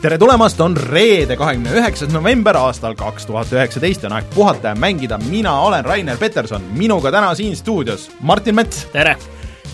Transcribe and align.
tere 0.00 0.16
tulemast, 0.18 0.60
on 0.64 0.76
reede, 0.76 1.36
kahekümne 1.36 1.74
üheksas 1.76 2.08
november 2.12 2.56
aastal 2.56 2.94
kaks 2.96 3.26
tuhat 3.28 3.50
üheksateist, 3.52 4.06
on 4.08 4.14
aeg 4.16 4.30
puhata 4.32 4.72
ja 4.72 4.78
mängida, 4.78 5.18
mina 5.28 5.52
olen 5.60 5.84
Rainer 5.84 6.16
Peterson, 6.16 6.64
minuga 6.76 7.12
täna 7.12 7.34
siin 7.36 7.52
stuudios 7.56 8.06
Martin 8.24 8.56
Mets 8.56 8.86
tere! 8.94 9.16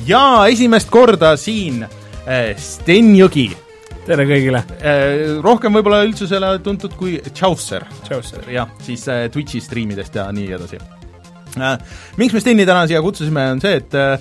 ja 0.06 0.22
esimest 0.50 0.90
korda 0.90 1.36
siin 1.38 1.84
äh, 1.86 2.56
Sten 2.58 3.12
Jõgi 3.14 3.52
tere 4.08 4.26
kõigile! 4.26 4.64
äh,. 4.80 5.38
Rohkem 5.44 5.78
võib-olla 5.78 6.02
üldsusele 6.08 6.56
tuntud 6.64 6.98
kui 6.98 7.20
Chaucer. 7.30 7.86
Chaucer. 8.08 8.50
jah, 8.50 8.72
siis 8.82 9.06
äh, 9.12 9.28
Twitchi 9.30 9.62
striimidest 9.62 10.18
ja 10.18 10.26
nii 10.34 10.50
edasi 10.58 10.82
äh,. 11.54 11.78
Miks 12.18 12.34
me 12.34 12.42
Steni 12.42 12.66
täna 12.66 12.88
siia 12.90 13.04
kutsusime, 13.04 13.46
on 13.54 13.62
see, 13.62 13.78
et 13.78 13.94
äh, 13.94 14.18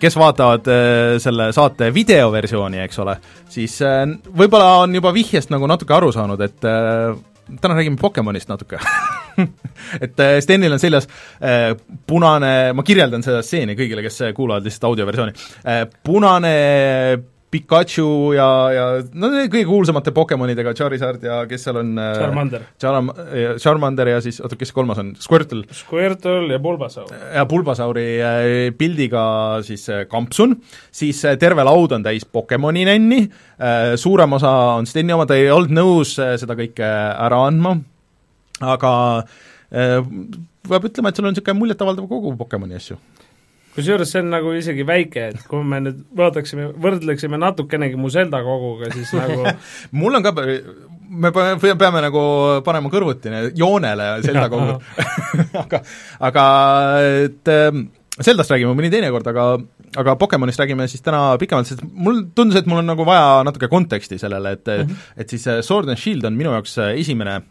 kes 0.00 0.16
vaatavad 0.18 0.68
äh, 0.70 1.16
selle 1.22 1.50
saate 1.56 1.90
videoversiooni, 1.94 2.80
eks 2.86 3.00
ole, 3.04 3.16
siis 3.52 3.78
äh, 3.84 4.04
võib-olla 4.36 4.82
on 4.84 4.96
juba 4.96 5.12
vihjest 5.16 5.52
nagu 5.54 5.68
natuke 5.70 5.96
aru 5.96 6.12
saanud, 6.14 6.42
et 6.46 6.66
äh, 6.68 7.14
täna 7.60 7.78
räägime 7.78 8.00
Pokemonist 8.00 8.50
natuke 8.50 8.80
et 10.04 10.22
Stenil 10.42 10.72
on 10.72 10.80
seljas 10.82 11.06
punane, 12.08 12.52
ma 12.74 12.84
kirjeldan 12.86 13.22
seda 13.22 13.42
stseeni 13.44 13.76
kõigile, 13.78 14.02
kes 14.02 14.32
kuulavad 14.34 14.64
lihtsalt 14.66 14.88
audioversiooni 14.88 15.34
punane 16.08 16.54
Pikachu 17.46 18.32
ja, 18.34 18.46
ja 18.74 18.84
no 19.14 19.28
kõige 19.46 19.62
kuulsamate 19.68 20.10
Pokemonidega, 20.14 20.72
Charizard 20.74 21.22
ja 21.22 21.38
kes 21.46 21.62
seal 21.68 21.78
on 21.78 21.92
äh, 22.02 22.08
Charmander. 22.18 22.64
Charm-, 22.82 23.12
Charmander 23.62 24.10
ja 24.10 24.18
siis, 24.24 24.40
oota, 24.42 24.58
kes 24.58 24.74
kolmas 24.74 24.98
on, 25.02 25.12
Squirtle? 25.22 25.62
Squirtle 25.74 26.56
ja 26.56 26.58
Bulbasaur. 26.62 27.12
ja 27.14 27.46
Bulbasauri 27.46 28.06
äh, 28.18 28.42
pildiga 28.78 29.24
siis 29.66 29.86
äh, 29.94 30.04
kampsun, 30.10 30.56
siis 30.90 31.22
terve 31.38 31.64
laud 31.66 31.94
on 31.94 32.06
täis 32.06 32.26
Pokemoni 32.26 32.84
nänni, 32.88 33.22
suurem 33.96 34.36
osa 34.36 34.52
on 34.76 34.86
Steni 34.88 35.14
oma, 35.14 35.24
ta 35.28 35.38
ei 35.38 35.46
olnud 35.52 35.72
nõus 35.76 36.16
seda 36.18 36.56
kõike 36.58 36.86
ära 36.86 37.38
andma, 37.46 37.76
aga 38.60 38.92
peab 39.70 40.88
ütlema, 40.90 41.10
et 41.10 41.18
sul 41.18 41.28
on 41.28 41.32
niisugune 41.32 41.60
muljetavaldav 41.62 42.08
kogu 42.10 42.34
Pokemoni 42.36 42.76
asju 42.76 42.98
kusjuures 43.76 44.10
see 44.12 44.22
on 44.24 44.32
nagu 44.32 44.52
isegi 44.56 44.86
väike, 44.88 45.28
et 45.32 45.44
kui 45.50 45.62
me 45.66 45.80
nüüd 45.84 46.00
vaataksime, 46.18 46.70
võrdleksime 46.82 47.40
natukenegi 47.40 47.98
mu 48.00 48.10
Zelda 48.12 48.42
koguga, 48.46 48.90
siis 48.94 49.12
nagu 49.20 49.52
mul 49.96 50.18
on 50.18 50.26
ka, 50.26 50.32
me 50.36 51.32
peame, 51.34 51.76
peame 51.78 52.04
nagu 52.08 52.24
panema 52.66 52.92
kõrvuti 52.92 53.32
joonele 53.58 54.10
Zelda 54.26 54.48
kogud 54.52 54.82
aga, 55.64 55.82
aga 56.30 56.44
et 57.26 57.54
Zeldast 58.16 58.48
räägime 58.48 58.72
mõni 58.72 58.88
teine 58.92 59.10
kord, 59.12 59.26
aga 59.28 59.50
aga 59.96 60.14
Pokemonist 60.20 60.60
räägime 60.60 60.88
siis 60.90 61.04
täna 61.04 61.36
pikemalt, 61.40 61.68
sest 61.68 61.82
mul 61.84 62.24
tundus, 62.36 62.58
et 62.58 62.66
mul 62.68 62.82
on 62.82 62.88
nagu 62.90 63.04
vaja 63.06 63.44
natuke 63.46 63.68
konteksti 63.72 64.18
sellele, 64.20 64.56
et 64.56 64.66
mm 64.66 64.82
-hmm. 64.82 65.04
et 65.16 65.30
siis 65.30 65.44
Sword 65.60 65.88
and 65.88 66.00
Shield 66.00 66.24
on 66.24 66.36
minu 66.36 66.52
jaoks 66.52 66.78
esimene 66.96 67.42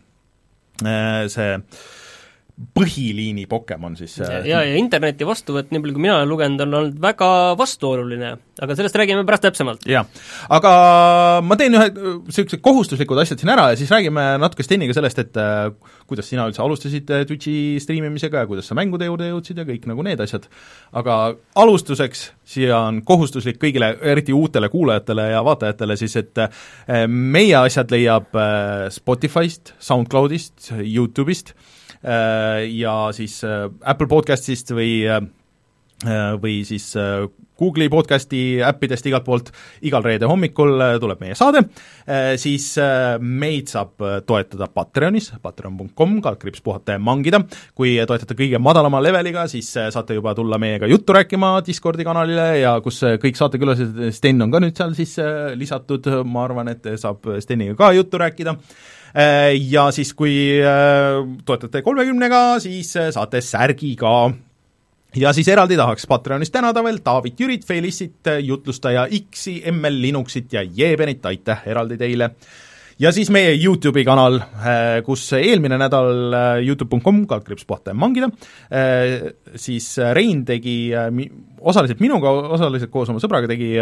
see 1.30 1.54
äh, 1.54 1.62
põhiliini 2.56 3.44
Pokemon 3.52 3.98
siis 4.00 4.14
ja, 4.22 4.39
ja, 4.48 4.61
ja 4.64 4.75
interneti 4.80 5.25
vastuvõtt, 5.28 5.73
nii 5.73 5.81
palju 5.84 5.95
kui 5.98 6.03
mina 6.06 6.14
olen 6.22 6.30
lugenud, 6.31 6.61
on 6.64 6.78
olnud 6.80 7.02
väga 7.03 7.28
vastuoluline, 7.59 8.30
aga 8.64 8.78
sellest 8.80 8.95
räägime 8.95 9.25
pärast 9.28 9.44
täpsemalt. 9.44 9.84
jah, 9.92 10.08
aga 10.56 10.72
ma 11.44 11.58
teen 11.59 11.76
ühe 11.76 11.89
niisugused 11.92 12.64
kohustuslikud 12.64 13.20
asjad 13.20 13.44
siin 13.44 13.52
ära 13.52 13.67
ja 13.73 13.80
siis 13.80 13.92
räägime 13.92 14.23
natuke 14.39 14.64
Steniga 14.64 14.95
sellest, 14.95 15.20
et 15.26 15.42
äh, 15.42 15.67
kuidas 16.08 16.31
sina 16.31 16.48
üldse 16.48 16.64
alustasid 16.64 17.11
äh, 17.11 17.26
Twitchi 17.28 17.76
striimimisega 17.83 18.45
ja 18.45 18.50
kuidas 18.50 18.72
sa 18.72 18.80
mängude 18.80 19.11
juurde 19.11 19.28
jõudsid 19.33 19.59
ja 19.59 19.67
kõik 19.67 19.92
nagu 19.92 20.08
need 20.08 20.23
asjad. 20.23 20.48
aga 20.95 21.20
alustuseks 21.60 22.30
siia 22.48 22.80
on 22.87 23.04
kohustuslik 23.04 23.60
kõigile, 23.60 23.98
eriti 23.99 24.32
uutele 24.36 24.72
kuulajatele 24.72 25.27
ja 25.33 25.43
vaatajatele 25.43 25.99
siis, 25.99 26.16
et 26.23 26.45
äh, 26.48 27.04
meie 27.11 27.60
asjad 27.66 27.92
leiab 27.92 28.32
Spotify'st, 28.95 29.76
SoundCloud'ist, 29.83 30.72
YouTube'ist, 30.80 31.52
Äh, 31.52 31.74
ja 32.05 32.98
siis 33.16 33.39
äh, 33.43 33.66
Apple 33.82 34.08
Podcastist 34.11 34.76
või 34.76 35.02
äh, 35.10 35.23
või 36.42 36.60
siis 36.67 36.89
Google'i 37.55 37.88
podcasti 37.89 38.39
äppidest 38.67 39.05
igalt 39.08 39.23
poolt, 39.23 39.48
igal 39.88 40.04
reede 40.04 40.27
hommikul 40.27 40.73
tuleb 40.99 41.21
meie 41.23 41.38
saade, 41.39 41.61
siis 42.36 42.66
meid 43.23 43.71
saab 43.71 44.04
toetada 44.27 44.67
Patreonis, 44.67 45.30
patreon.com, 45.42 46.17
kaldkriips 46.21 46.60
puhata 46.66 46.98
ja 46.98 47.02
mangida, 47.02 47.39
kui 47.80 47.93
toetate 48.11 48.36
kõige 48.36 48.60
madalama 48.60 48.99
leveliga, 49.02 49.48
siis 49.48 49.72
saate 49.72 50.20
juba 50.20 50.36
tulla 50.36 50.60
meiega 50.61 50.92
juttu 50.92 51.16
rääkima 51.16 51.54
Discordi 51.66 52.05
kanalile 52.05 52.49
ja 52.60 52.76
kus 52.83 52.99
kõik 53.23 53.39
saatekülalised, 53.39 54.04
Sten 54.20 54.43
on 54.43 54.52
ka 54.52 54.61
nüüd 54.61 54.76
seal 54.76 54.92
siis 54.99 55.16
lisatud, 55.55 56.11
ma 56.27 56.43
arvan, 56.43 56.76
et 56.76 56.92
saab 56.99 57.23
Steniga 57.39 57.80
ka 57.80 57.93
juttu 57.95 58.20
rääkida. 58.20 58.60
Äh, 58.60 58.93
ja 59.15 59.86
siis, 59.95 60.11
kui 60.17 60.33
äh, 60.59 61.21
toetate 61.48 61.81
kolmekümnega, 61.86 62.59
siis 62.64 62.92
äh, 62.99 63.09
saate 63.15 63.39
särgi 63.43 63.93
ka 63.99 64.15
ja 65.15 65.31
siis 65.36 65.48
eraldi 65.48 65.77
tahaks 65.80 66.08
Patreonis 66.11 66.52
tänada 66.52 66.83
veel 66.83 66.99
Taavit 67.03 67.39
Jürit, 67.39 67.64
Felissit, 67.67 68.27
jutlustaja 68.43 69.08
X-i, 69.08 69.61
ML 69.71 70.02
Linuxit 70.04 70.54
ja 70.54 70.65
Jeebenit, 70.67 71.23
aitäh 71.25 71.67
eraldi 71.71 71.99
teile! 72.02 72.31
ja 72.99 73.11
siis 73.11 73.27
meie 73.31 73.52
YouTube'i 73.55 74.05
kanal, 74.08 74.37
kus 75.04 75.25
eelmine 75.36 75.75
nädal 75.80 76.36
Youtube.com, 76.64 77.25
kaldkriips 77.27 77.67
puhata 77.67 77.92
ja 77.92 77.99
mangida, 77.99 78.30
siis 79.59 79.89
Rein 80.15 80.45
tegi 80.48 80.77
osaliselt 81.59 81.99
minuga, 81.99 82.31
osaliselt 82.55 82.95
koos 82.95 83.11
oma 83.11 83.20
sõbraga 83.23 83.52
tegi 83.52 83.73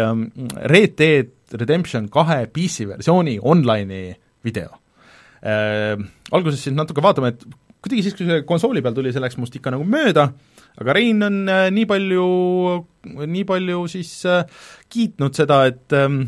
Red 0.74 0.98
Dead 0.98 1.58
Redemption 1.62 2.10
kahe 2.10 2.48
PC 2.50 2.88
versiooni 2.90 3.38
online'i 3.38 4.08
video 4.42 4.83
äh,. 5.44 6.00
Alguses 6.34 6.64
siis 6.64 6.74
natuke 6.74 7.04
vaatame, 7.04 7.34
et 7.34 7.44
kuidagi 7.84 8.06
siis, 8.06 8.16
kui 8.16 8.28
see 8.28 8.44
konsooli 8.48 8.82
peal 8.84 8.96
tuli, 8.96 9.12
see 9.12 9.22
läks 9.22 9.36
must 9.40 9.56
ikka 9.58 9.74
nagu 9.74 9.84
mööda, 9.88 10.30
aga 10.80 10.96
Rein 10.96 11.20
on 11.26 11.42
äh, 11.52 11.66
nii 11.74 11.84
palju, 11.90 12.28
nii 13.28 13.44
palju 13.48 13.84
siis 13.92 14.14
äh, 14.30 14.48
kiitnud 14.92 15.36
seda, 15.36 15.60
et 15.70 15.96
ähm, 15.96 16.24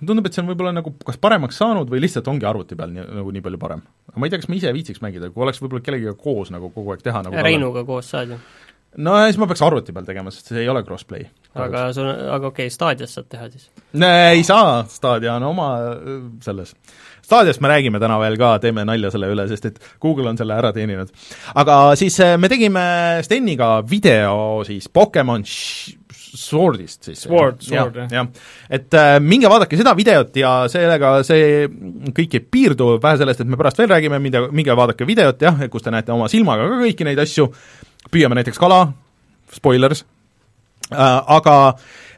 tundub, 0.00 0.26
et 0.26 0.36
see 0.36 0.42
on 0.42 0.50
võib-olla 0.50 0.72
nagu 0.74 0.94
kas 1.04 1.20
paremaks 1.20 1.60
saanud 1.60 1.92
või 1.92 2.02
lihtsalt 2.04 2.28
ongi 2.32 2.48
arvuti 2.48 2.78
peal 2.78 2.92
nii, 2.94 3.06
nagu 3.20 3.34
nii 3.34 3.44
palju 3.44 3.60
parem. 3.60 3.84
aga 4.10 4.20
ma 4.20 4.28
ei 4.28 4.34
tea, 4.34 4.42
kas 4.42 4.50
ma 4.50 4.58
ise 4.58 4.74
viitsiks 4.74 5.04
mängida, 5.04 5.30
kui 5.34 5.44
oleks 5.44 5.60
võib-olla 5.62 5.84
kellegagi 5.84 6.16
koos 6.20 6.52
nagu 6.54 6.72
kogu 6.74 6.94
aeg 6.94 7.04
teha 7.04 7.24
nagu 7.26 7.44
Reinuga 7.44 7.84
koos 7.88 8.12
saad 8.14 8.34
ju 8.34 8.40
no 9.04 9.14
siis 9.26 9.38
ma 9.40 9.48
peaks 9.50 9.62
arvuti 9.66 9.94
peal 9.94 10.06
tegema, 10.06 10.32
sest 10.34 10.52
see 10.52 10.62
ei 10.62 10.70
ole 10.70 10.84
cross-play. 10.86 11.26
aga 11.60 11.88
sul, 11.96 12.08
aga 12.08 12.50
okei 12.50 12.68
okay,, 12.68 12.72
Stadias 12.74 13.16
saad 13.16 13.28
teha 13.30 13.48
siis? 13.52 13.68
ei 14.00 14.44
saa, 14.46 14.84
Stadia 14.90 15.36
on 15.38 15.48
oma 15.50 15.68
äh, 15.92 16.14
Stadiast 17.24 17.62
me 17.64 17.70
räägime 17.72 18.00
täna 18.02 18.18
veel 18.20 18.36
ka, 18.36 18.54
teeme 18.60 18.84
nalja 18.84 19.08
selle 19.14 19.30
üle, 19.32 19.46
sest 19.48 19.68
et 19.70 19.78
Google 20.02 20.28
on 20.28 20.36
selle 20.36 20.56
ära 20.60 20.72
teeninud. 20.76 21.12
aga 21.54 21.76
siis 21.96 22.18
äh, 22.20 22.34
me 22.40 22.50
tegime 22.52 22.84
Steniga 23.24 23.78
video 23.88 24.64
siis 24.66 24.90
Pokemon 24.92 25.44
Swordist 26.34 27.06
siis. 27.08 27.22
Sword, 27.24 27.62
Sword, 27.62 27.96
jah. 27.96 28.10
jah, 28.12 28.28
et 28.68 28.94
äh, 28.98 29.16
minge 29.22 29.48
vaadake 29.50 29.78
seda 29.78 29.94
videot 29.96 30.36
ja 30.36 30.52
sellega 30.70 31.14
see 31.26 31.68
kõik 32.16 32.36
ei 32.36 32.42
piirdu, 32.42 32.90
vähe 33.02 33.20
sellest, 33.22 33.40
et 33.40 33.50
me 33.50 33.58
pärast 33.60 33.80
veel 33.80 33.92
räägime, 33.94 34.18
minge, 34.22 34.44
minge 34.52 34.76
vaadake 34.76 35.06
videot 35.08 35.46
jah, 35.46 35.64
kus 35.72 35.86
te 35.86 35.94
näete 35.94 36.12
oma 36.12 36.28
silmaga 36.32 36.66
ka 36.68 36.82
kõiki 36.82 37.06
neid 37.08 37.22
asju, 37.24 37.48
püüame 38.10 38.36
näiteks 38.40 38.60
kala, 38.60 38.82
spoilers 39.54 40.04
äh,, 40.90 41.00
aga 41.38 41.56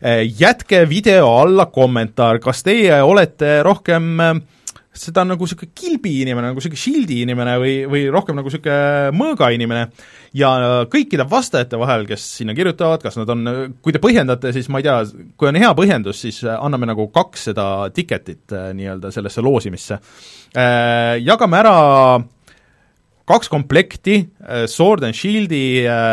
äh, 0.01 0.25
jätke 0.41 0.83
video 0.89 1.31
alla 1.45 1.69
kommentaar, 1.71 2.41
kas 2.43 2.65
teie 2.67 2.99
olete 3.05 3.61
rohkem 3.69 4.13
äh, 4.25 4.35
seda 5.01 5.23
on 5.23 5.33
nagu 5.33 5.47
niisugune 5.47 5.73
kilbi 5.77 6.13
inimene, 6.25 6.51
nagu 6.51 6.61
niisugune 6.61 6.81
shield'i 6.81 7.21
inimene 7.25 7.57
või, 7.63 7.75
või 7.91 8.05
rohkem 8.13 8.39
nagu 8.39 8.51
niisugune 8.51 9.13
mõõga 9.17 9.51
inimene. 9.55 9.87
Ja 10.37 10.53
kõikide 10.93 11.27
vastajate 11.29 11.79
vahel, 11.81 12.07
kes 12.09 12.25
sinna 12.41 12.55
kirjutavad, 12.57 13.03
kas 13.05 13.17
nad 13.21 13.31
on, 13.33 13.45
kui 13.85 13.95
te 13.95 14.03
põhjendate, 14.03 14.53
siis 14.57 14.69
ma 14.73 14.83
ei 14.83 14.87
tea, 14.89 14.97
kui 15.39 15.51
on 15.51 15.61
hea 15.61 15.73
põhjendus, 15.79 16.21
siis 16.27 16.43
anname 16.57 16.91
nagu 16.91 17.09
kaks 17.15 17.49
seda 17.51 17.67
ticket'it 17.97 18.57
äh, 18.57 18.71
nii-öelda 18.77 19.13
sellesse 19.15 19.45
loosimisse. 19.45 20.01
Äh, 20.57 21.17
jagame 21.25 21.61
ära 21.63 21.77
kaks 23.27 23.51
komplekti 23.53 24.21
äh, 24.21 24.67
Sword 24.71 25.07
and 25.07 25.17
Shield'i 25.19 25.65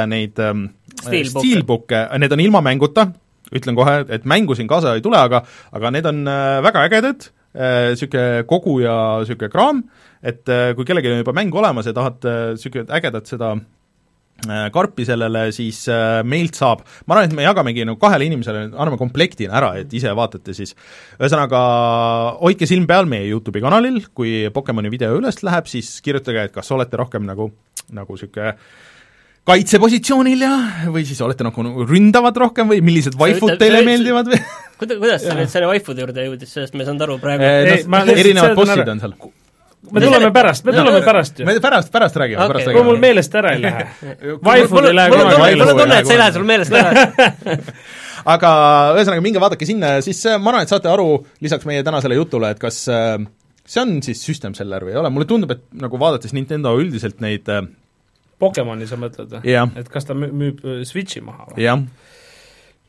neid 0.10 0.40
ähm, 0.42 0.70
steelbook'e, 1.04 2.08
need 2.22 2.34
on 2.36 2.44
ilma 2.44 2.64
mänguta, 2.66 3.10
ütlen 3.54 3.78
kohe, 3.78 4.02
et 4.10 4.26
mängu 4.30 4.56
siin 4.58 4.70
kaasa 4.70 4.96
ei 4.98 5.04
tule, 5.06 5.20
aga 5.20 5.44
aga 5.76 5.92
need 5.94 6.08
on 6.10 6.24
väga 6.66 6.88
ägedad, 6.88 7.28
niisugune 7.54 8.42
äh, 8.42 8.48
kogu 8.50 8.80
ja 8.82 8.96
niisugune 9.22 9.52
kraam, 9.54 9.84
et 10.24 10.50
äh, 10.50 10.74
kui 10.78 10.88
kellelgi 10.88 11.12
on 11.12 11.22
juba 11.22 11.36
mäng 11.38 11.54
olemas 11.56 11.90
ja 11.90 11.96
tahad 11.96 12.20
niisugune 12.26 12.88
äh, 12.90 13.00
ägedat 13.00 13.30
seda 13.30 13.56
karpi 14.74 15.06
sellele, 15.08 15.44
siis 15.56 15.86
meilt 16.28 16.58
saab, 16.58 16.82
ma 17.08 17.16
arvan, 17.16 17.30
et 17.30 17.36
me 17.38 17.46
jagamegi 17.46 17.86
nagu 17.88 18.00
kahele 18.02 18.26
inimesele, 18.28 18.64
anname 18.74 18.98
komplektina 19.00 19.54
ära, 19.56 19.70
et 19.80 19.94
ise 19.96 20.12
vaatate 20.18 20.56
siis. 20.58 20.74
ühesõnaga, 21.16 21.62
hoidke 22.42 22.68
silm 22.68 22.84
peal 22.90 23.08
meie 23.08 23.30
YouTube'i 23.30 23.64
kanalil, 23.64 24.02
kui 24.12 24.50
Pokemoni 24.52 24.92
video 24.92 25.14
üles 25.16 25.40
läheb, 25.48 25.70
siis 25.72 25.94
kirjutage, 26.04 26.50
et 26.50 26.56
kas 26.58 26.74
olete 26.76 27.00
rohkem 27.00 27.24
nagu, 27.30 27.54
nagu 27.96 28.18
niisugune 28.18 28.58
kaitsepositsioonil 29.48 30.42
ja, 30.46 30.52
või 30.94 31.04
siis 31.08 31.20
olete 31.26 31.44
nagu 31.44 31.64
ründavad 31.90 32.38
rohkem 32.46 32.70
või 32.72 32.82
millised 32.86 33.18
vaifud 33.20 33.58
teile 33.60 33.82
sa- 33.82 33.88
meeldivad 33.90 34.30
või 34.32 34.40
kuida-, 34.80 34.98
kuidas 35.02 35.26
sa 35.28 35.36
nüüd 35.38 35.52
selle 35.52 35.68
waifude 35.72 36.06
juurde 36.06 36.28
jõudis, 36.30 36.54
sellest 36.56 36.76
ma 36.78 36.84
ei 36.86 36.90
saanud 36.92 37.04
aru 37.08 37.18
praegu 37.24 37.44
Eh, 37.44 37.64
lihtsalt 37.74 38.14
erinevad 38.24 38.56
bossid 38.60 38.92
on 38.94 39.02
seal. 39.04 39.16
me 39.92 40.00
tuleme 40.06 40.30
pärast, 40.38 40.64
me 40.64 40.72
No, 40.72 40.78
tuleme 40.80 41.00
no, 41.02 41.06
pärast 41.10 41.40
ju. 41.44 41.46
me 41.50 41.58
pärast, 41.60 41.92
pärast 41.92 42.16
räägime 42.22 42.40
okay, 42.40 42.54
pärast 42.54 42.72
kui 42.72 42.80
mul 42.88 42.96
räägime. 42.96 43.04
meelest 43.08 43.36
ära 43.36 43.52
ei 43.58 43.62
lähe. 43.66 43.86
Vaifud 44.48 44.88
ei 44.88 44.96
lähe 44.96 45.12
kunagi 45.12 45.28
mul 45.28 45.44
on 45.44 45.44
meelest. 45.44 45.78
tunne, 45.84 46.00
et 46.00 46.08
see 46.08 46.16
ei 46.16 46.22
lähe 46.24 46.34
sul 46.40 46.48
meelest 46.48 46.80
ära. 46.80 47.06
aga 48.34 48.50
ühesõnaga, 48.96 49.22
minge 49.28 49.42
vaadake 49.44 49.68
sinna, 49.68 49.98
siis 50.06 50.24
äh, 50.32 50.40
ma 50.40 50.54
arvan, 50.54 50.64
et 50.64 50.72
saate 50.72 50.88
aru 50.92 51.10
lisaks 51.44 51.68
meie 51.68 51.84
tänasele 51.84 52.16
jutule, 52.16 52.54
et 52.56 52.64
kas 52.64 52.80
äh, 52.88 53.18
see 53.68 53.84
on 53.84 53.98
siis 54.08 54.24
system 54.24 54.56
seller 54.56 54.88
või 54.88 54.96
ei 54.96 55.02
ole, 55.04 55.12
mulle 55.12 55.28
tundub, 55.28 55.52
et 55.52 55.66
nagu 55.84 56.00
vaadates 56.00 56.32
Nintendo 56.36 56.78
üldiselt 56.80 57.20
neid 57.24 57.52
äh, 57.52 57.66
Pokemoni 58.44 58.90
sa 58.90 59.00
mõtled 59.02 59.38
või? 59.38 59.60
et 59.80 59.94
kas 59.94 60.10
ta 60.10 60.18
müü- 60.18 60.34
müüb 60.44 60.66
äh, 60.66 60.82
Switchi 60.88 61.24
maha 61.26 61.52
või? 61.52 61.64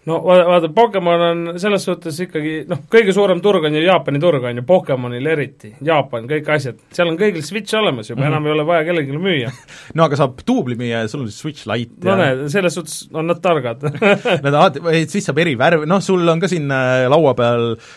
no 0.08 0.18
vaata, 0.24 0.68
Pokemon 0.74 1.22
on 1.28 1.42
selles 1.60 1.84
suhtes 1.86 2.18
ikkagi 2.26 2.54
noh, 2.68 2.82
kõige 2.92 3.14
suurem 3.16 3.40
turg 3.44 3.64
on 3.64 3.76
ju 3.76 3.82
Jaapani 3.84 4.20
turg, 4.20 4.44
on 4.44 4.60
ju, 4.60 4.64
Pokemonil 4.68 5.28
eriti, 5.32 5.72
Jaapan, 5.84 6.28
kõik 6.30 6.50
asjad, 6.56 6.80
seal 6.94 7.10
on 7.12 7.18
kõigil 7.20 7.44
Switch 7.46 7.76
olemas 7.78 8.10
juba 8.10 8.20
mm, 8.20 8.26
-hmm. 8.26 8.32
enam 8.34 8.48
ei 8.48 8.54
ole 8.56 8.66
vaja 8.68 8.84
kellelegi 8.88 9.18
müüa. 9.24 9.52
no 9.96 10.08
aga 10.08 10.20
saab 10.20 10.44
duubli 10.46 10.76
müüa 10.80 11.04
ja 11.04 11.10
sul 11.10 11.24
on 11.24 11.32
siis 11.32 11.40
Switch 11.40 11.68
Lite 11.70 12.04
no 12.04 12.16
ja 12.16 12.20
näed, 12.20 12.46
selles 12.52 12.76
suhtes 12.76 12.98
on 13.12 13.32
nad 13.32 13.40
targad 13.44 13.84
Nad 14.44 14.52
alati, 14.52 14.84
siis 15.08 15.24
saab 15.24 15.40
eri 15.44 15.56
värve, 15.58 15.88
noh, 15.88 16.02
sul 16.04 16.28
on 16.28 16.42
ka 16.42 16.52
siin 16.52 16.68
äh, 16.72 17.06
laua 17.08 17.34
peal 17.38 17.72
äh, 17.74 17.92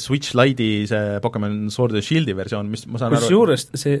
Switch 0.00 0.32
Lite'i 0.34 0.86
see 0.90 1.18
Pokemon 1.22 1.68
Sword 1.70 1.94
ja 1.94 2.02
Shield'i 2.02 2.34
versioon, 2.36 2.70
mis 2.72 2.86
ma 2.90 2.98
saan 2.98 3.12
aru 3.14 3.20
kusjuures 3.22 3.66
see, 3.78 3.98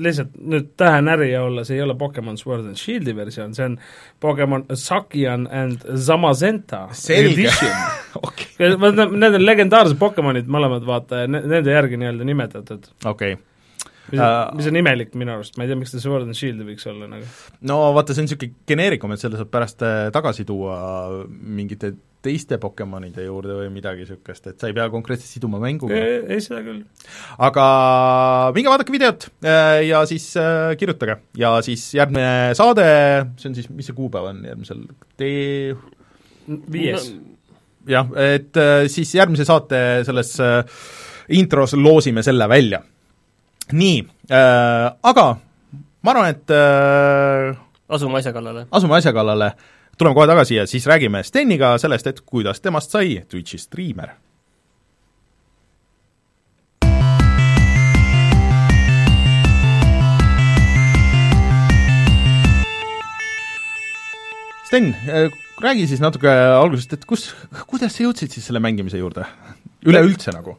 lihtsalt 0.00 0.36
nüüd 0.40 0.70
tähenärija 0.80 1.42
olla, 1.44 1.64
see 1.68 1.76
ei 1.76 1.82
ole 1.84 1.96
Pokemon 2.00 2.38
Sword 2.40 2.64
and 2.70 2.80
Shield'i 2.80 3.12
versioon, 3.16 3.52
see 3.58 3.66
on 3.68 3.76
Pokemon 4.24 4.64
Sakian 4.80 5.44
and 5.52 5.84
Zamazenta 6.08 6.86
edition. 7.14 7.76
okei, 8.22 8.48
Need 8.64 9.34
on- 9.36 9.44
legendaarsed 9.44 9.98
Pokemonid 10.00 10.48
mõlemad, 10.50 10.86
vaata, 10.88 11.26
nende 11.28 11.74
järgi 11.76 12.00
nii-öelda 12.00 12.24
nimetatud. 12.32 12.88
okei. 13.12 13.36
Mis 14.12 14.20
Äh, 14.28 14.56
mis 14.56 14.68
on 14.70 14.78
imelik 14.78 15.14
minu 15.18 15.34
arust, 15.36 15.56
ma 15.58 15.64
ei 15.64 15.70
tea, 15.70 15.78
miks 15.78 15.92
ta 15.92 16.00
Sword 16.00 16.28
and 16.28 16.36
Shield'i 16.36 16.64
võiks 16.66 16.86
olla 16.88 17.08
nagu. 17.10 17.26
no 17.68 17.78
vaata, 17.96 18.14
see 18.14 18.24
on 18.24 18.28
niisugune 18.28 18.68
geneerikum, 18.68 19.12
et 19.12 19.22
selle 19.22 19.40
saab 19.40 19.50
pärast 19.52 19.84
äh, 19.84 20.08
tagasi 20.14 20.46
tuua 20.48 20.78
mingite 21.28 21.92
teiste 22.24 22.56
Pokemonide 22.58 23.26
juurde 23.26 23.54
või 23.60 23.68
midagi 23.74 24.02
niisugust, 24.06 24.48
et 24.50 24.58
sa 24.58 24.70
ei 24.70 24.76
pea 24.76 24.88
konkreetselt 24.92 25.30
siduma 25.30 25.60
mänguga. 25.62 25.98
ei, 25.98 26.40
seda 26.44 26.62
küll. 26.64 26.82
aga 27.50 27.66
minge 28.56 28.72
vaadake 28.72 28.96
videot 28.96 29.28
äh, 29.44 29.84
ja 29.90 30.02
siis 30.08 30.30
kirjutage. 30.80 31.20
ja 31.38 31.52
siis 31.66 31.90
järgmine 31.98 32.56
saade, 32.58 32.88
see 33.38 33.52
on 33.52 33.58
siis, 33.60 33.70
mis 33.70 33.90
see 33.90 33.98
kuupäev 33.98 34.32
on 34.32 34.44
järgmisel, 34.48 34.86
tee 35.20 35.76
viies 36.72 37.12
jah, 37.88 38.08
et 38.24 38.56
siis 38.92 39.12
järgmise 39.20 39.44
saate 39.48 39.82
selles 40.08 40.32
intros 41.36 41.76
loosime 41.76 42.24
selle 42.24 42.48
välja. 42.48 42.80
Nii 43.72 43.98
äh,, 44.30 44.86
aga 45.02 45.26
ma 46.02 46.14
arvan, 46.14 46.30
et 46.30 46.54
äh, 46.54 47.56
asume 47.88 48.20
asja 48.20 48.32
kallale. 48.32 48.66
asume 48.70 48.96
asja 48.98 49.12
kallale, 49.12 49.52
tuleme 49.98 50.16
kohe 50.16 50.28
tagasi 50.30 50.60
ja 50.60 50.66
siis 50.66 50.86
räägime 50.86 51.22
Steniga 51.26 51.74
sellest, 51.78 52.06
et 52.06 52.22
kuidas 52.24 52.62
temast 52.64 52.94
sai 52.94 53.20
Twitch'i 53.28 53.58
striimer. 53.58 54.14
Sten, 64.68 64.90
räägi 65.64 65.86
siis 65.88 66.00
natuke 66.04 66.28
algusest, 66.28 66.92
et 66.92 67.04
kus, 67.08 67.30
kuidas 67.70 67.94
sa 67.96 68.04
jõudsid 68.04 68.34
siis 68.36 68.50
selle 68.50 68.60
mängimise 68.60 69.00
juurde? 69.00 69.24
üleüldse 69.88 70.34
nagu? 70.34 70.58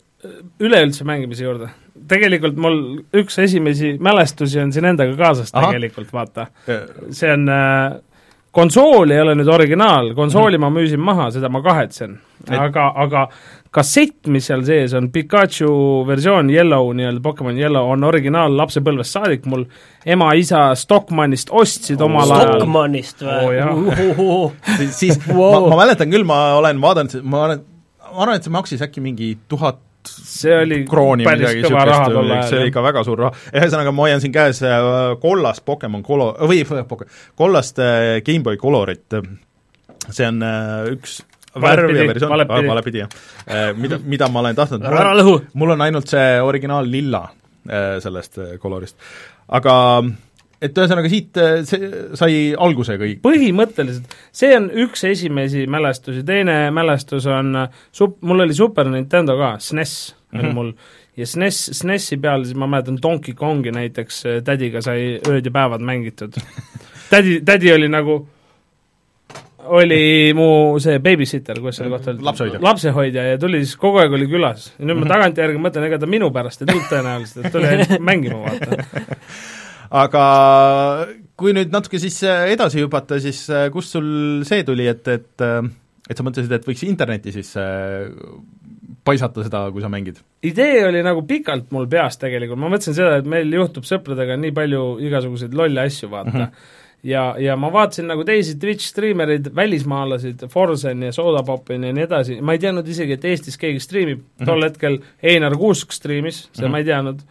Üleüldse 0.60 1.04
mängimise 1.08 1.44
juurde. 1.46 1.70
tegelikult 2.08 2.58
mul 2.58 2.78
üks 3.14 3.40
esimesi 3.40 3.98
mälestusi 4.00 4.60
on 4.62 4.72
siin 4.72 4.86
endaga 4.92 5.16
kaasas 5.18 5.52
Ahah. 5.54 5.72
tegelikult, 5.72 6.14
vaata. 6.14 6.48
see 7.12 7.32
on 7.34 7.48
äh, 7.48 8.00
konsool 8.52 9.12
ei 9.14 9.22
ole 9.22 9.36
nüüd 9.38 9.48
originaal, 9.54 10.14
konsooli 10.18 10.58
mm 10.58 10.64
-hmm. 10.64 10.74
ma 10.74 10.80
müüsin 10.80 11.00
maha, 11.00 11.32
seda 11.32 11.50
ma 11.50 11.62
kahetsen. 11.62 12.20
Et- 12.52 12.60
aga, 12.60 12.92
aga 12.96 13.28
kassett, 13.72 14.28
mis 14.28 14.46
seal 14.48 14.64
sees 14.66 14.94
on, 14.94 15.12
Pikachu 15.12 15.70
versioon 16.08 16.50
Yellow, 16.50 16.94
nii-öelda 16.94 17.22
Pokemon 17.22 17.58
Yellow, 17.58 17.92
on 17.92 18.04
originaal 18.04 18.58
lapsepõlvest 18.58 19.12
saadik 19.20 19.46
mul, 19.46 19.66
ema-isa 20.06 20.76
Stockmannist 20.76 21.50
ostsid 21.52 22.02
omal 22.02 22.32
ajal 22.32 22.56
Stockmannist 22.56 23.22
või 23.22 23.60
siis, 24.78 25.00
siis 25.00 25.20
Wow. 25.28 25.54
ma, 25.54 25.76
ma 25.76 25.84
mäletan 25.84 26.10
küll, 26.10 26.24
ma 26.24 26.56
olen 26.56 26.82
vaadanud, 26.82 27.20
ma 27.24 27.44
olen, 27.44 27.62
ma 28.14 28.24
arvan, 28.24 28.36
et 28.36 28.44
see 28.44 28.52
maksis 28.52 28.82
äkki 28.82 29.02
mingi 29.02 29.38
tuhat 29.48 29.78
see 30.26 30.56
oli 30.64 30.84
krooni 30.90 31.26
midagi 31.28 31.64
niisugust, 31.64 32.50
see 32.50 32.60
oli 32.60 32.70
ikka 32.72 32.84
väga 32.86 33.04
suur 33.08 33.24
raha. 33.26 33.48
ühesõnaga, 33.54 33.94
ma 33.96 34.06
hoian 34.08 34.22
siin 34.24 34.36
käes 34.36 34.62
äh, 34.68 34.78
kollast 35.22 35.66
Pokemon 35.66 36.04
Colo-, 36.06 36.36
või 36.50 36.62
Poke- 36.92 37.10
kollast 37.40 37.82
äh, 37.84 38.20
GameBoy 38.26 38.58
Colorit. 38.62 39.20
see 40.10 40.28
on 40.28 40.42
äh, 40.44 40.94
üks 40.94 41.20
värv 41.60 41.92
ja 41.96 42.08
versioon, 42.08 42.32
valepidi. 42.32 42.70
valepidi 42.70 43.04
jah, 43.04 43.10
mida, 43.76 44.00
mida 44.04 44.30
ma 44.30 44.44
olen 44.44 44.56
tahtnud, 44.58 44.86
mul 45.54 45.76
on 45.76 45.82
ainult 45.82 46.08
see 46.12 46.42
originaal 46.46 46.88
lilla 46.90 47.24
äh, 47.70 47.98
sellest 48.04 48.38
äh, 48.38 48.58
Colorist. 48.62 48.98
aga 49.48 49.76
et 50.62 50.78
ühesõnaga 50.78 51.10
siit 51.12 51.38
äh, 51.40 51.60
see 51.68 51.90
sai 52.20 52.40
alguse 52.60 52.98
kõik. 53.00 53.22
põhimõtteliselt, 53.24 54.16
see 54.36 54.54
on 54.58 54.70
üks 54.86 55.06
esimesi 55.08 55.66
mälestusi, 55.72 56.24
teine 56.28 56.62
mälestus 56.76 57.28
on 57.32 57.56
äh, 57.66 57.84
sup-, 57.96 58.20
mul 58.22 58.46
oli 58.46 58.58
Super 58.58 58.90
Nintendo 58.92 59.38
ka, 59.40 59.56
SNES 59.60 59.98
oli 60.34 60.44
Mhm. 60.44 60.54
mul, 60.54 60.74
ja 61.18 61.26
SNES, 61.26 61.60
SNES-i 61.80 62.18
peal 62.22 62.44
siis 62.46 62.58
ma 62.60 62.68
mäletan 62.70 63.00
Donkey 63.02 63.34
Kongi 63.34 63.72
näiteks 63.74 64.20
äh, 64.26 64.42
tädiga 64.46 64.82
sai 64.86 65.16
ööd 65.28 65.46
ja 65.48 65.52
päevad 65.52 65.82
mängitud. 65.82 66.38
tädi, 67.14 67.40
tädi 67.46 67.72
oli 67.74 67.90
nagu, 67.90 68.20
oli 69.74 70.34
mu 70.38 70.50
see 70.82 71.00
babysitter, 71.04 71.60
kuidas 71.62 71.80
selle 71.82 71.96
kohta 71.96 72.12
öeldi? 72.12 72.26
Lapsehoidja. 72.26 72.62
lapsehoidja 72.64 73.24
ja 73.32 73.40
tuli 73.42 73.64
siis, 73.64 73.76
kogu 73.82 74.04
aeg 74.04 74.14
oli 74.20 74.28
külas. 74.30 74.72
ja 74.78 74.86
nüüd 74.86 75.02
ma 75.02 75.10
tagantjärgi 75.10 75.62
mõtlen, 75.62 75.88
ega 75.90 76.00
ta 76.02 76.10
minu 76.10 76.30
pärast 76.36 76.62
ei 76.64 76.70
tulnud 76.70 76.92
tõenäoliselt, 76.92 77.46
et 77.46 77.58
tuli 77.58 77.72
ainult 77.74 77.98
mängima, 78.12 78.44
vaata. 78.46 79.10
aga 79.90 80.24
kui 81.40 81.56
nüüd 81.56 81.74
natuke 81.74 82.00
siis 82.02 82.20
äh, 82.28 82.50
edasi 82.54 82.84
hüpata, 82.84 83.20
siis 83.24 83.46
äh, 83.54 83.68
kust 83.74 83.96
sul 83.96 84.10
see 84.48 84.66
tuli, 84.68 84.88
et, 84.92 85.08
et 85.08 85.46
äh, 85.46 85.62
et 86.10 86.18
sa 86.18 86.26
mõtlesid, 86.26 86.52
et 86.56 86.66
võiks 86.66 86.82
interneti 86.88 87.30
siis 87.36 87.52
paisata 89.06 89.44
seda, 89.46 89.62
kui 89.74 89.84
sa 89.84 89.92
mängid? 89.94 90.18
idee 90.46 90.82
oli 90.88 91.04
nagu 91.06 91.22
pikalt 91.30 91.70
mul 91.76 91.86
peas 91.92 92.18
tegelikult, 92.18 92.60
ma 92.62 92.72
mõtlesin 92.74 92.98
seda, 92.98 93.20
et 93.22 93.30
meil 93.30 93.52
juhtub 93.54 93.86
sõpradega 93.86 94.38
nii 94.40 94.54
palju 94.56 94.84
igasuguseid 95.06 95.54
lolle 95.58 95.86
asju, 95.86 96.10
vaata 96.10 96.32
mm. 96.32 96.40
-hmm. 96.42 96.72
ja, 97.12 97.24
ja 97.46 97.58
ma 97.62 97.70
vaatasin 97.74 98.10
nagu 98.10 98.26
teisi 98.26 98.58
Twitch 98.60 98.90
striimereid, 98.90 99.52
välismaalasid, 99.56 100.48
Forsen 100.50 101.04
ja 101.06 101.14
Sodapopin 101.14 101.84
ja 101.84 101.94
nii 101.94 102.08
edasi, 102.08 102.40
ma 102.42 102.58
ei 102.58 102.64
teadnud 102.66 102.88
isegi, 102.88 103.20
et 103.20 103.26
Eestis 103.26 103.58
keegi 103.58 103.80
striimib 103.80 104.18
mm, 104.18 104.26
-hmm. 104.40 104.50
tol 104.50 104.66
hetkel 104.66 105.00
Einar 105.24 105.58
Kuusk 105.58 105.94
striimis, 105.94 106.48
seda 106.52 106.68
mm 106.68 106.68
-hmm. 106.68 106.72
ma 106.72 106.78
ei 106.78 106.90
teadnud, 106.90 107.22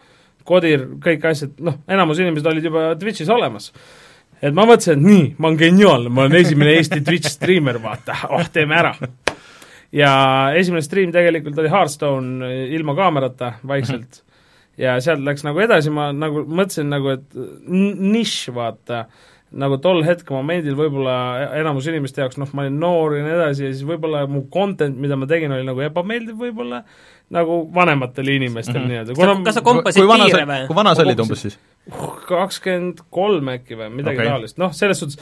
Kodir, 0.47 0.85
kõik 1.03 1.25
asjad, 1.29 1.57
noh, 1.63 1.81
enamus 1.91 2.21
inimesed 2.21 2.47
olid 2.49 2.69
juba 2.69 2.93
Twitch'is 2.99 3.31
olemas 3.33 3.71
et 4.39 4.55
ma 4.55 4.65
mõtlesin, 4.67 4.99
et 4.99 5.05
nii, 5.05 5.25
ma 5.37 5.49
olen 5.49 5.59
geniaalne, 5.59 6.11
ma 6.13 6.25
olen 6.25 6.39
esimene 6.39 6.75
Eesti 6.77 7.01
Twitch 7.05 7.31
striimer, 7.33 7.79
vaata, 7.83 8.15
oh, 8.31 8.45
teeme 8.53 8.77
ära. 8.79 8.93
ja 9.95 10.11
esimene 10.57 10.85
stream 10.85 11.13
tegelikult 11.13 11.59
oli 11.59 11.71
Hearthstone 11.71 12.47
eh, 12.47 12.75
ilma 12.77 12.95
kaamerata 12.97 13.55
vaikselt 13.67 14.21
ja 14.79 14.95
sealt 15.03 15.25
läks 15.25 15.43
nagu 15.47 15.59
edasi, 15.63 15.91
ma 15.93 16.11
nagu 16.15 16.45
mõtlesin 16.47 16.87
nagu, 16.91 17.17
et 17.17 17.35
nišš, 17.67 18.53
vaata, 18.55 19.03
nagu 19.59 19.79
tol 19.83 20.03
hetkemomendil 20.05 20.77
võib-olla 20.77 21.15
enamus 21.57 21.89
inimeste 21.89 22.23
jaoks, 22.23 22.37
noh, 22.39 22.51
ma 22.55 22.63
olin 22.63 22.79
noor 22.79 23.17
ja 23.17 23.25
nii 23.25 23.35
edasi 23.35 23.65
ja 23.65 23.73
siis 23.73 23.85
võib-olla 23.87 24.23
mu 24.29 24.45
content, 24.53 24.95
mida 24.95 25.17
ma 25.19 25.27
tegin, 25.29 25.51
oli 25.55 25.67
nagu 25.67 25.83
ebameeldiv 25.83 26.37
võib-olla, 26.39 26.83
nagu 27.29 27.59
vanematele 27.73 28.35
inimestele 28.39 28.79
mm 28.79 28.85
-hmm. 28.85 28.89
nii-öelda. 29.15 29.43
kas 29.45 29.55
sa 29.55 29.61
kompasid 29.61 30.01
kui 30.01 30.07
vana 30.07 30.29
sa, 30.29 30.37
piire 30.37 30.45
või? 30.49 30.67
kui 30.67 30.75
vana 30.75 30.95
sa 30.95 31.05
olid 31.05 31.19
umbes 31.19 31.41
siis? 31.45 31.59
kakskümmend 32.29 33.01
kolm 33.13 33.49
äkki 33.49 33.77
või 33.77 33.87
midagi 33.93 34.19
okay. 34.19 34.29
taolist, 34.29 34.57
noh, 34.61 34.73
selles 34.75 34.99
suhtes 35.01 35.17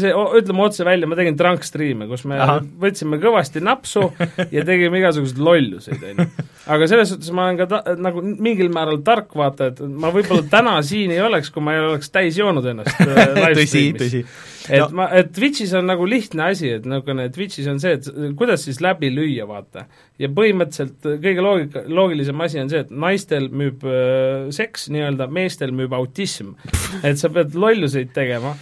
see, 0.00 0.12
ütleme 0.38 0.64
otse 0.64 0.86
välja, 0.88 1.08
ma 1.08 1.18
tegin 1.18 1.36
drunk 1.36 1.66
striime, 1.66 2.06
kus 2.08 2.24
me. 2.28 2.38
Aha. 2.40 2.60
võtsime 2.84 3.18
kõvasti 3.20 3.60
napsu 3.64 4.06
ja 4.56 4.64
tegime 4.64 5.02
igasuguseid 5.02 5.42
lolluseid, 5.42 6.06
on 6.10 6.22
ju. 6.24 6.46
aga 6.76 6.88
selles 6.88 7.12
suhtes 7.12 7.32
ma 7.36 7.48
olen 7.48 7.60
ka 7.60 7.68
ta, 7.68 7.82
nagu 7.96 8.22
mingil 8.22 8.72
määral 8.72 9.02
tark, 9.04 9.34
vaata, 9.36 9.68
et 9.72 9.82
ma 9.84 10.12
võib-olla 10.14 10.46
täna 10.52 10.78
siin 10.86 11.12
ei 11.12 11.20
oleks, 11.24 11.52
kui 11.52 11.64
ma 11.64 11.76
ei 11.76 11.84
oleks 11.90 12.12
täis 12.14 12.40
joonud 12.40 12.66
ennast 12.72 13.04
äh, 13.04 13.36
tõsi, 13.60 13.84
tõsi. 13.98 14.24
Et 14.68 14.82
No. 14.82 14.88
ma, 14.98 15.08
et 15.18 15.32
Twitch'is 15.34 15.72
on 15.78 15.88
nagu 15.90 16.06
lihtne 16.08 16.44
asi, 16.50 16.68
et 16.76 16.86
niisugune 16.86 17.28
Twitch'is 17.34 17.68
on 17.70 17.80
see, 17.82 17.96
et 17.98 18.36
kuidas 18.38 18.66
siis 18.66 18.80
läbi 18.84 19.10
lüüa, 19.14 19.46
vaata. 19.48 19.86
ja 20.18 20.28
põhimõtteliselt 20.28 21.08
kõige 21.24 21.42
loogika, 21.44 21.82
loogilisem 21.88 22.44
asi 22.44 22.60
on 22.62 22.70
see, 22.70 22.84
et 22.84 22.92
naistel 22.92 23.48
müüb 23.48 23.86
äh, 23.88 24.52
seks 24.54 24.88
nii-öelda, 24.94 25.26
meestel 25.32 25.74
müüb 25.74 25.94
autism. 25.96 26.54
et 27.02 27.18
sa 27.18 27.32
pead 27.32 27.56
lolluseid 27.58 28.12
tegema 28.14 28.54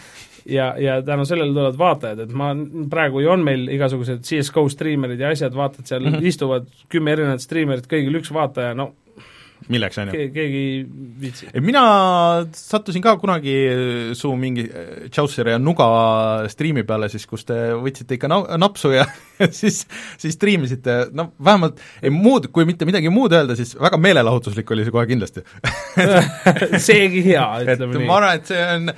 ja, 0.46 0.74
ja 0.78 1.02
tänu 1.02 1.24
sellele 1.28 1.52
tulevad 1.52 1.78
vaatajad, 1.78 2.24
et 2.24 2.32
ma, 2.32 2.52
praegu 2.90 3.20
ju 3.20 3.30
on 3.32 3.44
meil 3.44 3.68
igasugused 3.72 4.24
CS 4.26 4.52
GO 4.54 4.66
striimerid 4.72 5.20
ja 5.20 5.34
asjad, 5.34 5.54
vaatad 5.56 5.86
seal 5.86 6.06
mm, 6.06 6.14
-hmm. 6.14 6.26
istuvad 6.32 6.66
kümme 6.88 7.12
erinevat 7.12 7.44
striimerit, 7.44 7.90
kõigil 7.90 8.20
üks 8.22 8.32
vaataja, 8.34 8.74
no 8.74 8.92
milleks, 9.70 9.98
on 10.02 10.10
ju? 10.10 10.26
keegi 10.34 10.60
ei 10.60 10.84
viitsi. 11.20 11.50
mina 11.64 11.82
sattusin 12.56 13.02
ka 13.04 13.16
kunagi 13.20 13.56
su 14.18 14.32
mingi 14.36 14.66
Chaucer 15.12 15.52
ja 15.54 15.58
Nuga 15.58 15.88
striimi 16.50 16.84
peale 16.86 17.10
siis, 17.12 17.26
kus 17.30 17.46
te 17.48 17.58
võtsite 17.78 18.18
ikka 18.18 18.30
na-, 18.30 18.58
napsu 18.60 18.92
ja 18.94 19.06
siis, 19.60 19.82
siis 20.20 20.36
striimisite, 20.36 20.98
no 21.16 21.30
vähemalt 21.44 21.80
ei 22.02 22.12
muud, 22.14 22.50
kui 22.54 22.66
mitte 22.68 22.88
midagi 22.88 23.12
muud 23.12 23.32
öelda, 23.36 23.56
siis 23.58 23.76
väga 23.80 24.00
meelelahutuslik 24.00 24.70
oli 24.74 24.86
see 24.86 24.94
kohe 24.94 25.06
kindlasti 25.10 25.44
seegi 26.88 27.24
hea, 27.30 27.46
ütleme 27.64 27.94
nii. 27.94 28.08
ma 28.08 28.18
arvan, 28.20 28.40
et 28.40 28.50
see 28.50 28.66
on, 28.66 28.92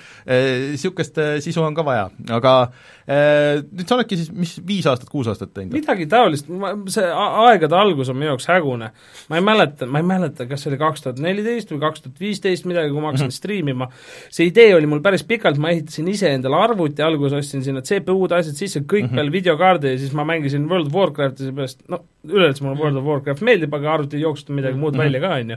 niisugust 0.73 1.19
eh, 1.23 1.37
sisu 1.45 1.63
on 1.65 1.77
ka 1.77 1.85
vaja, 1.87 2.09
aga 2.33 2.55
eh, 2.65 3.02
nüüd 3.07 3.89
sa 3.89 3.97
oledki 3.97 4.19
siis, 4.19 4.31
mis, 4.35 4.53
viis 4.67 4.87
aastat, 4.87 5.09
kuus 5.11 5.27
aastat 5.31 5.51
teinud? 5.57 5.75
midagi 5.75 6.07
taolist, 6.11 6.49
ma, 6.49 6.73
see 6.93 7.07
aegade 7.07 7.75
algus 7.75 8.13
on 8.13 8.19
minu 8.19 8.31
jaoks 8.31 8.47
hägune. 8.51 8.93
ma 9.31 9.39
ei 9.41 9.45
mäleta, 9.47 9.89
ma 9.91 10.03
ei 10.03 10.07
mäleta, 10.07 10.47
kas 10.51 10.63
see 10.63 10.73
oli 10.73 10.79
kaks 10.81 11.03
tuhat 11.07 11.23
neliteist 11.23 11.73
või 11.75 11.81
kaks 11.83 12.05
tuhat 12.05 12.23
viisteist, 12.23 12.69
midagi, 12.71 12.93
kui 12.95 13.03
ma 13.03 13.11
hakkasin 13.11 13.27
mm 13.27 13.33
-hmm. 13.33 13.39
striimima, 13.41 13.89
see 14.31 14.47
idee 14.51 14.75
oli 14.77 14.91
mul 14.91 15.03
päris 15.03 15.27
pikalt, 15.27 15.59
ma 15.63 15.73
ehitasin 15.75 16.11
ise 16.13 16.31
endale 16.31 16.61
arvuti, 16.63 17.03
alguses 17.03 17.39
ostsin 17.41 17.65
sinna 17.67 17.83
CPU-d, 17.83 18.37
asjad 18.39 18.59
sisse, 18.59 18.81
kõik 18.81 19.09
mm 19.09 19.09
-hmm. 19.09 19.15
peale 19.15 19.33
videokaardi 19.33 19.95
ja 19.95 19.99
siis 19.99 20.13
ma 20.13 20.25
mängisin 20.25 20.69
World 20.69 20.87
of 20.87 20.95
Warcrafti, 20.95 21.49
seepärast 21.49 21.83
no 21.89 22.05
üleüldse 22.29 22.65
mulle 22.65 22.79
World 22.79 23.03
of 23.03 23.05
Warcraft 23.05 23.43
meeldib, 23.43 23.75
aga 23.75 23.93
arvuti 23.95 24.17
ei 24.17 24.23
jooksuta 24.23 24.53
midagi 24.53 24.79
muud 24.79 24.95
mm 24.95 25.01
-hmm. 25.01 25.05
välja 25.05 25.21
ka, 25.21 25.35
on 25.35 25.51
ju 25.51 25.57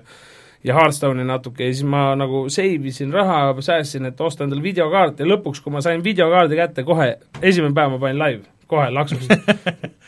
ja 0.65 0.73
Hearthstone'i 0.73 1.25
natuke 1.27 1.67
ja 1.67 1.73
siis 1.73 1.85
ma 1.89 2.07
nagu 2.17 2.45
save 2.49 2.89
isin 2.89 3.13
raha, 3.13 3.53
säästsin, 3.61 4.09
et 4.09 4.21
osta 4.21 4.45
endale 4.45 4.63
videokaart 4.63 5.21
ja 5.21 5.27
lõpuks, 5.29 5.61
kui 5.63 5.73
ma 5.73 5.83
sain 5.85 6.03
videokaardi 6.03 6.57
kätte, 6.57 6.85
kohe 6.87 7.11
esimene 7.41 7.75
päev 7.77 7.93
ma 7.93 8.01
panin 8.01 8.21
live, 8.21 8.43
kohe 8.71 8.89
laksus. 8.93 9.29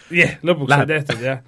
Yeah,, 0.07 0.37
lõpuks 0.39 0.71
sai 0.71 0.85
tehtud, 0.87 1.19
jah. 1.19 1.41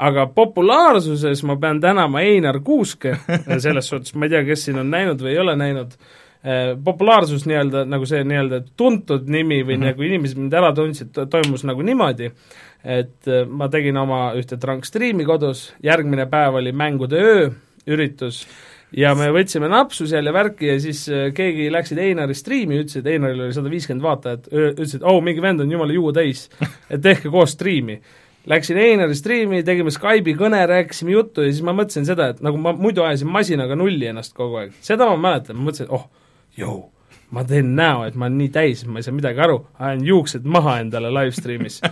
Aga 0.00 0.22
populaarsuses 0.32 1.42
ma 1.44 1.58
pean 1.60 1.76
tänama 1.82 2.22
Einar 2.24 2.62
Kuuske, 2.64 3.18
selles 3.60 3.90
suhtes 3.90 4.14
ma 4.16 4.24
ei 4.24 4.32
tea, 4.32 4.40
kes 4.46 4.62
siin 4.64 4.78
on 4.80 4.88
näinud 4.88 5.20
või 5.20 5.34
ei 5.34 5.42
ole 5.42 5.52
näinud, 5.60 5.92
eh, 6.40 6.70
populaarsus 6.84 7.44
nii-öelda, 7.50 7.82
nagu 7.84 8.08
see 8.08 8.22
nii-öelda 8.24 8.62
tuntud 8.80 9.28
nimi 9.28 9.60
või 9.60 9.76
mm 9.76 9.82
-hmm. 9.82 9.90
nagu 9.90 10.08
inimesed 10.08 10.40
mind 10.40 10.56
ära 10.56 10.72
tundsid, 10.72 11.12
toimus 11.28 11.66
nagu 11.68 11.84
niimoodi, 11.84 12.32
et 12.96 13.28
eh, 13.28 13.44
ma 13.44 13.68
tegin 13.68 14.00
oma 14.00 14.22
ühte 14.40 14.56
trankstriimi 14.56 15.28
kodus, 15.28 15.74
järgmine 15.84 16.30
päev 16.32 16.62
oli 16.62 16.72
mängude 16.72 17.20
öö 17.20 17.50
üritus. 17.88 18.44
Ja 18.96 19.10
me 19.16 19.26
võtsime 19.34 19.68
napsu 19.68 20.06
seal 20.08 20.24
ja 20.24 20.32
värki 20.32 20.70
ja 20.70 20.78
siis 20.80 21.02
eh, 21.12 21.26
keegi 21.36 21.66
läksid 21.72 21.98
Einari 22.00 22.36
striimi, 22.36 22.78
ütlesid, 22.80 23.08
Einaril 23.10 23.44
oli 23.44 23.56
sada 23.56 23.72
viiskümmend 23.72 24.04
vaatajat, 24.04 24.48
ütlesid, 24.48 25.04
oh, 25.04 25.18
mingi 25.24 25.44
vend 25.44 25.60
on 25.64 25.74
jumala 25.74 25.92
juua 25.92 26.14
täis, 26.16 26.46
et 26.92 27.04
tehke 27.04 27.32
koos 27.32 27.52
striimi. 27.56 27.98
Läksin 28.48 28.80
Einari 28.80 29.16
striimi, 29.18 29.60
tegime 29.66 29.92
Skype'i 29.92 30.32
kõne, 30.38 30.62
rääkisime 30.70 31.12
juttu 31.12 31.44
ja 31.44 31.52
siis 31.52 31.64
ma 31.66 31.74
mõtlesin 31.76 32.08
seda, 32.08 32.30
et 32.32 32.40
nagu 32.44 32.60
ma 32.64 32.72
muidu 32.72 33.04
ajasin 33.04 33.28
masinaga 33.28 33.76
nulli 33.76 34.08
ennast 34.08 34.32
kogu 34.36 34.62
aeg, 34.62 34.72
seda 34.84 35.10
ma 35.10 35.18
mäletan, 35.26 35.58
ma 35.58 35.68
mõtlesin, 35.68 35.90
oh, 35.92 36.06
jõu, 36.56 36.86
ma 37.34 37.44
teen 37.44 37.74
näo, 37.76 38.06
et 38.08 38.14
ma 38.16 38.24
olen 38.26 38.38
nii 38.40 38.50
täis, 38.52 38.82
et 38.82 38.88
ma 38.88 39.02
ei 39.02 39.04
saa 39.04 39.12
midagi 39.12 39.42
aru, 39.44 39.58
ajan 39.76 40.04
juuksed 40.06 40.46
maha 40.48 40.78
endale 40.80 41.10
live 41.12 41.34
stream'is 41.36 41.82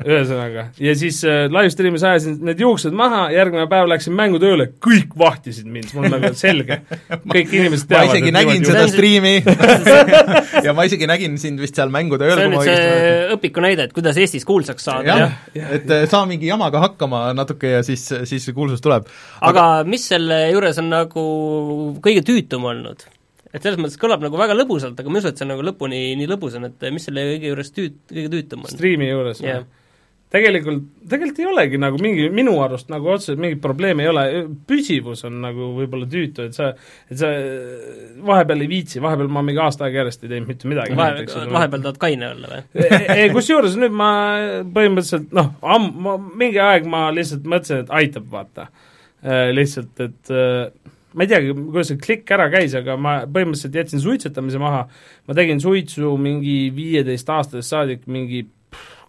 ühesõnaga, 0.00 0.68
ja 0.80 0.94
siis 0.96 1.18
äh, 1.26 1.42
live 1.50 1.72
stream'is 1.74 2.04
ajasin 2.06 2.36
need 2.46 2.62
juuksed 2.62 2.94
maha, 2.96 3.24
järgmine 3.34 3.66
päev 3.70 3.90
läksin 3.90 4.14
mängutööle, 4.16 4.68
kõik 4.86 5.16
vahtisid 5.18 5.66
mind, 5.66 5.90
mul 5.96 6.06
on 6.06 6.16
nagu 6.16 6.30
selge, 6.38 6.80
kõik 7.34 7.50
inimesed 7.58 7.90
teavad 7.90 8.12
ma 8.12 8.14
isegi 8.14 8.34
nägin 8.38 8.70
seda 8.70 8.86
striimi 8.94 9.34
ja 10.66 10.76
ma 10.76 10.86
isegi 10.86 11.10
nägin 11.10 11.36
sind 11.42 11.60
vist 11.62 11.78
seal 11.80 11.90
mängutööl 11.92 12.36
see 12.38 12.46
on 12.46 12.54
nüüd 12.54 12.70
see 12.70 13.28
õpiku 13.34 13.66
näide, 13.66 13.90
et 13.90 13.96
kuidas 13.96 14.22
Eestis 14.22 14.46
kuulsaks 14.48 14.86
saada. 14.86 15.20
jah 15.24 15.38
ja., 15.56 15.70
et 15.80 15.90
äh, 15.90 16.06
saa 16.10 16.22
mingi 16.30 16.46
jamaga 16.46 16.86
hakkama 16.86 17.26
natuke 17.34 17.74
ja 17.78 17.82
siis, 17.86 18.06
siis 18.06 18.46
see 18.46 18.54
kuulsus 18.54 18.86
tuleb. 18.86 19.10
aga 19.42 19.70
mis 19.82 20.06
selle 20.14 20.44
juures 20.52 20.78
on 20.78 20.94
nagu 20.94 21.24
kõige 21.98 22.22
tüütum 22.22 22.70
olnud? 22.70 23.10
Et 23.50 23.64
selles 23.64 23.80
mõttes 23.80 23.98
kõlab 24.00 24.22
nagu 24.24 24.38
väga 24.38 24.56
lõbusalt, 24.58 24.98
aga 25.00 25.10
ma 25.10 25.18
ei 25.18 25.24
usu, 25.24 25.32
et 25.32 25.42
see 25.42 25.50
nagu 25.50 25.66
lõpuni 25.66 26.00
nii 26.20 26.30
lõbus 26.30 26.56
on, 26.58 26.70
et 26.70 26.88
mis 26.94 27.06
selle 27.08 27.26
kõige 27.32 27.52
juures 27.52 27.74
tüüt-, 27.76 28.00
kõige 28.12 28.32
tüütum 28.36 28.66
on? 28.66 28.72
striimi 28.72 29.10
juures 29.10 29.42
yeah.? 29.44 29.66
tegelikult, 30.30 30.84
tegelikult 31.10 31.40
ei 31.42 31.46
olegi 31.50 31.78
nagu 31.82 31.98
mingi, 32.02 32.28
minu 32.34 32.52
arust 32.62 32.90
nagu 32.92 33.10
otseselt 33.10 33.40
mingit 33.42 33.58
probleemi 33.62 34.04
ei 34.04 34.10
ole, 34.12 34.24
püsivus 34.68 35.24
on 35.26 35.40
nagu 35.42 35.72
võib-olla 35.74 36.06
tüütu, 36.10 36.46
et 36.46 36.54
sa, 36.54 36.68
et 37.10 37.18
sa 37.18 37.30
vahepeal 38.28 38.62
ei 38.62 38.70
viitsi, 38.70 39.02
vahepeal 39.02 39.30
ma 39.32 39.42
mingi 39.46 39.62
aasta 39.64 39.88
aega 39.88 40.04
järjest 40.04 40.22
ei 40.22 40.32
teinud 40.34 40.52
mitte 40.52 40.70
midagi. 40.70 40.94
vahe, 40.98 41.26
vahepeal 41.50 41.82
tahad 41.88 41.98
kaine 42.04 42.30
olla 42.30 42.52
või? 42.52 42.86
ei, 43.16 43.26
kusjuures 43.34 43.74
nüüd 43.80 43.96
ma 43.98 44.12
põhimõtteliselt 44.70 45.34
noh, 45.34 45.50
amm-, 45.74 46.30
mingi 46.38 46.62
aeg 46.62 46.86
ma 46.90 47.08
lihtsalt 47.16 47.50
mõtlesin, 47.50 47.82
et 47.82 47.92
aitab, 48.02 48.30
vaata. 48.30 48.70
Äh, 49.20 49.50
lihtsalt, 49.52 49.98
et 50.00 50.30
äh, 50.32 50.94
ma 51.14 51.26
ei 51.26 51.30
teagi, 51.32 51.54
kuidas 51.56 51.90
see 51.92 52.00
klikk 52.02 52.30
ära 52.36 52.48
käis, 52.52 52.76
aga 52.78 52.96
ma 53.00 53.16
põhimõtteliselt 53.26 53.80
jätsin 53.80 54.02
suitsetamise 54.02 54.60
maha, 54.62 54.84
ma 55.26 55.36
tegin 55.38 55.62
suitsu 55.62 56.14
mingi 56.20 56.58
viieteist-aastasest 56.76 57.74
saadik 57.74 58.06
mingi 58.06 58.46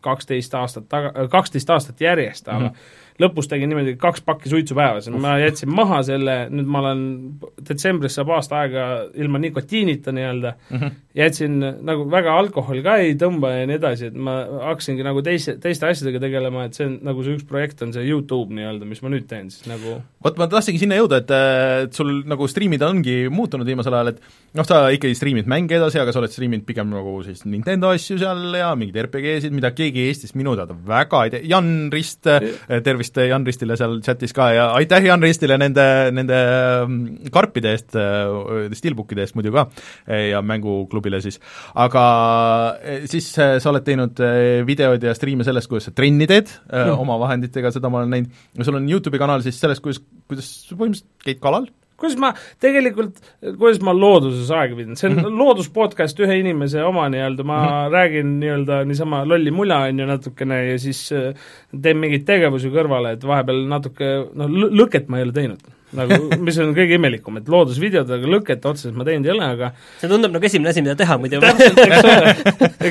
kaksteist 0.01 0.55
aastat 0.57 0.89
taga, 0.89 1.13
kaksteist 1.29 1.69
aastat 1.69 2.01
järjest, 2.01 2.47
aga 2.49 2.67
mm 2.67 2.73
-hmm 2.73 2.99
lõpus 3.21 3.49
tegin 3.49 3.71
niimoodi 3.71 3.95
kaks 4.01 4.23
pakki 4.25 4.49
suitsu 4.51 4.75
päevas, 4.77 5.09
ma 5.13 5.35
jätsin 5.41 5.71
maha 5.75 6.01
selle, 6.07 6.35
nüüd 6.53 6.69
ma 6.71 6.81
olen, 6.83 7.03
detsembris 7.67 8.17
saab 8.17 8.33
aasta 8.37 8.61
aega 8.61 8.87
ilma 9.19 9.41
nikotiinita 9.41 10.13
nii-öelda. 10.15 10.53
Mm, 10.69 10.77
-hmm. 10.77 10.99
Jätsin 11.17 11.59
nagu 11.59 12.07
väga 12.11 12.37
alkohol 12.39 12.81
ka 12.85 12.97
ei 13.03 13.17
tõmba 13.19 13.53
ja 13.57 13.67
nii 13.69 13.77
edasi, 13.79 14.11
et 14.11 14.17
ma 14.17 14.37
hakkasingi 14.69 15.05
nagu 15.05 15.23
teise, 15.25 15.57
teiste 15.61 15.89
asjadega 15.89 16.23
tegelema, 16.23 16.65
et 16.67 16.77
see 16.77 16.87
on 16.87 16.97
nagu 17.05 17.25
see 17.25 17.35
üks 17.37 17.47
projekt 17.49 17.83
on 17.85 17.91
see 17.95 18.07
YouTube 18.07 18.55
nii-öelda, 18.55 18.87
mis 18.87 19.03
ma 19.03 19.11
nüüd 19.11 19.27
teen 19.29 19.51
siis 19.51 19.67
nagu. 19.69 19.99
Vot 20.23 20.39
ma 20.39 20.47
tahtsingi 20.51 20.81
sinna 20.81 20.99
jõuda, 21.01 21.21
et, 21.21 21.35
et 21.85 21.97
sul 21.97 22.21
nagu 22.29 22.47
striimid 22.49 22.85
ongi 22.87 23.25
muutunud 23.33 23.67
viimasel 23.67 23.99
ajal, 23.99 24.13
et 24.15 24.57
noh, 24.57 24.67
sa 24.67 24.85
ikkagi 24.93 25.19
striimid 25.19 25.51
mänge 25.51 25.77
edasi, 25.77 25.99
aga 26.01 26.15
sa 26.15 26.23
oled 26.23 26.33
striiminud 26.33 26.65
pigem 26.67 26.89
nagu 26.93 27.17
siis 27.27 27.43
Nintendo 27.43 27.91
asju 27.91 28.17
seal 28.21 28.57
ja 28.57 28.71
mingeid 28.79 29.03
RPG-sid, 29.05 29.53
mida 29.55 29.73
keegi 29.75 30.07
Eestis 30.07 30.35
minu 30.37 30.55
teada 30.57 30.77
väga 30.87 31.25
ei 31.27 31.35
tee, 31.35 31.43
Jan 31.51 31.71
Rist, 31.91 32.23
tervist 32.23 33.11
tervist 33.11 33.17
Jan 33.29 33.45
Ristile 33.45 33.77
seal 33.77 33.99
chatis 34.05 34.33
ka 34.33 34.49
ja 34.53 34.65
aitäh 34.77 35.05
Jan 35.05 35.21
Ristile 35.21 35.57
nende, 35.59 36.11
nende 36.13 36.37
mm, 36.87 37.31
karpide 37.33 37.73
eest, 37.75 37.95
äh, 37.95 38.71
steelbookide 38.77 39.25
eest 39.25 39.35
muidu 39.35 39.53
ka. 39.55 39.67
Ja 40.07 40.41
mänguklubile 41.01 41.21
siis. 41.23 41.39
aga 41.75 42.03
äh, 42.77 43.05
siis 43.09 43.31
äh, 43.39 43.57
sa 43.59 43.71
oled 43.71 43.85
teinud 43.85 44.21
videoid 44.67 45.03
ja 45.03 45.15
striime 45.17 45.45
sellest, 45.47 45.69
kuidas 45.71 45.89
sa 45.89 45.95
trenni 45.95 46.27
teed 46.29 46.51
mm. 46.69 46.95
oma 47.01 47.17
vahenditega, 47.21 47.73
seda 47.73 47.89
ma 47.89 48.01
olen 48.01 48.15
näinud, 48.15 48.41
sul 48.61 48.77
on 48.77 48.89
YouTube'i 48.89 49.21
kanal 49.21 49.43
siis 49.45 49.59
sellest, 49.59 49.83
kuidas, 49.83 50.01
kuidas 50.29 50.51
põhimõtteliselt 50.71 51.25
käid 51.25 51.41
kalal 51.43 51.69
kuidas 52.01 52.17
ma 52.21 52.31
tegelikult, 52.61 53.19
kuidas 53.59 53.81
ma 53.85 53.93
looduses 53.95 54.51
aega 54.55 54.77
viidan, 54.77 54.97
see 54.99 55.09
on 55.09 55.17
mm 55.17 55.25
-hmm. 55.25 55.41
looduspodcast 55.43 56.23
ühe 56.25 56.39
inimese 56.41 56.83
oma 56.83 57.07
nii-öelda, 57.13 57.43
ma 57.43 57.59
mm 57.61 57.67
-hmm. 57.67 57.91
räägin 57.97 58.39
nii-öelda 58.43 58.83
niisama 58.85 59.25
lolli 59.25 59.51
mula, 59.51 59.83
on 59.89 59.99
ju, 59.99 60.05
natukene 60.05 60.63
ja 60.71 60.79
siis 60.79 61.11
äh, 61.11 61.35
teen 61.81 61.97
mingeid 61.97 62.25
tegevusi 62.25 62.73
kõrvale, 62.73 63.13
et 63.17 63.27
vahepeal 63.27 63.67
natuke 63.67 64.15
noh, 64.33 64.49
lõket 64.49 65.07
ma 65.07 65.21
ei 65.21 65.29
ole 65.29 65.37
teinud 65.37 65.71
nagu, 65.97 66.17
mis 66.47 66.57
on 66.63 66.73
kõige 66.75 66.97
imelikum, 66.97 67.39
et 67.41 67.49
loodusvideodega 67.51 68.31
lõket 68.35 68.65
otseselt 68.65 68.97
ma 68.97 69.07
teinud 69.07 69.27
ei 69.27 69.33
ole, 69.35 69.49
aga 69.57 69.71
see 69.99 70.09
tundub 70.11 70.33
nagu 70.35 70.47
esimene 70.47 70.71
asi, 70.71 70.83
mida 70.85 70.95
teha 70.99 71.17
muidu. 71.21 71.41
täpselt, 71.45 71.81
eks 71.87 72.07
ole, 72.07 72.35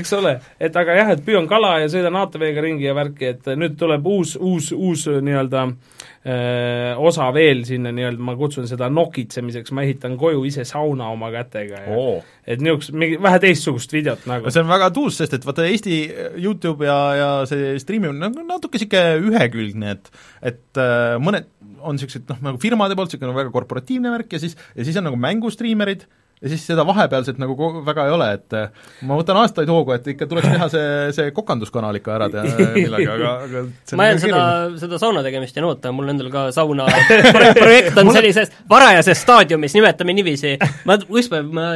eks 0.00 0.12
ole. 0.18 0.34
et 0.60 0.76
aga 0.82 0.98
jah, 1.00 1.14
et 1.16 1.24
püüan 1.26 1.48
kala 1.50 1.78
ja 1.84 1.88
sõidan 1.92 2.18
ATV-ga 2.24 2.66
ringi 2.66 2.88
ja 2.88 2.96
värki, 2.96 3.34
et 3.34 3.50
nüüd 3.56 3.78
tuleb 3.80 4.06
uus, 4.06 4.36
uus, 4.36 4.70
uus 4.76 5.06
nii-öelda 5.08 5.66
äh, 5.68 5.99
osa 6.20 7.30
veel 7.32 7.62
sinna 7.64 7.88
nii-öelda, 7.96 8.20
ma 8.20 8.34
kutsun 8.36 8.66
seda 8.68 8.90
nokitsemiseks, 8.92 9.72
ma 9.72 9.86
ehitan 9.86 10.18
koju 10.20 10.42
ise 10.44 10.66
sauna 10.68 11.06
oma 11.14 11.30
kätega 11.32 11.80
ja 11.86 11.94
oh. 11.96 12.26
et 12.44 12.60
niisugust, 12.60 12.92
mingi 12.92 13.16
vähe 13.24 13.38
teistsugust 13.40 13.94
videot 13.96 14.26
nagu. 14.28 14.52
see 14.52 14.60
on 14.60 14.68
väga 14.68 14.90
tuus, 14.92 15.16
sest 15.16 15.38
et 15.38 15.48
vaata, 15.48 15.64
Eesti 15.64 16.02
YouTube 16.36 16.84
ja, 16.84 16.98
ja 17.16 17.30
see 17.48 17.72
striimimine 17.80 18.28
on 18.28 18.44
natuke 18.50 18.76
niisugune 18.76 19.30
ühekülgne, 19.30 19.96
et 19.96 20.12
et 20.52 20.82
äh, 20.82 21.16
mõned 21.24 21.48
on 21.80 21.96
niisugused 21.96 22.28
noh, 22.28 22.44
nagu 22.50 22.60
firmade 22.60 22.98
poolt 22.98 23.14
niisugune 23.14 23.36
väga 23.40 23.54
korporatiivne 23.54 24.12
värk 24.12 24.36
ja 24.36 24.42
siis, 24.42 24.58
ja 24.76 24.84
siis 24.84 25.00
on 25.00 25.08
nagu 25.08 25.16
mängustriimerid, 25.20 26.04
ja 26.40 26.48
siis 26.48 26.62
seda 26.70 26.84
vahepealset 26.88 27.38
nagu 27.40 27.70
väga 27.84 28.06
ei 28.08 28.14
ole, 28.14 28.28
et 28.38 28.56
eh, 28.56 28.68
ma 29.08 29.18
võtan 29.18 29.40
aastaid 29.42 29.68
hoogu, 29.70 29.92
et 29.96 30.06
ikka 30.14 30.28
tuleks 30.30 30.48
teha 30.48 30.68
see, 30.72 30.90
see 31.16 31.32
kokanduskanal 31.36 32.00
ikka 32.00 32.14
ära 32.16 32.30
teha 32.32 32.68
millalgi, 32.76 33.08
aga, 33.12 33.32
aga 33.46 33.64
ma 34.00 34.08
jään 34.08 34.22
seda, 34.24 34.42
seda 34.80 35.00
sauna 35.02 35.24
tegemist 35.26 35.56
jään 35.56 35.68
ootama, 35.68 35.98
mul 36.00 36.12
endal 36.14 36.30
ka 36.32 36.46
sauna 36.56 36.88
projekt 37.62 38.00
on 38.00 38.12
sellises 38.16 38.54
varajases 38.70 39.20
staadiumis, 39.26 39.76
nimetame 39.76 40.16
niiviisi, 40.16 40.56
ma 40.88 40.96
ükspäev, 41.00 41.50
ma 41.52 41.72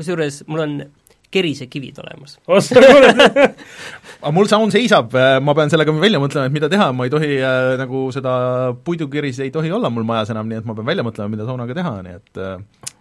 kusjuures, 0.00 0.42
mul 0.50 0.66
on 0.66 0.80
kerisekivid 1.34 1.98
olemas. 2.02 2.38
aga 4.18 4.30
mul 4.34 4.48
saun 4.50 4.70
seisab, 4.74 5.12
ma 5.44 5.54
pean 5.58 5.70
sellega 5.72 5.92
välja 6.00 6.20
mõtlema, 6.22 6.48
et 6.48 6.54
mida 6.54 6.70
teha, 6.72 6.90
ma 6.96 7.04
ei 7.08 7.12
tohi 7.12 7.34
äh, 7.38 7.74
nagu 7.80 8.06
seda 8.14 8.32
puidukeris 8.86 9.38
ei 9.44 9.50
tohi 9.54 9.70
olla 9.76 9.90
mul 9.92 10.06
majas 10.08 10.32
enam, 10.34 10.48
nii 10.48 10.60
et 10.62 10.68
ma 10.68 10.74
pean 10.78 10.88
välja 10.88 11.04
mõtlema, 11.06 11.28
mida 11.34 11.44
saunaga 11.48 11.76
teha, 11.76 11.92
nii 12.06 12.16
et 12.16 12.40
äh, 12.42 12.56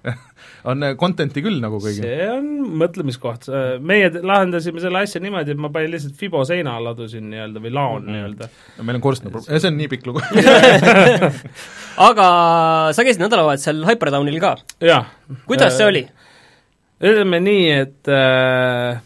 on 0.72 0.84
äh, 0.89 0.93
content'i 1.00 1.41
küll 1.46 1.57
nagu 1.63 1.79
kõigil. 1.84 2.03
see 2.03 2.27
on 2.34 2.50
mõtlemiskoht. 2.84 3.48
meie 3.88 4.10
te- 4.13 4.22
lahendasime 4.27 4.84
selle 4.84 5.01
asja 5.07 5.22
niimoodi, 5.24 5.55
et 5.55 5.63
ma 5.63 5.72
panin 5.74 5.93
lihtsalt 5.96 6.19
Fibo 6.19 6.43
seina 6.48 6.75
ladusin 6.84 7.29
nii-öelda 7.31 7.63
või 7.63 7.74
laon 7.79 8.03
Mhm. 8.07 8.12
nii-öelda. 8.13 8.50
meil 8.84 9.00
on 9.00 9.03
korstna 9.07 9.31
pro-, 9.34 9.46
see 9.48 9.72
on 9.72 9.77
nii 9.79 9.88
pikk 9.96 10.05
lugu. 10.12 10.22
aga 12.10 12.27
sa 12.93 13.03
käisid 13.07 13.22
nädalavahetusel 13.24 13.81
Hypertownil 13.88 14.39
ka, 14.43 14.55
jah. 14.84 15.07
kuidas 15.50 15.77
see 15.79 15.88
oli? 15.89 16.03
Ütleme 17.03 17.39
nii, 17.43 17.67
et 17.83 18.11
äh, 18.11 18.99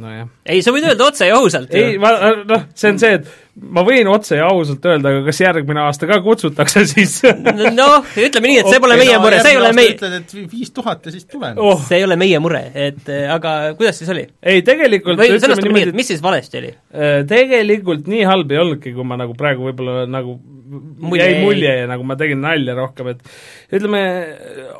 nojah. 0.00 0.30
Ei, 0.46 0.62
sa 0.64 0.72
võid 0.74 0.86
öelda 0.88 1.08
otse 1.10 1.28
ja 1.28 1.38
ausalt 1.40 1.74
ei, 1.76 1.98
ma, 2.00 2.12
noh, 2.48 2.66
see 2.78 2.94
on 2.94 3.00
see, 3.02 3.18
et 3.20 3.49
ma 3.56 3.82
võin 3.86 4.08
otse 4.10 4.38
ja 4.38 4.48
ausalt 4.50 4.84
öelda, 4.86 5.12
aga 5.12 5.24
kas 5.26 5.40
järgmine 5.42 5.82
aasta 5.84 6.08
ka 6.10 6.20
kutsutakse 6.24 6.84
siis 6.92 7.16
noh, 7.24 8.06
ütleme 8.14 8.52
nii, 8.52 8.60
et 8.62 8.70
see 8.70 8.82
pole 8.82 8.98
meie 9.00 9.18
mure, 9.22 9.40
see 9.42 9.54
ei 9.54 9.60
ole 9.60 9.72
meie, 9.76 9.94
ütled, 9.96 10.16
et 10.20 10.36
vi- 10.36 10.46
viis 10.52 10.70
tuhat 10.76 11.08
ja 11.08 11.14
siis 11.14 11.26
tulen 11.30 11.58
oh.. 11.58 11.82
see 11.88 12.00
ei 12.00 12.06
ole 12.06 12.18
meie 12.20 12.40
mure, 12.42 12.62
et 12.88 13.10
aga 13.34 13.56
kuidas 13.78 14.00
siis 14.00 14.12
oli? 14.14 14.26
ei, 14.40 14.62
tegelikult 14.66 15.20
või 15.20 15.34
sõnastame 15.34 15.66
nii, 15.66 15.74
niimoodi 15.74 15.94
et, 15.94 16.00
mis 16.02 16.12
siis 16.14 16.22
valesti 16.24 16.62
oli? 16.62 16.72
Äh, 16.94 17.18
tegelikult 17.30 18.08
nii 18.10 18.24
halb 18.28 18.54
ei 18.54 18.62
olnudki, 18.62 18.94
kui 18.96 19.06
ma 19.06 19.18
nagu 19.20 19.36
praegu 19.38 19.68
võib-olla 19.70 20.06
nagu 20.10 20.38
Mulje 20.70 21.24
jäi 21.24 21.38
mulje 21.42 21.70
ja 21.80 21.86
nagu 21.90 22.04
ma 22.06 22.14
tegin 22.14 22.38
nalja 22.44 22.76
rohkem, 22.78 23.08
et 23.10 23.74
ütleme, 23.74 24.00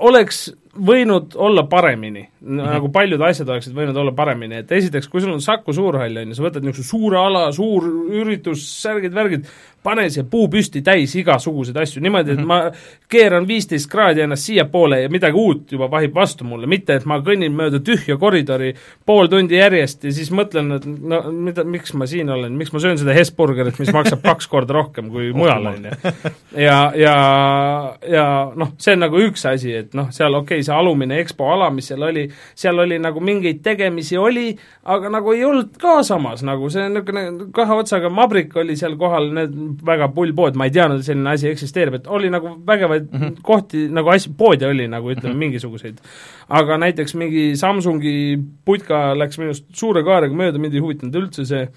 oleks 0.07 0.45
võinud 0.71 1.35
olla 1.35 1.65
paremini 1.67 2.23
mm. 2.23 2.59
-hmm. 2.59 2.69
nagu 2.75 2.91
paljud 2.95 3.23
asjad 3.27 3.49
oleksid 3.49 3.75
võinud 3.75 3.97
olla 3.99 4.13
paremini, 4.15 4.61
et 4.63 4.73
esiteks, 4.73 5.09
kui 5.09 5.21
sul 5.21 5.33
on 5.35 5.43
Saku 5.43 5.73
Suurhall, 5.75 6.23
on 6.23 6.31
ju, 6.31 6.39
sa 6.39 6.45
võtad 6.45 6.67
niisuguse 6.67 6.89
suure 6.89 7.19
ala, 7.19 7.49
suur 7.53 7.89
üritus, 8.21 8.60
särgid-värgid, 8.61 9.47
pane 9.83 10.07
see 10.13 10.25
puu 10.29 10.49
püsti 10.53 10.83
täis 10.85 11.15
igasuguseid 11.17 11.77
asju. 11.81 12.03
Niimoodi, 12.05 12.35
et 12.37 12.45
ma 12.47 12.61
keeran 13.11 13.47
viisteist 13.49 13.89
kraadi 13.91 14.25
ennast 14.25 14.49
siiapoole 14.49 15.01
ja 15.03 15.13
midagi 15.13 15.39
uut 15.41 15.73
juba 15.73 15.89
vahib 15.91 16.15
vastu 16.15 16.45
mulle, 16.45 16.69
mitte 16.71 16.99
et 16.99 17.07
ma 17.09 17.21
kõnnin 17.25 17.55
mööda 17.57 17.81
tühja 17.85 18.19
koridori 18.21 18.75
pool 19.07 19.31
tundi 19.33 19.57
järjest 19.57 20.05
ja 20.05 20.13
siis 20.15 20.31
mõtlen, 20.37 20.75
et 20.77 20.87
no 20.87 21.23
mida, 21.33 21.65
miks 21.65 21.95
ma 21.97 22.09
siin 22.11 22.31
olen, 22.31 22.57
miks 22.61 22.75
ma 22.75 22.83
söön 22.83 23.01
seda 23.01 23.17
Hesburgerit, 23.17 23.79
mis 23.81 23.93
maksab 23.95 24.23
kaks 24.25 24.49
korda 24.53 24.77
rohkem 24.77 25.09
kui 25.13 25.33
mujal, 25.37 25.71
on 25.73 25.89
ju. 25.89 26.13
ja, 26.67 26.79
ja, 26.97 27.15
ja 28.09 28.27
noh, 28.57 28.75
see 28.81 28.99
on 28.99 29.05
nagu 29.07 29.25
üks 29.25 29.47
asi, 29.49 29.73
et 29.81 29.97
noh, 29.97 30.11
seal 30.15 30.37
okei 30.37 30.61
okay,, 30.61 30.67
see 30.67 30.77
alumine 30.77 31.21
EXPO 31.25 31.49
ala, 31.57 31.71
mis 31.75 31.89
seal 31.91 32.05
oli, 32.11 32.27
seal 32.59 32.85
oli 32.85 33.01
nagu 33.01 33.23
mingeid 33.25 33.65
tegemisi 33.65 34.21
oli, 34.21 34.51
aga 34.93 35.13
nagu 35.17 35.35
ei 35.35 35.45
olnud 35.49 35.73
ka 35.81 36.01
samas 36.07 36.45
nagu 36.47 36.69
see 36.73 36.89
niisugune 36.91 37.51
kahe 37.57 37.81
otsaga 37.81 38.11
mabrik 38.13 38.55
oli 38.61 38.77
seal 38.77 38.97
kohal, 39.01 39.31
need 39.35 39.57
väga 39.87 40.09
pull 40.15 40.33
pood, 40.37 40.57
ma 40.59 40.69
ei 40.69 40.75
teadnud, 40.75 41.03
et 41.03 41.09
selline 41.09 41.35
asi 41.35 41.51
eksisteerib, 41.51 42.01
et 42.01 42.11
oli 42.11 42.31
nagu 42.33 42.55
vägevaid 42.67 43.07
mm 43.11 43.21
-hmm. 43.21 43.37
kohti 43.43 43.87
nagu 43.89 44.13
asju, 44.13 44.35
poode 44.39 44.67
oli 44.67 44.89
nagu 44.89 45.11
ütleme 45.11 45.29
mm 45.29 45.35
-hmm. 45.35 45.45
mingisuguseid. 45.45 46.01
aga 46.49 46.79
näiteks 46.79 47.15
mingi 47.15 47.57
Samsungi 47.57 48.39
putka 48.65 49.19
läks 49.19 49.39
minust 49.39 49.65
suure 49.73 50.03
kaarega 50.03 50.35
mööda, 50.35 50.59
mind 50.59 50.75
ei 50.75 50.81
huvitanud 50.81 51.15
üldse 51.15 51.45
see 51.45 51.69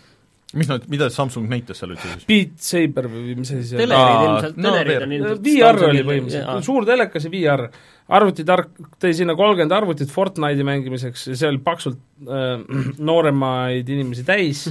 mis 0.57 0.69
nad, 0.69 0.85
mida 0.91 1.07
Samsung 1.13 1.47
näitas 1.49 1.81
seal 1.81 1.93
üldse 1.95 2.09
siis? 2.11 2.25
Beat 2.29 2.61
Saber 2.61 3.07
või 3.11 3.33
mis 3.39 3.51
asi 3.53 3.65
see 3.71 3.79
oli? 3.79 3.87
telerid 3.89 4.27
ilmselt, 4.27 4.59
no 4.59 4.73
telerid 4.75 4.93
VR. 4.93 5.05
on 5.05 5.15
ilmselt 5.17 5.47
VR 5.47 5.85
oli 5.89 6.03
põhimõtteliselt, 6.09 6.67
suur 6.67 6.87
telekas 6.89 7.27
ja 7.27 7.31
VR. 7.33 7.63
arvutitark 8.19 8.75
tõi 9.01 9.13
sinna 9.17 9.37
kolmkümmend 9.39 9.75
arvutit 9.79 10.13
Fortnite'i 10.13 10.67
mängimiseks 10.67 11.25
ja 11.31 11.39
see 11.39 11.49
oli 11.49 11.61
paksult 11.65 11.97
äh, 12.27 12.61
nooremaid 13.09 13.89
inimesi 13.95 14.25
täis. 14.27 14.67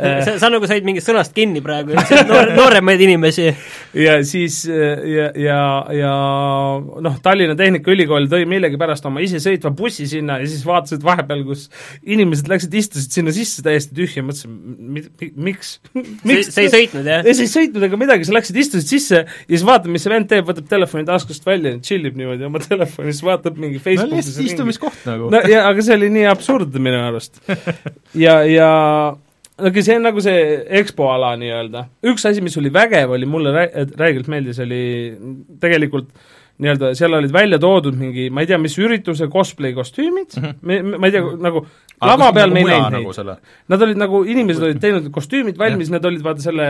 sa, 0.00 0.36
sa 0.40 0.50
nagu 0.52 0.68
said 0.68 0.86
mingist 0.86 1.08
sõnast 1.10 1.34
kinni 1.36 1.62
praegu, 1.64 1.94
noor, 2.28 2.52
nooremaid 2.56 3.02
inimesi. 3.04 3.48
ja 4.06 4.18
siis 4.26 4.62
äh, 4.70 5.02
ja, 5.10 5.28
ja, 5.38 5.60
ja 5.96 6.12
noh, 7.04 7.18
Tallinna 7.24 7.56
Tehnikaülikool 7.58 8.28
tõi 8.30 8.46
millegipärast 8.50 9.06
oma 9.10 9.22
isesõitva 9.24 9.72
bussi 9.76 10.06
sinna 10.10 10.38
ja 10.42 10.48
siis 10.50 10.64
vaatasid 10.66 11.04
vahepeal, 11.04 11.44
kus 11.48 11.68
inimesed 12.06 12.50
läksid, 12.50 12.76
istusid 12.80 13.16
sinna 13.18 13.34
sisse 13.34 13.64
täiesti 13.66 13.96
tühja, 13.96 14.24
mõtlesin, 14.26 14.56
miks, 15.36 15.76
miks 15.94 16.50
sa 16.54 16.64
ei 16.64 16.72
sõitnud, 16.72 17.06
jah? 17.06 17.24
ja 17.26 17.36
sa 17.36 17.46
ei 17.46 17.52
sõitnud 17.52 17.88
ega 17.88 18.00
midagi, 18.00 18.28
sa 18.28 18.36
läksid, 18.36 18.60
istusid 18.64 18.94
sisse 18.94 19.22
ja 19.24 19.52
siis 19.52 19.66
vaatad, 19.66 19.90
mis 19.92 20.04
see 20.06 20.14
vend 20.14 20.30
teeb, 20.30 20.46
võtab 20.48 20.68
telefoni 20.70 21.08
taskust 21.08 21.46
välja, 21.48 21.76
tšillib 21.80 22.18
niimoodi 22.20 22.48
oma 22.48 22.62
telefoni, 22.70 23.14
siis 23.14 23.26
vaatab 23.26 23.58
mingi 23.60 23.80
no 23.80 23.86
Facebookis 23.86 24.30
lihtsalt 24.30 24.46
istumiskoht 24.46 25.08
nagu 25.08 25.32
no 25.32 25.42
ja, 25.50 25.64
aga 25.68 25.84
see 25.84 25.98
oli 25.98 26.12
nii 26.14 26.28
absurdne 26.30 26.82
minu 26.82 27.02
arust. 27.08 27.42
ja, 28.18 28.40
ja 28.48 28.70
aga 29.68 29.82
see 29.84 29.96
on 29.98 30.04
nagu 30.08 30.22
see 30.24 30.40
EXPO 30.80 31.06
ala 31.14 31.32
nii-öelda. 31.40 31.84
üks 32.12 32.26
asi, 32.28 32.42
mis 32.44 32.56
oli 32.60 32.72
vägev, 32.74 33.12
oli 33.16 33.26
mulle 33.28 33.52
rä- 33.54 33.86
räigelt 34.00 34.28
meeldis, 34.32 34.58
oli 34.64 34.82
tegelikult 35.60 36.08
nii-öelda 36.60 36.90
seal 36.98 37.14
olid 37.16 37.32
välja 37.32 37.58
toodud 37.60 37.96
mingi, 37.96 38.28
ma 38.30 38.42
ei 38.44 38.50
tea, 38.50 38.58
mis 38.60 38.74
ürituse 38.78 39.28
cosplay 39.32 39.72
kostüümid 39.76 40.36
mm, 40.36 40.50
-hmm. 40.62 40.98
ma 41.00 41.08
ei 41.08 41.14
tea, 41.14 41.22
nagu 41.40 41.64
lava 42.04 42.32
peal 42.36 42.52
me 42.52 42.60
ei 42.60 42.68
näinud 42.68 42.90
neid 42.92 42.98
nagu. 43.00 43.14
selle 43.16 43.36
Nad 43.68 43.82
olid 43.86 44.00
nagu, 44.00 44.22
inimesed 44.28 44.66
olid 44.68 44.80
teinud 44.82 45.08
kostüümid 45.14 45.58
valmis, 45.58 45.90
need 45.92 46.04
olid 46.04 46.24
vaata 46.24 46.44
selle 46.44 46.68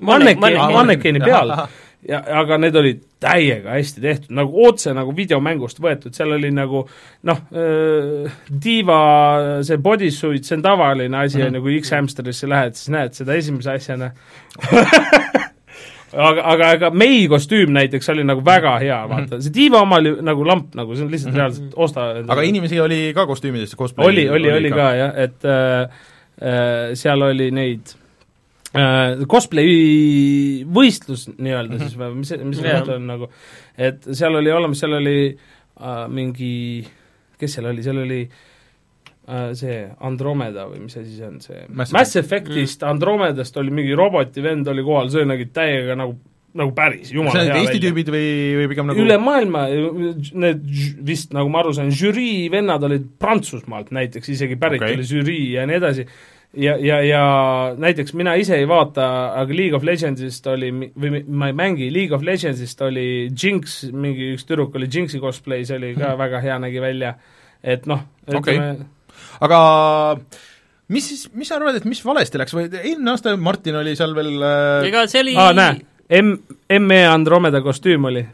Mannek- 0.00 0.38
mannekeeni, 0.38 0.56
mannek- 0.56 0.74
mannekeeni 0.76 1.20
peal. 1.20 1.50
ja, 2.08 2.20
aga 2.40 2.58
need 2.60 2.76
olid 2.80 3.02
täiega 3.20 3.74
hästi 3.76 4.00
tehtud, 4.00 4.32
nagu 4.36 4.64
otse 4.66 4.94
nagu 4.96 5.12
videomängust 5.16 5.82
võetud, 5.82 6.14
seal 6.16 6.32
oli 6.36 6.52
nagu 6.54 6.86
noh, 7.28 7.42
diiva 8.64 9.00
see 9.66 9.80
bodysuit, 9.82 10.46
see 10.46 10.56
on 10.58 10.64
tavaline 10.64 11.20
asi, 11.20 11.42
on 11.44 11.58
ju, 11.58 11.64
kui 11.66 11.76
X-Hamsterisse 11.82 12.48
lähed, 12.48 12.78
siis 12.78 12.92
näed 12.94 13.16
seda 13.18 13.36
esimese 13.36 13.76
asjana. 13.76 14.12
Aga, 16.10 16.42
aga, 16.42 16.68
aga 16.74 16.88
Mei 16.90 17.20
kostüüm 17.30 17.70
näiteks 17.70 18.10
oli 18.10 18.24
nagu 18.26 18.42
väga 18.42 18.72
hea, 18.82 18.96
vaata, 19.06 19.38
see 19.44 19.52
diiva 19.54 19.84
oma 19.84 20.00
oli 20.00 20.16
nagu 20.26 20.42
lamp 20.46 20.74
nagu, 20.74 20.96
see 20.96 21.06
on 21.06 21.12
lihtsalt 21.12 21.36
reaalselt 21.38 21.76
osta 21.78 22.06
aga 22.24 22.46
inimesi 22.48 22.80
oli 22.82 22.98
ka 23.14 23.28
kostüümides 23.30 23.76
cosplay 23.78 24.10
oli, 24.10 24.24
oli, 24.26 24.50
oli 24.56 24.72
ka. 24.74 24.88
jah, 24.98 25.12
et 25.22 25.46
äh, 25.46 26.02
äh, 26.42 26.80
seal 26.98 27.22
oli 27.28 27.52
neid 27.54 27.94
äh, 27.94 27.99
cosplay 29.30 30.62
võistlus 30.70 31.26
nii-öelda 31.32 31.80
siis 31.80 31.96
või 31.98 32.20
mis, 32.20 32.30
mis 32.46 32.60
see 32.60 32.76
mõte 32.76 32.94
on 33.00 33.08
nagu, 33.10 33.28
et 33.74 34.06
seal 34.14 34.38
oli 34.38 34.52
olemas, 34.54 34.78
seal 34.78 34.94
oli 35.00 35.16
äh, 35.32 36.06
mingi, 36.12 36.52
kes 37.40 37.58
seal 37.58 37.70
oli, 37.72 37.82
seal 37.82 37.98
oli 38.04 38.20
äh, 38.28 39.50
see 39.58 39.82
Andromeda 40.06 40.68
või 40.70 40.84
mis 40.84 40.98
asi 41.00 41.16
see 41.16 41.26
on, 41.26 41.40
see 41.42 41.66
Mass 41.66 41.96
Mass, 41.96 42.18
Effectist 42.20 42.84
mm. 42.84 42.94
Andromedast 42.94 43.58
oli 43.58 43.74
mingi 43.74 43.96
roboti 43.98 44.44
vend 44.44 44.70
oli 44.70 44.86
kohal, 44.86 45.10
see 45.10 45.26
nägi 45.26 45.50
täiega 45.50 45.98
nagu, 45.98 46.14
nagu 46.62 46.74
päris 46.76 47.10
jumala 47.10 47.42
hea 47.42 47.58
Eesti 47.58 47.74
välja. 47.74 47.84
tüübid 47.88 48.14
või, 48.14 48.32
või 48.60 48.70
pigem 48.70 48.90
nagu 48.92 49.02
üle 49.02 49.18
maailma, 49.18 49.66
need 50.46 50.66
vist, 51.10 51.34
nagu 51.34 51.50
ma 51.50 51.64
aru 51.64 51.74
sain, 51.74 51.90
žürii 51.90 52.46
vennad 52.54 52.86
olid 52.86 53.16
Prantsusmaalt 53.18 53.90
näiteks 53.98 54.36
isegi 54.36 54.60
pärit 54.62 54.84
okay. 54.84 54.94
oli 54.94 55.10
žürii 55.10 55.56
ja 55.58 55.66
nii 55.66 55.82
edasi, 55.82 56.06
ja, 56.58 56.76
ja, 56.80 57.00
ja 57.06 57.24
näiteks 57.78 58.14
mina 58.18 58.34
ise 58.40 58.56
ei 58.58 58.68
vaata, 58.68 59.08
aga 59.40 59.56
League 59.56 59.76
of 59.76 59.84
Legendsist 59.86 60.46
oli, 60.50 60.70
või 60.72 61.22
ma 61.26 61.50
ei 61.50 61.56
mängi, 61.56 61.90
League 61.94 62.16
of 62.16 62.24
Legendsist 62.26 62.80
oli 62.86 63.08
Jinx, 63.30 63.82
mingi 63.92 64.32
üks 64.34 64.48
tüdruk 64.48 64.74
oli 64.78 64.90
Jinxi 64.90 65.20
cosplay, 65.22 65.66
see 65.68 65.78
oli 65.78 65.92
ka 65.98 66.16
väga 66.18 66.42
hea, 66.44 66.58
nägi 66.62 66.82
välja, 66.82 67.14
et 67.62 67.86
noh, 67.90 68.06
ütleme 68.26 68.72
aga 69.44 69.60
mis 70.90 71.06
siis, 71.06 71.26
mis 71.36 71.50
sa 71.50 71.58
arvad, 71.58 71.78
et 71.78 71.86
mis 71.88 72.00
valesti 72.04 72.40
läks? 72.40 72.54
Või 72.56 72.66
eelmine 72.66 73.14
aasta 73.14 73.36
Martin 73.40 73.78
oli 73.80 73.94
seal 73.98 74.14
veel 74.16 74.42
äh, 74.42 74.88
ega 74.90 75.06
see 75.10 75.22
oli 75.24 75.36
aa, 75.38 75.54
näe, 75.56 75.78
M, 76.10 76.30
ME 76.80 77.00
Andromeda 77.06 77.60
kostüüm 77.62 78.08
oli. 78.10 78.24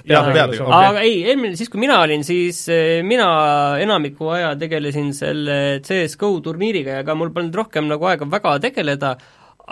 Aga 0.73 1.03
ei, 1.05 1.19
eelmine, 1.29 1.57
siis 1.59 1.69
kui 1.73 1.81
mina 1.83 1.99
olin, 2.01 2.23
siis 2.25 2.63
eh, 2.73 3.03
mina 3.05 3.27
enamiku 3.83 4.31
aja 4.33 4.55
tegelesin 4.57 5.11
selle 5.17 5.59
CS 5.85 6.17
GO 6.21 6.39
turniiriga 6.45 6.97
ja 6.97 7.03
ega 7.05 7.17
mul 7.19 7.35
polnud 7.35 7.59
rohkem 7.61 7.91
nagu 7.91 8.09
aega 8.09 8.29
väga 8.33 8.55
tegeleda, 8.65 9.13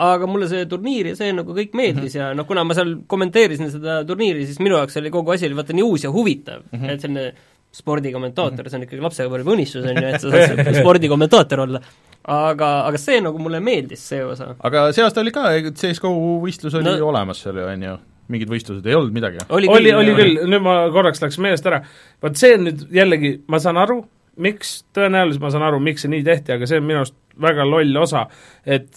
aga 0.05 0.29
mulle 0.29 0.51
see 0.51 0.67
turniir 0.69 1.13
ja 1.13 1.17
see 1.17 1.33
nagu 1.33 1.57
kõik 1.57 1.73
meeldis 1.73 2.17
mm 2.17 2.21
-hmm. 2.21 2.29
ja 2.29 2.37
noh, 2.37 2.47
kuna 2.47 2.65
ma 2.67 2.77
seal 2.77 2.97
kommenteerisin 3.07 3.71
seda 3.73 4.03
turniiri, 4.05 4.45
siis 4.47 4.61
minu 4.61 4.77
jaoks 4.77 5.01
oli 5.01 5.11
kogu 5.15 5.33
asi 5.33 5.47
oli 5.47 5.57
vaata 5.57 5.73
nii 5.73 5.87
uus 5.87 6.05
ja 6.05 6.11
huvitav 6.11 6.61
mm, 6.61 6.79
-hmm. 6.81 6.91
et 6.91 7.01
selline 7.01 7.33
spordikommentaator, 7.75 8.69
see 8.71 8.79
on 8.79 8.87
ikkagi 8.87 9.03
lapsepõlve 9.05 9.55
unistus, 9.57 9.85
on 9.91 9.99
ju, 9.99 10.09
et 10.15 10.23
sa 10.23 10.31
saad 10.33 10.75
spordikommentaator 10.81 11.65
olla. 11.67 11.81
aga, 12.25 12.69
aga 12.89 13.01
see 13.03 13.19
nagu 13.25 13.39
mulle 13.43 13.59
meeldis, 13.65 14.05
see 14.13 14.23
osa. 14.25 14.53
aga 14.65 14.87
see 14.97 15.05
aasta 15.05 15.21
oli 15.25 15.33
ka, 15.35 15.49
CSGO 15.75 16.13
võistlus 16.45 16.77
oli 16.79 16.87
No- 16.89 17.09
olemas 17.11 17.43
seal 17.45 17.59
ju, 17.61 17.67
on 17.75 17.83
ju? 17.91 17.97
mingid 18.33 18.49
võistlused, 18.49 18.87
ei 18.89 18.95
olnud 18.97 19.13
midagi? 19.13 19.43
oli, 19.53 19.69
oli, 19.69 19.91
oli 19.93 20.15
küll, 20.17 20.39
nüüd 20.49 20.63
ma 20.65 20.79
korraks 20.95 21.21
läks 21.21 21.37
meelest 21.45 21.67
ära. 21.69 21.83
vot 22.25 22.39
see 22.41 22.55
on 22.57 22.65
nüüd 22.71 22.87
jällegi, 22.97 23.35
ma 23.53 23.61
saan 23.61 23.77
aru, 23.83 23.99
miks, 24.41 24.79
tõenäoliselt 24.97 25.43
ma 25.45 25.51
saan 25.53 25.67
aru, 25.67 25.83
miks 25.85 26.07
see 26.07 26.13
nii 26.15 26.25
tehti, 26.25 26.55
aga 26.57 26.67
see 26.71 26.81
on 26.81 26.87
minu 26.89 27.03
arust 27.03 27.19
väga 27.45 27.67
loll 27.69 28.01
osa, 28.01 28.25
et 28.65 28.97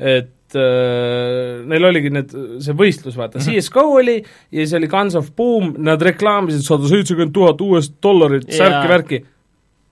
et 0.00 0.28
äh, 0.58 1.60
neil 1.70 1.88
oligi 1.90 2.12
need, 2.14 2.32
see 2.64 2.76
võistlus, 2.76 3.18
vaata 3.18 3.38
mm, 3.38 3.44
-hmm. 3.44 3.60
CSGO 3.60 3.84
oli 4.00 4.16
ja 4.20 4.62
siis 4.62 4.76
oli 4.78 4.88
Guns 4.90 5.18
of 5.18 5.32
Boom, 5.36 5.74
nad 5.78 6.02
reklaamisid 6.02 6.64
sada 6.66 6.88
seitsekümmend 6.88 7.34
tuhat 7.36 7.60
US 7.60 7.92
dollarit, 8.02 8.48
Jaa. 8.48 8.64
särki-värki. 8.64 9.24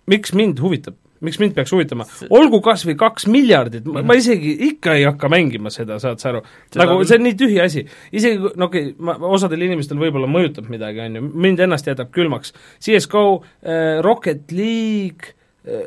miks 0.09 0.33
mind 0.33 0.61
huvitab, 0.65 0.97
miks 1.21 1.39
mind 1.39 1.55
peaks 1.55 1.73
huvitama, 1.73 2.07
olgu 2.31 2.61
kas 2.65 2.87
või 2.89 2.97
kaks 2.97 3.27
miljardit, 3.29 3.85
ma 3.85 4.17
isegi 4.17 4.55
ikka 4.71 4.95
ei 4.97 5.05
hakka 5.05 5.29
mängima 5.29 5.71
seda, 5.71 5.99
saad 5.99 6.23
sa 6.23 6.31
aru? 6.31 6.43
nagu 6.81 7.01
see 7.05 7.19
on 7.19 7.27
nii 7.27 7.39
tühi 7.39 7.59
asi, 7.61 7.85
isegi 8.13 8.39
no 8.57 8.69
okei 8.71 8.93
okay,, 8.93 8.95
ma, 9.05 9.19
osadel 9.29 9.67
inimestel 9.67 10.01
võib-olla 10.01 10.31
mõjutab 10.31 10.71
midagi, 10.73 11.03
on 11.05 11.19
ju, 11.21 11.25
mind 11.47 11.61
ennast 11.61 11.91
jätab 11.91 12.13
külmaks. 12.15 12.55
CSGO 12.81 13.25
äh,, 13.43 13.99
Rocket 14.05 14.53
League 14.53 15.35
äh,, 15.67 15.85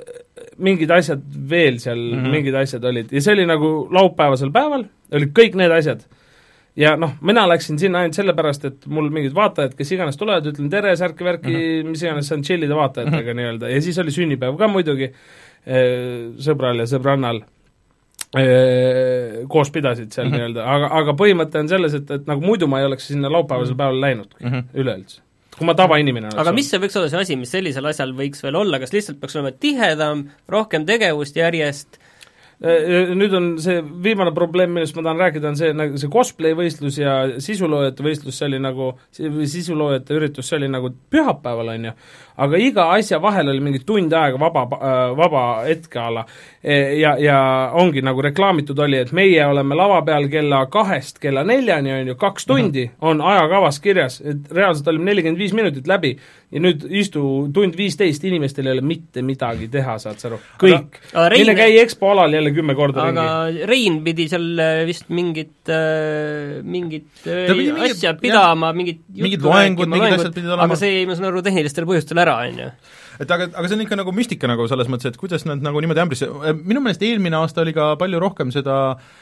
mingid 0.58 0.92
asjad 0.92 1.22
veel 1.50 1.80
seal 1.80 2.00
mm, 2.00 2.18
-hmm. 2.18 2.32
mingid 2.36 2.56
asjad 2.56 2.84
olid 2.86 3.12
ja 3.12 3.22
see 3.22 3.36
oli 3.38 3.46
nagu 3.50 3.70
laupäevasel 3.92 4.52
päeval, 4.52 4.86
olid 5.12 5.32
kõik 5.38 5.56
need 5.60 5.72
asjad 5.76 6.04
ja 6.76 6.96
noh, 7.00 7.16
mina 7.22 7.44
läksin 7.50 7.80
sinna 7.80 8.02
ainult 8.02 8.18
sellepärast, 8.18 8.66
et 8.66 8.86
mul 8.88 9.10
mingid 9.14 9.34
vaatajad, 9.36 9.74
kes 9.78 9.92
iganes 9.92 10.20
tulevad, 10.20 10.46
ütlen 10.48 10.70
tere, 10.72 10.94
särki-värki 10.96 11.52
mm, 11.52 11.64
-hmm. 11.64 11.96
mis 11.96 12.04
iganes, 12.04 12.28
saan 12.32 12.44
chill 12.48 12.64
ida 12.64 12.76
vaatajatega 12.76 13.22
mm 13.22 13.28
-hmm. 13.28 13.42
nii-öelda 13.42 13.70
ja 13.70 13.82
siis 13.82 14.00
oli 14.00 14.12
sünnipäev 14.12 14.58
ka 14.58 14.68
muidugi 14.68 15.12
eh, 15.66 16.30
sõbral 16.38 16.80
ja 16.80 16.86
sõbrannal 16.86 17.44
eh, 18.38 19.42
koos 19.48 19.72
pidasid 19.72 20.12
seal 20.12 20.28
mm 20.28 20.32
-hmm. 20.32 20.38
nii-öelda, 20.38 20.66
aga, 20.76 20.94
aga 21.02 21.12
põhimõte 21.12 21.60
on 21.60 21.70
selles, 21.70 21.94
et, 21.94 22.12
et 22.12 22.28
nagu 22.28 22.42
muidu 22.42 22.68
ma 22.68 22.80
ei 22.80 22.86
oleks 22.86 23.08
sinna 23.08 23.32
laupäevasel 23.32 23.76
päeval 23.76 24.02
läinudki 24.02 24.44
mm 24.46 24.52
-hmm. 24.52 24.64
üleüldse 24.74 25.22
kui 25.62 25.70
ma 25.70 25.78
tavainimene 25.78 26.32
oleks 26.32 26.42
aga 26.42 26.56
mis 26.58 26.72
see 26.74 26.82
võiks 26.82 26.98
olla 26.98 27.12
see 27.14 27.26
asi, 27.26 27.40
mis 27.40 27.54
sellisel 27.54 27.90
asjal 27.92 28.16
võiks 28.18 28.42
veel 28.44 28.58
olla, 28.64 28.82
kas 28.82 28.96
lihtsalt 28.96 29.22
peaks 29.22 29.38
olema 29.38 29.54
tihedam, 29.54 30.26
rohkem 30.50 30.88
tegevust 30.90 31.38
järjest, 31.38 32.02
Äh, 32.02 32.11
nüüd 32.62 33.34
on 33.34 33.46
see 33.62 33.80
viimane 34.06 34.30
probleem, 34.36 34.70
millest 34.76 34.94
ma 34.94 35.02
tahan 35.08 35.22
rääkida, 35.24 35.50
on 35.50 35.56
see, 35.58 35.72
nagu 35.74 35.98
see 35.98 36.12
cosplay 36.14 36.54
võistlus 36.58 37.00
ja 37.00 37.16
sisuloojate 37.42 38.06
võistlus, 38.06 38.38
see 38.38 38.52
oli 38.52 38.60
nagu, 38.62 38.92
sisuloojate 39.18 40.18
üritus, 40.20 40.50
see 40.50 40.60
oli 40.60 40.70
nagu 40.70 40.92
pühapäeval, 41.14 41.72
on 41.74 41.88
ju, 41.90 41.94
aga 42.46 42.60
iga 42.62 42.86
asja 42.94 43.18
vahel 43.22 43.50
oli 43.50 43.64
mingi 43.66 43.82
tund 43.86 44.14
aega 44.14 44.38
vaba, 44.42 44.68
äh, 44.78 45.00
vaba 45.18 45.46
hetke 45.66 46.00
ala. 46.02 46.26
E, 46.62 46.78
ja, 47.00 47.16
ja 47.18 47.40
ongi 47.82 48.04
nagu 48.06 48.22
reklaamitud 48.22 48.78
oli, 48.86 49.00
et 49.02 49.14
meie 49.18 49.42
oleme 49.46 49.78
lava 49.78 49.98
peal 50.06 50.30
kella 50.30 50.62
kahest 50.70 51.18
kella 51.24 51.42
neljani, 51.48 51.96
on 51.98 52.14
ju, 52.14 52.18
kaks 52.22 52.46
tundi 52.46 52.86
mm 52.86 52.92
-hmm. 52.92 53.10
on 53.10 53.22
ajakavas 53.22 53.80
kirjas, 53.80 54.22
et 54.22 54.52
reaalselt 54.52 54.88
olime 54.88 55.10
nelikümmend 55.10 55.42
viis 55.42 55.54
minutit 55.54 55.88
läbi 55.88 56.18
ja 56.52 56.60
nüüd 56.60 56.84
istu 56.90 57.24
tund 57.54 57.78
viisteist, 57.80 58.24
inimestel 58.28 58.68
ei 58.68 58.76
ole 58.76 58.82
mitte 58.86 59.22
midagi 59.22 59.70
teha, 59.72 59.98
saad 60.00 60.20
sa 60.20 60.28
aru, 60.28 60.40
kõik. 60.62 61.00
mine 61.38 61.56
käi 61.56 61.78
EXPO 61.80 62.12
alal 62.12 62.34
jälle 62.34 62.51
kümme 62.58 62.76
korda 62.78 63.08
aga 63.10 63.28
ringi. 63.50 63.68
Rein 63.72 64.00
pidi 64.06 64.28
seal 64.32 64.48
äh, 64.62 64.82
vist 64.90 65.12
mingit 65.14 65.72
äh,, 65.72 66.60
mingit 66.64 67.28
äh, 67.28 67.52
asja 67.88 68.16
pidama, 68.20 68.74
mingit 68.78 69.04
mingid 69.16 69.46
loengud, 69.46 69.92
mingid 69.92 70.18
asjad 70.18 70.36
pidid 70.36 70.50
olema. 70.50 70.68
aga 70.70 70.80
see 70.82 70.98
jäi, 70.98 71.06
ma 71.10 71.18
saan 71.18 71.32
aru, 71.32 71.46
tehnilistel 71.46 71.88
põhjustel 71.90 72.24
ära, 72.24 72.42
on 72.48 72.62
ju 72.66 72.70
et 73.22 73.32
aga, 73.34 73.50
aga 73.54 73.70
see 73.70 73.78
on 73.78 73.84
ikka 73.86 73.98
nagu 74.00 74.14
müstika 74.16 74.50
nagu 74.50 74.66
selles 74.70 74.90
mõttes, 74.90 75.12
et 75.12 75.20
kuidas 75.20 75.44
nad 75.46 75.62
nagu 75.62 75.82
niimoodi 75.84 76.02
ämbrisse, 76.04 76.30
minu 76.62 76.82
meelest 76.82 77.04
eelmine 77.06 77.38
aasta 77.38 77.62
oli 77.66 77.76
ka 77.76 77.92
palju 78.02 78.22
rohkem 78.24 78.54
seda 78.56 78.78
äh, 78.96 79.22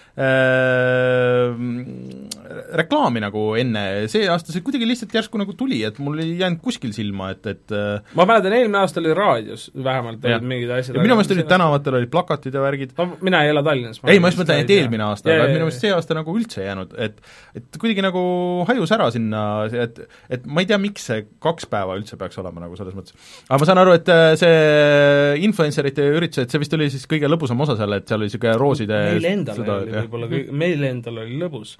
reklaami 2.79 3.21
nagu 3.23 3.43
enne, 3.59 3.83
see 4.11 4.27
aasta 4.29 4.53
see 4.53 4.63
kuidagi 4.65 4.87
lihtsalt 4.87 5.13
järsku 5.15 5.39
nagu 5.39 5.53
tuli, 5.57 5.79
et 5.87 5.99
mul 6.03 6.19
ei 6.21 6.33
jäänud 6.39 6.61
kuskil 6.63 6.91
silma, 6.95 7.31
et, 7.35 7.45
et 7.49 7.75
äh, 7.75 8.01
ma 8.17 8.25
mäletan, 8.29 8.55
eelmine 8.57 8.81
aasta 8.81 9.01
oli 9.01 9.13
raadios 9.15 9.69
vähemalt 9.75 10.25
olid 10.25 10.47
mingid 10.49 10.73
asjad 10.75 10.99
minu 10.99 11.17
meelest 11.17 11.33
olid 11.35 11.49
tänavatel 11.49 11.99
olid 12.01 12.11
plakatid 12.13 12.57
ja 12.57 12.63
värgid. 12.63 12.93
No 12.97 13.07
mina 13.25 13.43
ei 13.45 13.53
ela 13.53 13.63
Tallinnas. 13.65 14.01
ei, 14.05 14.21
ma 14.21 14.31
just 14.31 14.41
mõtlen, 14.41 14.63
et 14.65 14.73
eelmine 14.75 15.05
aasta, 15.07 15.31
aga 15.33 15.47
minu 15.53 15.67
meelest 15.67 15.85
see 15.85 15.93
aasta 15.95 16.17
nagu 16.17 16.35
üldse 16.35 16.63
ei 16.63 16.69
jäänud, 16.69 16.95
et 16.99 17.21
et 17.59 17.79
kuidagi 17.81 18.05
nagu 18.05 18.23
hajus 18.69 18.95
ära 18.97 19.09
sinna, 19.15 19.43
et 19.69 20.03
et 20.29 20.49
ma 20.49 20.65
ei 20.65 20.69
tea, 20.69 20.79
miks 20.81 21.07
see 21.11 21.25
kaks 21.43 21.69
päeva 21.71 21.97
üldse 21.99 22.19
peaks 22.19 22.41
olema 22.41 22.65
nagu 22.65 22.77
selles 22.79 22.97
mõttes. 22.97 23.15
aga 23.47 23.61
ma 23.61 23.69
saan 23.71 23.83
aru, 23.85 23.95
et 23.99 24.13
äh, 24.13 24.33
see 24.39 25.47
influencerite 25.47 26.09
üritus, 26.17 26.43
et 26.43 26.53
see 26.53 26.61
vist 26.61 26.75
oli 26.77 26.89
siis 26.91 27.07
kõige 27.09 27.31
lõbusam 27.31 27.61
osa 27.65 27.77
seal, 27.79 27.97
et 27.97 28.09
seal 28.09 28.19
oli 28.19 28.29
niisugune 28.29 28.57
rooside 28.59 28.99
meil 29.13 29.31
endal 29.33 29.63
oli 29.79 30.08
võib-olla, 30.09 30.51
meil 30.51 30.83
endal 30.89 31.23
oli 31.23 31.39
lõbus 31.39 31.77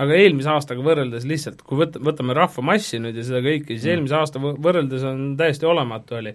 aga 0.00 0.16
eelmise 0.16 0.48
aastaga 0.48 0.82
võrreldes 0.84 1.24
lihtsalt, 1.28 1.60
kui 1.68 1.82
võt-, 1.82 1.98
võtame 2.00 2.34
rahvamassi 2.36 3.00
nüüd 3.02 3.18
ja 3.18 3.24
seda 3.26 3.42
kõike, 3.44 3.74
siis 3.74 3.84
mm. 3.84 3.92
eelmise 3.92 4.16
aasta 4.16 4.40
võrreldes 4.40 5.04
on 5.08 5.20
täiesti 5.36 5.68
olematu 5.68 6.16
oli. 6.16 6.32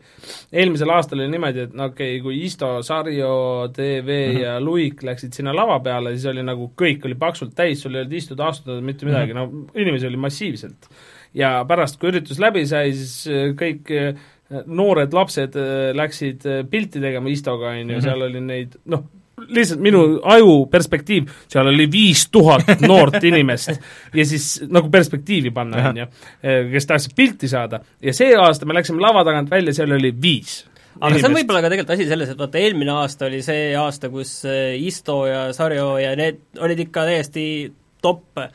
eelmisel 0.53 0.93
aastal 0.93 1.23
oli 1.23 1.31
niimoodi, 1.33 1.65
et 1.65 1.73
no 1.77 1.89
okei 1.89 2.17
okay,, 2.17 2.23
kui 2.25 2.37
Isto, 2.45 2.69
Sarjo, 2.85 3.31
TV 3.73 4.19
-hmm. 4.19 4.39
ja 4.43 4.55
Luik 4.61 5.01
läksid 5.03 5.33
sinna 5.33 5.55
lava 5.57 5.79
peale, 5.83 6.13
siis 6.15 6.29
oli 6.29 6.45
nagu 6.45 6.71
kõik 6.77 7.09
oli 7.09 7.17
paksult 7.17 7.55
täis, 7.57 7.81
sul 7.81 7.95
ei 7.95 8.05
olnud 8.05 8.13
istuda, 8.13 8.51
astuda, 8.53 8.81
mitte 8.81 9.09
midagi 9.09 9.33
no 9.33 9.49
inimesi 9.73 10.07
oli 10.07 10.21
massiivselt. 10.21 10.89
ja 11.33 11.65
pärast, 11.67 11.99
kui 11.99 12.13
üritus 12.13 12.39
läbi 12.39 12.65
sai, 12.65 12.93
siis 12.93 13.25
äh, 13.27 13.51
kõik 13.57 13.89
äh, 13.89 14.13
noored 14.65 15.13
lapsed 15.13 15.57
äh, 15.57 15.95
läksid 15.97 16.45
pilti 16.69 17.01
tegema 17.01 17.29
Istoga, 17.29 17.73
on 17.73 17.89
ju, 17.89 17.97
mhm. 17.97 18.05
seal 18.05 18.21
oli 18.21 18.41
neid 18.41 18.77
noh, 18.85 19.09
lihtsalt 19.37 19.81
minu 19.83 20.03
aju 20.25 20.53
perspektiiv, 20.71 21.27
seal 21.49 21.69
oli 21.69 21.85
viis 21.91 22.25
tuhat 22.33 22.81
noort 22.81 23.21
inimest 23.29 23.75
ja 24.17 24.25
siis 24.25 24.63
nagu 24.65 24.89
perspektiivi 24.93 25.51
panna, 25.53 25.89
on 25.91 26.01
ju, 26.01 26.07
kes 26.71 26.89
tahtsid 26.89 27.13
pilti 27.15 27.49
saada. 27.51 27.79
Ja 28.01 28.13
see 28.17 28.33
aasta 28.37 28.65
me 28.65 28.77
läksime 28.77 29.03
lava 29.03 29.23
tagant 29.27 29.51
välja, 29.53 29.75
seal 29.77 29.93
oli 29.97 30.13
viis 30.21 30.63
aga 30.97 31.11
inimest. 31.11 31.21
see 31.21 31.29
on 31.29 31.37
võib-olla 31.37 31.63
ka 31.63 31.71
tegelikult 31.71 31.95
asi 31.95 32.07
selles, 32.09 32.31
et 32.33 32.41
vaata, 32.41 32.61
eelmine 32.61 32.93
aasta 32.97 33.27
oli 33.29 33.41
see 33.45 33.67
aasta, 33.77 34.09
kus 34.13 34.33
eh, 34.49 34.77
Isto 34.87 35.19
ja 35.29 35.41
Sarjo 35.55 35.91
ja 36.01 36.13
need 36.17 36.61
olid 36.63 36.85
ikka 36.87 37.05
täiesti 37.07 37.47
top 38.01 38.41
eh, 38.41 38.47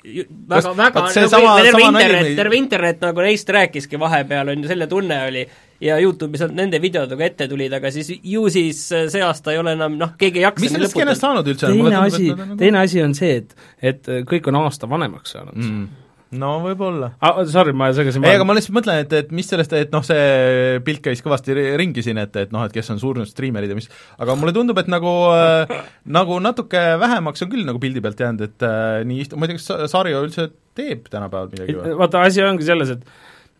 väga, 0.00 0.72
väga, 0.76 1.06
nagu 1.12 1.56
terve 1.66 1.88
internet, 1.88 2.30
terve 2.38 2.60
internet 2.60 3.04
nagu 3.04 3.26
neist 3.26 3.52
rääkiski 3.56 4.00
vahepeal, 4.00 4.54
on 4.54 4.64
ju, 4.64 4.70
selle 4.70 4.88
tunne 4.90 5.20
oli 5.28 5.44
ja 5.80 5.96
YouTube'is 6.00 6.44
nad 6.46 6.58
nende 6.62 6.80
videodega 6.82 7.26
ette 7.26 7.48
tulid, 7.50 7.72
aga 7.76 7.92
siis 7.94 8.12
ju 8.16 8.44
siis 8.52 8.82
äh, 8.96 9.08
see 9.12 9.24
aasta 9.24 9.54
ei 9.54 9.62
ole 9.62 9.74
enam 9.78 9.96
noh, 10.00 10.14
keegi 10.20 10.42
ei 10.42 10.48
jaksa 10.48 10.66
mis 10.66 10.76
sellest 10.76 10.96
skeenest 10.96 11.24
saanud 11.26 11.50
üldse 11.54 11.70
on? 11.70 11.80
teine 11.80 12.04
asi, 12.04 12.30
teine 12.60 12.84
asi 12.84 13.02
on 13.04 13.16
see, 13.16 13.40
et, 13.42 13.56
et 13.92 14.12
äh, 14.12 14.22
kõik 14.28 14.52
on 14.52 14.62
aasta 14.64 14.90
vanemaks 14.90 15.36
saanud 15.38 15.58
mm 15.58 16.06
no 16.38 16.50
võib-olla 16.62 17.10
ah,. 17.18 17.40
Sorry, 17.50 17.72
ma 17.76 17.90
segasin 17.94 18.24
ei, 18.26 18.36
aga 18.38 18.46
ma 18.46 18.54
lihtsalt 18.56 18.76
mõtlen, 18.76 19.02
et, 19.04 19.14
et 19.18 19.32
mis 19.34 19.48
sellest, 19.50 19.72
et 19.76 19.94
noh, 19.94 20.04
see 20.06 20.78
pilt 20.86 21.02
käis 21.04 21.22
kõvasti 21.24 21.56
ringi 21.80 22.04
siin, 22.06 22.20
et, 22.22 22.36
et 22.38 22.52
noh, 22.54 22.62
et 22.66 22.74
kes 22.74 22.92
on 22.94 23.00
surnud 23.02 23.28
striimerid 23.28 23.72
ja 23.72 23.78
mis, 23.78 23.90
aga 24.22 24.36
mulle 24.38 24.54
tundub, 24.56 24.78
et 24.80 24.90
nagu 24.90 25.14
äh, 25.34 25.74
nagu 26.18 26.38
natuke 26.42 26.84
vähemaks 27.02 27.46
on 27.46 27.50
küll 27.52 27.66
nagu 27.66 27.82
pildi 27.82 28.02
pealt 28.04 28.22
jäänud, 28.22 28.46
et 28.46 28.66
äh, 28.66 29.00
nii 29.08 29.24
istu-, 29.24 29.40
ma 29.40 29.48
ei 29.48 29.54
tea, 29.54 29.62
kas 29.62 29.90
Sarjo 29.92 30.22
üldse 30.26 30.50
teeb 30.78 31.10
tänapäeval 31.10 31.50
midagi 31.54 31.78
või? 31.78 31.98
vaata, 31.98 32.22
asi 32.30 32.46
ongi 32.46 32.68
selles, 32.68 32.94
et 32.94 33.02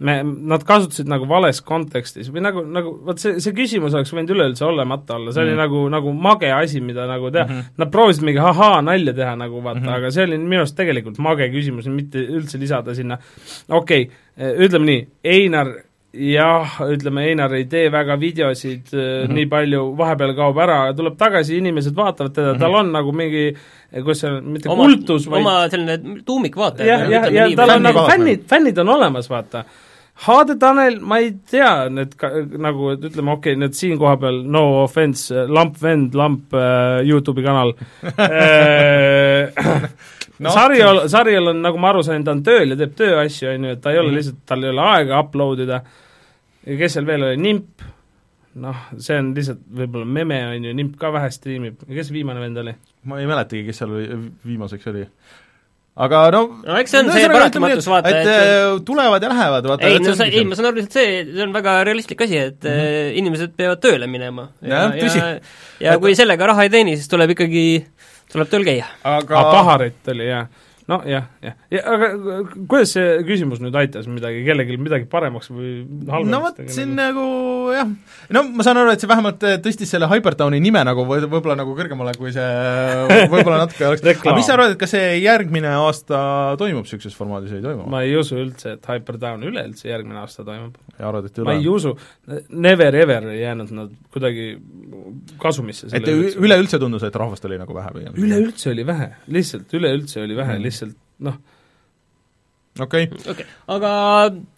me, 0.00 0.14
nad 0.24 0.64
kasutasid 0.64 1.08
nagu 1.10 1.26
vales 1.28 1.60
kontekstis 1.66 2.30
või 2.32 2.44
nagu, 2.44 2.62
nagu 2.64 2.94
vot 3.04 3.20
see, 3.20 3.36
see 3.42 3.52
küsimus 3.56 3.96
oleks 3.96 4.12
võinud 4.14 4.32
üleüldse 4.34 4.64
olemata 4.64 5.18
olla, 5.18 5.34
see 5.34 5.42
mm. 5.42 5.48
oli 5.48 5.56
mhm. 5.56 5.60
nagu, 5.64 5.82
nagu 5.96 6.14
mage 6.28 6.52
asi, 6.56 6.80
mida 6.84 7.04
nagu 7.10 7.28
teha 7.34 7.44
mm, 7.44 7.58
-hmm. 7.58 7.76
nad 7.82 7.92
proovisid 7.92 8.24
mingi 8.28 8.40
ahaa 8.52 8.80
nalja 8.86 9.14
teha 9.16 9.36
nagu 9.36 9.60
vaata 9.60 9.80
mm, 9.80 9.86
-hmm. 9.86 9.98
aga 9.98 10.14
see 10.16 10.24
oli 10.28 10.40
minu 10.40 10.64
arust 10.64 10.76
tegelikult 10.76 11.20
mage 11.20 11.50
küsimus, 11.52 11.90
mitte 11.92 12.24
üldse 12.24 12.60
lisada 12.60 12.94
sinna, 12.94 13.18
okei 13.68 14.08
okay,, 14.08 14.56
ütleme 14.66 14.86
nii, 14.86 15.06
Einar 15.24 15.74
jah, 16.12 16.80
ütleme, 16.90 17.26
Einar 17.28 17.52
ei 17.54 17.66
tee 17.70 17.92
väga 17.92 18.16
videosid 18.20 18.88
mm 18.92 19.00
-hmm. 19.00 19.34
nii 19.34 19.46
palju, 19.46 19.82
vahepeal 19.98 20.32
kaob 20.34 20.58
ära, 20.58 20.78
tuleb 20.96 21.16
tagasi, 21.18 21.56
inimesed 21.56 21.96
vaatavad 21.96 22.32
teda 22.32 22.46
mm, 22.46 22.56
-hmm. 22.56 22.60
tal 22.60 22.74
on 22.74 22.92
nagu 22.92 23.12
mingi 23.12 23.44
kus 24.04 24.20
see 24.20 24.30
on, 24.30 24.44
mitte 24.44 24.68
oma, 24.68 24.84
kultus, 24.88 25.30
vaid 25.30 25.40
oma 25.44 25.68
selline 25.68 26.22
tuumikvaataja. 26.24 26.88
jah, 26.88 27.10
jah, 27.10 27.32
ja, 27.32 27.46
ja 27.46 27.56
tal 27.56 27.76
on 27.76 27.82
nagu 27.82 28.06
fännid, 28.08 28.48
fännid 28.48 28.78
on 28.78 28.88
olemas, 28.88 29.30
vaata 29.30 29.64
Haade 30.20 30.58
Tanel, 30.60 30.98
ma 31.00 31.16
ei 31.22 31.30
tea, 31.48 31.88
need 31.88 32.12
ka, 32.20 32.28
nagu, 32.60 32.90
et 32.92 33.04
ütleme, 33.08 33.32
okei 33.38 33.54
okay,, 33.54 33.60
need 33.62 33.76
siin 33.76 33.96
koha 34.00 34.18
peal, 34.20 34.42
no 34.44 34.64
offense, 34.82 35.46
lamp 35.48 35.78
vend, 35.80 36.16
lamp 36.18 36.52
äh, 36.52 37.00
Youtube'i 37.08 37.44
kanal. 37.46 37.72
Äh, 38.04 39.48
no, 40.44 40.52
Sarjal, 40.58 41.06
Sarjal 41.12 41.54
on, 41.54 41.62
nagu 41.64 41.80
ma 41.80 41.94
aru 41.94 42.04
sain, 42.04 42.26
ta 42.26 42.34
on 42.36 42.44
tööl 42.44 42.74
ja 42.74 42.80
teeb 42.82 42.92
tööasju, 42.98 43.48
on 43.54 43.64
ju, 43.64 43.78
et 43.78 43.80
ta 43.80 43.94
ei 43.94 44.02
ole 44.02 44.10
mm. 44.10 44.18
lihtsalt, 44.18 44.44
tal 44.52 44.66
ei 44.66 44.74
ole 44.74 44.84
aega 44.90 45.24
upload 45.24 45.64
ida, 45.64 45.80
ja 46.68 46.78
kes 46.82 46.98
seal 46.98 47.08
veel 47.08 47.24
oli, 47.30 47.40
Nimp, 47.40 47.88
noh, 48.60 48.86
see 49.00 49.16
on 49.22 49.32
lihtsalt 49.38 49.64
võib-olla 49.80 50.12
meme, 50.20 50.42
on 50.50 50.68
ju, 50.68 50.76
Nimp 50.82 51.00
ka 51.00 51.14
vähe 51.16 51.32
striimib, 51.32 51.80
kes 51.88 52.12
viimane 52.12 52.44
vend 52.44 52.60
oli? 52.60 52.76
ma 53.08 53.16
ei 53.16 53.24
mäletagi, 53.30 53.64
kes 53.70 53.80
seal 53.80 53.96
viimaseks 54.44 54.92
oli 54.92 55.06
aga 56.06 56.22
no 56.34 56.42
no 56.64 56.78
eks 56.80 56.94
see 56.94 57.02
on 57.02 57.10
no, 57.10 57.16
see 57.16 57.32
paratamatus, 57.32 57.88
vaata, 57.90 58.12
et, 58.12 58.28
et 58.28 58.30
äh, 58.32 58.78
tulevad 58.86 59.26
ja 59.26 59.32
lähevad, 59.32 59.68
vaata 59.72 59.90
ei, 59.90 59.98
no 60.04 60.14
sa, 60.16 60.28
ei, 60.28 60.44
ma 60.48 60.58
saan 60.58 60.70
aru 60.70 60.80
lihtsalt 60.80 60.96
see, 61.00 61.18
see 61.28 61.44
on 61.44 61.52
väga 61.56 61.76
realistlik 61.88 62.24
asi, 62.26 62.40
et 62.50 62.64
mm 62.64 62.80
-hmm. 62.80 63.18
inimesed 63.22 63.54
peavad 63.58 63.82
tööle 63.84 64.08
minema. 64.10 64.48
ja, 64.62 64.86
ja, 64.96 65.12
ja, 65.12 65.28
ja 65.86 65.98
kui 65.98 66.16
sellega 66.16 66.52
raha 66.52 66.66
ei 66.68 66.72
teeni, 66.72 66.96
siis 66.96 67.08
tuleb 67.12 67.36
ikkagi, 67.36 67.66
tuleb 68.32 68.50
tööl 68.52 68.64
käia. 68.64 68.88
aga 69.04 69.38
ah, 69.44 69.52
paharet 69.58 70.14
oli, 70.14 70.28
jah 70.30 70.48
nojah, 70.90 71.26
jah, 71.44 71.56
ja 71.70 71.82
aga 71.94 72.08
kuidas 72.70 72.94
see 72.96 73.20
küsimus 73.26 73.60
nüüd 73.62 73.76
aitas 73.78 74.08
midagi, 74.10 74.42
kellelgi 74.46 74.78
midagi 74.80 75.06
paremaks 75.10 75.50
või 75.52 75.72
halvemaks? 76.10 76.30
no 76.32 76.40
vot, 76.42 76.60
siin 76.74 76.94
nagu 76.98 77.26
jah, 77.74 77.90
no 78.34 78.42
ma 78.48 78.66
saan 78.66 78.80
aru, 78.82 78.94
et 78.94 79.02
see 79.02 79.10
vähemalt 79.10 79.46
tõstis 79.64 79.92
selle 79.94 80.08
Hypertowni 80.10 80.60
nime 80.62 80.82
nagu 80.86 81.04
või 81.08 81.22
võib-olla 81.26 81.56
nagu 81.60 81.76
kõrgemale, 81.78 82.14
kui 82.18 82.34
see 82.34 82.48
võib-olla 83.30 83.62
natuke 83.64 83.86
oleks 83.88 84.04
aga 84.24 84.36
mis 84.36 84.48
sa 84.50 84.56
arvad, 84.56 84.74
et 84.74 84.80
kas 84.80 84.94
see 84.96 85.20
järgmine 85.22 85.72
aasta 85.78 86.20
toimub 86.60 86.88
niisuguses 86.88 87.16
formaadis 87.16 87.54
või 87.54 87.60
ei 87.60 87.66
toimu? 87.68 87.86
ma 87.94 88.02
ei 88.06 88.16
usu 88.18 88.40
üldse, 88.40 88.74
et 88.78 88.90
Hypertown 88.90 89.46
üleüldse 89.50 89.90
järgmine 89.92 90.22
aasta 90.24 90.46
toimub. 90.46 90.76
ja 90.98 91.06
arvad, 91.12 91.30
et 91.30 91.38
üle? 91.38 91.48
ma 91.52 91.56
ei 91.60 91.70
usu, 91.70 91.94
never 92.50 92.98
ever 92.98 93.30
ei 93.30 93.44
jäänud 93.44 93.74
nad 93.78 93.94
kuidagi 94.10 94.50
kasumisse. 95.38 95.92
et 95.94 96.10
üleüldse 96.10 96.82
tundus, 96.82 97.06
et 97.06 97.22
rahvast 97.22 97.46
oli 97.46 97.60
nagu 97.62 97.78
vähe 97.78 97.94
või? 97.94 98.10
üleüldse 98.26 98.74
oli 98.74 98.86
vähe, 98.86 99.12
lihtsalt 99.30 99.78
üleüldse 99.78 100.24
oli 100.24 100.38
vähe 100.38 100.58
mm., 100.58 100.64
lihtsalt 100.66 100.79
noh, 101.26 101.36
okei. 102.78 103.08
Okay. 103.10 103.32
okay.. 103.32 103.46
aga 103.74 103.90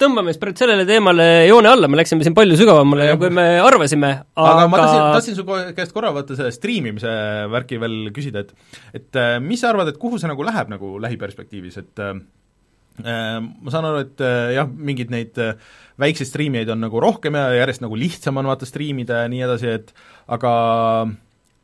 tõmbame 0.00 0.32
siis 0.32 0.40
praegu 0.42 0.62
sellele 0.62 0.84
teemale 0.88 1.28
joone 1.48 1.70
alla, 1.72 1.90
me 1.90 1.98
läksime 2.00 2.26
siin 2.26 2.36
palju 2.36 2.58
sügavamale 2.60 3.08
ja, 3.10 3.16
kui 3.20 3.32
me 3.34 3.46
arvasime, 3.62 4.12
aga 4.36 4.52
aga 4.52 4.68
ma 4.70 4.82
tahtsin, 4.82 5.06
tahtsin 5.16 5.38
su 5.38 5.74
käest 5.78 5.96
korra 5.96 6.12
vaata 6.14 6.36
selle 6.38 6.52
striimimise 6.54 7.14
värki 7.52 7.80
veel 7.82 7.98
küsida, 8.14 8.44
et 8.44 9.00
et 9.00 9.20
äh, 9.20 9.38
mis 9.42 9.62
sa 9.62 9.72
arvad, 9.72 9.92
et 9.92 10.00
kuhu 10.02 10.20
see 10.20 10.30
nagu 10.30 10.46
läheb 10.46 10.72
nagu 10.72 10.94
lähiperspektiivis, 11.02 11.80
et 11.82 12.04
äh, 12.04 12.14
äh 13.02 13.40
ma 13.40 13.74
saan 13.74 13.88
aru, 13.88 14.04
et 14.06 14.24
äh, 14.24 14.54
jah, 14.58 14.70
mingeid 14.70 15.12
neid 15.14 15.42
äh, 15.42 15.56
väikseid 16.02 16.30
striimijaid 16.30 16.70
on 16.72 16.82
nagu 16.84 17.02
rohkem 17.02 17.36
ja 17.38 17.50
järjest 17.62 17.84
nagu 17.84 17.98
lihtsam 17.98 18.40
on 18.40 18.48
vaata 18.50 18.68
striimida 18.68 19.24
ja 19.24 19.32
nii 19.32 19.44
edasi, 19.48 19.76
et 19.80 19.94
aga 20.32 20.52
äh, 21.08 21.14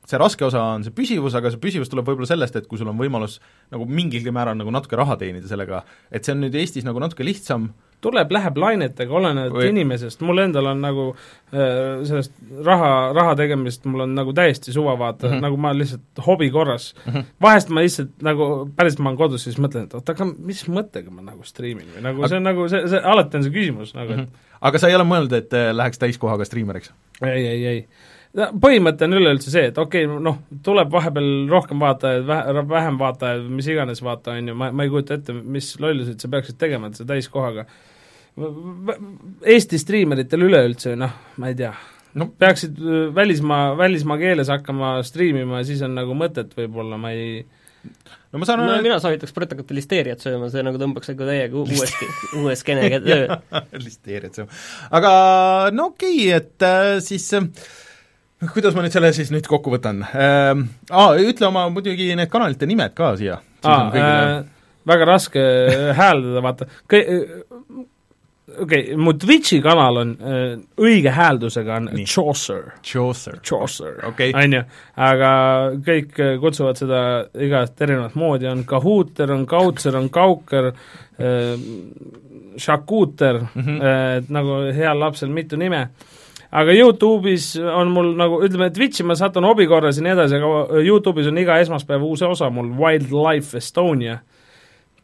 see 0.09 0.21
raske 0.21 0.47
osa 0.47 0.63
on 0.75 0.87
see 0.87 0.95
püsivus, 0.95 1.37
aga 1.39 1.53
see 1.53 1.61
püsivus 1.63 1.91
tuleb 1.93 2.09
võib-olla 2.09 2.29
sellest, 2.31 2.57
et 2.57 2.69
kui 2.71 2.81
sul 2.81 2.89
on 2.89 2.99
võimalus 3.01 3.39
nagu 3.75 3.85
mingilgi 3.89 4.33
määral 4.35 4.57
nagu 4.59 4.73
natuke 4.73 4.97
raha 4.99 5.19
teenida 5.21 5.51
sellega, 5.51 5.83
et 6.11 6.25
see 6.25 6.35
on 6.37 6.43
nüüd 6.47 6.57
Eestis 6.59 6.87
nagu 6.87 7.03
natuke 7.03 7.27
lihtsam, 7.27 7.69
tuleb, 8.05 8.31
läheb 8.33 8.59
lainetega, 8.63 9.15
olenevalt 9.21 9.59
või... 9.59 9.71
inimesest, 9.73 10.21
mul 10.25 10.41
endal 10.45 10.71
on 10.71 10.83
nagu 10.85 11.07
äh, 11.11 11.99
sellest 12.07 12.35
raha, 12.65 12.91
raha 13.17 13.35
tegemist 13.41 13.89
mul 13.91 14.07
on 14.07 14.15
nagu 14.17 14.35
täiesti 14.37 14.73
suva 14.75 14.95
vaata 15.01 15.27
mm, 15.27 15.33
-hmm. 15.33 15.47
nagu 15.49 15.59
ma 15.61 15.73
lihtsalt 15.75 16.23
hobi 16.27 16.51
korras 16.55 16.93
mm. 16.95 17.13
-hmm. 17.13 17.33
vahest 17.43 17.73
ma 17.75 17.83
lihtsalt 17.83 18.23
nagu, 18.23 18.51
päriselt 18.77 19.03
ma 19.03 19.11
olen 19.11 19.19
kodus, 19.19 19.45
siis 19.49 19.59
mõtlen, 19.59 19.89
et 19.91 19.97
oota, 19.99 20.15
aga 20.15 20.29
mis 20.31 20.63
mõttega 20.71 21.11
ma 21.11 21.27
nagu 21.27 21.43
striimin 21.45 21.91
või 21.97 22.05
nagu 22.07 22.23
aga... 22.23 22.29
see 22.29 22.41
on 22.41 22.47
nagu, 22.49 22.69
see, 22.71 22.85
see, 22.95 23.03
alati 23.03 23.41
on 23.41 23.49
see 23.49 23.57
küsimus 23.57 23.97
nagu 23.99 24.13
mm, 24.13 24.17
-hmm. 24.17 24.23
et 24.23 24.29
mhm. 24.29 24.63
aga 24.71 24.79
sa 24.79 24.89
ei 24.89 24.95
ole 24.95 25.09
mõelnud, 25.09 25.35
et 25.35 25.59
äh, 25.59 25.73
läheks 25.75 25.99
täiskohaga 25.99 26.47
striimeriks? 26.47 26.95
ei, 27.23 27.47
ei, 27.47 27.67
ei 27.67 27.83
põhimõte 28.37 29.07
on 29.07 29.17
üleüldse 29.19 29.53
see, 29.53 29.69
et 29.71 29.79
okei 29.81 30.07
okay,, 30.07 30.23
noh, 30.23 30.41
tuleb 30.65 30.91
vahepeal 30.93 31.29
rohkem 31.51 31.81
vaatajaid, 31.81 32.27
vähe, 32.29 32.65
vähem 32.69 32.99
vaatajaid, 33.01 33.47
mis 33.59 33.69
iganes 33.73 34.03
vaata, 34.05 34.37
on 34.37 34.51
ju, 34.53 34.57
ma, 34.59 34.71
ma 34.73 34.85
ei 34.85 34.93
kujuta 34.93 35.17
ette, 35.17 35.37
mis 35.57 35.71
lolluseid 35.81 36.21
sa 36.21 36.31
peaksid 36.33 36.59
tegema, 36.61 36.91
et 36.91 37.01
sa 37.01 37.09
täiskohaga 37.09 37.67
Eesti 38.39 39.81
striimeritel 39.83 40.45
üleüldse, 40.47 40.93
noh, 40.99 41.15
ma 41.43 41.49
ei 41.51 41.57
tea, 41.59 41.73
no 42.21 42.29
peaksid 42.39 42.77
äh, 42.79 43.07
välismaa, 43.15 43.73
välismaa 43.79 44.19
keeles 44.21 44.53
hakkama 44.53 44.99
striimima, 45.07 45.65
siis 45.67 45.83
on 45.87 45.97
nagu 45.99 46.15
mõtet 46.19 46.53
võib-olla, 46.59 47.01
ma 47.01 47.15
ei 47.17 47.41
no 48.29 48.43
ma 48.43 48.47
saan 48.47 48.61
no, 48.61 48.69
aru, 48.69 48.85
mina 48.85 49.01
soovitaks 49.03 49.35
protekatel 49.35 49.79
listeeriat 49.79 50.23
sööma, 50.23 50.53
see 50.53 50.63
nagu 50.67 50.79
tõmbaks 50.81 51.13
nagu 51.13 51.29
täiega 51.29 51.59
uuesti, 51.63 52.09
uue 52.39 52.55
skeenega 52.59 53.01
töö. 53.09 53.41
listeeriat 53.81 54.39
sööma. 54.39 54.63
aga 55.01 55.13
no 55.75 55.91
okei 55.95 56.29
okay,, 56.29 56.41
et 56.43 56.69
äh, 56.69 56.95
siis 57.05 57.27
äh, 57.39 57.49
kuidas 58.47 58.77
ma 58.77 58.85
nüüd 58.85 58.95
selle 58.95 59.11
siis 59.17 59.33
nüüd 59.35 59.49
kokku 59.51 59.73
võtan 59.75 60.05
ähm,? 60.15 60.69
Aa, 60.91 61.17
ütle 61.19 61.49
oma 61.51 61.67
muidugi 61.75 62.13
need 62.17 62.31
kanalite 62.31 62.69
nimed 62.71 62.95
ka 62.99 63.15
siia. 63.19 63.41
Äh, 63.67 64.45
väga 64.89 65.09
raske 65.09 65.43
hääldada, 65.99 66.43
vaata, 66.45 66.69
okei 66.87 67.07
okay,, 68.63 68.83
mu 68.97 69.13
Twitchi 69.19 69.59
kanal 69.65 69.99
on 70.05 70.13
äh, 70.23 70.45
õige 70.79 71.11
hääldusega 71.15 71.81
on 71.81 71.89
Nii. 71.97 72.07
Chaucer. 72.07 72.71
Chaucer. 72.87 73.41
Chaucer 73.43 73.99
okay., 74.07 74.31
on 74.39 74.55
ju, 74.61 74.63
aga 75.09 75.33
kõik 75.89 76.23
äh, 76.23 76.37
kutsuvad 76.43 76.79
seda 76.79 77.01
igat 77.35 77.83
erinevat 77.83 78.15
moodi, 78.19 78.47
on 78.51 78.63
Kahooter, 78.69 79.35
on 79.35 79.49
Kautser, 79.51 79.99
on 79.99 80.09
Kauker 80.15 80.71
äh,, 80.71 81.59
Shakuter 82.59 83.43
mm, 83.43 83.67
-hmm. 83.67 83.83
äh, 83.83 84.31
nagu 84.35 84.63
heal 84.75 84.99
lapsel 85.01 85.29
mitu 85.35 85.59
nime 85.59 85.83
äh,, 85.83 86.17
aga 86.51 86.75
Youtube'is 86.77 87.51
on 87.61 87.93
mul 87.93 88.15
nagu, 88.19 88.41
ütleme, 88.47 88.71
Twitch'i 88.75 89.07
ma 89.07 89.17
satun 89.19 89.47
hobi 89.49 89.69
korras 89.69 89.99
ja 90.01 90.07
nii 90.07 90.15
edasi, 90.15 90.39
aga 90.39 90.83
Youtube'is 90.85 91.29
on 91.31 91.41
iga 91.41 91.59
esmaspäev 91.63 92.07
uus 92.09 92.25
osa 92.27 92.51
mul 92.55 92.71
Wildlife 92.79 93.61
Estonia. 93.61 94.19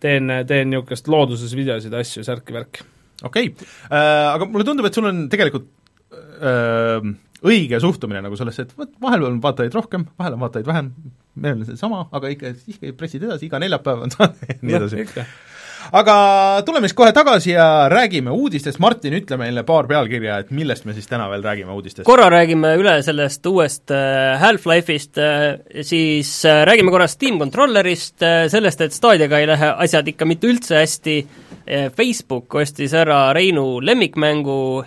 teen, 0.05 0.29
teen 0.47 0.69
niisugust 0.69 1.07
looduses 1.09 1.55
videosid, 1.57 1.95
asju, 1.97 2.25
särki-värki. 2.27 2.85
okei 3.25 3.51
okay. 3.53 3.69
äh,, 3.89 4.35
aga 4.35 4.49
mulle 4.51 4.67
tundub, 4.69 4.89
et 4.89 4.97
sul 4.97 5.09
on 5.09 5.23
tegelikult 5.33 5.69
äh, 6.13 7.13
õige 7.45 7.81
suhtumine 7.81 8.23
nagu 8.25 8.37
sellesse, 8.41 8.67
et 8.67 8.77
vot 8.77 8.91
vahel 9.05 9.25
on 9.29 9.41
vaatajaid 9.45 9.77
rohkem, 9.77 10.07
vahel 10.21 10.37
on 10.37 10.45
vaatajaid 10.45 10.69
vähem, 10.69 10.93
meil 11.41 11.59
on 11.59 11.69
seesama, 11.69 12.07
aga 12.13 12.33
ikka, 12.33 12.55
ikka 12.75 12.93
pressid 12.99 13.25
edasi, 13.25 13.49
iga 13.49 13.61
neljapäev 13.63 14.07
on 14.07 14.15
saade 14.15 14.49
ja 14.49 14.61
nii 14.61 14.79
edasi 14.81 15.05
aga 15.93 16.17
tuleme 16.67 16.89
siis 16.89 16.97
kohe 16.97 17.13
tagasi 17.17 17.55
ja 17.55 17.89
räägime 17.93 18.33
uudistest, 18.35 18.79
Martin, 18.83 19.17
ütle 19.19 19.39
meile 19.41 19.65
paar 19.67 19.89
pealkirja, 19.91 20.39
et 20.45 20.53
millest 20.55 20.87
me 20.89 20.95
siis 20.97 21.09
täna 21.11 21.29
veel 21.33 21.45
räägime 21.45 21.75
uudistest? 21.75 22.07
korra 22.09 22.31
räägime 22.33 22.75
üle 22.81 22.97
sellest 23.07 23.47
uuest 23.51 23.95
äh, 23.95 24.41
Half-Life'ist, 24.43 25.21
äh, 25.21 25.83
siis 25.83 26.37
äh, 26.49 26.63
räägime 26.69 26.95
korra 26.95 27.09
Steam 27.11 27.39
Controllerist, 27.39 28.17
sellest, 28.51 28.81
et 28.81 28.95
Stadiaga 28.95 29.41
ei 29.41 29.49
lähe 29.51 29.73
asjad 29.87 30.09
ikka 30.15 30.29
mitte 30.29 30.49
üldse 30.51 30.79
hästi, 30.81 31.19
Facebook 31.97 32.55
ostis 32.61 32.93
ära 32.93 33.33
Reinu 33.33 33.81
lemmikmängu 33.81 34.85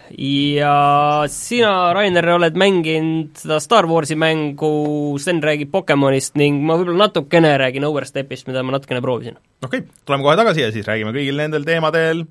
ja 0.61 1.25
sina, 1.31 1.93
Rainer, 1.97 2.29
oled 2.35 2.57
mänginud 2.59 3.33
seda 3.41 3.57
Star 3.63 3.89
Warsi 3.89 4.15
mängu, 4.19 5.17
Sten 5.17 5.41
räägib 5.41 5.73
Pokemonist 5.73 6.37
ning 6.37 6.61
ma 6.61 6.77
võib-olla 6.77 7.07
natukene 7.07 7.55
räägin 7.57 7.87
Overstepist, 7.89 8.45
mida 8.49 8.61
ma 8.63 8.77
natukene 8.77 9.01
proovisin. 9.01 9.39
okei 9.65 9.81
okay,, 9.81 10.01
tuleme 10.05 10.27
kohe 10.27 10.37
tagasi 10.37 10.67
ja 10.67 10.73
siis 10.75 10.85
räägime 10.85 11.15
kõigil 11.17 11.41
nendel 11.41 11.65
teemadel 11.65 12.27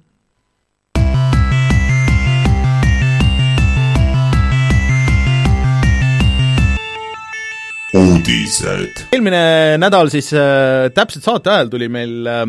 uudised. 7.96 9.06
eelmine 9.14 9.42
nädal 9.80 10.10
siis 10.12 10.30
äh, 10.36 10.86
täpselt 10.94 11.26
saate 11.26 11.52
ajal 11.52 11.70
tuli 11.72 11.88
meil 11.92 12.30
äh, 12.30 12.46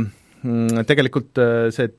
tegelikult 0.87 1.41
äh, 1.41 1.67
see 1.75 1.91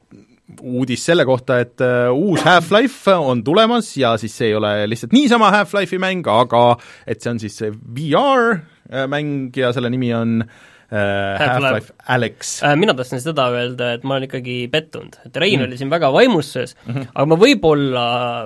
uudis 0.65 1.03
selle 1.05 1.27
kohta, 1.29 1.59
et 1.61 1.83
äh, 1.85 2.09
uus 2.09 2.45
Half-Life 2.47 3.13
on 3.13 3.45
tulemas 3.45 3.91
ja 4.01 4.15
siis 4.21 4.37
see 4.39 4.53
ei 4.53 4.57
ole 4.57 4.73
lihtsalt 4.89 5.13
niisama 5.13 5.53
Half-Life'i 5.53 6.01
mäng, 6.01 6.25
aga 6.33 6.79
et 7.07 7.21
see 7.21 7.35
on 7.35 7.43
siis 7.43 7.61
VR 7.63 8.57
äh, 8.57 9.07
mäng 9.11 9.57
ja 9.57 9.75
selle 9.77 9.93
nimi 9.93 10.15
on 10.17 10.41
Äh, 10.43 10.68
Half-Life 10.89 11.93
Alyx. 12.09 12.63
Äh, 12.65 12.73
mina 12.81 12.95
tahtsin 12.97 13.21
seda 13.21 13.45
öelda, 13.53 13.91
et 13.99 14.05
ma 14.09 14.15
olen 14.17 14.25
ikkagi 14.25 14.55
pettunud, 14.73 15.19
et 15.27 15.37
Rein 15.37 15.59
mm. 15.59 15.67
oli 15.67 15.77
siin 15.77 15.91
väga 15.93 16.09
vaimuses 16.15 16.73
mm, 16.79 16.95
-hmm. 16.95 17.11
aga 17.13 17.27
ma 17.29 17.39
võib-olla, 17.43 18.05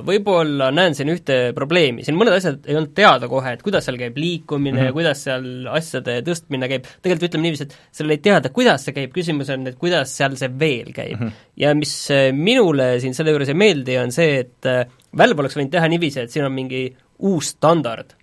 võib-olla 0.09 0.73
näen 0.75 0.99
siin 0.99 1.13
ühte 1.15 1.37
probleemi, 1.55 2.03
siin 2.03 2.19
mõned 2.19 2.35
asjad 2.35 2.67
ei 2.67 2.81
olnud 2.81 2.97
teada 2.99 3.31
kohe, 3.31 3.55
et 3.55 3.63
kuidas 3.63 3.87
seal 3.87 4.01
käib 4.01 4.19
liikumine 4.19 4.75
mm 4.75 4.83
-hmm. 4.83 4.91
ja 4.91 4.97
kuidas 4.99 5.25
seal 5.29 5.49
asjade 5.71 6.19
tõstmine 6.27 6.71
käib, 6.75 6.91
tegelikult 6.99 7.31
ütleme 7.31 7.47
niiviisi, 7.47 7.71
et 7.71 7.79
seal 7.95 8.11
oli 8.11 8.19
teada, 8.27 8.51
kuidas 8.51 8.89
see 8.89 8.99
käib, 8.99 9.15
küsimus 9.15 9.55
on, 9.55 9.67
et 9.71 9.79
kuidas 9.79 10.17
seal 10.17 10.35
see 10.37 10.51
veel 10.51 10.91
käib 10.91 11.21
mm. 11.21 11.27
-hmm. 11.27 11.49
ja 11.63 11.75
mis 11.79 11.95
äh, 12.11 12.33
minule 12.35 12.97
siin 13.01 13.15
selle 13.15 13.31
juures 13.31 13.55
ei 13.55 13.61
meeldi, 13.67 13.99
on 14.03 14.11
see, 14.11 14.41
et 14.43 14.73
Valve 15.19 15.45
oleks 15.45 15.55
võinud 15.57 15.71
teha 15.71 15.89
niiviisi, 15.93 16.25
et 16.25 16.31
siin 16.31 16.45
on 16.45 16.53
mingi 16.53 16.89
uus 17.21 17.55
standard, 17.55 18.17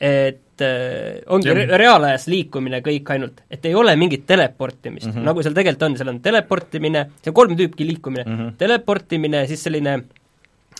et 0.00 0.42
et 0.56 0.64
äh, 0.64 1.32
ongi 1.32 1.52
re 1.52 1.66
reaalajas 1.76 2.26
liikumine 2.32 2.80
kõik 2.84 3.10
ainult, 3.12 3.42
et 3.52 3.64
ei 3.68 3.74
ole 3.76 3.92
mingit 4.00 4.24
teleportimist 4.26 5.10
mm, 5.10 5.18
-hmm. 5.18 5.26
nagu 5.28 5.42
seal 5.44 5.56
tegelikult 5.56 5.82
on, 5.90 5.96
seal 6.00 6.12
on 6.12 6.20
teleportimine, 6.24 7.02
see 7.20 7.32
on 7.32 7.36
kolm 7.36 7.56
tüüpi 7.56 7.84
liikumine 7.84 8.24
mm, 8.24 8.38
-hmm. 8.38 8.54
teleportimine, 8.58 9.46
siis 9.46 9.62
selline 9.68 9.98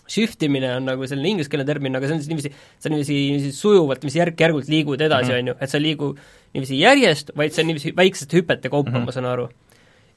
shift 0.09 0.43
imine 0.43 0.77
on 0.77 0.85
nagu 0.87 1.07
selline 1.07 1.29
ingliskeelne 1.35 1.67
termin, 1.67 1.97
aga 1.97 2.07
see 2.07 2.15
on 2.15 2.23
siis 2.23 2.31
niiviisi, 2.31 2.53
sa 2.79 2.89
niiviisi, 2.89 3.15
niiviisi 3.15 3.53
sujuvalt, 3.53 4.01
niiviisi 4.03 4.23
järk-järgult 4.23 4.69
liigud 4.69 5.01
edasi, 5.01 5.33
mhm. 5.33 5.39
on 5.39 5.47
ju, 5.49 5.55
et 5.61 5.71
sa 5.71 5.79
ei 5.79 5.83
liigu 5.83 6.12
niiviisi 6.55 6.81
järjest, 6.81 7.33
vaid 7.37 7.53
see 7.53 7.65
on 7.65 7.73
niiviisi 7.73 7.93
väiksete 7.97 8.39
hüpete 8.39 8.71
kaupa 8.71 8.91
mm, 8.91 8.97
-hmm. 8.97 9.07
ma 9.07 9.12
saan 9.12 9.27
aru 9.27 9.49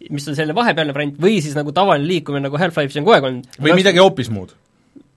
mis 0.09 0.27
on 0.31 0.35
selline 0.35 0.55
vahepealne 0.55 0.93
variant, 0.95 1.17
või 1.19 1.41
siis 1.43 1.55
nagu 1.57 1.73
tavaline 1.75 2.07
liikumine, 2.07 2.45
nagu 2.47 2.57
Half-Life'is 2.57 3.01
on 3.01 3.03
kogu 3.03 3.17
aeg 3.17 3.23
olnud. 3.23 3.47
või 3.59 3.75
midagi 3.81 3.99
hoopis 3.99 4.29
muud 4.31 4.53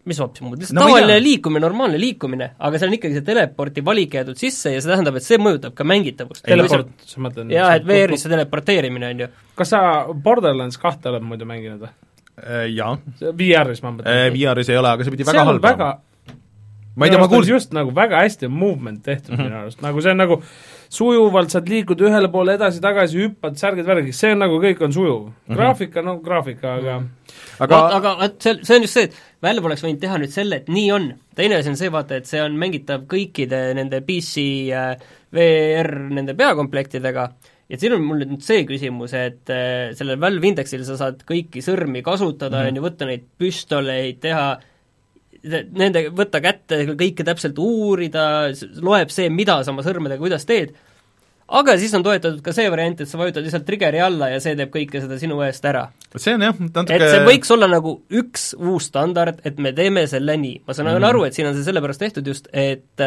mis 0.04 0.18
hoopis 0.18 0.42
muud, 0.42 0.58
lihtsalt 0.58 0.78
no, 0.78 0.86
tavaline 0.88 1.18
liikumine, 1.22 1.62
normaalne 1.62 1.98
liikumine, 2.00 2.48
aga 2.58 2.78
seal 2.80 2.90
on 2.90 2.96
ikkagi 2.98 3.18
see 3.18 3.26
teleporti 3.26 3.84
valik 3.86 4.16
jäetud 4.18 4.38
sisse 4.40 4.72
ja 4.74 4.80
see 4.82 4.90
tähendab, 4.90 5.18
et 5.20 5.26
see 5.26 5.38
mõjutab 5.38 5.76
ka 5.78 5.86
mängitavust. 5.86 6.44
teleport, 6.46 6.90
sa 7.06 7.22
mõtled? 7.22 7.52
jaa, 7.54 7.74
et 7.78 7.86
VR-is 7.86 8.24
see 8.26 8.32
teleporteerimine, 8.32 9.12
on 9.14 9.20
ju. 9.26 9.28
kas 9.58 9.74
sa 9.74 9.82
Borderlands 10.12 10.80
kahte 10.82 11.12
oled 11.12 11.22
muidu 11.26 11.46
mänginud 11.46 11.86
või? 11.86 11.92
Äh, 12.42 12.66
jaa. 12.72 12.96
VR-is 13.20 13.82
ma 13.84 13.92
mõtlen. 13.92 14.08
Äh, 14.08 14.30
VR-is 14.34 14.72
ei 14.72 14.80
ole, 14.80 14.90
aga 14.96 15.04
see 15.04 15.14
pidi 15.14 15.28
väga 15.28 15.44
halb 15.46 15.62
olema. 15.70 15.92
ma 16.96 17.06
ei 17.06 17.12
tea, 17.12 17.20
ma 17.22 17.28
kuulsin 17.28 17.54
just 17.54 17.72
nagu 17.72 17.92
väga 17.96 18.18
hästi 18.20 18.50
on 18.50 18.52
movement 18.52 19.02
tehtud 19.02 19.32
mm 19.32 19.38
Mhm. 19.38 19.42
-hmm. 19.42 19.50
minu 19.50 19.62
arust, 19.62 19.82
nagu 19.82 20.02
see 20.02 20.10
on 20.10 20.18
nagu 20.20 20.42
sujuvalt 20.92 21.50
saad 21.50 21.68
liikuda 21.68 22.04
ühele 22.04 22.28
poole 22.28 22.54
edasi-tagasi, 22.58 23.18
hüppad, 23.22 23.56
särgid, 23.56 23.86
värgid, 23.86 24.12
see 24.12 24.32
on 24.32 24.38
nagu, 24.44 24.58
kõik 24.60 24.82
on 24.84 24.92
sujuv 24.92 25.22
mm. 25.26 25.32
-hmm. 25.32 25.56
graafika, 25.56 26.02
no 26.02 26.16
graafika, 26.18 26.74
aga 26.74 26.98
mm 26.98 27.06
-hmm. 27.06 27.36
aga 27.64 27.76
Vaat, 27.76 27.94
aga 27.94 28.16
vot 28.20 28.42
see, 28.42 28.58
see 28.62 28.76
on 28.76 28.82
just 28.82 28.94
see, 28.94 29.04
et 29.04 29.16
Valve 29.42 29.66
oleks 29.66 29.82
võinud 29.82 29.98
teha 30.02 30.18
nüüd 30.22 30.30
selle, 30.30 30.60
et 30.62 30.68
nii 30.70 30.90
on. 30.94 31.08
teine 31.34 31.56
asi 31.58 31.72
on 31.72 31.78
see, 31.78 31.90
vaata, 31.90 32.20
et 32.20 32.28
see 32.30 32.42
on 32.42 32.54
mängitav 32.58 33.08
kõikide 33.10 33.72
nende 33.74 33.98
PC 34.06 34.44
VR 35.34 35.90
nende 36.12 36.36
peakomplektidega, 36.38 37.24
ja 37.72 37.80
siin 37.80 37.96
on 37.96 38.04
mul 38.06 38.22
nüüd 38.22 38.44
see 38.44 38.66
küsimus, 38.68 39.14
et 39.18 39.50
äh, 39.50 39.90
sellel 39.98 40.20
Valve 40.22 40.50
Indexil 40.50 40.84
sa 40.86 40.98
saad 41.00 41.24
kõiki 41.28 41.64
sõrmi 41.64 42.04
kasutada, 42.06 42.66
on 42.68 42.78
ju, 42.78 42.84
võtta 42.84 43.08
neid 43.08 43.24
püstoleid, 43.40 44.20
teha 44.22 44.46
nende, 45.42 46.06
võtta 46.14 46.42
kätte, 46.44 46.84
kõike 46.94 47.26
täpselt 47.26 47.58
uurida, 47.58 48.24
loeb 48.84 49.10
see, 49.10 49.30
mida 49.32 49.58
sa 49.64 49.72
oma 49.72 49.84
sõrmedega, 49.86 50.22
kuidas 50.22 50.46
teed, 50.46 50.76
aga 51.48 51.76
siis 51.80 51.94
on 51.98 52.04
toetatud 52.06 52.40
ka 52.44 52.54
see 52.56 52.70
variant, 52.72 53.00
et 53.00 53.10
sa 53.10 53.20
vajutad 53.20 53.44
lihtsalt 53.44 53.66
trigger'i 53.68 54.02
alla 54.02 54.30
ja 54.32 54.40
see 54.40 54.56
teeb 54.58 54.72
kõike 54.74 55.02
seda 55.02 55.18
sinu 55.20 55.40
eest 55.46 55.64
ära 55.68 55.88
see 56.16 56.36
on 56.36 56.46
jah, 56.48 56.60
natuke 56.68 56.98
et 56.98 57.06
see 57.08 57.24
võiks 57.26 57.52
olla 57.54 57.68
nagu 57.70 57.96
üks 58.22 58.52
uus 58.58 58.90
standard, 58.90 59.40
et 59.48 59.58
me 59.62 59.72
teeme 59.76 60.04
selle 60.10 60.36
nii. 60.36 60.62
ma 60.66 60.76
saan 60.76 60.88
mm 60.90 60.98
-hmm. 60.98 61.08
aru, 61.08 61.24
et 61.24 61.34
siin 61.34 61.48
on 61.48 61.56
see 61.56 61.66
sellepärast 61.66 62.00
tehtud 62.00 62.26
just, 62.26 62.48
et 62.52 63.02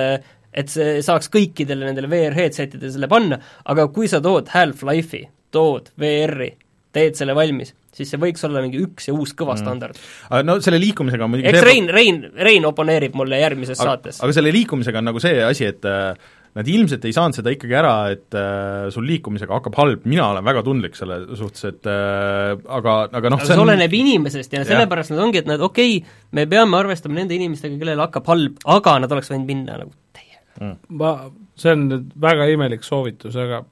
et 0.56 0.72
see 0.72 1.02
saaks 1.04 1.30
kõikidele 1.34 1.90
nendele 1.90 2.10
VR 2.12 2.36
headset'idele 2.36 2.92
selle 2.92 3.10
panna, 3.12 3.40
aga 3.66 3.88
kui 3.88 4.08
sa 4.08 4.22
tood 4.24 4.48
Half-Life'i, 4.54 5.26
tood 5.52 5.92
VR-i, 6.00 6.54
teed 6.96 7.18
selle 7.20 7.36
valmis, 7.36 7.74
siis 7.96 8.12
see 8.12 8.22
võiks 8.22 8.44
olla 8.48 8.64
mingi 8.64 8.80
üks 8.84 9.10
ja 9.10 9.16
uus 9.16 9.34
kõva 9.38 9.58
standard 9.60 9.98
mm.. 9.98 10.48
no 10.48 10.58
selle 10.64 10.80
liikumisega 10.84 11.28
on 11.28 11.34
muidugi 11.34 11.52
eks 11.52 11.66
Rein, 11.68 11.92
Rein, 11.92 12.24
Rein 12.48 12.68
oponeerib 12.68 13.16
mulle 13.20 13.40
järgmises 13.40 13.80
aga, 13.80 13.96
saates. 13.96 14.22
aga 14.24 14.36
selle 14.36 14.54
liikumisega 14.56 15.04
on 15.04 15.10
nagu 15.12 15.24
see 15.24 15.44
asi, 15.44 15.68
et 15.72 15.88
äh, 15.90 16.16
nad 16.56 16.70
ilmselt 16.72 17.04
ei 17.08 17.14
saanud 17.16 17.36
seda 17.36 17.52
ikkagi 17.52 17.76
ära, 17.76 17.94
et 18.14 18.36
äh, 18.40 18.88
sul 18.94 19.06
liikumisega 19.10 19.58
hakkab 19.58 19.76
halb, 19.80 20.06
mina 20.08 20.30
olen 20.32 20.46
väga 20.46 20.64
tundlik 20.64 20.96
selle 20.96 21.20
suhtes, 21.36 21.66
et 21.68 21.90
äh, 21.92 22.54
aga, 22.78 22.96
aga 23.12 23.34
noh, 23.34 23.42
aga 23.42 23.50
see 23.50 23.60
oleneb 23.66 23.96
inimesest 23.98 24.56
ja 24.56 24.64
sellepärast 24.68 25.12
nad 25.12 25.24
ongi, 25.26 25.44
et 25.44 25.50
nad 25.52 25.64
okei 25.66 26.00
okay,, 26.00 26.18
me 26.38 26.48
peame 26.52 26.80
arvestama 26.80 27.20
nende 27.20 27.36
inimestega, 27.36 27.76
kellel 27.82 28.04
hakkab 28.06 28.32
halb, 28.32 28.64
aga 28.78 28.98
nad 29.04 29.16
oleks 29.18 29.34
võinud 29.34 29.52
minna 29.52 29.80
nagu 29.84 29.92
täiega. 30.16 30.74
ma, 31.02 31.14
see 31.60 31.76
on 31.76 31.88
nüüd 31.92 32.10
väga 32.24 32.48
imelik 32.56 32.88
soovitus, 32.88 33.36
aga 33.36 33.66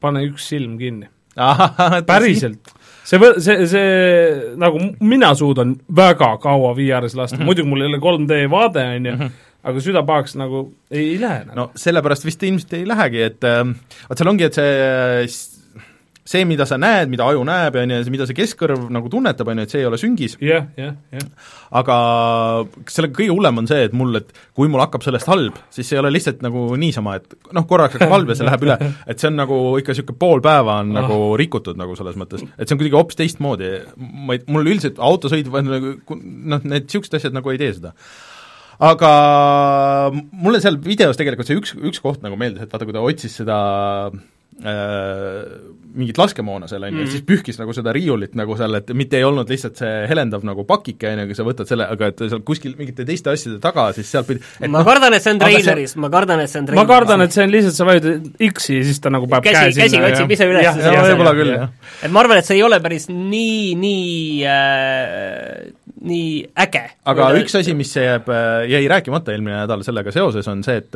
pane 0.00 0.24
üks 0.30 0.48
silm 0.54 0.80
kinni. 0.80 1.10
päriselt. 2.08 2.72
see 3.04 3.20
see, 3.44 3.68
see 3.68 3.84
nagu 4.60 4.80
mina 5.04 5.34
suudan 5.36 5.76
väga 5.96 6.32
kaua 6.42 6.72
VR-is 6.76 7.14
lasta 7.14 7.36
mm, 7.36 7.42
-hmm. 7.42 7.52
muidugi 7.52 7.68
mul 7.68 7.84
ei 7.84 7.92
ole 7.92 8.00
3D 8.00 8.42
vaade, 8.50 8.88
on 8.96 9.06
ju, 9.06 9.30
aga 9.64 9.84
süda 9.84 10.02
pahaks 10.08 10.36
nagu 10.40 10.66
ei, 10.90 11.14
ei 11.14 11.18
lähe 11.22 11.44
nagu. 11.48 11.56
no 11.58 11.68
sellepärast 11.78 12.24
vist 12.28 12.42
ilmselt 12.48 12.76
ei 12.78 12.86
lähegi, 12.88 13.24
et 13.30 13.48
äh, 13.48 13.64
vot 14.08 14.20
seal 14.20 14.32
ongi, 14.32 14.48
et 14.48 14.56
see 14.60 15.58
see, 16.30 16.44
mida 16.46 16.66
sa 16.68 16.76
näed, 16.78 17.10
mida 17.10 17.24
aju 17.26 17.42
näeb, 17.46 17.74
on 17.80 17.90
ju, 17.90 17.98
mida 18.12 18.26
see 18.28 18.36
keskkõrv 18.38 18.86
nagu 18.92 19.10
tunnetab, 19.10 19.48
on 19.50 19.60
ju, 19.60 19.66
et 19.66 19.72
see 19.72 19.80
ei 19.82 19.88
ole 19.88 19.98
süngis, 20.00 20.36
jah, 20.44 20.68
jah, 20.78 20.92
jah. 21.14 21.26
aga 21.80 21.96
selle 22.92 23.10
kõige 23.16 23.32
hullem 23.34 23.62
on 23.62 23.70
see, 23.70 23.88
et 23.88 23.96
mul, 23.96 24.20
et 24.20 24.30
kui 24.56 24.70
mul 24.70 24.82
hakkab 24.84 25.02
sellest 25.06 25.30
halb, 25.30 25.58
siis 25.74 25.88
see 25.90 25.98
ei 25.98 26.02
ole 26.04 26.12
lihtsalt 26.14 26.44
nagu 26.46 26.66
niisama, 26.80 27.16
et 27.18 27.34
noh, 27.56 27.66
korraks 27.70 27.98
hakkab 27.98 28.14
halb 28.14 28.30
ja 28.30 28.38
see 28.38 28.46
läheb 28.46 28.66
üle, 28.68 28.78
et 29.10 29.22
see 29.22 29.30
on 29.32 29.38
nagu 29.40 29.60
ikka 29.80 29.96
niisugune 29.96 30.22
pool 30.22 30.44
päeva 30.44 30.80
on 30.84 30.90
Ah. 30.90 31.04
nagu 31.06 31.18
rikutud 31.40 31.78
nagu 31.80 31.94
selles 31.98 32.16
mõttes, 32.20 32.42
et 32.58 32.66
see 32.68 32.74
on 32.76 32.80
kuidagi 32.82 32.98
hoopis 32.98 33.18
teistmoodi, 33.18 33.70
ma 33.98 34.36
ei, 34.36 34.44
mul 34.50 34.66
üldiselt 34.68 35.00
autosõit 35.02 35.50
nagu 35.50 35.96
noh, 36.20 36.60
need 36.62 36.86
niisugused 36.86 37.16
asjad 37.18 37.34
nagu 37.36 37.52
ei 37.52 37.60
tee 37.62 37.72
seda 37.78 37.94
aga 38.80 39.12
mulle 40.14 40.60
seal 40.62 40.78
videos 40.80 41.18
tegelikult 41.20 41.48
see 41.50 41.58
üks, 41.60 41.74
üks 41.76 42.00
koht 42.02 42.22
nagu 42.24 42.38
meeldis, 42.40 42.64
et 42.64 42.72
vaata, 42.72 42.88
kui 42.88 42.96
ta 42.96 43.04
otsis 43.04 43.36
seda 43.42 43.58
mingit 44.60 46.18
laskemoona 46.20 46.68
seal, 46.70 46.84
on 46.86 46.92
ju, 46.94 47.02
Mhm. 47.02 47.10
siis 47.10 47.22
pühkis 47.26 47.58
nagu 47.58 47.72
seda 47.74 47.92
riiulit 47.96 48.34
nagu 48.38 48.54
seal, 48.56 48.74
et 48.78 48.92
mitte 48.94 49.16
ei 49.18 49.24
olnud 49.26 49.48
lihtsalt 49.50 49.76
see 49.80 50.06
helendav 50.10 50.44
nagu 50.46 50.62
pakike, 50.68 51.08
on 51.12 51.18
ju, 51.22 51.26
kui 51.30 51.34
sa 51.38 51.46
võtad 51.48 51.66
selle, 51.66 51.86
aga 51.90 52.06
et 52.12 52.18
seal 52.30 52.42
kuskil 52.46 52.76
mingite 52.78 53.04
teiste 53.08 53.30
asjade 53.32 53.58
taga, 53.60 53.88
siis 53.96 54.06
sealt 54.10 54.28
pidi 54.28 54.40
et 54.60 54.70
ma 54.70 54.84
kardan, 54.86 55.14
et 55.16 55.22
see 55.24 55.32
on 55.34 55.38
treileris, 55.42 55.96
ma 55.96 56.10
kardan, 56.12 56.40
et 56.44 56.50
see 56.52 56.60
on 56.60 56.64
ma 56.68 56.70
treileris. 56.74 56.92
kardan, 56.92 57.20
et 57.26 57.32
see 57.32 57.42
on 57.44 57.50
lihtsalt, 57.56 57.74
sa 57.80 57.84
vajutad 57.88 58.30
X-i 58.52 58.76
ja 58.78 58.84
siis 58.84 59.00
ta 59.00 59.10
nagu 59.10 59.26
paneb 59.26 59.44
Käsi- 59.44 59.54
käe 59.56 59.72
käsi 59.82 59.90
sinna 59.96 60.12
otsib 60.12 60.30
ise 60.36 60.44
üles 60.52 60.62
jah, 60.68 60.78
jah, 60.78 61.04
võib-olla 61.08 61.34
küll, 61.40 61.52
jah. 61.56 61.68
et 62.02 62.10
ma 62.14 62.20
arvan, 62.20 62.38
et 62.38 62.44
see 62.44 62.56
ei 62.60 62.62
ole 62.62 62.80
päris 62.80 63.08
nii, 63.10 63.74
nii 63.74 64.44
äh, 64.46 65.72
nii 66.00 66.46
äge. 66.56 66.82
aga 67.04 67.26
üks 67.40 67.54
asi, 67.58 67.74
mis 67.76 67.90
jääb, 67.96 68.28
jäi 68.70 68.86
rääkimata 68.88 69.32
eelmine 69.34 69.58
nädal 69.64 69.82
sellega 69.84 70.12
seoses, 70.14 70.46
on 70.48 70.62
see, 70.64 70.78
et 70.80 70.90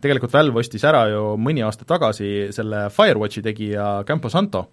tegelikult 0.00 0.32
Valve 0.32 0.62
ostis 0.62 0.84
ära 0.88 1.02
ju 1.12 1.34
mõni 1.40 1.64
aasta 1.66 1.84
tagasi 1.88 2.48
selle 2.56 2.86
Firewatchi 3.06 3.44
tegija 3.46 3.86
Campo 4.08 4.30
Santo. 4.32 4.66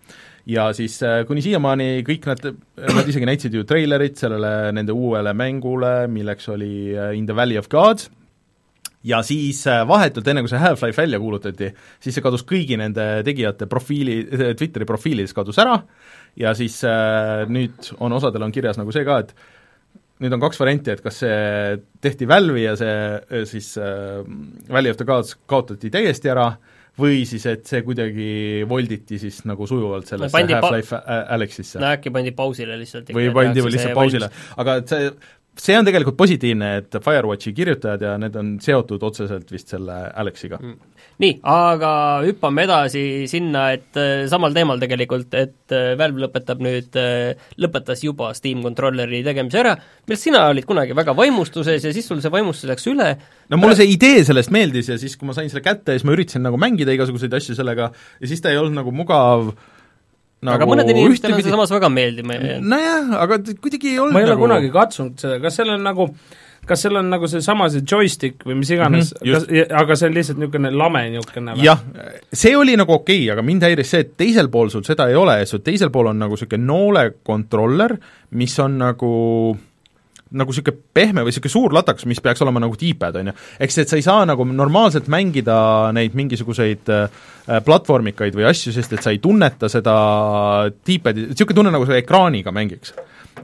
Ja 0.50 0.68
siis 0.76 0.98
äh, 1.06 1.22
kuni 1.28 1.44
siiamaani 1.46 2.02
kõik 2.04 2.26
nad, 2.28 2.42
nad 2.84 3.08
isegi 3.08 3.30
näitasid 3.30 3.54
ju 3.56 3.64
treilerit 3.68 4.20
sellele 4.20 4.74
nende 4.76 4.92
uuele 4.92 5.32
mängule, 5.38 6.10
milleks 6.12 6.50
oli 6.52 6.74
äh, 6.92 7.14
In 7.16 7.30
the 7.30 7.38
Valley 7.38 7.62
of 7.62 7.70
Gods, 7.72 8.10
ja 9.04 9.22
siis 9.24 9.62
äh, 9.68 9.84
vahetult 9.88 10.28
enne, 10.28 10.44
kui 10.44 10.52
see 10.52 10.62
Half-Life 10.62 11.00
välja 11.02 11.20
kuulutati, 11.20 11.72
siis 12.04 12.18
see 12.18 12.26
kadus 12.26 12.46
kõigi 12.48 12.78
nende 12.80 13.08
tegijate 13.28 13.68
profiili, 13.72 14.22
Twitteri 14.60 14.88
profiilides 14.90 15.36
kadus 15.36 15.60
ära. 15.64 15.80
Ja 16.40 16.56
siis 16.58 16.80
äh, 16.88 17.44
nüüd 17.52 17.94
on 18.02 18.16
osadel 18.18 18.44
on 18.44 18.54
kirjas 18.56 18.80
nagu 18.80 18.92
see 18.96 19.06
ka, 19.08 19.20
et 19.24 19.36
nüüd 20.24 20.34
on 20.34 20.44
kaks 20.44 20.60
varianti, 20.62 20.94
et 20.94 21.04
kas 21.04 21.20
see 21.24 21.82
tehti 22.04 22.28
Valve'i 22.30 22.64
ja 22.66 22.78
see 22.80 22.94
äh, 22.94 23.44
siis 23.50 23.74
äh, 23.78 24.24
Valley 24.72 24.94
of 24.94 25.00
the 25.02 25.08
Gods 25.08 25.36
kaotati 25.50 25.92
täiesti 25.94 26.32
ära, 26.34 26.54
või 27.00 27.24
siis, 27.26 27.46
et 27.50 27.64
see 27.66 27.82
kuidagi 27.86 28.66
volditi 28.70 29.18
siis 29.22 29.40
nagu 29.50 29.66
sujuvalt 29.70 30.10
sellesse 30.10 30.44
Half-Life 30.46 31.00
Alyxisse 31.34 31.82
no 31.82 31.90
äkki 31.90 32.14
pandi 32.14 32.34
pausile 32.38 32.78
lihtsalt. 32.78 33.10
või 33.18 33.32
pandi 33.34 33.66
lihtsalt 33.66 33.98
pausile, 33.98 34.30
aga 34.62 34.78
et 34.84 34.94
see 34.94 35.10
see 35.60 35.76
on 35.78 35.86
tegelikult 35.86 36.18
positiivne, 36.18 36.70
et 36.82 36.96
Firewatchi 37.04 37.54
kirjutajad 37.56 38.02
ja 38.02 38.14
need 38.22 38.36
on 38.40 38.56
seotud 38.64 39.04
otseselt 39.06 39.52
vist 39.54 39.70
selle 39.74 39.96
Alexiga 40.20 40.58
mm.. 40.58 40.78
nii, 41.22 41.36
aga 41.50 41.92
hüppame 42.26 42.66
edasi 42.66 43.04
sinna, 43.30 43.68
et 43.76 44.00
äh, 44.00 44.26
samal 44.32 44.56
teemal 44.56 44.82
tegelikult, 44.82 45.34
et 45.38 45.76
äh, 45.76 45.94
Valve 46.00 46.26
lõpetab 46.26 46.64
nüüd 46.64 46.98
äh,, 47.00 47.46
lõpetas 47.62 48.02
juba 48.06 48.32
Steam 48.38 48.64
Controlleri 48.66 49.22
tegemise 49.26 49.62
ära, 49.62 49.76
millest 50.08 50.30
sina 50.30 50.48
olid 50.50 50.68
kunagi 50.70 50.98
väga 50.98 51.16
vaimustuses 51.18 51.86
ja 51.86 51.94
siis 51.94 52.10
sul 52.10 52.24
see 52.24 52.34
vaimustus 52.34 52.70
läks 52.72 52.90
üle. 52.90 53.14
no 53.54 53.62
mulle 53.62 53.78
see 53.78 53.92
idee 53.94 54.26
sellest 54.26 54.54
meeldis 54.54 54.90
ja 54.90 54.98
siis, 55.02 55.18
kui 55.20 55.30
ma 55.30 55.38
sain 55.38 55.52
selle 55.54 55.66
kätte, 55.66 55.94
siis 55.94 56.08
ma 56.08 56.18
üritasin 56.18 56.46
nagu 56.48 56.60
mängida 56.62 56.96
igasuguseid 56.98 57.38
asju 57.38 57.58
sellega 57.60 57.92
ja 57.94 58.30
siis 58.32 58.42
ta 58.42 58.54
ei 58.54 58.62
olnud 58.62 58.82
nagu 58.82 58.96
mugav 58.96 59.54
nagu 60.44 60.60
aga 60.60 60.70
mõnedele 60.70 61.04
inimestele 61.06 61.38
on 61.38 61.44
see 61.46 61.56
samas 61.56 61.74
väga 61.74 61.90
meeldima 61.94 62.38
ja 62.38 62.62
nojah, 62.62 63.12
aga 63.24 63.42
kuidagi 63.64 63.94
ei 63.96 64.00
olnud 64.04 64.16
ma 64.16 64.24
ei 64.24 64.28
ole 64.28 64.36
nagu 64.36 64.48
kunagi 64.48 64.72
katsunud 64.74 65.22
seda, 65.24 65.40
kas 65.44 65.60
seal 65.60 65.74
on 65.76 65.86
nagu 65.88 66.10
kas 66.68 66.86
seal 66.86 67.00
on 67.00 67.10
nagu 67.12 67.28
seesama 67.28 67.68
see 67.72 67.84
joystick 67.88 68.46
või 68.48 68.58
mis 68.62 68.72
iganes 68.72 69.12
mm. 69.18 69.34
-hmm, 69.34 69.74
aga 69.82 69.98
see 70.00 70.10
on 70.10 70.18
lihtsalt 70.18 70.40
niisugune 70.42 70.72
lame 70.72 71.04
niisugune 71.16 71.58
või? 71.58 71.68
jah, 71.68 71.84
see 72.32 72.56
oli 72.60 72.78
nagu 72.80 72.96
okei 72.96 73.20
okay,, 73.24 73.34
aga 73.36 73.46
mind 73.46 73.68
häiris 73.68 73.94
see, 73.96 74.06
et 74.06 74.16
teisel 74.20 74.50
pool 74.54 74.72
sul 74.74 74.86
seda 74.88 75.10
ei 75.12 75.20
ole 75.20 75.42
sul 75.50 75.64
teisel 75.66 75.92
pool 75.94 76.12
on 76.14 76.24
nagu 76.24 76.38
niisugune 76.38 76.66
noole 76.66 77.06
kontroller, 77.24 77.98
mis 78.40 78.58
on 78.64 78.80
nagu 78.82 79.14
nagu 80.34 80.52
niisugune 80.52 80.78
pehme 80.94 81.22
või 81.24 81.32
niisugune 81.32 81.54
suur 81.54 81.74
latakas, 81.78 82.06
mis 82.10 82.20
peaks 82.24 82.42
olema 82.42 82.60
nagu 82.64 82.76
D-pad, 82.80 83.16
on 83.22 83.32
ju. 83.32 83.34
eks 83.60 83.78
et 83.84 83.90
sa 83.94 83.96
ei 84.00 84.06
saa 84.06 84.26
nagu 84.26 84.46
normaalselt 84.50 85.08
mängida 85.14 85.56
neid 85.96 86.16
mingisuguseid 86.18 86.90
äh, 86.90 87.24
platvormikaid 87.66 88.36
või 88.38 88.48
asju, 88.50 88.74
sest 88.76 88.94
et 88.98 89.04
sa 89.06 89.14
ei 89.14 89.20
tunneta 89.24 89.70
seda 89.72 89.96
D-padi, 90.86 91.30
niisugune 91.32 91.60
tunne, 91.62 91.74
nagu 91.74 91.86
sa 91.90 91.98
ekraaniga 92.00 92.52
mängiks. 92.56 92.94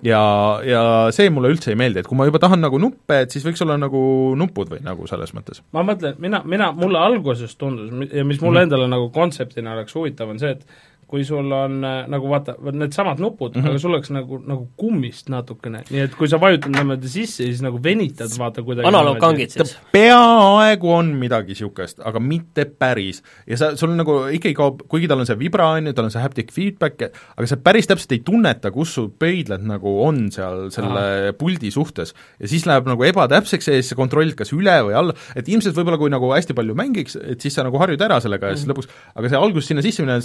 ja, 0.05 0.19
ja 0.63 0.81
see 1.11 1.29
mulle 1.33 1.49
üldse 1.51 1.71
ei 1.73 1.77
meeldi, 1.79 1.99
et 2.03 2.07
kui 2.07 2.15
ma 2.15 2.27
juba 2.29 2.39
tahan 2.39 2.61
nagu 2.61 2.77
nuppe, 2.79 3.17
et 3.25 3.33
siis 3.33 3.43
võiks 3.43 3.59
olla 3.65 3.75
nagu 3.81 4.01
nupud 4.39 4.69
või 4.71 4.83
nagu 4.85 5.07
selles 5.09 5.33
mõttes. 5.35 5.63
ma 5.75 5.83
mõtlen, 5.83 6.15
mina, 6.21 6.41
mina, 6.45 6.71
mulle 6.71 6.99
alguses 7.01 7.55
tundus 7.59 7.89
ja 8.13 8.23
mis 8.23 8.39
mulle 8.41 8.61
Mhm. 8.61 8.69
endale 8.69 8.87
nagu 8.87 9.09
kontseptina 9.09 9.73
oleks 9.73 9.95
huvitav, 9.97 10.29
on 10.29 10.39
see, 10.39 10.51
et 10.51 10.65
kui 11.09 11.23
sul 11.25 11.51
on 11.51 11.79
äh, 11.83 12.03
nagu 12.11 12.29
vaata, 12.29 12.55
needsamad 12.71 13.19
nupud 13.19 13.55
mm, 13.55 13.59
Mhm. 13.59 13.65
-hmm. 13.65 13.69
aga 13.75 13.79
sul 13.79 13.93
oleks 13.97 14.09
nagu, 14.13 14.37
nagu 14.47 14.67
kummist 14.77 15.29
natukene, 15.29 15.83
nii 15.89 16.03
et 16.05 16.15
kui 16.15 16.27
sa 16.29 16.37
vajutad 16.39 16.71
niimoodi 16.75 17.09
sisse, 17.09 17.43
siis 17.43 17.61
nagu 17.65 17.79
venitad 17.83 18.29
vaata 18.37 18.61
kuidagi 18.63 18.87
analoogkangid 18.87 19.49
siis. 19.55 19.75
peaaegu 19.91 20.91
on 20.93 21.13
midagi 21.19 21.53
niisugust, 21.53 21.99
aga 22.05 22.19
mitte 22.23 22.65
päris. 22.65 23.21
ja 23.47 23.57
sa, 23.57 23.71
sul 23.79 23.93
nagu 23.97 24.15
ikkagi 24.31 24.53
kaob, 24.57 24.83
kuigi 24.91 25.07
tal 25.09 25.19
on 25.23 25.27
see 25.29 25.37
vibra, 25.39 25.71
on 25.77 25.89
ju, 25.89 25.93
tal 25.97 26.07
on 26.07 26.13
see 26.13 26.21
haptic 26.21 26.53
feedback, 26.55 27.09
aga 27.35 27.47
sa 27.49 27.57
päris 27.57 27.87
täpselt 27.89 28.13
ei 28.15 28.21
tunneta, 28.25 28.71
kus 28.71 28.93
su 28.93 29.07
pöidlad 29.19 29.63
nagu 29.65 29.95
on 30.05 30.29
seal 30.31 30.69
selle 30.73 31.03
Aha. 31.03 31.33
puldi 31.39 31.71
suhtes. 31.73 32.13
ja 32.39 32.47
siis 32.47 32.65
läheb 32.69 32.87
nagu 32.89 33.03
ebatäpseks 33.03 33.67
ja 33.67 33.73
siis 33.79 33.89
sa 33.93 33.97
kontrollid 33.99 34.35
kas 34.39 34.53
üle 34.55 34.77
või 34.87 34.95
alla, 34.97 35.15
et 35.35 35.47
ilmselt 35.49 35.75
võib-olla 35.77 35.97
kui 36.01 36.09
nagu 36.13 36.31
hästi 36.33 36.55
palju 36.57 36.75
mängiks, 36.77 37.17
et 37.19 37.41
siis 37.41 37.55
sa 37.55 37.65
nagu 37.67 37.77
harjud 37.81 38.01
ära 38.01 38.19
sellega 38.23 38.53
ja 38.53 38.59
siis 38.59 38.69
lõpuks, 38.69 38.89
aga 39.15 39.31
see 39.31 39.39
algus 39.39 39.69
sinna 39.69 39.83
sisse 39.85 40.03
minna, 40.05 40.19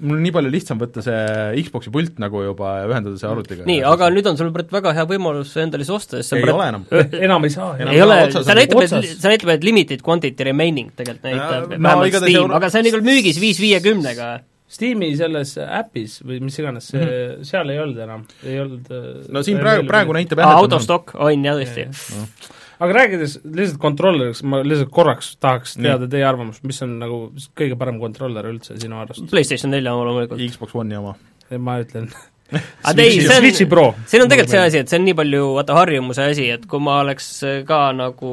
mul 0.00 0.20
nii 0.26 0.34
palju 0.34 0.50
lihtsam 0.52 0.80
võtta 0.82 1.04
see 1.06 1.62
Xbox'i 1.66 1.92
pult 1.94 2.18
nagu 2.22 2.42
juba 2.44 2.72
ja 2.80 2.88
ühendada 2.90 3.20
see 3.20 3.30
arvutiga. 3.30 3.66
nii, 3.68 3.78
aga 3.86 4.10
nüüd 4.14 4.26
on 4.30 4.40
sul, 4.40 4.50
Brett, 4.54 4.72
väga 4.74 4.92
hea 4.96 5.06
võimalus 5.08 5.54
endale 5.62 5.86
see 5.86 5.94
osta, 5.96 6.18
sest 6.20 6.34
see 6.34 6.40
ei 6.42 6.44
Brett, 6.46 6.58
ole 6.58 6.66
enam. 6.72 6.84
enam 7.28 7.46
ei 7.48 7.54
saa. 7.54 7.70
ei 7.86 8.02
ole, 8.02 8.18
see 8.34 8.58
näitab, 8.58 8.82
et, 8.82 8.98
see 9.14 9.30
näitab, 9.32 9.54
et 9.56 9.64
limited 9.66 10.04
quantity 10.06 10.50
remaining 10.50 10.92
tegelikult 10.98 11.30
näitab 11.30 11.72
no 11.72 11.78
vähemalt 11.78 12.10
igatahes 12.12 12.36
Steam, 12.36 12.54
aga 12.58 12.70
see 12.74 12.82
on 12.84 12.90
igal 12.92 13.06
müügis 13.06 13.40
viis 13.42 13.62
viiekümnega. 13.62 14.28
Steam'i 14.76 15.12
selles 15.14 15.52
äpis 15.62 16.16
või 16.26 16.40
mis 16.42 16.56
iganes, 16.58 16.88
see 16.90 16.98
mm, 16.98 17.10
-hmm. 17.12 17.44
seal 17.46 17.68
ei 17.70 17.78
olnud 17.78 18.00
enam, 18.02 18.24
ei 18.42 18.56
olnud 18.64 18.88
no 19.30 19.42
siin 19.46 19.60
praegu, 19.62 19.86
praegu 19.86 20.16
näitab 20.16 20.42
jah, 20.42 20.50
aa, 20.50 20.56
et 20.58 20.64
out 20.64 20.72
on- 20.72 20.80
of 20.80 20.82
stock 20.82 21.14
on 21.14 21.44
jah, 21.46 21.60
tõesti. 21.60 21.86
Aga 22.78 22.98
rääkides 23.00 23.38
lihtsalt 23.44 23.80
kontrolleriks, 23.82 24.42
ma 24.46 24.60
lihtsalt 24.64 24.92
korraks 24.94 25.34
tahaks 25.42 25.76
Nii. 25.76 25.88
teada 25.88 26.08
teie 26.12 26.26
arvamust, 26.28 26.64
mis 26.68 26.80
on 26.84 26.98
nagu 27.02 27.20
kõige 27.58 27.78
parem 27.80 28.00
kontroller 28.02 28.48
üldse 28.50 28.78
sinu 28.80 29.00
arust? 29.00 29.26
PlayStation 29.32 29.72
nelja 29.74 29.94
oma 29.96 30.08
loomulikult. 30.10 30.42
Xbox 30.52 30.76
One'i 30.76 30.98
oma. 31.00 31.16
ma 31.58 31.78
ütlen 31.82 32.10
aga 32.54 33.02
ei, 33.02 33.18
see 33.18 33.38
Switchi 33.40 33.64
on, 33.66 33.70
Pro. 33.70 33.84
siin 34.06 34.22
on 34.22 34.30
tegelikult 34.30 34.54
see 34.54 34.62
asi, 34.62 34.80
et 34.84 34.90
see 34.90 35.00
on 35.00 35.04
nii 35.08 35.16
palju 35.18 35.46
vaata 35.56 35.76
harjumuse 35.80 36.26
asi, 36.30 36.46
et 36.54 36.66
kui 36.70 36.82
ma 36.82 37.00
oleks 37.02 37.28
ka 37.66 37.80
nagu 37.96 38.30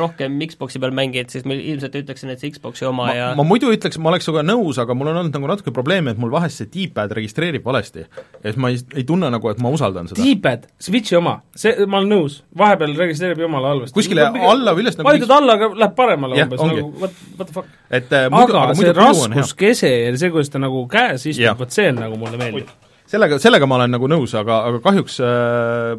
rohkem 0.00 0.38
Xbox'i 0.48 0.80
peal 0.80 0.94
mänginud, 0.96 1.32
siis 1.32 1.44
ma 1.48 1.56
ilmselt 1.56 1.98
ütleksin, 2.00 2.32
et 2.32 2.40
see 2.40 2.54
Xbox'i 2.54 2.88
oma 2.88 3.10
ma, 3.10 3.16
ja 3.16 3.26
ma 3.36 3.44
muidu 3.46 3.72
ütleks, 3.74 4.00
ma 4.00 4.12
oleks 4.12 4.28
sinuga 4.28 4.44
nõus, 4.46 4.80
aga 4.80 4.96
mul 4.96 5.12
on 5.12 5.20
olnud 5.22 5.36
nagu 5.36 5.50
natuke 5.50 5.74
probleeme, 5.76 6.14
et 6.14 6.20
mul 6.20 6.32
vahest 6.32 6.62
see 6.62 6.70
D-pad 6.72 7.12
registreerib 7.18 7.66
valesti. 7.66 8.06
ja 8.06 8.46
siis 8.46 8.60
ma 8.60 8.72
ei, 8.72 8.80
ei 8.96 9.04
tunne 9.08 9.28
nagu, 9.34 9.50
et 9.52 9.60
ma 9.64 9.72
usaldan 9.74 10.08
seda. 10.10 10.22
D-pad, 10.22 10.68
Switchi 10.88 11.18
oma, 11.20 11.36
see, 11.58 11.74
ma 11.84 12.00
olen 12.00 12.14
nõus, 12.16 12.40
vahepeal 12.58 12.96
registreerib 13.02 13.44
jumala 13.44 13.74
halvasti. 13.74 13.96
kuskile 13.98 14.24
alla 14.24 14.76
või 14.76 14.86
üles 14.86 14.96
nagu 15.00 15.10
vajutad 15.10 15.36
alla, 15.36 15.58
aga 15.58 15.70
läheb 15.84 15.98
paremale 15.98 16.40
Jah, 16.40 16.48
umbes, 16.48 16.64
nagu 16.64 16.88
what, 17.02 17.20
what 17.36 17.50
the 17.50 17.58
fuck. 17.60 17.76
et 17.90 18.16
äh, 18.16 18.30
muidu, 18.32 18.56
aga 18.56 18.72
see 18.72 18.82
muidu 18.82 18.94
hea. 18.94 19.12
raskuskese 19.12 19.92
ja 19.92 20.16
see, 20.16 20.32
kuidas 20.34 20.52
ta 20.54 20.62
nagu 20.62 20.86
käes 20.90 21.28
istub, 21.28 21.60
vot 21.60 21.76
see 21.76 21.92
on 21.92 22.02
nagu 22.06 22.18
mulle 22.20 22.40
meeldib. 22.40 22.72
Sellega, 23.10 23.38
sellega 23.42 23.66
ma 23.70 23.78
olen 23.80 23.94
nagu 23.96 24.08
nõus, 24.10 24.34
aga, 24.38 24.62
aga 24.70 24.80
kahjuks 24.84 25.18
äh, 25.24 25.96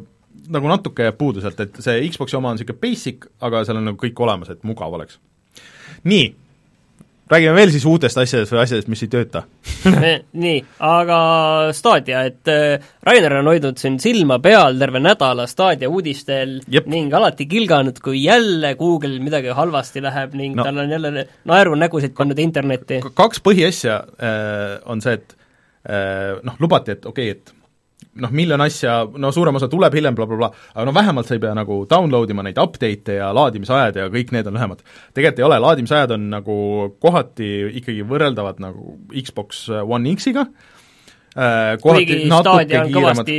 nagu 0.51 0.69
natuke 0.71 1.07
jääb 1.07 1.17
puudu 1.19 1.41
sealt, 1.43 1.59
et 1.63 1.77
see 1.83 2.01
Xbox'i 2.11 2.37
oma 2.37 2.51
on 2.53 2.57
niisugune 2.59 2.81
basic, 2.81 3.29
aga 3.45 3.63
seal 3.65 3.79
on 3.81 3.87
nagu 3.91 4.01
kõik 4.01 4.19
olemas, 4.25 4.49
et 4.53 4.63
mugav 4.67 4.93
oleks. 4.97 5.19
nii, 6.05 6.25
räägime 7.31 7.55
veel 7.57 7.71
siis 7.73 7.85
uutest 7.89 8.17
asjadest 8.21 8.53
või 8.53 8.59
asjadest, 8.61 8.89
mis 8.91 9.01
ei 9.01 9.09
tööta. 9.09 9.41
nii, 10.45 10.57
aga 10.85 11.19
Stadia, 11.73 12.21
et 12.29 12.51
äh, 12.51 12.83
Rainer 13.07 13.39
on 13.39 13.49
hoidnud 13.49 13.79
siin 13.81 13.97
silma 14.01 14.37
peal 14.43 14.77
terve 14.81 15.01
nädala 15.01 15.47
Stadia 15.49 15.89
uudistel 15.89 16.59
Jep. 16.69 16.85
ning 16.91 17.13
alati 17.17 17.47
kilganud, 17.49 17.97
kui 18.03 18.21
jälle 18.27 18.75
Google'il 18.77 19.23
midagi 19.25 19.55
halvasti 19.57 20.03
läheb 20.05 20.35
ning 20.37 20.53
No. 20.59 20.63
tal 20.67 20.77
on 20.83 20.89
jälle 20.93 21.25
naerunägusid 21.45 22.13
pannud 22.17 22.39
internetti. 22.39 23.01
Kaks 23.13 23.41
põhiasja 23.41 23.97
äh, 24.21 24.77
on 24.85 25.01
see, 25.01 25.17
et 25.17 25.35
noh, 25.85 26.57
lubati, 26.59 26.95
et 26.95 27.05
okei 27.05 27.31
okay,, 27.31 27.37
et 27.37 27.65
noh, 28.21 28.31
miljon 28.35 28.61
asja, 28.63 28.95
no 29.19 29.31
suurem 29.35 29.57
osa 29.59 29.67
tuleb 29.71 29.95
hiljem 29.95 30.15
bla, 30.15 30.27
bla, 30.27 30.37
blablabla, 30.37 30.69
aga 30.75 30.85
no 30.87 30.93
vähemalt 30.95 31.29
sa 31.29 31.35
ei 31.35 31.41
pea 31.43 31.55
nagu 31.57 31.81
download 31.89 32.31
ima 32.31 32.45
neid 32.45 32.59
update'e 32.61 33.17
ja 33.19 33.31
laadimisajad 33.35 33.99
ja 33.99 34.07
kõik 34.13 34.31
need 34.35 34.47
on 34.49 34.55
lühemad. 34.57 34.83
tegelikult 35.13 35.41
ei 35.41 35.47
ole, 35.49 35.59
laadimisajad 35.63 36.15
on 36.15 36.29
nagu 36.31 36.57
kohati 37.03 37.51
ikkagi 37.81 38.07
võrreldavad 38.07 38.61
nagu 38.63 38.97
Xbox 39.11 39.67
One 39.83 40.15
X-iga, 40.15 40.47
äh, 40.47 40.74
kohati 41.35 42.05
kuigi 42.05 42.29
natuke 42.31 42.79
kiiremad 42.87 43.29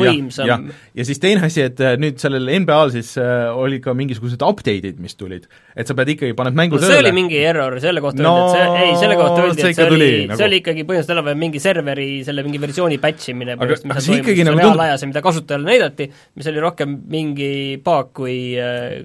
võimsam 0.00 0.48
jah. 0.50 0.62
ja 0.98 1.04
siis 1.06 1.20
teine 1.22 1.44
asi, 1.46 1.62
et 1.68 1.78
äh, 1.78 1.94
nüüd 2.02 2.18
sellel 2.18 2.48
NBA-l 2.64 2.90
siis 2.94 3.12
äh, 3.22 3.46
olid 3.54 3.84
ka 3.84 3.94
mingisugused 3.94 4.42
update'id, 4.42 4.98
mis 5.02 5.14
tulid. 5.14 5.46
et 5.76 5.86
sa 5.86 5.94
pead 5.94 6.10
ikkagi, 6.16 6.34
paned 6.38 6.58
mängu 6.58 6.80
no 6.80 6.82
see 6.82 6.98
oli 6.98 7.12
mingi 7.14 7.38
error, 7.38 7.78
selle 7.82 8.02
kohta 8.02 8.24
No, 8.26 8.32
öeldi, 8.48 8.58
et 8.58 8.72
see, 8.74 8.82
ei, 8.88 8.96
selle 8.98 9.18
kohta 9.20 9.44
öeldi, 9.44 9.60
et 9.60 9.62
see 9.62 9.74
ikka 9.76 9.86
oli 9.86 9.94
tuli,, 9.94 10.10
nagu- 10.26 10.40
see 10.40 10.48
oli 10.48 10.60
ikkagi 10.62 10.86
põhimõtteliselt 10.88 11.14
enam-vähem 11.16 11.42
mingi 11.46 11.62
serveri 11.62 12.08
selle 12.26 12.46
mingi 12.46 12.62
versiooni 12.66 13.00
patch 13.02 13.30
imine 13.30 13.58
põhimõtteliselt, 13.60 13.92
mis 13.94 14.08
seal 14.08 14.24
toimus 14.26 14.50
nagu 14.50 14.62
reaalajas 14.64 15.04
ja 15.06 15.10
mida 15.12 15.24
kasutajale 15.28 15.70
näidati, 15.70 16.10
mis 16.40 16.50
oli 16.50 16.64
rohkem 16.66 16.96
mingi 17.14 17.52
bug 17.84 18.10
kui, 18.16 18.38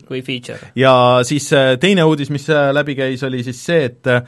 kui 0.08 0.24
feature. 0.26 0.72
ja 0.80 0.96
siis 1.28 1.52
äh, 1.54 1.76
teine 1.82 2.10
uudis, 2.10 2.34
mis 2.34 2.50
äh, 2.50 2.72
läbi 2.74 2.98
käis, 2.98 3.22
oli 3.28 3.44
siis 3.46 3.62
see, 3.70 3.86
et 3.92 4.10
äh, 4.10 4.24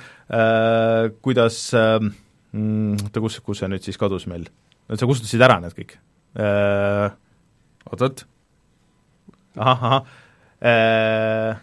kuidas 1.24 1.64
äh, 1.78 1.98
oota, 2.54 3.24
kus, 3.24 3.40
kus 3.46 3.64
see 3.64 3.72
nüüd 3.72 3.86
siis 3.86 4.00
kadus 4.00 4.28
meil? 4.30 4.48
sa 4.94 5.08
kustutasid 5.10 5.42
ära 5.42 5.60
need 5.64 5.76
kõik 5.78 5.98
äh,? 6.38 7.14
Oot-oot, 7.92 8.24
ahah, 9.60 9.82
ahah 9.90 10.04
äh,, 10.64 11.58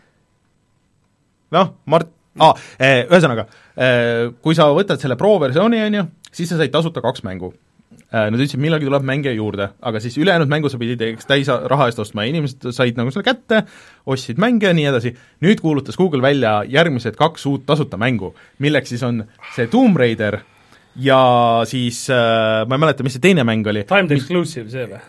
noh, 1.57 1.73
Mart- 1.91 2.13
ah,, 2.39 2.69
ühesõnaga, 2.81 3.47
kui 4.45 4.57
sa 4.57 4.69
võtad 4.75 5.01
selle 5.03 5.17
Pro-versiooni, 5.21 5.81
on 5.87 5.99
ju, 6.01 6.07
siis 6.31 6.53
sa 6.53 6.61
said 6.61 6.73
tasuta 6.75 7.03
kaks 7.05 7.25
mängu. 7.27 7.53
Nad 8.11 8.35
ütlesid, 8.35 8.59
millalgi 8.59 8.89
tuleb 8.89 9.05
mänge 9.07 9.31
juurde, 9.37 9.69
aga 9.87 10.01
siis 10.03 10.17
ülejäänud 10.19 10.51
mängu 10.51 10.71
sa 10.71 10.79
pidid 10.81 11.23
täis 11.31 11.47
raha 11.47 11.87
eest 11.87 12.01
ostma 12.03 12.25
ja 12.25 12.33
inimesed 12.33 12.67
said 12.75 12.99
nagu 12.99 13.13
selle 13.15 13.27
kätte, 13.27 13.61
ostsid 14.11 14.41
mänge 14.43 14.67
ja 14.67 14.75
nii 14.75 14.89
edasi. 14.91 15.13
nüüd 15.47 15.63
kuulutas 15.63 15.99
Google 15.99 16.23
välja 16.23 16.65
järgmised 16.67 17.15
kaks 17.19 17.47
uut 17.47 17.67
tasuta 17.67 17.97
mängu, 17.97 18.33
milleks 18.59 18.91
siis 18.91 19.05
on 19.07 19.23
see 19.55 19.71
Tomb 19.71 19.97
Raider 19.97 20.41
ja 20.99 21.63
siis 21.71 22.03
äh, 22.11 22.67
ma 22.67 22.75
ei 22.75 22.83
mäleta, 22.83 23.05
mis 23.07 23.15
see 23.17 23.23
teine 23.23 23.45
mäng 23.47 23.67
oli. 23.71 23.85
Timed 23.89 24.15
exclusive 24.17 24.67
see 24.73 24.89
või? 24.91 25.01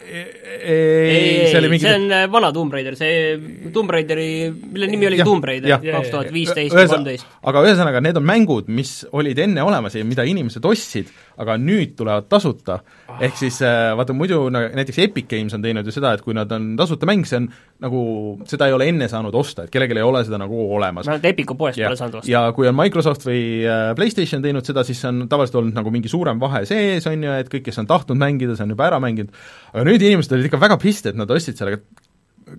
ei, 0.62 1.48
see 1.50 1.58
oli 1.58 1.72
mingi 1.72 1.88
see 1.88 1.96
on 1.98 2.06
äh, 2.14 2.28
vana 2.32 2.52
Tomb 2.54 2.74
Raider, 2.76 2.96
see 3.00 3.72
Tomb 3.74 3.90
Raideri, 3.94 4.52
mille 4.52 4.90
nimi 4.92 5.10
oli 5.10 5.22
Jah, 5.22 5.28
Tomb 5.28 5.48
Raider, 5.50 5.82
kaks 5.82 6.14
tuhat 6.14 6.30
viisteist 6.34 6.76
kolmteist. 6.78 7.26
aga 7.50 7.66
ühesõnaga, 7.66 8.04
need 8.06 8.22
on 8.22 8.28
mängud, 8.28 8.70
mis 8.70 9.00
olid 9.18 9.42
enne 9.42 9.66
olemas 9.66 9.98
ja 9.98 10.06
mida 10.08 10.26
inimesed 10.28 10.66
ostsid, 10.70 11.10
aga 11.42 11.58
nüüd 11.62 11.96
tulevad 11.98 12.28
tasuta. 12.32 12.80
ehk 13.20 13.38
siis 13.40 13.60
äh, 13.66 13.92
vaata 13.98 14.14
muidu 14.18 14.44
näiteks 14.54 15.00
Epic 15.06 15.28
Games 15.30 15.54
on 15.58 15.64
teinud 15.64 15.88
ju 15.88 15.94
seda, 15.96 16.14
et 16.16 16.24
kui 16.26 16.36
nad 16.38 16.52
on 16.56 16.72
tasuta 16.80 17.10
mäng, 17.10 17.26
see 17.28 17.42
on 17.42 17.48
nagu, 17.84 18.02
seda 18.50 18.70
ei 18.70 18.76
ole 18.76 18.88
enne 18.92 19.08
saanud 19.12 19.36
osta, 19.38 19.66
et 19.66 19.74
kellelgi 19.74 19.98
ei 19.98 20.06
ole 20.06 20.24
seda 20.28 20.40
nagu 20.42 20.66
olemas. 20.76 21.08
vähemalt 21.10 21.30
Epiku 21.32 21.58
poest 21.60 21.82
ja, 21.82 21.90
pole 21.90 22.00
saanud 22.00 22.20
osta. 22.22 22.32
ja 22.32 22.44
kui 22.56 22.70
on 22.70 22.78
Microsoft 22.78 23.26
või 23.28 23.42
äh, 23.66 23.90
PlayStation 23.98 24.44
teinud 24.44 24.68
seda, 24.68 24.86
siis 24.88 25.02
on 25.10 25.26
tavaliselt 25.32 25.62
olnud 25.64 25.78
nagu 25.78 25.94
mingi 25.94 26.12
suurem 26.12 26.40
vahe 26.42 26.64
sees, 26.70 27.08
on 27.10 27.28
ju, 27.28 27.34
et 27.42 27.52
kõik, 27.52 27.66
kes 27.70 27.82
on 27.84 27.90
tahtnud 27.90 28.22
mängida, 28.22 28.56
see 28.56 28.68
on 28.68 28.76
juba 28.76 28.88
ära 28.92 29.02
mänginud, 29.04 29.34
aga 29.74 29.88
nüüd 29.88 30.08
inimesed 30.08 30.38
olid 30.38 30.52
ikka 30.52 30.62
väga 30.62 30.80
pist, 30.82 31.10
et 31.12 31.20
nad 31.20 31.32
ostsid 31.32 31.60
selle 31.60 31.82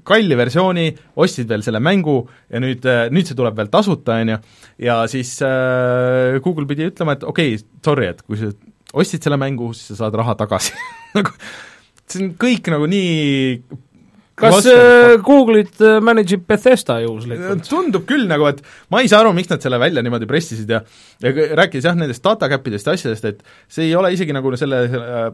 kalli 0.07 0.37
versiooni, 0.39 0.87
ostsid 1.21 1.49
veel 1.51 1.65
selle 1.65 1.81
mängu 1.83 2.17
ja 2.51 2.61
nüüd, 2.63 2.87
nüüd 3.13 3.29
see 3.29 3.39
tuleb 3.39 3.57
veel 3.59 3.71
tasuta, 3.73 4.19
on 4.23 4.35
ju, 4.35 4.39
ja 4.87 4.99
siis 5.11 5.35
äh, 5.47 6.39
Google 6.45 6.67
pidi 6.71 6.89
ütlema, 6.91 7.17
et 7.17 7.27
okei 7.29 7.57
okay,, 7.57 7.67
sorry, 7.85 8.09
et 8.13 8.23
kui 8.27 8.41
sa 8.41 8.53
ostsid 8.93 9.25
selle 9.25 9.39
mängu, 9.41 9.73
siis 9.77 9.93
sa 9.93 10.05
saad 10.05 10.19
raha 10.21 10.35
tagasi 10.39 10.75
nagu 11.17 11.33
see 12.13 12.25
on 12.27 12.35
kõik 12.41 12.69
nagu 12.73 12.89
nii 12.91 13.11
kas 14.43 14.57
vastu- 14.57 14.73
äh, 14.75 15.15
Google'it 15.23 15.81
äh, 15.85 16.01
manage 16.05 16.37
ib 16.37 16.45
Bethesda 16.49 16.99
juhuslikult? 17.05 17.65
tundub 17.69 18.05
küll 18.09 18.27
nagu, 18.31 18.49
et 18.51 18.63
ma 18.93 19.03
ei 19.03 19.11
saa 19.13 19.23
aru, 19.25 19.33
miks 19.37 19.51
nad 19.53 19.63
selle 19.65 19.79
välja 19.81 20.03
niimoodi 20.05 20.29
pressisid 20.31 20.71
ja 20.73 20.83
ja 21.23 21.33
rääkides 21.61 21.89
jah, 21.89 21.97
nendest 21.99 22.25
datacap'idest 22.25 22.89
ja 22.89 22.97
asjadest, 22.97 23.29
et 23.29 23.43
see 23.71 23.89
ei 23.89 23.97
ole 23.97 24.13
isegi 24.17 24.35
nagu 24.37 24.53
selle, 24.59 24.85
selle 24.93 25.33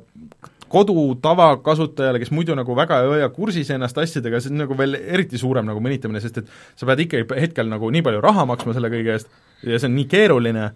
kodu 0.68 1.14
tavakasutajale, 1.24 2.20
kes 2.20 2.32
muidu 2.34 2.56
nagu 2.58 2.74
väga 2.76 3.00
ei 3.04 3.12
hoia 3.14 3.28
kursis 3.32 3.70
ennast 3.72 3.98
asjadega, 3.98 4.40
see 4.42 4.52
on 4.52 4.62
nagu 4.66 4.76
veel 4.78 4.98
eriti 4.98 5.40
suurem 5.40 5.64
nagu 5.68 5.80
mõnitamine, 5.80 6.20
sest 6.20 6.42
et 6.42 6.50
sa 6.76 6.88
pead 6.90 7.06
ikkagi 7.06 7.40
hetkel 7.40 7.70
nagu 7.70 7.88
nii 7.94 8.04
palju 8.04 8.20
raha 8.24 8.44
maksma 8.50 8.76
selle 8.76 8.90
kõige 8.92 9.14
eest 9.16 9.30
ja 9.64 9.78
see 9.80 9.88
on 9.88 9.96
nii 9.96 10.08
keeruline, 10.10 10.66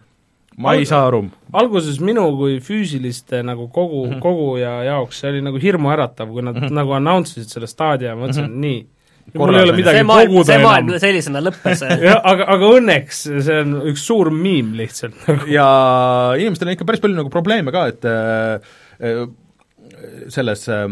ma 0.57 0.75
ei 0.77 0.87
saa 0.89 1.07
aru. 1.09 1.25
alguses 1.53 2.01
minu 2.05 2.25
kui 2.37 2.59
füüsiliste 2.65 3.43
nagu 3.47 3.69
kogu 3.73 4.07
mm. 4.07 4.13
-hmm. 4.13 4.21
koguja 4.25 4.73
jaoks 4.89 5.21
see 5.21 5.31
oli 5.31 5.45
nagu 5.45 5.61
hirmuäratav, 5.63 6.33
kui 6.33 6.43
nad 6.43 6.57
mm 6.57 6.67
-hmm. 6.67 6.81
nagu 6.81 6.93
announce 6.93 7.41
isid 7.41 7.55
selle 7.57 7.67
staadia, 7.67 8.17
ma 8.17 8.27
mõtlesin 8.27 8.49
mm 8.49 8.55
-hmm. 8.55 8.61
nii, 8.61 8.87
mul 9.35 9.55
ei 9.55 9.63
ole 9.63 9.77
midagi 9.77 10.05
maailm, 10.05 10.31
koguda 10.33 10.53
see 10.53 10.63
maailm 10.63 10.89
enam. 10.89 11.01
sellisena 11.01 11.41
lõppes 11.41 11.85
jah, 12.09 12.21
aga, 12.25 12.49
aga 12.57 12.71
õnneks 12.79 13.25
see 13.47 13.61
on 13.65 13.75
üks 13.93 14.07
suur 14.07 14.31
miim 14.31 14.75
lihtsalt 14.77 15.15
nagu. 15.27 15.47
ja 15.47 15.67
inimestel 16.39 16.69
on 16.69 16.77
ikka 16.77 16.85
päris 16.85 17.01
palju 17.01 17.17
nagu 17.17 17.31
probleeme 17.31 17.73
ka, 17.73 17.87
et 17.87 18.05
äh, 18.05 18.61
äh, 19.01 19.29
selles 20.29 20.69
äh, 20.69 20.89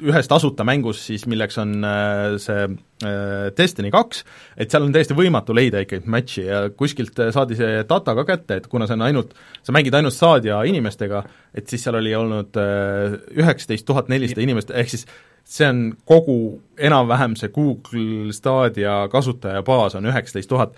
ühes 0.00 0.28
tasuta 0.30 0.64
mängus 0.66 1.02
siis, 1.06 1.26
milleks 1.30 1.58
on 1.60 1.74
äh, 1.84 2.36
see 2.42 2.66
äh, 2.66 3.48
Destiny 3.56 3.90
kaks, 3.94 4.24
et 4.60 4.72
seal 4.72 4.86
on 4.86 4.94
täiesti 4.94 5.16
võimatu 5.18 5.56
leida 5.56 5.82
ikkagi 5.84 6.10
match'i 6.10 6.46
ja 6.46 6.62
kuskilt 6.76 7.18
äh, 7.20 7.32
saadi 7.34 7.58
see 7.58 7.82
data 7.88 8.14
ka 8.18 8.26
kätte, 8.28 8.60
et 8.60 8.68
kuna 8.70 8.88
see 8.88 8.98
on 8.98 9.06
ainult, 9.08 9.34
sa 9.66 9.74
mängid 9.76 9.96
ainult 9.96 10.16
Stadia 10.16 10.60
inimestega, 10.68 11.24
et 11.54 11.68
siis 11.70 11.84
seal 11.86 11.98
oli 12.00 12.14
olnud 12.16 12.56
üheksateist 12.60 13.86
tuhat 13.88 14.10
nelisada 14.12 14.44
inimest, 14.44 14.72
ehk 14.74 14.94
siis 14.94 15.06
see 15.50 15.66
on 15.66 15.84
kogu 16.08 16.38
enam-vähem 16.78 17.36
see 17.38 17.52
Google 17.54 18.34
Stadia 18.36 19.02
kasutajabaas 19.12 19.96
on 19.98 20.08
üheksateist 20.10 20.50
tuhat 20.50 20.76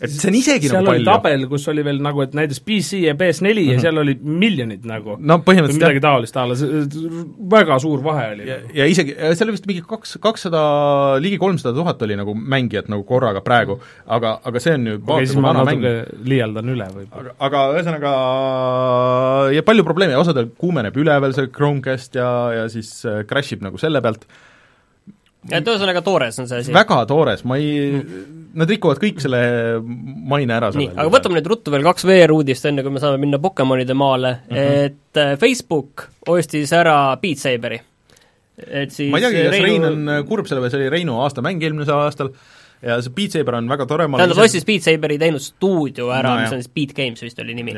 et 0.00 0.12
see 0.12 0.30
on 0.30 0.38
isegi 0.38 0.70
seal 0.70 0.82
nagu 0.82 0.92
palju. 0.92 1.06
tabel, 1.08 1.46
kus 1.50 1.66
oli 1.72 1.84
veel 1.86 2.00
nagu, 2.04 2.22
et 2.24 2.34
näiteks 2.36 2.62
PC 2.66 3.00
ja 3.04 3.14
PS4 3.18 3.50
mm 3.50 3.58
-hmm. 3.58 3.72
ja 3.72 3.84
seal 3.84 4.00
oli 4.02 4.14
miljonid 4.22 4.86
nagu 4.88 5.16
no 5.18 5.38
põhimõtteliselt 5.46 5.80
midagi 5.80 6.02
taolist 6.04 6.36
a 6.36 6.46
la, 6.50 6.58
väga 7.56 7.78
suur 7.82 8.04
vahe 8.04 8.26
oli 8.34 8.48
ja, 8.48 8.58
nagu. 8.60 8.78
ja 8.80 8.88
isegi, 8.90 9.16
seal 9.18 9.48
oli 9.48 9.56
vist 9.58 9.68
mingi 9.70 9.84
kaks, 9.88 10.16
kakssada, 10.22 10.62
ligi 11.22 11.38
kolmsada 11.38 11.74
tuhat 11.76 12.02
oli 12.02 12.16
nagu 12.16 12.34
mängijat 12.34 12.88
nagu 12.92 13.04
korraga 13.08 13.40
praegu, 13.44 13.78
aga, 14.06 14.38
aga 14.44 14.60
see 14.60 14.74
on 14.78 14.86
ju 14.86 15.00
okei, 15.02 15.26
siis 15.26 15.40
ma 15.40 15.52
natuke 15.56 15.94
liialdan 16.24 16.72
üle 16.74 16.88
võib-olla. 16.94 17.36
aga, 17.38 17.58
aga 17.64 17.78
ühesõnaga 17.78 18.14
ja 19.54 19.62
palju 19.66 19.84
probleeme, 19.86 20.16
osadel 20.16 20.50
kuumeneb 20.58 20.96
üleval 20.96 21.34
see 21.36 21.50
Chromecast 21.54 22.18
ja, 22.18 22.30
ja 22.60 22.66
siis 22.72 22.96
äh, 23.08 23.22
crash 23.28 23.56
ib 23.56 23.64
nagu 23.66 23.80
selle 23.80 24.02
pealt, 24.04 24.26
et 25.50 25.68
ühesõnaga 25.68 26.02
toores 26.04 26.38
on 26.40 26.48
see 26.50 26.62
asi. 26.64 26.74
väga 26.74 27.00
toores, 27.10 27.44
ma 27.48 27.58
ei, 27.60 28.00
nad 28.56 28.70
rikuvad 28.70 29.00
kõik 29.02 29.22
selle 29.24 29.40
maine 29.84 30.56
ära 30.56 30.70
nii, 30.74 30.92
aga 30.94 31.08
võtame 31.12 31.38
nüüd 31.38 31.50
ruttu 31.52 31.74
veel 31.74 31.86
kaks 31.86 32.06
VR-uudist, 32.08 32.68
enne 32.70 32.84
kui 32.86 32.94
me 32.94 33.02
saame 33.02 33.20
minna 33.22 33.40
Pokemonide 33.42 33.96
maale 33.98 34.36
mm. 34.36 34.56
-hmm. 34.56 34.88
et 34.88 35.22
äh, 35.22 35.36
Facebook 35.40 36.08
ostis 36.28 36.72
ära 36.72 36.98
Beat 37.20 37.42
Saberi. 37.42 37.80
et 38.66 38.92
siis 38.92 39.10
ma 39.10 39.18
ei 39.18 39.28
teagi, 39.28 39.46
kas 39.48 39.56
Reinu- 39.58 39.64
Rein 39.68 39.88
on 39.90 40.26
kurb 40.28 40.46
selle 40.46 40.60
peale, 40.62 40.70
see 40.70 40.84
oli 40.84 40.92
Reinu 40.98 41.20
aastamäng 41.20 41.62
eelmisel 41.62 41.98
aastal 41.98 42.32
ja 42.84 42.98
see 43.02 43.14
Beat 43.16 43.36
Saber 43.36 43.58
on 43.58 43.68
väga 43.70 43.86
tore, 43.90 44.06
ma 44.08 44.20
tähendab, 44.20 44.42
ostis 44.44 44.66
Beat 44.68 44.86
Saberi 44.86 45.18
teinud 45.20 45.42
stuudio 45.42 46.10
ära 46.14 46.34
No 46.34 46.42
mis 46.42 46.52
on 46.56 46.62
siis 46.62 46.72
Beat 46.74 46.94
Games 46.96 47.22
vist 47.24 47.38
oli 47.42 47.56
nimi. 47.56 47.76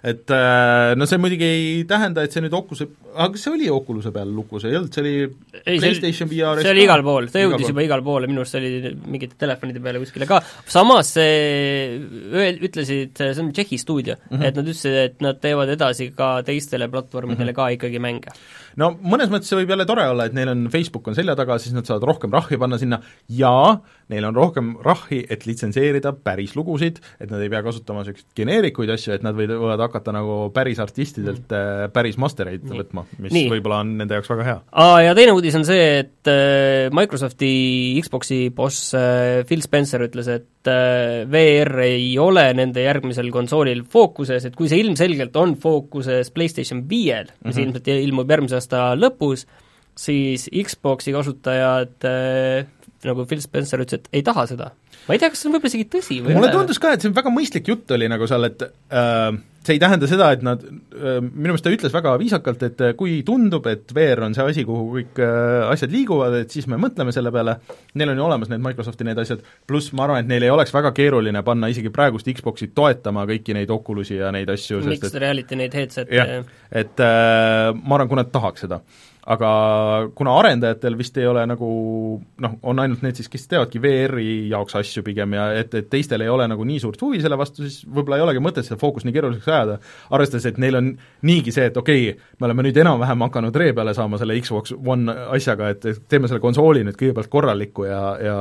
Et 0.00 0.32
äh, 0.32 0.94
no 0.96 1.04
see 1.08 1.20
muidugi 1.20 1.44
ei 1.44 1.80
tähenda, 1.88 2.24
et 2.24 2.32
see 2.32 2.40
nüüd 2.40 2.54
Oculuse, 2.56 2.86
aga 3.12 3.34
kas 3.34 3.42
see 3.44 3.52
oli 3.52 3.66
Oculus'e 3.72 4.12
peal 4.14 4.30
lukus, 4.32 4.64
ei 4.64 4.78
olnud, 4.78 4.94
see 4.94 5.02
oli 5.02 5.12
ei, 5.20 5.74
see 5.76 5.82
PlayStation 5.82 6.30
VR-is 6.30 6.64
see 6.64 6.72
oli 6.72 6.86
igal 6.86 7.04
pool, 7.04 7.28
Igal 7.28 7.44
jõudis 7.44 7.66
pool. 7.66 7.72
juba 7.74 7.84
igale 7.84 8.06
poole, 8.06 8.30
minu 8.30 8.40
arust 8.40 8.56
see 8.56 8.62
oli 8.62 8.94
mingite 9.12 9.36
telefonide 9.40 9.82
peale 9.84 10.00
kuskile 10.00 10.28
ka, 10.30 10.40
samas 10.72 11.12
see, 11.18 12.00
ütlesid, 12.70 13.12
see 13.20 13.44
on 13.44 13.52
Tšehhi 13.52 13.80
stuudio 13.82 14.16
mm. 14.16 14.32
-hmm. 14.32 14.48
et 14.48 14.60
nad 14.60 14.72
ütlesid, 14.72 14.98
et 15.04 15.22
nad 15.26 15.40
teevad 15.44 15.74
edasi 15.76 16.10
ka 16.16 16.32
teistele 16.48 16.88
platvormidele 16.88 17.52
mm 17.52 17.56
-hmm. 17.56 17.60
ka 17.60 17.76
ikkagi 17.76 18.00
mänge. 18.00 18.32
no 18.80 18.94
mõnes 19.02 19.28
mõttes 19.28 19.52
see 19.52 19.60
võib 19.60 19.76
jälle 19.76 19.84
tore 19.84 20.08
olla, 20.08 20.24
et 20.24 20.32
neil 20.32 20.48
on, 20.48 20.68
Facebook 20.72 21.08
on 21.08 21.14
selja 21.14 21.36
taga, 21.36 21.58
siis 21.58 21.76
nad 21.76 21.84
saavad 21.84 22.08
rohkem 22.08 22.32
rahvi 22.32 22.56
panna 22.56 22.78
sinna 22.78 23.02
ja 23.28 23.80
neil 24.10 24.26
on 24.28 24.36
rohkem 24.36 24.72
rahvi, 24.84 25.22
et 25.30 25.46
litsenseerida 25.46 26.12
päris 26.24 26.56
lugusid, 26.58 26.98
et 27.20 27.30
nad 27.30 27.42
ei 27.42 27.50
pea 27.52 27.62
kasutama 27.64 28.02
niisuguseid 28.02 28.34
geneerikuid 28.40 28.90
asju, 28.94 29.14
et 29.14 29.24
nad 29.26 29.36
võivad 29.36 29.82
hakata 29.86 30.14
nagu 30.14 30.38
päris 30.54 30.80
artistidelt 30.82 31.46
mm. 31.46 31.94
päris 31.94 32.18
mastereid 32.20 32.64
Nii. 32.66 32.80
võtma, 32.82 33.06
mis 33.18 33.34
Nii. 33.36 33.48
võib-olla 33.54 33.80
on 33.84 33.94
nende 34.00 34.18
jaoks 34.18 34.32
väga 34.32 34.48
hea. 34.48 34.58
Aa, 34.84 34.98
ja 35.06 35.14
teine 35.18 35.34
uudis 35.36 35.56
on 35.58 35.66
see, 35.68 35.86
et 36.02 36.30
äh, 36.30 36.88
Microsofti 36.96 37.52
Xboxi 38.04 38.40
boss 38.54 38.92
äh, 38.98 39.40
Phil 39.48 39.64
Spencer 39.64 40.04
ütles, 40.08 40.30
et 40.32 40.70
äh, 40.70 41.22
VR 41.30 41.84
ei 41.86 42.12
ole 42.22 42.48
nende 42.58 42.84
järgmisel 42.84 43.30
konsoolil 43.34 43.84
fookuses, 43.90 44.48
et 44.48 44.58
kui 44.58 44.70
see 44.70 44.82
ilmselgelt 44.82 45.36
on 45.40 45.56
fookuses 45.60 46.32
PlayStation 46.34 46.84
viiel, 46.90 47.30
mis 47.44 47.54
mm. 47.54 47.56
-hmm. 47.56 47.66
ilmselt 47.66 47.92
ilmub 48.10 48.30
järgmise 48.30 48.58
aasta 48.58 48.90
lõpus, 48.98 49.46
siis 50.00 50.48
Xboxi 50.50 51.12
kasutajad 51.14 52.08
äh, 52.08 52.66
nagu 53.08 53.24
Phil 53.28 53.40
Spencer 53.40 53.80
ütles, 53.82 54.02
et 54.02 54.18
ei 54.20 54.24
taha 54.26 54.46
seda. 54.50 54.72
ma 55.06 55.16
ei 55.16 55.22
tea, 55.22 55.30
kas 55.32 55.40
see 55.40 55.48
on 55.48 55.56
võib-olla 55.56 55.72
isegi 55.72 55.88
tõsi 55.92 56.18
või 56.24 56.36
mulle 56.36 56.50
tundus 56.52 56.80
ka, 56.82 56.94
et 56.94 57.04
see 57.04 57.10
on 57.10 57.16
väga 57.16 57.32
mõistlik 57.32 57.70
jutt 57.70 57.96
oli 57.96 58.08
nagu 58.10 58.28
seal, 58.28 58.44
et 58.50 58.64
äh, 58.66 59.38
see 59.64 59.76
ei 59.76 59.80
tähenda 59.82 60.08
seda, 60.10 60.30
et 60.34 60.44
nad 60.44 60.62
äh,, 60.64 61.18
minu 61.20 61.50
meelest 61.50 61.64
ta 61.66 61.72
ütles 61.72 61.94
väga 61.94 62.12
viisakalt, 62.20 62.62
et 62.68 62.84
äh, 62.84 62.94
kui 62.98 63.18
tundub, 63.26 63.66
et 63.70 63.92
VR 63.96 64.24
on 64.26 64.36
see 64.36 64.46
asi, 64.52 64.64
kuhu 64.68 64.86
kõik 64.94 65.20
äh, 65.24 65.66
asjad 65.72 65.92
liiguvad, 65.92 66.36
et 66.42 66.54
siis 66.54 66.68
me 66.70 66.78
mõtleme 66.80 67.12
selle 67.16 67.32
peale, 67.34 67.58
neil 68.00 68.12
on 68.14 68.22
ju 68.22 68.26
olemas 68.28 68.52
need 68.52 68.64
Microsofti 68.64 69.08
need 69.08 69.20
asjad, 69.20 69.44
pluss 69.68 69.94
ma 69.96 70.06
arvan, 70.06 70.24
et 70.24 70.30
neil 70.32 70.48
ei 70.48 70.52
oleks 70.52 70.72
väga 70.76 70.94
keeruline 70.96 71.44
panna 71.46 71.70
isegi 71.72 71.92
praegust 71.92 72.28
Xboxi 72.28 72.70
toetama 72.76 73.26
kõiki 73.28 73.56
neid 73.56 73.72
Oculusi 73.74 74.20
ja 74.20 74.32
neid 74.34 74.52
asju, 74.52 74.80
sest 74.80 74.94
Mixed 74.94 75.12
et 75.12 75.22
reality 75.24 75.60
neid 75.60 75.76
headset'e 75.76 76.20
jah, 76.20 76.34
et 76.84 77.04
äh, 77.04 77.70
ma 77.76 77.98
arvan, 77.98 78.12
kui 78.12 78.20
nad 78.20 78.32
tahaks 78.32 78.68
seda. 78.68 78.80
Aga 79.28 79.50
kuna 80.16 80.32
arendajatel 80.40 80.96
vist 80.96 81.18
ei 81.20 81.26
ole 81.28 81.42
nagu 81.48 81.68
noh, 82.40 82.54
on 82.70 82.80
ainult 82.80 83.02
need 83.04 83.18
siis, 83.18 83.28
kes 83.28 83.44
teevadki 83.50 83.82
VR-i 83.82 84.28
jaoks 84.48 84.78
asju 84.80 85.02
pigem 85.04 85.34
ja 85.36 85.50
et, 85.60 85.74
et 85.76 85.90
teistel 85.92 86.24
ei 86.24 86.30
ole 86.32 86.46
nagu 86.48 86.64
nii 86.64 86.80
suurt 86.80 87.02
huvi 87.04 87.20
selle 87.20 87.36
vastu, 87.40 87.66
siis 87.66 87.84
võib-olla 87.84 88.16
ei 88.16 88.24
olegi 88.24 88.42
mõtet 88.44 88.66
seda 88.66 88.80
fookust 88.80 89.04
nii 89.06 89.16
keeruliseks 89.16 89.50
ajada, 89.52 89.76
arvestades, 90.16 90.48
et 90.48 90.60
neil 90.62 90.80
on 90.80 90.90
niigi 91.28 91.52
see, 91.52 91.68
et 91.68 91.76
okei 91.76 92.08
okay,, 92.14 92.30
me 92.40 92.48
oleme 92.48 92.64
nüüd 92.66 92.80
enam-vähem 92.80 93.26
hakanud 93.26 93.60
ree 93.60 93.74
peale 93.76 93.94
saama 93.96 94.20
selle 94.20 94.38
Xbox 94.40 94.72
One 94.80 95.16
asjaga, 95.36 95.68
et 95.74 95.84
teeme 96.08 96.30
selle 96.30 96.42
konsooli 96.42 96.86
nüüd 96.88 96.96
kõigepealt 97.00 97.32
korraliku 97.32 97.88
ja, 97.90 98.02
ja 98.24 98.36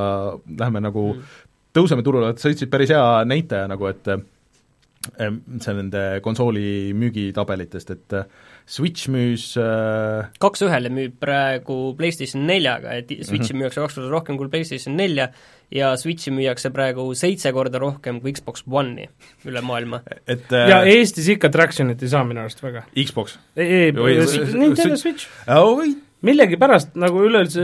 lähme 0.64 0.84
nagu 0.88 1.10
mm. 1.18 1.40
tõuseme 1.76 2.06
turule, 2.08 2.32
et 2.32 2.40
sa 2.40 2.54
ütlesid 2.54 2.72
päris 2.72 2.96
hea 2.96 3.04
näitaja 3.28 3.68
nagu, 3.68 3.92
et 3.92 4.14
eh, 4.16 5.28
see 5.60 5.76
nende 5.76 6.06
konsooli 6.24 6.96
müügitabelitest, 6.96 7.94
et 7.98 8.18
eh, 8.22 8.48
Switch 8.70 9.10
müüs 9.10 9.56
äh, 9.58 10.28
kaks 10.42 10.62
ühele 10.62 10.92
müüb 10.94 11.16
praegu 11.22 11.96
PlayStation 11.98 12.44
neljaga, 12.46 12.94
et 13.00 13.10
Switchi 13.10 13.34
mm. 13.34 13.46
-hmm. 13.46 13.62
müüakse 13.64 13.82
kaks 13.82 13.96
korda 13.98 14.12
rohkem 14.14 14.38
kui 14.38 14.50
PlayStation 14.54 14.98
nelja 14.98 15.32
ja 15.74 15.96
Switchi 15.98 16.32
müüakse 16.32 16.70
praegu 16.74 17.08
seitse 17.18 17.52
korda 17.56 17.82
rohkem 17.82 18.20
kui 18.22 18.34
Xbox 18.38 18.64
One'i 18.70 19.08
üle 19.46 19.62
maailma. 19.62 20.02
et 20.28 20.52
ja 20.52 20.84
äh, 20.84 20.92
Eestis 20.94 21.28
ikka 21.34 21.50
Tractionit 21.50 22.04
ei 22.04 22.10
saa 22.10 22.24
minu 22.24 22.46
arust 22.46 22.62
väga. 22.64 22.86
Xbox 22.94 23.40
ei, 23.58 23.66
ei, 23.66 23.92
Nintendo 23.92 24.96
Switch- 24.96 25.02
Switch. 25.02 25.28
oi, 25.48 25.96
millegipärast 26.26 26.98
nagu 27.00 27.22
üleüldse, 27.24 27.62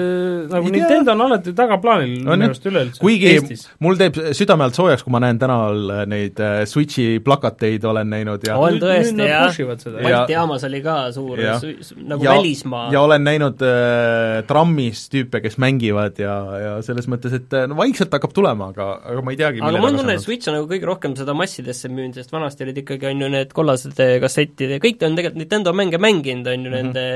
nagu 0.48 0.70
Ei 0.70 0.72
tea. 0.72 0.78
Nintendo 0.80 1.12
on 1.12 1.22
alati 1.26 1.52
tagaplaanil 1.58 2.22
minu 2.24 2.46
arust 2.48 2.64
üleüldse 2.70 3.02
kuigi 3.04 3.28
Eestis. 3.34 3.66
mul 3.84 3.98
teeb 4.00 4.16
südame 4.38 4.64
alt 4.64 4.78
soojaks, 4.80 5.04
kui 5.04 5.12
ma 5.12 5.20
näen 5.20 5.40
tänaval 5.42 5.82
äh, 5.92 6.04
neid 6.08 6.40
äh, 6.40 6.62
Switchi 6.70 7.20
plakateid 7.26 7.84
olen 7.90 8.08
näinud 8.14 8.46
ja 8.48 8.56
On 8.58 8.72
Nüüd- 8.78 8.86
tõesti, 8.86 9.28
jah. 9.28 9.52
Ja- 9.52 10.06
Balti 10.06 10.38
jaamas 10.38 10.64
oli 10.70 10.82
ka 10.86 10.96
suur 11.12 11.42
su- 11.60 11.98
nagu 12.08 12.24
ja, 12.24 12.38
välismaa 12.38 12.88
ja 12.96 13.02
olen 13.04 13.28
näinud 13.28 13.60
äh, 13.68 14.40
trammis 14.48 15.04
tüüpe, 15.12 15.42
kes 15.44 15.60
mängivad 15.62 16.18
ja, 16.24 16.36
ja 16.64 16.74
selles 16.86 17.10
mõttes, 17.12 17.36
et 17.36 17.52
äh, 17.60 17.68
no 17.68 17.76
vaikselt 17.80 18.14
hakkab 18.16 18.32
tulema, 18.36 18.72
aga, 18.72 18.88
aga 19.04 19.22
ma 19.26 19.36
ei 19.36 19.40
teagi, 19.44 19.60
aga 19.64 19.76
mul 19.84 19.92
on 19.92 20.00
tunne, 20.00 20.16
et 20.16 20.24
Switch 20.24 20.48
on 20.48 20.62
nagu 20.62 20.72
kõige 20.72 20.88
rohkem 20.88 21.16
seda 21.20 21.36
massidesse 21.38 21.92
müünud, 21.92 22.16
sest 22.16 22.32
vanasti 22.32 22.64
olid 22.70 22.80
ikkagi, 22.86 23.12
on 23.12 23.26
ju, 23.28 23.34
need 23.36 23.52
kollased 23.56 24.00
kassettid 24.24 24.78
ja 24.78 24.84
kõik 24.84 25.04
on 25.04 25.20
tegelikult 25.20 25.42
Nintendo 25.44 25.74
mänge 25.76 26.00
mänginud, 26.00 26.48
on 26.48 26.64
ju, 26.66 26.72
Mhm. 26.72 26.76
nende 26.80 27.08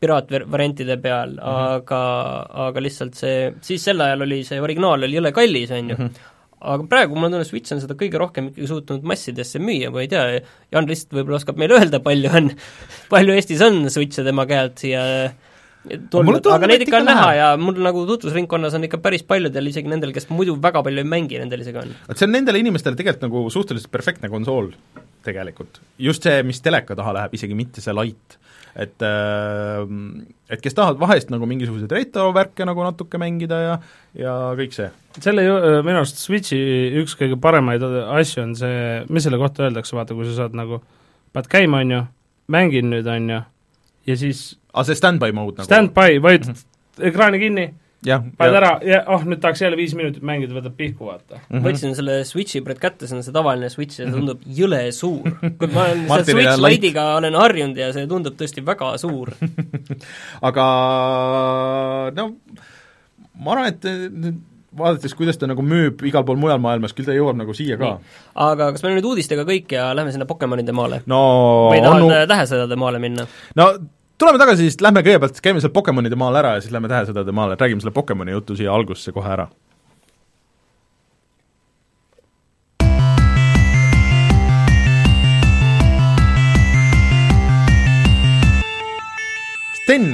piraatvariantide 0.00 0.96
peal 1.02 1.36
mm, 1.36 1.44
-hmm. 1.44 1.76
aga, 1.76 2.00
aga 2.68 2.82
lihtsalt 2.84 3.18
see, 3.18 3.52
siis 3.64 3.84
sel 3.84 4.00
ajal 4.04 4.26
oli 4.28 4.42
see 4.46 4.60
originaal 4.62 5.06
oli 5.06 5.18
jõle 5.18 5.32
kallis, 5.34 5.72
on 5.74 5.90
ju 5.90 5.96
mm, 5.96 6.04
-hmm. 6.04 6.30
aga 6.74 6.86
praegu 6.92 7.16
mul 7.16 7.30
on 7.30 7.36
tunne, 7.36 7.48
Switch 7.48 7.74
on 7.74 7.82
seda 7.82 7.98
kõige 7.98 8.20
rohkem 8.22 8.52
ikkagi 8.52 8.70
suutnud 8.70 9.02
massidesse 9.02 9.58
müüa, 9.58 9.90
ma 9.94 10.04
ei 10.04 10.08
tea, 10.12 10.40
Jaan 10.72 10.88
Rist 10.88 11.12
võib-olla 11.12 11.42
oskab 11.42 11.58
meile 11.58 11.78
öelda, 11.78 12.00
palju 12.00 12.32
on, 12.40 12.50
palju 13.10 13.34
Eestis 13.34 13.62
on 13.66 13.86
Switch'e 13.90 14.24
tema 14.26 14.46
käelt 14.46 14.78
siia 14.78 15.04
mulle 15.88 16.08
tulnud, 16.10 16.40
tundub, 16.42 16.52
aga 16.54 16.68
neid 16.70 16.82
ikka 16.84 17.00
on 17.00 17.06
näha 17.08 17.28
ja 17.36 17.48
mul 17.60 17.78
nagu 17.82 18.04
tutvusringkonnas 18.08 18.74
on 18.76 18.86
ikka 18.88 19.00
päris 19.02 19.24
paljudel, 19.26 19.70
isegi 19.70 19.90
nendel, 19.90 20.12
kes 20.14 20.28
muidu 20.32 20.56
väga 20.62 20.82
palju 20.86 21.02
ei 21.02 21.08
mängi, 21.08 21.38
nendel 21.40 21.62
isegi 21.64 21.80
on. 21.82 21.94
et 22.08 22.18
see 22.18 22.28
on 22.28 22.34
nendele 22.34 22.60
inimestele 22.62 22.98
tegelikult 22.98 23.28
nagu 23.28 23.44
suhteliselt 23.52 23.90
perfektne 23.94 24.30
konsool 24.32 24.72
tegelikult. 25.26 25.80
just 25.98 26.26
see, 26.26 26.42
mis 26.46 26.60
teleka 26.64 26.96
taha 26.98 27.14
läheb, 27.20 27.38
isegi 27.38 27.56
mitte 27.58 27.84
see 27.84 27.94
light. 27.96 28.38
Et 28.76 29.02
äh, 29.04 29.82
et 30.50 30.62
kes 30.64 30.74
tahavad 30.76 31.00
vahest 31.00 31.30
nagu 31.32 31.46
mingisuguseid 31.48 31.92
retrovärke 31.92 32.66
nagu 32.68 32.84
natuke 32.86 33.20
mängida 33.20 33.58
ja 33.62 33.74
ja 34.18 34.36
kõik 34.58 34.72
see. 34.76 34.90
selle 35.20 35.44
ju- 35.44 35.82
minu 35.86 36.00
arust 36.02 36.20
Switchi 36.22 36.58
üks 37.02 37.16
kõige 37.18 37.38
paremaid 37.40 37.82
asju 37.82 38.42
on 38.42 38.54
see, 38.58 39.04
mis 39.08 39.26
selle 39.26 39.38
kohta 39.40 39.66
öeldakse, 39.68 39.96
vaata, 39.96 40.14
kui 40.14 40.28
sa 40.28 40.36
saad 40.44 40.56
nagu, 40.56 40.80
paned 41.32 41.50
käima, 41.52 41.82
on 41.84 41.90
ju, 41.96 42.02
mängin 42.48 42.90
nüüd, 42.92 43.06
on 43.12 43.28
ju, 43.30 43.42
ja 44.08 44.16
siis 44.16 44.56
aga 44.72 44.84
see 44.88 44.98
stand-by 45.00 45.32
mode 45.36 45.58
nagu 45.60 45.68
stand-by, 45.68 46.18
vajutad 46.24 46.64
ekraani 47.10 47.38
kinni, 47.42 47.66
paned 48.38 48.56
ära 48.60 48.70
ja 48.86 49.00
oh, 49.10 49.24
nüüd 49.26 49.40
tahaks 49.42 49.62
jälle 49.64 49.78
viis 49.78 49.94
minutit 49.98 50.22
mängida, 50.26 50.54
võtab 50.54 50.76
pihku, 50.78 51.08
vaata. 51.08 51.40
Mhm. 51.48 51.64
võtsin 51.64 51.96
selle 51.98 52.20
Switchi 52.28 52.62
praegu 52.64 52.84
kätte, 52.84 53.08
see 53.10 53.18
on 53.18 53.24
see 53.26 53.34
tavaline 53.34 53.70
Switch 53.72 53.98
ja 53.98 54.06
see 54.06 54.14
tundub 54.14 54.44
jõle 54.58 54.82
suur. 54.94 55.26
kui 55.58 55.70
ma 55.72 55.88
olen 55.88 56.04
selle 56.10 56.28
Switch 56.30 56.52
on. 56.54 56.66
Lite'iga 56.68 57.06
olen 57.18 57.38
harjunud 57.38 57.80
ja 57.80 57.90
see 57.96 58.06
tundub 58.10 58.38
tõesti 58.38 58.64
väga 58.66 58.92
suur. 59.02 59.34
aga 60.50 60.68
no 62.14 62.30
ma 63.38 63.54
arvan, 63.54 63.74
et 63.74 63.90
vaadates, 64.78 65.14
kuidas 65.18 65.38
ta 65.40 65.48
nagu 65.48 65.62
müüb 65.64 66.02
igal 66.08 66.24
pool 66.26 66.38
mujal 66.40 66.60
maailmas, 66.62 66.94
küll 66.96 67.08
ta 67.08 67.16
jõuab 67.16 67.38
nagu 67.40 67.54
siia 67.56 67.78
ka. 67.80 67.96
aga 68.46 68.72
kas 68.74 68.84
meil 68.84 68.94
on 68.94 69.00
nüüd 69.00 69.10
uudistega 69.10 69.46
kõik 69.48 69.74
ja 69.74 69.90
lähme 69.96 70.12
sinna 70.14 70.28
Pokemonide 70.28 70.74
maale? 70.76 71.02
no 71.10 71.20
või 71.72 71.82
on 71.82 72.06
tahad 72.06 72.30
tähesõdade 72.30 72.78
maale 72.80 73.00
minna? 73.02 73.26
no 73.58 73.70
tuleme 74.18 74.38
tagasi, 74.38 74.66
siis 74.66 74.82
lähme 74.82 75.04
kõigepealt, 75.06 75.38
käime 75.42 75.62
seal 75.62 75.72
Pokemonide 75.74 76.18
maal 76.18 76.36
ära 76.40 76.56
ja 76.56 76.64
siis 76.64 76.74
lähme 76.74 76.90
tähesõdade 76.90 77.34
maale, 77.34 77.58
räägime 77.60 77.84
selle 77.84 77.94
Pokemoni 77.94 78.34
jutu 78.34 78.58
siia 78.58 78.74
algusesse 78.74 79.14
kohe 79.14 79.30
ära. 79.30 79.46
Sten, 89.78 90.10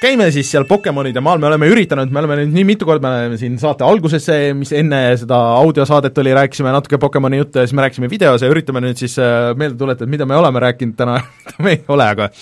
käime 0.00 0.30
siis 0.32 0.48
seal 0.50 0.64
Pokemonide 0.66 1.20
maal, 1.20 1.38
me 1.38 1.52
oleme 1.52 1.68
üritanud, 1.68 2.10
me 2.10 2.24
oleme 2.24 2.40
nüüd 2.40 2.56
nii 2.56 2.66
mitu 2.72 2.88
korda, 2.88 3.04
me 3.04 3.26
oleme 3.28 3.38
siin 3.38 3.60
saate 3.60 3.84
alguses, 3.84 4.32
mis 4.56 4.72
enne 4.72 5.04
seda 5.20 5.36
audiosaadet 5.60 6.16
oli, 6.24 6.32
rääkisime 6.40 6.72
natuke 6.72 6.98
Pokemoni 6.98 7.44
juttu 7.44 7.60
ja 7.60 7.68
siis 7.68 7.76
me 7.76 7.84
rääkisime 7.84 8.08
videos 8.10 8.42
ja 8.42 8.48
üritame 8.50 8.82
nüüd 8.88 9.04
siis 9.04 9.20
äh, 9.20 9.52
meelde 9.52 9.76
tuletada, 9.84 10.08
mida 10.10 10.26
me 10.26 10.40
oleme 10.40 10.64
rääkinud 10.64 10.96
täna. 10.96 11.20
Me 11.62 11.76
ei 11.76 11.84
ole, 11.92 12.08
aga 12.08 12.32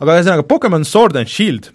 aga 0.00 0.16
ühesõnaga, 0.16 0.48
Pokemon 0.48 0.88
Sword 0.88 1.20
and 1.20 1.30
Shield 1.30 1.70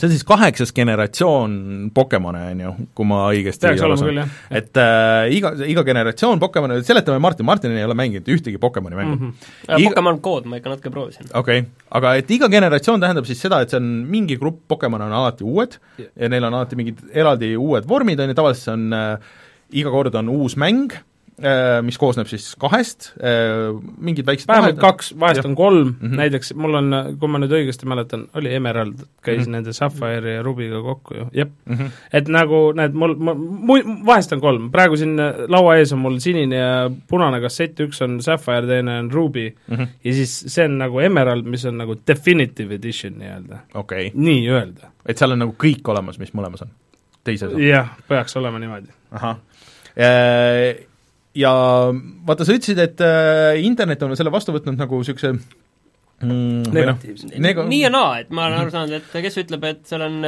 see 0.00 0.08
on 0.08 0.12
siis 0.14 0.24
kaheksas 0.24 0.72
generatsioon 0.72 1.90
Pokemone, 1.94 2.40
on 2.54 2.62
ju, 2.64 2.70
kui 2.96 3.08
ma 3.08 3.20
õigesti 3.34 3.72
küll, 3.76 4.20
jah. 4.20 4.30
et 4.60 4.80
äh, 4.80 5.32
iga, 5.36 5.52
iga 5.68 5.84
generatsioon 5.86 6.40
Pokemone, 6.40 6.78
seletame 6.86 7.20
Martin, 7.22 7.46
Martin 7.48 7.74
ei 7.76 7.84
ole 7.84 7.96
mänginud 7.98 8.30
ühtegi 8.32 8.60
Pokemoni 8.62 8.96
mängu 8.96 9.18
mm. 9.18 9.34
-hmm. 9.34 9.76
Iga... 9.76 9.90
Pokemon 9.90 10.22
Code 10.24 10.48
ma 10.48 10.60
ikka 10.60 10.72
natuke 10.72 10.94
proovisin. 10.94 11.28
okei 11.34 11.58
okay., 11.64 11.68
aga 12.00 12.14
et 12.22 12.30
iga 12.30 12.48
generatsioon 12.48 13.00
tähendab 13.00 13.28
siis 13.28 13.40
seda, 13.40 13.60
et 13.60 13.70
see 13.70 13.80
on 13.82 13.90
mingi 14.08 14.38
grupp 14.40 14.64
Pokemone 14.68 15.04
on 15.04 15.12
alati 15.12 15.44
uued 15.44 15.76
yeah. 15.98 16.10
ja 16.16 16.32
neil 16.32 16.48
on 16.48 16.54
alati 16.54 16.80
mingid 16.80 17.04
eraldi 17.12 17.56
uued 17.56 17.88
vormid, 17.88 18.20
on 18.20 18.32
ju, 18.32 18.40
tavaliselt 18.40 18.64
see 18.64 18.78
on 18.78 18.92
äh, 18.96 19.30
iga 19.72 19.90
kord 19.90 20.14
on 20.14 20.28
uus 20.28 20.56
mäng, 20.56 20.96
Äh, 20.96 21.09
mis 21.82 21.98
koosneb 21.98 22.28
siis 22.28 22.50
kahest, 22.60 23.12
äh, 23.16 23.70
mingid 23.98 24.26
väiksed 24.28 24.48
vähemalt 24.48 24.76
vahed... 24.76 24.82
kaks, 24.82 25.12
vahest 25.20 25.42
ja. 25.42 25.48
on 25.48 25.54
kolm 25.56 25.86
mm, 25.86 25.94
-hmm. 26.00 26.16
näiteks 26.20 26.54
mul 26.54 26.74
on, 26.74 26.96
kui 27.20 27.28
ma 27.32 27.40
nüüd 27.40 27.54
õigesti 27.56 27.88
mäletan, 27.88 28.26
oli 28.36 28.52
Emerald, 28.54 29.06
käis 29.22 29.38
mm 29.38 29.44
-hmm. 29.44 29.50
nende 29.56 29.72
Sapphire 29.72 30.34
ja 30.34 30.42
Ruby'ga 30.42 30.82
kokku 30.82 31.14
ju, 31.14 31.26
jep 31.32 31.50
mm. 31.66 31.76
-hmm. 31.76 31.90
et 32.12 32.28
nagu 32.28 32.72
näed, 32.76 32.92
mul, 32.92 33.14
mul, 33.16 33.82
vahest 34.06 34.32
on 34.32 34.40
kolm, 34.40 34.70
praegu 34.70 34.96
siin 34.96 35.16
laua 35.48 35.76
ees 35.76 35.92
on 35.92 35.98
mul 35.98 36.18
sinine 36.18 36.56
ja 36.56 36.90
punane 37.08 37.40
kassett, 37.40 37.80
üks 37.80 38.02
on 38.04 38.20
Sapphire, 38.22 38.66
teine 38.66 38.98
on 38.98 39.12
Ruby 39.12 39.50
mm 39.68 39.76
-hmm. 39.76 39.86
ja 40.04 40.12
siis 40.12 40.44
see 40.46 40.64
on 40.64 40.78
nagu 40.78 41.00
Emerald, 41.00 41.44
mis 41.44 41.64
on 41.64 41.78
nagu 41.78 41.96
definitive 42.06 42.74
edition 42.74 43.18
nii-öelda 43.18 43.58
okay.. 43.74 44.10
nii-öelda. 44.14 44.90
et 45.06 45.18
seal 45.18 45.32
on 45.32 45.38
nagu 45.38 45.54
kõik 45.64 45.88
olemas, 45.88 46.18
mis 46.18 46.34
mõlemas 46.34 46.62
on? 46.62 46.68
teises 47.24 47.52
on? 47.52 47.62
jah, 47.62 47.88
peaks 48.08 48.36
olema 48.36 48.58
niimoodi. 48.58 48.92
ahah 49.10 49.36
äh, 49.96 50.89
ja 51.38 51.52
vaata, 52.26 52.46
sa 52.46 52.56
ütlesid, 52.56 52.80
et 52.82 53.02
äh, 53.04 53.60
internet 53.64 54.02
on 54.02 54.16
selle 54.18 54.32
vastu 54.34 54.54
võtnud 54.56 54.78
nagu 54.80 55.02
niisuguse 55.02 55.34
Mm, 56.20 56.66
noh, 56.66 56.74
negatiivselt 56.76 57.32
no, 57.32 57.40
neg. 57.40 57.58
nii 57.70 57.78
ja 57.80 57.88
naa, 57.92 58.08
et 58.20 58.32
ma 58.36 58.44
olen 58.50 58.58
aru 58.60 58.72
saanud, 58.74 58.92
et 58.98 59.14
kes 59.24 59.38
ütleb, 59.40 59.62
et 59.70 59.78
seal 59.88 60.02
on 60.04 60.18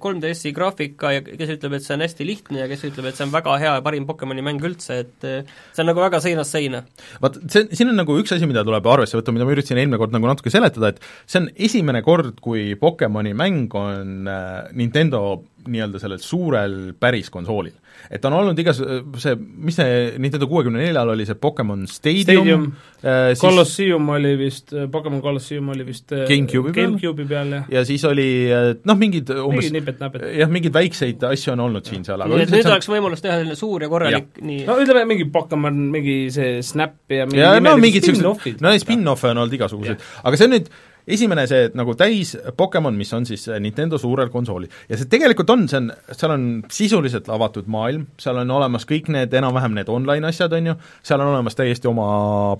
3DS-i 0.00 0.48
äh, 0.48 0.54
graafika 0.56 1.10
ja 1.12 1.20
kes 1.26 1.52
ütleb, 1.58 1.74
et 1.76 1.84
see 1.84 1.92
on 1.92 2.04
hästi 2.06 2.24
lihtne 2.24 2.62
ja 2.62 2.68
kes 2.70 2.86
ütleb, 2.88 3.10
et 3.10 3.18
see 3.18 3.26
on 3.26 3.34
väga 3.34 3.58
hea 3.60 3.74
ja 3.76 3.82
parim 3.84 4.06
Pokemoni 4.08 4.44
mäng 4.46 4.64
üldse, 4.64 5.02
et 5.04 5.26
äh, 5.28 5.50
see 5.74 5.84
on 5.84 5.90
nagu 5.92 6.00
väga 6.00 6.22
seinast 6.24 6.56
seina. 6.56 6.80
vaat 7.20 7.36
see, 7.52 7.66
siin 7.68 7.92
on 7.92 8.00
nagu 8.00 8.16
üks 8.16 8.32
asi, 8.32 8.48
mida 8.48 8.64
tuleb 8.64 8.88
arvesse 8.94 9.20
võtta, 9.20 9.36
mida 9.36 9.44
ma 9.44 9.52
üritasin 9.52 9.82
eelmine 9.82 10.00
kord 10.00 10.16
nagu 10.16 10.30
natuke 10.30 10.54
seletada, 10.54 10.94
et 10.94 11.04
see 11.28 11.42
on 11.42 11.50
esimene 11.68 12.00
kord, 12.06 12.40
kui 12.40 12.70
Pokemoni 12.80 13.36
mäng 13.36 13.76
on 13.76 14.24
Nintendo 14.72 15.26
nii-öelda 15.68 16.00
sellel 16.00 16.24
suurel 16.24 16.78
päris 16.96 17.28
konsoolil. 17.28 17.76
Et 18.10 18.24
on 18.24 18.36
olnud 18.36 18.58
igas-, 18.62 18.80
see, 19.22 19.36
mis 19.36 19.76
see 19.78 19.96
Nintendo 20.22 20.48
kuuekümne 20.50 20.82
neljal 20.82 21.12
oli, 21.14 21.26
see 21.28 21.38
Pokemon 21.40 21.86
Stadium, 21.90 22.24
Stadium 22.24 22.66
äh,, 23.02 23.32
Colosseum 23.40 24.08
oli 24.16 24.32
vist, 24.40 24.74
äh, 24.74 24.88
Pokemon 24.90 25.22
Colosseum 25.24 25.68
oli 25.74 25.86
vist 25.86 26.12
äh, 26.16 26.24
GameCube'i 26.28 26.74
peal, 26.76 26.96
Game 27.00 27.28
peal, 27.28 27.54
jah. 27.58 27.70
ja 27.76 27.84
siis 27.88 28.04
oli 28.08 28.28
äh, 28.50 28.70
noh, 28.88 28.98
mingid 29.00 29.32
umbes 29.36 29.66
mingi 29.66 29.78
nipet-näpet. 29.78 30.26
jah, 30.40 30.52
mingeid 30.52 30.76
väikseid 30.76 31.26
asju 31.30 31.54
on 31.56 31.64
olnud 31.68 31.88
siin 31.88 32.06
seal, 32.06 32.24
aga 32.24 32.40
nii 32.40 32.50
nüüd 32.50 32.66
on... 32.66 32.74
oleks 32.74 32.92
võimalus 32.92 33.24
teha 33.24 33.40
selline 33.40 33.58
suur 33.58 33.86
ja 33.86 33.90
korralik 33.92 34.30
ja. 34.40 34.46
nii 34.50 34.62
no 34.68 34.78
ütleme, 34.82 35.06
mingi 35.14 35.28
Pokemon, 35.32 35.82
mingi 35.94 36.20
see 36.34 36.60
Snap 36.66 36.98
ja 37.12 37.28
mingi 37.28 37.42
ja 37.42 37.56
no 37.62 37.76
mingid 37.80 38.06
niisugused, 38.06 38.62
no 38.64 38.74
spin-off'e 38.80 39.34
on 39.34 39.44
olnud 39.44 39.60
igasuguseid, 39.60 40.06
aga 40.24 40.40
see 40.40 40.50
on 40.50 40.56
nüüd 40.58 40.72
esimene 41.14 41.46
see 41.50 41.70
nagu 41.78 41.94
täis 41.98 42.34
Pokemon, 42.56 42.96
mis 42.98 43.12
on 43.16 43.26
siis 43.28 43.46
Nintendo 43.62 43.98
suurel 44.00 44.30
konsoolil. 44.32 44.70
ja 44.88 44.98
see 44.98 45.10
tegelikult 45.10 45.50
on, 45.54 45.66
see 45.70 45.80
on, 45.80 45.90
seal 46.12 46.34
on 46.34 46.46
sisuliselt 46.72 47.28
avatud 47.32 47.70
maailm, 47.70 48.06
seal 48.20 48.40
on 48.42 48.54
olemas 48.56 48.86
kõik 48.88 49.10
need, 49.12 49.34
enam-vähem 49.40 49.76
need 49.78 49.90
online 49.92 50.30
asjad, 50.30 50.54
on 50.56 50.72
ju, 50.72 50.76
seal 51.06 51.24
on 51.24 51.34
olemas 51.34 51.58
täiesti 51.58 51.90
oma 51.90 52.06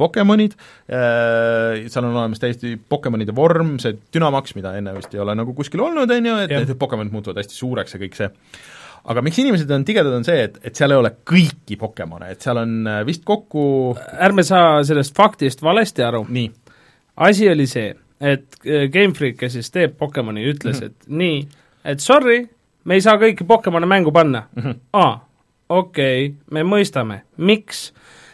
Pokemonid 0.01 0.57
äh,, 0.57 1.87
seal 1.87 2.05
on 2.07 2.17
olemas 2.17 2.43
täiesti 2.43 2.77
Pokemonide 2.89 3.35
vorm, 3.37 3.77
see 3.83 3.99
Dynamax, 4.15 4.57
mida 4.59 4.75
enne 4.79 4.97
vist 4.99 5.15
ei 5.15 5.23
ole 5.23 5.37
nagu 5.39 5.55
kuskil 5.57 5.83
olnud, 5.87 6.11
on 6.11 6.31
ju, 6.33 6.37
et 6.45 6.55
need 6.57 6.77
Pokemonid 6.81 7.15
muutuvad 7.15 7.43
hästi 7.43 7.57
suureks 7.57 7.97
ja 7.97 8.03
kõik 8.03 8.19
see 8.19 8.31
aga 9.09 9.23
miks 9.25 9.39
inimesed 9.41 9.71
on 9.73 9.85
tigedad, 9.87 10.13
on 10.13 10.27
see, 10.27 10.45
et, 10.49 10.59
et 10.67 10.77
seal 10.77 10.93
ei 10.93 11.01
ole 11.01 11.13
kõiki 11.29 11.79
Pokemone, 11.81 12.33
et 12.35 12.45
seal 12.45 12.61
on 12.61 12.77
äh, 12.91 13.01
vist 13.09 13.25
kokku 13.29 13.63
ärme 14.21 14.45
saa 14.47 14.81
sellest 14.87 15.17
faktist 15.17 15.65
valesti 15.65 16.05
aru. 16.05 16.25
asi 17.17 17.49
oli 17.49 17.67
see, 17.71 17.95
et 18.21 18.45
äh, 18.67 18.89
Game 18.93 19.15
Freak, 19.17 19.39
kes 19.41 19.57
siis 19.59 19.71
teeb 19.73 19.97
Pokemoni, 19.99 20.45
ütles 20.53 20.81
mm, 20.81 20.87
-hmm. 20.87 20.87
et 20.87 21.09
nii, 21.09 21.49
et 21.85 22.01
sorry, 22.01 22.45
me 22.85 22.95
ei 22.95 23.05
saa 23.05 23.17
kõiki 23.21 23.47
Pokemone 23.47 23.87
mängu 23.87 24.13
panna 24.13 24.47
mm. 24.57 24.63
-hmm. 24.63 24.79
aa, 24.93 25.27
okei 25.69 26.27
okay,, 26.27 26.37
me 26.51 26.63
mõistame, 26.63 27.23
miks? 27.37 27.91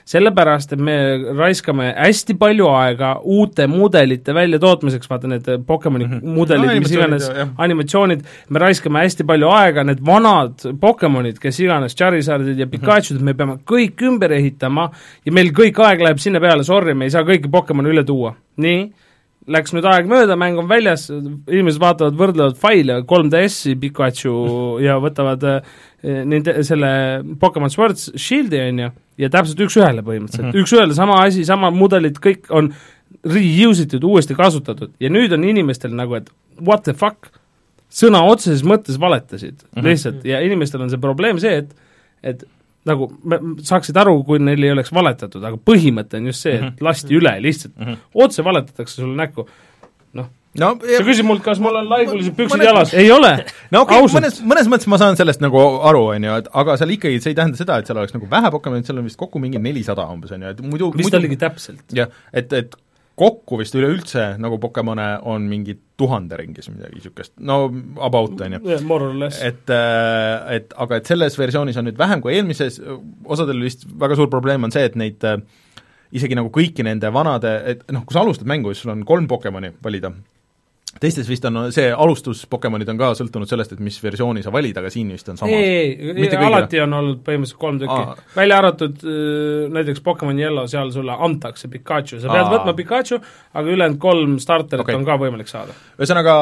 sellepärast, 0.06 0.72
et 0.72 0.82
me 0.86 0.94
raiskame 1.34 1.88
hästi 1.96 2.36
palju 2.38 2.68
aega 2.70 3.08
uute 3.24 3.66
mudelite 3.66 4.34
väljatootmiseks, 4.34 5.08
vaata 5.10 5.30
need 5.30 5.48
Pokemoni 5.66 6.04
mm 6.04 6.12
-hmm. 6.12 6.34
mudelid 6.36 6.70
no,, 6.70 6.74
mis 6.78 6.92
iganes, 6.92 7.30
animatsioonid, 7.58 8.20
me 8.48 8.58
raiskame 8.62 9.02
hästi 9.02 9.24
palju 9.24 9.48
aega, 9.50 9.84
need 9.84 10.04
vanad 10.06 10.62
Pokemonid, 10.80 11.40
kes 11.42 11.58
iganes, 11.60 11.96
Charizardid 11.96 12.58
ja 12.58 12.66
Pikachud 12.66 13.16
mm, 13.16 13.20
-hmm. 13.20 13.24
me 13.24 13.34
peame 13.34 13.58
kõik 13.72 14.06
ümber 14.06 14.32
ehitama 14.32 14.90
ja 15.24 15.32
meil 15.32 15.50
kõik 15.50 15.82
aeg 15.82 16.00
läheb 16.00 16.18
sinna 16.18 16.40
peale, 16.40 16.64
sorry, 16.64 16.94
me 16.94 17.04
ei 17.04 17.10
saa 17.10 17.22
kõiki 17.22 17.50
Pokemone 17.50 17.88
üle 17.88 18.04
tuua. 18.04 18.34
nii 18.56 18.92
Läks 19.46 19.74
nüüd 19.76 19.86
aeg 19.86 20.08
mööda, 20.10 20.34
mäng 20.34 20.58
on 20.58 20.66
väljas, 20.66 21.06
inimesed 21.12 21.78
vaatavad, 21.78 22.16
võrdlevad 22.18 22.56
faile, 22.58 22.98
3DS-i 23.06 23.76
Pikachu 23.78 24.32
ja 24.82 24.96
võtavad 25.02 25.44
äh, 25.46 25.76
nende, 26.02 26.56
selle 26.66 26.90
Pokemon 27.40 27.70
Sword 27.70 28.00
Shieldi, 28.00 28.58
on 28.72 28.82
ju, 28.82 28.90
ja 29.22 29.30
täpselt 29.32 29.62
üks-ühele 29.68 30.02
põhimõtteliselt 30.06 30.48
mm 30.48 30.52
-hmm., 30.52 30.66
üks-ühele 30.66 30.98
sama 30.98 31.20
asi, 31.22 31.46
sama 31.46 31.70
mudelid, 31.70 32.18
kõik 32.22 32.50
on 32.50 32.72
reuse 33.26 33.86
itud, 33.86 34.04
uuesti 34.04 34.34
kasutatud 34.36 34.92
ja 35.00 35.10
nüüd 35.12 35.32
on 35.34 35.46
inimestel 35.46 35.94
nagu, 35.96 36.18
et 36.18 36.30
what 36.60 36.84
the 36.86 36.94
fuck, 36.96 37.30
sõna 37.92 38.22
otseses 38.26 38.64
mõttes 38.66 38.98
valetasid 39.00 39.62
mm 39.62 39.68
-hmm. 39.72 39.88
lihtsalt 39.88 40.24
ja 40.26 40.42
inimestel 40.42 40.82
on 40.82 40.90
see 40.90 41.00
probleem 41.00 41.38
see, 41.38 41.62
et 41.62 41.74
et 42.22 42.42
nagu 42.86 43.10
saaksid 43.66 43.96
aru, 44.00 44.18
kui 44.26 44.40
neil 44.42 44.62
ei 44.62 44.72
oleks 44.76 44.92
valetatud, 44.94 45.42
aga 45.44 45.58
põhimõte 45.70 46.20
on 46.20 46.30
just 46.30 46.46
see, 46.46 46.56
et 46.58 46.64
mhm. 46.64 46.82
lasti 46.86 47.18
üle 47.18 47.36
lihtsalt 47.42 47.74
mm, 47.74 47.86
-hmm. 47.86 48.10
otse 48.26 48.44
valetatakse 48.46 49.02
sulle 49.02 49.16
näkku, 49.18 49.46
noh 50.18 50.32
no, 50.60 50.70
sa 50.80 51.02
küsid 51.06 51.26
mult, 51.26 51.42
kas 51.44 51.60
mul 51.62 51.76
on 51.80 51.88
laigulised 51.90 52.36
püksid 52.36 52.56
mõnes... 52.56 52.68
jalas, 52.68 52.94
ei 52.96 53.10
ole. 53.12 53.32
no 53.74 53.82
okei 53.84 54.00
okay,, 54.00 54.14
mõnes, 54.16 54.40
mõnes 54.52 54.70
mõttes 54.72 54.90
ma 54.90 54.98
saan 55.00 55.18
sellest 55.18 55.42
nagu 55.44 55.60
aru, 55.90 56.02
on 56.14 56.28
ju, 56.28 56.38
et 56.42 56.48
aga 56.62 56.76
seal 56.80 56.94
ikkagi, 56.96 57.20
see 57.22 57.34
ei 57.34 57.38
tähenda 57.38 57.60
seda, 57.60 57.78
et 57.80 57.90
seal 57.90 58.00
oleks 58.00 58.16
nagu 58.16 58.28
vähe 58.30 58.52
Pokemonit, 58.54 58.88
seal 58.88 59.00
on 59.02 59.08
vist 59.08 59.20
kokku 59.20 59.42
mingi 59.42 59.60
nelisada 59.62 60.06
umbes, 60.12 60.32
on 60.36 60.46
ju, 60.46 60.54
et 60.56 60.64
muidu 60.64 60.90
vist 60.94 61.10
muidu... 61.10 61.20
oligi 61.20 61.40
täpselt. 61.42 61.84
jah, 61.96 62.12
et, 62.32 62.52
et 62.56 62.76
kokku 63.16 63.58
vist 63.60 63.76
üleüldse 63.78 64.26
nagu 64.42 64.58
Pokemone 64.60 65.06
on 65.24 65.46
mingi 65.48 65.76
tuhande 65.96 66.36
ringis 66.36 66.68
midagi 66.68 66.98
niisugust, 66.98 67.32
no 67.40 67.62
about, 68.04 68.36
on 68.44 68.58
ju. 68.58 68.60
Et, 69.46 69.72
äh, 69.72 70.56
et 70.58 70.76
aga 70.84 71.00
et 71.00 71.08
selles 71.08 71.38
versioonis 71.40 71.80
on 71.80 71.88
nüüd 71.88 72.00
vähem 72.00 72.20
kui 72.24 72.36
eelmises, 72.36 72.76
osadel 73.24 73.64
vist 73.64 73.86
väga 73.88 74.18
suur 74.18 74.28
probleem 74.32 74.68
on 74.68 74.74
see, 74.74 74.84
et 74.90 74.98
neid 75.00 75.24
äh, 75.24 75.40
isegi 76.16 76.36
nagu 76.36 76.52
kõiki 76.52 76.84
nende 76.86 77.10
vanade, 77.14 77.56
et 77.72 77.86
noh, 77.94 78.04
kui 78.04 78.16
sa 78.16 78.22
alustad 78.24 78.48
mängu, 78.48 78.74
siis 78.74 78.84
sul 78.84 78.92
on 78.92 79.06
kolm 79.08 79.28
Pokemoni 79.30 79.72
valida 79.84 80.12
teistes 81.00 81.28
vist 81.28 81.44
on 81.48 81.58
see 81.74 81.88
alustus 81.92 82.44
Pokemonid 82.50 82.88
on 82.92 83.00
ka 83.00 83.10
sõltunud 83.18 83.50
sellest, 83.50 83.74
et 83.76 83.82
mis 83.84 83.96
versiooni 84.02 84.42
sa 84.44 84.52
valid, 84.54 84.76
aga 84.80 84.90
siin 84.92 85.10
vist 85.14 85.28
on 85.32 85.38
sama. 85.40 85.52
ei, 85.52 85.92
ei, 86.12 86.28
alati 86.36 86.80
on 86.82 86.96
olnud 87.00 87.22
põhimõtteliselt 87.26 87.60
kolm 87.60 87.80
tükki, 87.82 88.26
välja 88.36 88.60
arvatud 88.60 89.04
äh, 89.04 89.66
näiteks 89.76 90.02
Pokemon 90.06 90.40
Yellow, 90.40 90.68
seal 90.70 90.92
sulle 90.94 91.16
antakse 91.26 91.70
Pikachu, 91.72 92.20
sa 92.22 92.30
pead 92.32 92.44
Aa. 92.44 92.52
võtma 92.54 92.76
Pikachu, 92.78 93.20
aga 93.54 93.74
ülejäänud 93.74 94.00
kolm 94.02 94.36
starterit 94.42 94.84
okay. 94.84 94.98
on 94.98 95.06
ka 95.08 95.18
võimalik 95.20 95.50
saada. 95.50 95.76
ühesõnaga, 95.98 96.36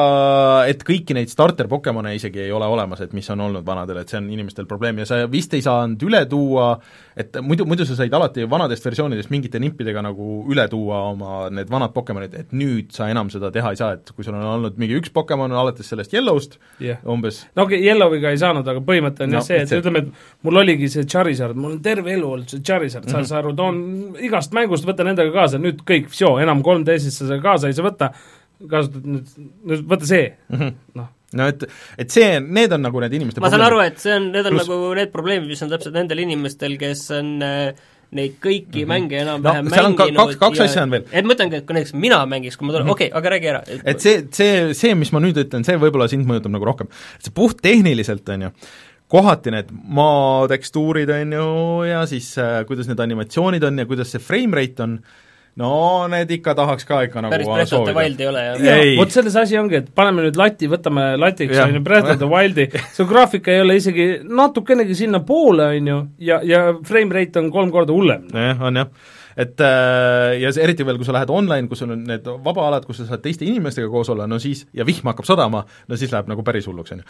et 0.71 0.85
kõiki 0.87 1.17
neid 1.17 1.31
starter 1.33 1.69
Pokemone 1.71 2.15
isegi 2.17 2.45
ei 2.45 2.53
ole 2.55 2.69
olemas, 2.71 3.03
et 3.05 3.15
mis 3.17 3.29
on 3.33 3.45
olnud 3.47 3.65
vanadel, 3.67 4.01
et 4.01 4.11
see 4.11 4.21
on 4.21 4.29
inimestel 4.33 4.69
probleem 4.69 5.03
ja 5.03 5.09
sa 5.09 5.21
vist 5.31 5.53
ei 5.57 5.65
saanud 5.65 6.01
üle 6.07 6.23
tuua, 6.31 6.73
et 7.17 7.41
muidu, 7.43 7.67
muidu 7.67 7.87
sa 7.87 7.97
said 7.97 8.13
alati 8.13 8.47
vanadest 8.49 8.85
versioonidest 8.85 9.31
mingite 9.33 9.59
nippidega 9.61 10.03
nagu 10.05 10.43
üle 10.51 10.67
tuua 10.71 11.05
oma 11.11 11.45
need 11.53 11.71
vanad 11.71 11.93
Pokemonid, 11.95 12.33
et 12.35 12.55
nüüd 12.55 12.91
sa 12.95 13.09
enam 13.11 13.31
seda 13.33 13.51
teha 13.53 13.73
ei 13.73 13.79
saa, 13.79 13.95
et 13.97 14.11
kui 14.15 14.25
sul 14.25 14.35
on 14.35 14.44
on 14.45 14.53
olnud 14.59 14.77
mingi 14.81 14.97
üks 14.99 15.11
Pokemon 15.15 15.53
alates 15.57 15.89
sellest 15.91 16.13
Yellow'st 16.15 16.57
yeah. 16.83 17.01
umbes. 17.09 17.41
no 17.55 17.65
okei 17.65 17.79
okay,, 17.79 17.89
Yellow'iga 17.89 18.31
ei 18.35 18.39
saanud, 18.41 18.67
aga 18.71 18.83
põhimõte 18.85 19.25
on 19.25 19.33
no, 19.33 19.39
jah 19.39 19.47
see, 19.47 19.59
et 19.63 19.71
see... 19.71 19.81
ütleme, 19.81 20.05
et 20.05 20.47
mul 20.47 20.61
oligi 20.63 20.91
see 20.93 21.07
Charizard, 21.09 21.57
mul 21.59 21.75
on 21.75 21.81
terve 21.85 22.13
elu 22.15 22.31
olnud 22.37 22.53
see 22.53 22.63
Charizard 22.65 23.07
mm, 23.07 23.11
-hmm. 23.11 23.27
saad 23.27 23.33
sa 23.33 23.41
aru, 23.41 23.55
toon 23.57 23.81
igast 24.25 24.55
mängust, 24.57 24.87
võtan 24.87 25.11
endaga 25.11 25.33
kaasa, 25.35 25.61
nüüd 25.61 25.83
kõik, 25.87 26.13
enam 26.45 26.63
3DS-ist 26.65 27.21
sa 27.21 27.27
seda 27.27 27.41
kaasa 27.43 27.71
ei 27.71 27.77
saa 27.77 27.89
võtta, 27.89 28.13
kasutad 28.71 29.05
nüüd, 29.05 29.35
nüüd 29.65 29.85
võta 29.91 30.09
see 30.09 30.25
mm 30.31 30.57
-hmm., 30.61 30.81
noh 31.01 31.11
no 31.35 31.47
et, 31.51 31.65
et 32.01 32.13
see, 32.13 32.39
need 32.39 32.73
on 32.75 32.83
nagu 32.85 33.01
need 33.03 33.15
inimeste 33.17 33.43
ma 33.43 33.51
saan 33.51 33.65
aru, 33.65 33.81
et 33.83 33.99
see 34.01 34.13
on, 34.15 34.29
need 34.33 34.47
on 34.47 34.55
Plus... 34.55 34.69
nagu 34.69 34.93
need 34.99 35.11
probleemid, 35.13 35.49
mis 35.51 35.63
on 35.65 35.71
täpselt 35.73 35.97
nendel 35.97 36.21
inimestel, 36.23 36.77
kes 36.81 37.03
on 37.17 37.35
äh, 37.45 37.87
neid 38.11 38.35
kõiki 38.41 38.65
mm 38.65 38.81
-hmm. 38.83 38.87
mänge 38.87 39.25
No 39.25 39.35
enam-vähem 39.37 39.69
ka- 39.69 40.05
mänginud 40.05 40.19
kaks- 40.19 40.39
kaks 40.39 40.57
ja- 40.57 40.63
asja 40.65 40.83
on 40.83 40.89
veel. 40.91 41.03
et 41.11 41.25
mõtlengi, 41.25 41.53
et 41.55 41.65
kui 41.65 41.73
näiteks 41.75 41.93
mina 41.93 42.25
mängiks, 42.25 42.57
kui 42.57 42.67
ma 42.67 42.73
tulen, 42.73 42.89
okei, 42.89 43.09
aga 43.13 43.29
räägi 43.29 43.47
ära. 43.49 43.61
et 43.85 43.99
see, 44.01 44.27
see, 44.31 44.73
see, 44.73 44.95
mis 44.95 45.11
ma 45.11 45.19
nüüd 45.19 45.35
ütlen, 45.37 45.63
see 45.65 45.77
võib-olla 45.77 46.07
sind 46.09 46.25
mõjutab 46.27 46.51
nagu 46.51 46.65
rohkem. 46.65 46.87
see 47.19 47.31
puhttehniliselt, 47.33 48.29
on 48.29 48.41
ju, 48.41 48.49
kohati 49.07 49.51
need 49.51 49.69
maatekstuurid, 49.71 51.09
on 51.09 51.31
ju, 51.33 51.83
ja 51.89 52.05
siis 52.05 52.37
äh, 52.37 52.63
kuidas 52.67 52.87
need 52.87 52.99
animatsioonid 52.99 53.63
on 53.63 53.77
ja 53.77 53.85
kuidas 53.85 54.11
see 54.13 54.19
frame 54.21 54.55
rate 54.57 54.83
on, 54.83 54.99
no 55.59 55.71
need 56.11 56.31
ikka 56.35 56.55
tahaks 56.57 56.87
ka 56.87 57.01
ikka 57.07 57.23
nagu 57.23 57.31
päris 57.31 57.47
Breath 57.47 57.75
of 57.77 57.85
the 57.87 57.95
Wild 57.95 58.21
ei 58.21 58.27
ole, 58.27 58.43
jah? 58.45 58.79
Ei. 58.83 58.95
vot 58.99 59.11
selles 59.13 59.35
asi 59.39 59.57
ongi, 59.59 59.79
et 59.79 59.91
paneme 59.95 60.25
nüüd 60.25 60.39
lati, 60.39 60.69
võtame 60.71 61.07
latiks, 61.21 61.55
on 61.63 61.77
ju, 61.77 61.83
Breath 61.85 62.11
of 62.11 62.19
the 62.19 62.29
Wildi, 62.29 62.67
see 62.95 63.07
graafika 63.09 63.53
ei 63.53 63.63
ole 63.63 63.77
isegi 63.79 64.07
natukenegi 64.27 64.97
sinnapoole, 64.99 65.69
on 65.77 65.91
ju, 65.91 65.99
ja, 66.27 66.41
ja 66.43 66.65
frame 66.87 67.15
rate 67.15 67.39
on 67.39 67.51
kolm 67.55 67.71
korda 67.73 67.95
hullem. 67.95 68.27
jah, 68.35 68.67
on 68.67 68.81
jah. 68.83 68.91
et 69.39 69.63
äh, 69.63 70.35
ja 70.43 70.51
see 70.55 70.67
eriti 70.67 70.87
veel, 70.87 70.99
kui 70.99 71.07
sa 71.07 71.15
lähed 71.15 71.31
online, 71.31 71.71
kus 71.71 71.83
sul 71.83 71.95
on 71.95 72.03
need 72.11 72.27
vabaalad, 72.27 72.87
kus 72.87 73.03
sa 73.03 73.09
saad 73.13 73.23
teiste 73.23 73.47
inimestega 73.47 73.87
koos 73.91 74.11
olla, 74.11 74.27
no 74.27 74.41
siis, 74.43 74.67
ja 74.75 74.87
vihm 74.87 75.07
hakkab 75.11 75.27
sadama, 75.27 75.63
no 75.87 75.99
siis 75.99 76.11
läheb 76.11 76.31
nagu 76.31 76.43
päris 76.43 76.67
hulluks, 76.67 76.95
on 76.95 77.03
ju 77.03 77.09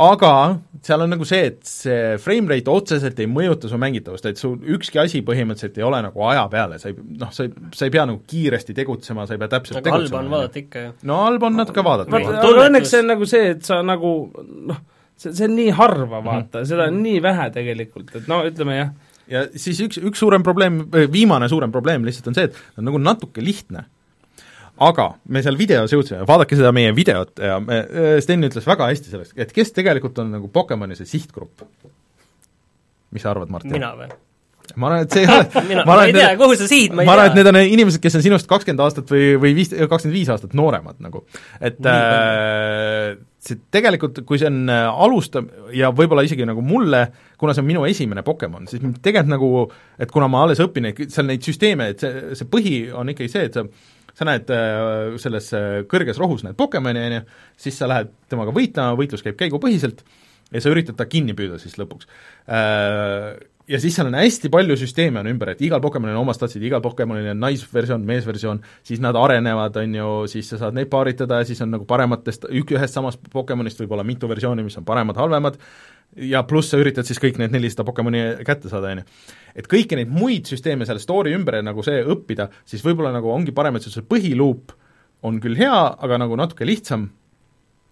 aga 0.00 0.34
seal 0.80 1.04
on 1.04 1.10
nagu 1.12 1.26
see, 1.28 1.50
et 1.50 1.58
see 1.68 2.14
frame 2.22 2.48
rate 2.50 2.72
otseselt 2.72 3.18
ei 3.20 3.28
mõjuta 3.30 3.68
su 3.68 3.78
mängitavust, 3.80 4.28
et 4.30 4.40
sul 4.40 4.56
ükski 4.76 5.00
asi 5.02 5.20
põhimõtteliselt 5.26 5.76
ei 5.80 5.84
ole 5.86 6.00
nagu 6.06 6.24
aja 6.30 6.46
peale, 6.52 6.78
sa 6.80 6.88
ei 6.88 6.96
noh, 6.96 7.32
sa 7.36 7.44
ei, 7.46 7.52
sa 7.76 7.88
ei 7.88 7.92
pea 7.92 8.06
nagu 8.08 8.22
kiiresti 8.30 8.76
tegutsema, 8.76 9.26
sa 9.28 9.36
ei 9.36 9.42
pea 9.42 9.50
täpselt 9.56 9.82
aga 9.82 9.94
halba 9.98 10.22
on 10.22 10.32
vaadata 10.32 10.62
ikka 10.62 10.86
ju. 10.86 10.94
no 11.10 11.20
halba 11.26 11.50
on 11.50 11.60
natuke 11.60 11.84
vaadata. 11.84 12.22
õnneks 12.64 12.94
see 12.94 13.04
on 13.04 13.12
nagu 13.12 13.28
see, 13.28 13.52
et 13.56 13.68
sa 13.68 13.82
nagu 13.84 14.14
noh, 14.72 14.80
see, 15.20 15.34
see 15.34 15.46
on 15.50 15.56
nii 15.58 15.76
harva, 15.76 16.24
vaata, 16.24 16.64
seda 16.68 16.88
on 16.88 17.00
nii 17.04 17.20
vähe 17.28 17.50
tegelikult, 17.58 18.16
et 18.16 18.30
no 18.30 18.40
ütleme 18.48 18.80
jah, 18.80 18.94
ja 19.30 19.46
siis 19.52 19.80
üks, 19.84 20.00
üks 20.00 20.22
suurem 20.22 20.44
probleem, 20.46 20.82
viimane 21.12 21.48
suurem 21.52 21.72
probleem 21.74 22.08
lihtsalt 22.08 22.32
on 22.32 22.40
see, 22.40 22.48
et 22.48 22.56
ta 22.56 22.80
on 22.82 22.88
nagu 22.88 23.02
natuke 23.02 23.44
lihtne. 23.44 23.84
Aga 24.80 25.06
me 25.28 25.42
seal 25.44 25.58
videos 25.60 25.92
jõudsime, 25.92 26.22
vaadake 26.28 26.56
seda 26.58 26.72
meie 26.76 26.94
videot 26.96 27.42
ja 27.44 27.58
me, 27.62 27.82
Sten 28.24 28.48
ütles 28.48 28.66
väga 28.68 28.88
hästi 28.90 29.12
sellest, 29.12 29.36
et 29.40 29.52
kes 29.56 29.74
tegelikult 29.76 30.18
on 30.22 30.32
nagu 30.38 30.50
Pokemoni 30.52 30.96
see 30.98 31.08
sihtgrupp. 31.08 31.66
mis 33.10 33.22
sa 33.22 33.34
arvad, 33.34 33.52
Martin? 33.52 33.74
mina 33.76 33.92
või? 33.98 34.10
ma 34.78 34.90
arvan, 34.90 35.04
et 35.04 35.14
see 35.14 35.24
ei 35.24 35.30
ole 35.30 35.64
mina, 35.70 35.84
ma 35.88 35.96
ei 36.04 36.14
tea, 36.14 36.30
kuhu 36.38 36.56
sa 36.58 36.68
sihid, 36.70 36.94
ma 36.94 37.04
ei 37.04 37.08
ma 37.08 37.16
arvan, 37.16 37.30
et 37.30 37.34
tea. 37.34 37.42
need 37.42 37.50
on 37.50 37.74
inimesed, 37.74 38.02
kes 38.02 38.18
on 38.18 38.24
sinust 38.24 38.48
kakskümmend 38.50 38.84
aastat 38.84 39.10
või, 39.12 39.32
või 39.42 39.52
viis, 39.58 39.72
kakskümmend 39.74 40.16
viis 40.16 40.30
aastat 40.32 40.54
nooremad 40.58 41.00
nagu. 41.02 41.24
et 41.60 41.90
äh, 41.90 43.18
see 43.42 43.60
tegelikult, 43.74 44.22
kui 44.28 44.40
see 44.40 44.48
on 44.50 44.62
äh, 44.72 44.86
alustam- 45.06 45.50
ja 45.76 45.92
võib-olla 45.96 46.24
isegi 46.26 46.46
nagu 46.48 46.64
mulle, 46.64 47.06
kuna 47.40 47.56
see 47.56 47.64
on 47.64 47.70
minu 47.70 47.86
esimene 47.88 48.24
Pokemon, 48.26 48.68
siis 48.70 48.82
mind 48.84 49.00
tegelikult 49.04 49.34
nagu, 49.34 49.50
et 50.00 50.12
kuna 50.12 50.28
ma 50.30 50.44
alles 50.46 50.62
õpin 50.62 50.92
seal 51.06 51.28
neid 51.28 51.44
süsteeme, 51.46 51.90
et 51.94 52.04
see, 52.04 52.36
see 52.38 52.50
põhi 52.50 52.76
on 52.94 53.12
ikkagi 53.12 53.32
see, 53.32 53.48
et 53.50 53.58
sa 53.58 53.66
sa 54.20 54.28
näed 54.28 54.50
äh, 54.52 55.16
selles 55.22 55.48
äh, 55.56 55.82
kõrges 55.88 56.20
rohus 56.20 56.44
näed 56.44 56.58
Pokemoni, 56.60 57.00
on 57.08 57.14
ju, 57.16 57.22
siis 57.64 57.78
sa 57.80 57.88
lähed 57.88 58.12
temaga 58.28 58.52
võitlema, 58.52 58.98
võitlus 58.98 59.24
käib 59.24 59.38
käigupõhiselt 59.40 60.04
ja 60.50 60.60
sa 60.60 60.72
üritad 60.72 60.98
ta 60.98 61.06
kinni 61.08 61.32
püüda 61.38 61.56
siis 61.62 61.78
lõpuks. 61.80 62.10
Äh, 62.52 63.40
ja 63.70 63.78
siis 63.80 63.94
seal 63.94 64.08
on 64.10 64.16
hästi 64.18 64.50
palju 64.52 64.74
süsteeme 64.80 65.20
on 65.20 65.28
ümber, 65.30 65.52
et 65.52 65.62
igal 65.62 65.80
Pokemonil 65.82 66.16
on 66.16 66.24
oma 66.24 66.34
statsid, 66.34 66.62
igal 66.66 66.82
Pokemonil 66.82 67.30
on 67.32 67.40
naisversioon, 67.44 68.02
meesversioon, 68.08 68.60
siis 68.86 69.02
nad 69.02 69.16
arenevad, 69.18 69.78
on 69.82 69.94
ju, 69.94 70.10
siis 70.32 70.50
sa 70.50 70.58
saad 70.64 70.76
neid 70.76 70.90
paaritada 70.90 71.40
ja 71.40 71.48
siis 71.48 71.60
on 71.62 71.70
nagu 71.76 71.86
parematest, 71.88 72.48
ük-, 72.50 72.74
ühest 72.76 72.98
samast 72.98 73.22
Pokemonist 73.32 73.82
võib 73.82 73.94
olla 73.94 74.06
mitu 74.06 74.28
versiooni, 74.30 74.64
mis 74.66 74.78
on 74.80 74.86
paremad, 74.88 75.18
halvemad, 75.20 75.60
ja 76.30 76.42
pluss 76.48 76.72
sa 76.72 76.80
üritad 76.82 77.06
siis 77.06 77.22
kõik 77.22 77.38
need 77.38 77.54
nelisada 77.54 77.86
Pokemoni 77.86 78.24
kätte 78.46 78.72
saada, 78.72 78.90
on 78.90 79.04
ju. 79.04 79.30
et 79.62 79.70
kõiki 79.70 79.98
neid 79.98 80.10
muid 80.10 80.50
süsteeme 80.50 80.88
selle 80.88 81.02
story 81.02 81.36
ümber 81.38 81.60
nagu 81.62 81.84
see 81.86 82.02
õppida, 82.02 82.50
siis 82.66 82.82
võib-olla 82.86 83.14
nagu 83.14 83.30
ongi 83.30 83.54
parem, 83.54 83.78
et 83.78 83.86
see 83.86 84.06
põhiluup 84.06 84.74
on 85.26 85.38
küll 85.42 85.58
hea, 85.58 85.80
aga 86.00 86.18
nagu 86.22 86.38
natuke 86.38 86.66
lihtsam, 86.66 87.10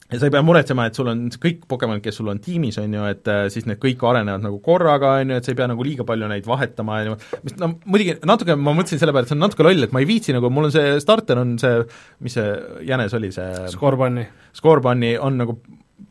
ja 0.09 0.21
sa 0.21 0.29
ei 0.29 0.33
pea 0.33 0.43
muretsema, 0.45 0.87
et 0.89 0.97
sul 0.97 1.11
on 1.13 1.27
kõik 1.43 1.65
Pokemonid, 1.69 2.03
kes 2.05 2.17
sul 2.21 2.31
on 2.33 2.41
tiimis, 2.43 2.79
on 2.81 2.95
ju, 2.97 3.07
et 3.13 3.29
äh, 3.29 3.47
siis 3.53 3.67
need 3.69 3.81
kõik 3.83 4.05
arenevad 4.09 4.45
nagu 4.45 4.61
korraga, 4.65 5.17
on 5.23 5.35
ju, 5.35 5.41
et 5.41 5.49
sa 5.49 5.53
ei 5.53 5.59
pea 5.59 5.69
nagu 5.71 5.85
liiga 5.85 6.07
palju 6.09 6.31
neid 6.31 6.49
vahetama, 6.49 7.01
on 7.03 7.11
ju, 7.11 7.19
mis 7.45 7.59
no 7.61 7.73
muidugi 7.85 8.17
natuke 8.29 8.57
ma 8.57 8.77
mõtlesin 8.77 9.03
selle 9.03 9.13
peale, 9.17 9.29
et 9.29 9.33
see 9.33 9.39
on 9.39 9.45
natuke 9.45 9.67
loll, 9.67 9.85
et 9.85 9.93
ma 9.95 10.05
ei 10.05 10.09
viitsi 10.09 10.37
nagu, 10.37 10.53
mul 10.55 10.71
on 10.71 10.75
see 10.75 10.97
starter 11.05 11.43
on 11.43 11.59
see, 11.61 11.83
mis 12.25 12.39
see 12.39 12.55
jänes 12.89 13.17
oli, 13.19 13.33
see 13.35 13.69
Scorbunny. 13.75 14.25
Scorbunny 14.57 15.17
on 15.21 15.37
nagu 15.43 15.59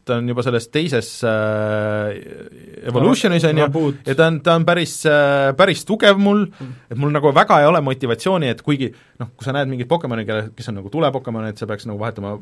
ta 0.07 0.17
on 0.19 0.27
juba 0.27 0.43
selles 0.43 0.67
teises 0.71 1.09
äh, 1.27 2.87
Evolutionis, 2.87 3.43
on 3.47 3.59
ju, 3.61 3.67
ja 4.07 4.15
ta 4.15 4.27
on, 4.31 4.39
ta 4.43 4.55
on 4.59 4.65
päris 4.67 4.93
äh,, 5.07 5.51
päris 5.57 5.83
tugev 5.87 6.19
mul, 6.21 6.45
et 6.89 6.97
mul 6.99 7.11
nagu 7.15 7.31
väga 7.35 7.61
ei 7.61 7.67
ole 7.69 7.81
motivatsiooni, 7.85 8.49
et 8.51 8.63
kuigi 8.65 8.89
noh, 9.19 9.31
kui 9.35 9.47
sa 9.47 9.55
näed 9.55 9.71
mingit 9.71 9.89
Pokemoni, 9.91 10.25
kelle, 10.27 10.49
kes 10.55 10.71
on 10.71 10.79
nagu 10.81 10.91
tulepokemon, 10.93 11.47
et 11.51 11.59
sa 11.59 11.67
peaks 11.69 11.87
nagu 11.89 11.99
vahetama 12.01 12.35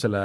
selle 0.00 0.24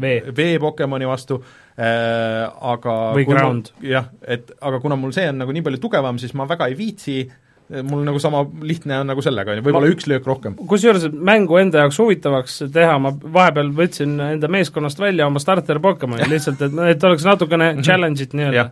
Vee. 0.00 0.20
vee-Pokemoni 0.36 1.08
vastu 1.08 1.40
äh,, 1.40 2.44
aga 2.72 2.98
Või 3.16 3.28
ground. 3.28 3.72
jah, 3.84 4.10
et 4.22 4.52
aga 4.60 4.80
kuna 4.84 4.98
mul 5.00 5.14
see 5.16 5.28
on 5.32 5.40
nagu 5.44 5.56
nii 5.56 5.64
palju 5.66 5.82
tugevam, 5.82 6.20
siis 6.20 6.36
ma 6.36 6.48
väga 6.50 6.68
ei 6.72 6.78
viitsi, 6.78 7.22
mul 7.68 8.04
nagu 8.04 8.20
sama 8.20 8.42
lihtne 8.62 8.98
on 9.00 9.08
nagu 9.08 9.22
sellega, 9.24 9.54
on 9.54 9.60
ju, 9.60 9.64
võib-olla 9.64 9.88
üks 9.92 10.08
löök 10.10 10.26
rohkem. 10.28 10.56
kusjuures 10.68 11.06
mängu 11.14 11.56
enda 11.60 11.84
jaoks 11.84 11.98
huvitavaks 12.02 12.58
teha, 12.74 12.98
ma 13.00 13.14
vahepeal 13.14 13.72
võtsin 13.76 14.18
enda 14.34 14.50
meeskonnast 14.52 15.00
välja 15.00 15.28
oma 15.30 15.40
starter 15.42 15.80
Pokemoni 15.84 16.28
lihtsalt, 16.28 16.60
et, 16.66 16.76
et 16.92 17.08
oleks 17.08 17.24
natukene 17.24 17.72
challenge'it 17.80 18.36
nii-öelda. 18.36 18.68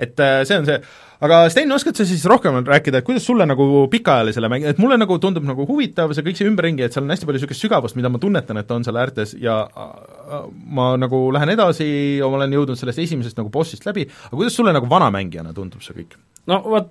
Et 0.00 0.24
äh, 0.24 0.40
see 0.48 0.56
on 0.56 0.68
see, 0.68 0.78
aga 1.20 1.42
Sten, 1.52 1.72
oskad 1.76 1.98
sa 2.00 2.06
siis 2.08 2.24
rohkem 2.30 2.56
rääkida, 2.64 3.02
et 3.02 3.06
kuidas 3.06 3.26
sulle 3.28 3.44
nagu 3.48 3.66
pikaajalisele 3.92 4.48
mäng-, 4.52 4.66
et 4.72 4.80
mulle 4.80 4.96
nagu 5.00 5.18
tundub 5.20 5.44
nagu 5.44 5.66
huvitav 5.68 6.14
see 6.16 6.24
kõik 6.24 6.40
see 6.40 6.48
ümberringi, 6.48 6.86
et 6.86 6.96
seal 6.96 7.04
on 7.04 7.12
hästi 7.12 7.28
palju 7.28 7.42
niisugust 7.42 7.66
sügavust, 7.66 7.98
mida 8.00 8.12
ma 8.12 8.22
tunnetan, 8.22 8.62
et 8.62 8.72
on 8.72 8.86
seal 8.86 9.00
äärtes 9.02 9.36
ja 9.40 9.60
ma 10.80 10.94
nagu 11.00 11.26
lähen 11.36 11.52
edasi, 11.56 11.90
olen 12.24 12.56
jõudnud 12.56 12.80
sellest 12.80 13.04
esimesest 13.04 13.40
nagu 13.40 13.52
bossist 13.52 13.84
läbi, 13.88 14.08
aga 14.30 14.36
kuidas 14.36 14.56
sulle 14.56 14.72
nagu 14.76 14.88
vanamängijana 14.88 15.52
tundub 15.56 15.84
see 15.84 16.00
kõik? 16.00 16.16
No 16.50 16.58
vot, 16.66 16.90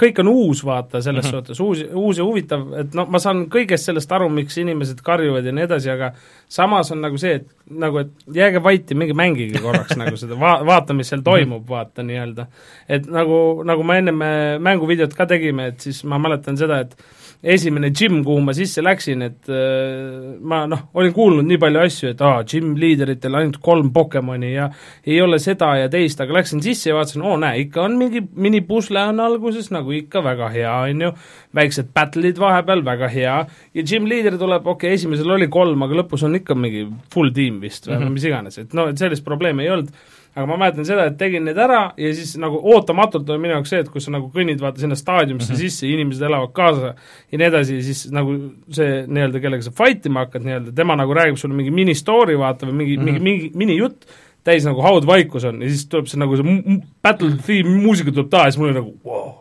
kõik 0.00 0.20
on 0.22 0.28
uus, 0.30 0.62
vaata, 0.66 1.00
selles 1.02 1.24
mm 1.24 1.26
Mhm. 1.26 1.34
-hmm. 1.34 1.46
suhtes, 1.46 1.60
uus, 1.60 1.82
uus 1.94 2.18
ja 2.20 2.24
huvitav, 2.24 2.62
et 2.80 2.94
noh, 2.94 3.08
ma 3.10 3.18
saan 3.18 3.46
kõigest 3.50 3.88
sellest 3.90 4.12
aru, 4.12 4.28
miks 4.30 4.56
inimesed 4.62 5.00
karjuvad 5.02 5.44
ja 5.44 5.52
nii 5.52 5.64
edasi, 5.66 5.90
aga 5.90 6.12
samas 6.48 6.92
on 6.94 7.00
nagu 7.02 7.18
see, 7.18 7.34
et 7.40 7.46
nagu, 7.70 7.98
et 8.04 8.10
jääge 8.32 8.62
vait 8.62 8.90
ja 8.90 8.96
minge 8.96 9.14
mängige 9.18 9.58
korraks 9.62 9.96
nagu 10.02 10.16
seda, 10.16 10.38
va-, 10.40 10.62
vaata, 10.66 10.94
mis 10.94 11.08
seal 11.10 11.24
toimub, 11.26 11.66
vaata 11.68 12.02
nii-öelda. 12.06 12.46
et 12.88 13.06
nagu, 13.10 13.62
nagu 13.64 13.82
me 13.82 13.98
ennem 13.98 14.22
äh, 14.22 14.58
mänguvideot 14.62 15.14
ka 15.14 15.26
tegime, 15.26 15.66
et 15.66 15.80
siis 15.80 16.04
ma 16.04 16.18
mäletan 16.18 16.56
seda, 16.56 16.80
et 16.80 16.96
esimene 17.42 17.90
gym, 17.94 18.22
kuhu 18.24 18.40
ma 18.44 18.54
sisse 18.56 18.82
läksin, 18.84 19.22
et 19.26 19.50
äh, 19.52 20.36
ma 20.40 20.62
noh, 20.70 20.86
olin 20.96 21.14
kuulnud 21.16 21.46
nii 21.46 21.60
palju 21.62 21.82
asju, 21.82 22.12
et 22.14 22.22
aa, 22.24 22.42
gym 22.48 22.74
liideritel 22.80 23.36
ainult 23.38 23.58
kolm 23.64 23.92
Pokemoni 23.94 24.52
ja 24.54 24.68
ei 25.06 25.20
ole 25.22 25.38
seda 25.42 25.72
ja 25.80 25.90
teist, 25.92 26.20
aga 26.22 26.38
läksin 26.38 26.64
sisse 26.64 26.90
ja 26.90 26.96
vaatasin, 26.98 27.24
oo 27.26 27.36
näe, 27.40 27.66
ikka 27.66 27.84
on 27.84 27.96
mingi 28.00 28.24
minipusle 28.34 29.04
on 29.12 29.22
alguses, 29.24 29.70
nagu 29.74 29.94
ikka, 29.96 30.24
väga 30.26 30.50
hea, 30.54 30.74
on 30.90 31.06
ju, 31.06 31.12
väiksed 31.56 31.92
battle'id 31.96 32.40
vahepeal, 32.42 32.84
väga 32.86 33.10
hea, 33.12 33.38
ja 33.76 33.86
gym 33.86 34.08
liider 34.10 34.38
tuleb, 34.40 34.66
okei 34.66 34.92
okay,, 34.92 35.00
esimesel 35.00 35.36
oli 35.36 35.50
kolm, 35.52 35.86
aga 35.86 36.02
lõpus 36.02 36.26
on 36.26 36.38
ikka 36.40 36.58
mingi 36.58 36.86
full 37.12 37.34
tiim 37.36 37.60
vist 37.62 37.88
või 37.88 37.98
mm 37.98 38.04
-hmm. 38.06 38.18
mis 38.18 38.28
iganes, 38.30 38.60
et 38.64 38.76
noh, 38.76 38.90
et 38.90 38.98
sellist 39.00 39.24
probleemi 39.24 39.66
ei 39.66 39.74
olnud, 39.76 39.92
aga 40.36 40.44
ma 40.50 40.58
mäletan 40.60 40.84
seda, 40.84 41.06
et 41.08 41.16
tegin 41.16 41.46
need 41.48 41.56
ära 41.60 41.80
ja 41.96 42.10
siis 42.14 42.34
nagu 42.40 42.58
ootamatult 42.74 43.30
on 43.32 43.40
minu 43.40 43.54
jaoks 43.54 43.72
see, 43.72 43.80
et 43.80 43.88
kui 43.92 44.02
sa 44.04 44.12
nagu 44.12 44.28
kõnnid 44.34 44.60
vaata 44.60 44.82
sinna 44.82 44.98
staadiumisse 44.98 45.54
mm 45.54 45.56
-hmm. 45.56 45.70
sisse, 45.72 45.88
inimesed 45.88 46.26
elavad 46.28 46.52
kaasa 46.56 46.92
ja 47.32 47.40
nii 47.40 47.48
edasi, 47.48 47.78
siis 47.86 48.02
nagu 48.12 48.36
see 48.68 49.06
nii-öelda, 49.06 49.40
kellega 49.40 49.64
sa 49.64 49.72
fight 49.72 50.06
ima 50.06 50.26
hakkad 50.26 50.44
nii-öelda, 50.44 50.76
tema 50.76 50.96
nagu 51.00 51.16
räägib 51.16 51.40
sulle 51.40 51.56
mingi 51.56 51.72
mini-story 51.72 52.36
vaata 52.38 52.68
või 52.68 52.76
mingi 52.82 52.96
mm, 52.98 53.02
-hmm. 53.02 53.22
mingi, 53.22 53.50
mingi 53.50 53.50
minijutt, 53.64 54.04
täis 54.46 54.66
nagu 54.68 54.84
haudvaikus 54.84 55.48
on 55.48 55.58
ja 55.64 55.72
siis 55.72 55.88
tuleb 55.90 56.10
see 56.10 56.20
nagu 56.22 56.38
see 56.38 56.78
battle 57.04 57.34
theme 57.46 57.80
muusika 57.82 58.14
tuleb 58.14 58.30
taha 58.32 58.48
ja 58.48 58.54
siis 58.54 58.62
mul 58.62 58.70
oli 58.70 58.78
nagu 58.78 58.94
wow. 59.06 59.32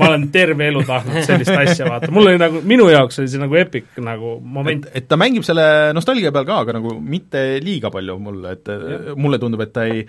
ma 0.00 0.08
olen 0.08 0.26
terve 0.32 0.68
elu 0.70 0.82
tahtnud 0.88 1.26
sellist 1.28 1.52
asja 1.52 1.88
vaata, 1.90 2.10
mul 2.14 2.30
oli 2.30 2.40
nagu, 2.40 2.62
minu 2.66 2.88
jaoks 2.88 3.20
oli 3.22 3.30
see 3.30 3.42
nagu 3.42 3.58
epic 3.60 3.98
nagu 4.04 4.38
moment 4.40 4.88
et, 4.88 5.02
et 5.02 5.08
ta 5.08 5.18
mängib 5.20 5.44
selle 5.46 5.66
nostalgia 5.96 6.32
peal 6.34 6.46
ka, 6.48 6.62
aga 6.64 6.78
nagu 6.78 6.94
mitte 6.98 7.44
liiga 7.64 7.92
palju 7.94 8.16
mulle, 8.22 8.54
et 8.56 8.72
ja. 8.72 9.16
mulle 9.18 9.40
tundub, 9.42 9.62
et 9.64 9.72
ta 9.74 9.84
ei, 9.88 10.04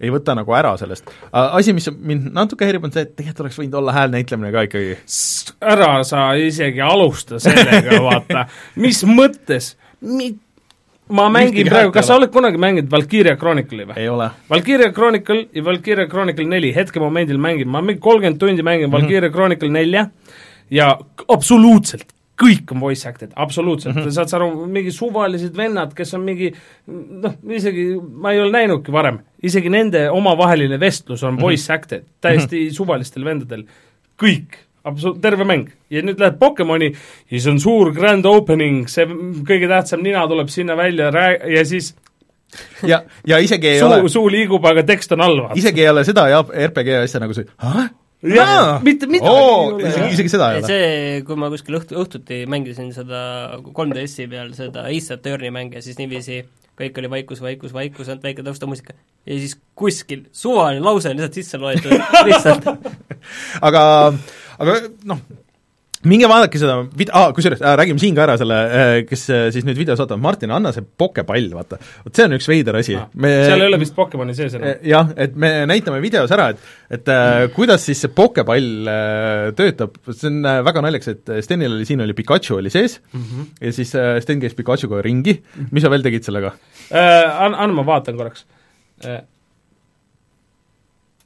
ei 0.00 0.12
võta 0.12 0.36
nagu 0.38 0.56
ära 0.56 0.74
sellest. 0.80 1.12
asi, 1.32 1.74
mis 1.76 1.88
mind 1.92 2.30
natuke 2.34 2.66
häirib, 2.68 2.86
on 2.86 2.94
see, 2.94 3.06
et 3.06 3.14
tegelikult 3.16 3.46
oleks 3.46 3.60
võinud 3.60 3.78
olla 3.82 3.96
häälnäitlemine 3.96 4.52
ka 4.54 4.64
ikkagi. 4.68 4.96
ära 5.74 5.92
sa 6.08 6.24
isegi 6.38 6.82
alusta 6.84 7.40
sellega, 7.42 8.00
vaata, 8.04 8.46
mis 8.84 9.02
mõttes, 9.08 9.74
mi-, 10.00 10.34
ma 11.12 11.28
mängin 11.32 11.68
praegu, 11.68 11.92
kas 11.94 12.08
sa 12.08 12.16
ole. 12.16 12.24
oled 12.24 12.32
kunagi 12.34 12.60
mänginud 12.60 12.90
Valkyria 12.92 13.36
Chronicle'i 13.40 13.86
või? 13.90 13.98
ei 14.00 14.08
ole. 14.08 14.30
Valkyria 14.50 14.92
Chronicle 14.92 15.44
ja 15.52 15.64
Valkyria 15.64 16.08
Chronicle 16.08 16.48
neli, 16.48 16.72
hetkemomendil 16.76 17.38
mängin, 17.42 17.68
ma 17.68 17.82
mingi 17.84 18.00
kolmkümmend 18.00 18.40
tundi 18.40 18.64
mängin 18.66 18.88
Mhm. 18.88 18.96
Valkyria 18.96 19.30
Chronicle 19.30 19.68
nelja 19.68 20.08
ja 20.70 20.98
absoluutselt 21.28 22.12
kõik 22.42 22.72
on 22.72 22.80
voice 22.80 23.08
acted, 23.08 23.32
absoluutselt 23.36 23.94
mm, 23.94 24.02
-hmm. 24.02 24.14
saad 24.16 24.30
sa 24.30 24.38
aru, 24.38 24.66
mingi 24.66 24.90
suvalised 24.90 25.56
vennad, 25.56 25.92
kes 25.94 26.14
on 26.14 26.24
mingi 26.26 26.50
noh, 26.88 27.34
isegi 27.50 27.84
ma 28.00 28.32
ei 28.32 28.40
ole 28.40 28.50
näinudki 28.54 28.92
varem, 28.92 29.20
isegi 29.42 29.70
nende 29.70 30.08
omavaheline 30.10 30.80
vestlus 30.80 31.22
on 31.22 31.40
voice 31.40 31.72
acted, 31.72 32.04
täiesti 32.20 32.70
suvalistel 32.74 33.24
vendadel. 33.24 33.64
kõik 34.22 34.58
absoluut-, 34.84 35.20
terve 35.22 35.44
mäng. 35.48 35.68
ja 35.90 36.02
nüüd 36.02 36.20
läheb 36.20 36.38
Pokemoni 36.40 36.92
ja 36.92 37.32
siis 37.36 37.46
on 37.52 37.60
suur 37.62 37.92
grand 37.96 38.26
opening, 38.26 38.86
see 38.90 39.06
kõige 39.48 39.68
tähtsam 39.70 40.02
nina 40.04 40.26
tuleb 40.28 40.50
sinna 40.52 40.76
välja 40.76 41.10
rää- 41.14 41.48
ja 41.52 41.64
siis 41.68 41.94
ja, 42.86 43.02
ja 43.26 43.38
isegi 43.38 43.68
ei 43.68 43.80
suu, 43.80 43.88
ole, 43.88 44.08
suu 44.12 44.28
liigub, 44.32 44.64
aga 44.68 44.82
tekst 44.86 45.12
on 45.16 45.20
all, 45.24 45.42
isegi 45.58 45.84
ei 45.84 45.90
ole 45.92 46.04
seda 46.04 46.28
ja 46.28 46.42
RPG 46.66 47.02
asja 47.02 47.20
nagu 47.22 47.34
see, 47.36 47.48
ah? 47.58 47.88
Jah, 48.22 48.76
mitte 48.86 49.08
midagi 49.10 49.30
Oo, 49.34 49.78
ei 49.80 49.82
ole. 49.82 49.88
isegi, 49.88 50.10
isegi 50.14 50.30
seda 50.30 50.52
ei 50.52 50.60
ole. 50.60 50.68
see, 50.70 51.22
kui 51.26 51.38
ma 51.42 51.48
kuskil 51.50 51.74
õhtu, 51.80 51.96
õhtuti 51.98 52.44
mängisin 52.46 52.92
seda 52.94 53.22
3DS-i 53.66 54.28
peal 54.30 54.52
seda 54.54 54.84
Ace 54.86 55.16
Attorney 55.16 55.50
mänge, 55.50 55.82
siis 55.82 55.98
niiviisi 55.98 56.38
kõik 56.82 56.98
oli 57.02 57.10
vaikus, 57.10 57.42
vaikus, 57.44 57.74
vaikus, 57.74 58.08
ainult 58.08 58.26
väike 58.26 58.44
taustamuusika. 58.46 58.94
ja 59.26 59.38
siis 59.38 59.56
kuskil 59.78 60.26
suvaline 60.32 60.84
lause 60.84 61.10
on 61.10 61.16
lihtsalt 61.16 61.38
sisse 61.38 61.60
loetud, 61.62 61.94
lihtsalt. 62.28 62.68
aga, 63.60 63.84
aga 64.58 64.78
noh, 65.08 65.22
minge 66.08 66.30
vaadake 66.30 66.60
seda 66.60 66.78
vid-, 66.98 67.12
aa, 67.12 67.32
kusjuures 67.36 67.60
äh, 67.62 67.76
räägime 67.78 68.00
siin 68.02 68.16
ka 68.16 68.24
ära 68.24 68.38
selle, 68.40 68.58
kes 69.08 69.28
äh, 69.30 69.46
siis 69.54 69.66
nüüd 69.68 69.78
videos 69.78 70.00
vaatab, 70.00 70.20
Martin, 70.22 70.54
anna 70.54 70.72
see 70.74 70.84
pokepall, 70.98 71.50
vaata. 71.54 71.78
vot 72.06 72.16
see 72.16 72.28
on 72.28 72.36
üks 72.38 72.48
veider 72.50 72.78
asi 72.80 72.96
Ah, 73.02 73.08
me 73.18 73.30
seal 73.46 73.62
ei 73.64 73.70
ole 73.70 73.78
vist 73.82 73.94
Pokemoni 73.96 74.34
sees 74.36 74.54
enam. 74.56 74.78
jah, 74.86 75.10
et 75.20 75.34
me 75.38 75.50
näitame 75.70 76.00
videos 76.04 76.32
ära, 76.34 76.50
et 76.52 76.98
et 76.98 77.10
äh, 77.12 77.46
kuidas 77.56 77.86
siis 77.88 78.02
see 78.04 78.12
pokepall 78.12 78.90
äh, 78.90 79.50
töötab, 79.58 79.96
see 80.10 80.28
on 80.30 80.40
äh, 80.48 80.60
väga 80.66 80.84
naljakas, 80.84 81.12
et 81.14 81.32
Stenil 81.46 81.76
oli, 81.78 81.86
siin 81.88 82.04
oli 82.04 82.16
Pikachu 82.18 82.58
oli 82.60 82.72
sees 82.72 82.98
mm 83.12 83.20
-hmm. 83.20 83.50
ja 83.66 83.72
siis 83.72 83.94
äh, 83.98 84.20
Sten 84.22 84.40
käis 84.40 84.54
Pikachuga 84.58 85.02
ringi, 85.02 85.38
mis 85.70 85.82
sa 85.82 85.90
veel 85.90 86.02
tegid 86.02 86.24
sellega? 86.24 86.54
Äh, 86.90 87.44
Anna, 87.44 87.58
anna 87.58 87.74
ma 87.74 87.86
vaatan 87.86 88.16
korraks 88.16 88.46
äh. 89.06 89.22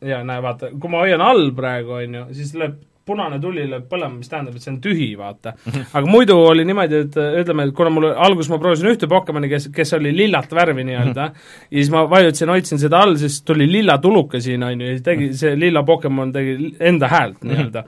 jaa, 0.01 0.23
näe, 0.25 0.43
vaata, 0.43 0.71
kui 0.81 0.91
ma 0.91 1.05
hoian 1.05 1.21
all 1.21 1.51
praegu, 1.57 1.99
on 2.01 2.15
ju, 2.15 2.27
siis 2.33 2.55
lööb 2.55 2.79
punane 3.07 3.39
tuli 3.39 3.63
lööb 3.71 3.85
põlema, 3.91 4.19
mis 4.19 4.31
tähendab, 4.31 4.57
et 4.59 4.65
see 4.65 4.73
on 4.73 4.79
tühi, 4.83 5.07
vaata. 5.19 5.53
aga 5.97 6.03
muidu 6.11 6.35
oli 6.43 6.65
niimoodi, 6.67 7.03
et 7.05 7.19
äh, 7.23 7.37
ütleme, 7.43 7.69
et 7.69 7.75
kuna 7.77 7.93
mul 7.95 8.09
alguses 8.11 8.51
ma 8.51 8.59
proovisin 8.63 8.91
ühte 8.91 9.09
Pokemoni, 9.11 9.51
kes, 9.53 9.69
kes 9.75 9.95
oli 9.99 10.11
lillat 10.17 10.51
värvi 10.57 10.83
nii-öelda, 10.89 11.29
ja 11.71 11.77
siis 11.77 11.93
ma 11.95 12.03
vajutasin, 12.11 12.51
hoidsin 12.51 12.83
seda 12.83 13.05
all, 13.07 13.15
siis 13.21 13.39
tuli 13.47 13.69
lilla 13.71 13.99
tuluke 14.03 14.41
siin, 14.43 14.65
on 14.67 14.83
ju, 14.83 14.91
ja 14.91 15.05
tegi, 15.07 15.31
see 15.39 15.55
lilla 15.59 15.85
Pokemon 15.87 16.35
tegi 16.35 16.73
enda 16.91 17.13
häält 17.13 17.47
nii-öelda. 17.47 17.85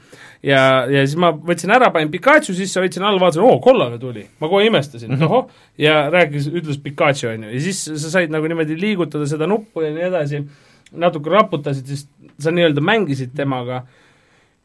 ja, 0.53 0.63
ja 0.87 1.05
siis 1.05 1.19
ma 1.19 1.33
võtsin 1.51 1.75
ära, 1.75 1.91
panin 1.95 2.15
Pikachu 2.15 2.55
sisse, 2.55 2.79
hoidsin 2.79 3.11
all, 3.11 3.19
vaatasin, 3.19 3.43
oo, 3.49 3.59
kollane 3.65 3.99
tuli. 3.99 4.23
ma 4.39 4.55
kohe 4.55 4.71
imestasin, 4.71 5.19
et 5.19 5.27
ohoh, 5.27 5.51
ja 5.83 6.05
rääkis, 6.15 6.47
ütles 6.55 6.79
Pikachu, 6.85 7.33
on 7.35 7.49
ju, 7.49 7.55
ja 7.59 7.67
siis 7.67 7.85
sa 7.91 8.19
said 8.19 8.31
nagu 8.31 8.47
niimoodi 8.47 8.79
liigutada 8.79 9.27
seda 9.27 9.51
nuppu 9.51 9.83
ja 9.83 9.91
nii 9.95 10.11
edasi, 10.13 10.45
natuke 10.95 11.35
raputasid, 11.35 11.91
siis 11.91 12.07
sa 12.39 12.55
nii-öelda 12.55 12.87
mängisid 12.87 13.35
temaga 13.35 13.83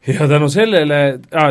ja 0.06 0.28
tänu 0.28 0.48
sellele 0.52 0.98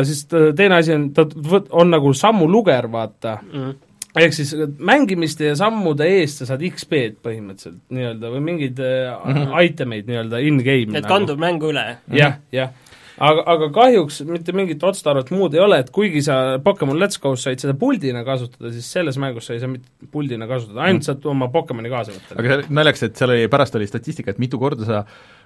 siis 0.06 0.26
teine 0.56 0.76
asi 0.76 0.94
on, 0.94 1.08
ta 1.14 1.26
on 1.70 1.90
nagu 1.90 2.12
sammuluger, 2.14 2.90
vaata 2.92 3.38
Mm. 3.52 3.74
ehk 4.16 4.32
siis 4.32 4.54
mängimiste 4.78 5.48
ja 5.50 5.56
sammude 5.58 6.06
eest 6.20 6.38
sa 6.38 6.46
saad 6.46 6.62
XP-d 6.62 7.16
põhimõtteliselt 7.24 7.80
nii-öelda 7.90 8.30
või 8.30 8.40
mingeid 8.40 8.78
mm 8.78 9.34
-hmm. 9.34 9.64
itemeid 9.70 10.06
nii-öelda 10.06 10.38
in-game. 10.38 10.98
et 10.98 11.06
kandub 11.06 11.38
mängu 11.38 11.72
üle. 11.72 11.96
jah, 12.12 12.38
jah. 12.52 12.70
Aga, 13.18 13.44
aga 13.54 13.68
kahjuks 13.74 14.22
mitte 14.28 14.54
mingit 14.56 14.82
otstarvet 14.86 15.30
muud 15.34 15.54
ei 15.54 15.62
ole, 15.62 15.80
et 15.84 15.92
kuigi 15.94 16.22
sa 16.26 16.58
Pokemon 16.64 16.98
Let's 17.00 17.20
Go's 17.22 17.44
said 17.46 17.62
seda 17.62 17.76
puldina 17.78 18.24
kasutada, 18.26 18.72
siis 18.74 18.88
selles 18.96 19.18
mängus 19.22 19.48
sa 19.48 19.56
ei 19.56 19.62
saa 19.62 19.70
mitte 19.70 20.10
puldina 20.12 20.48
kasutada, 20.50 20.82
ainult 20.88 21.06
saad 21.06 21.30
oma 21.30 21.50
Pokemoni 21.54 21.92
kaasa 21.92 22.16
võtta. 22.16 22.40
aga 22.40 22.58
naljakas, 22.68 23.06
et 23.08 23.22
seal 23.22 23.34
oli, 23.34 23.46
pärast 23.52 23.78
oli 23.78 23.88
statistika, 23.90 24.34
et 24.34 24.42
mitu 24.42 24.60
korda 24.62 24.88
sa 24.88 25.04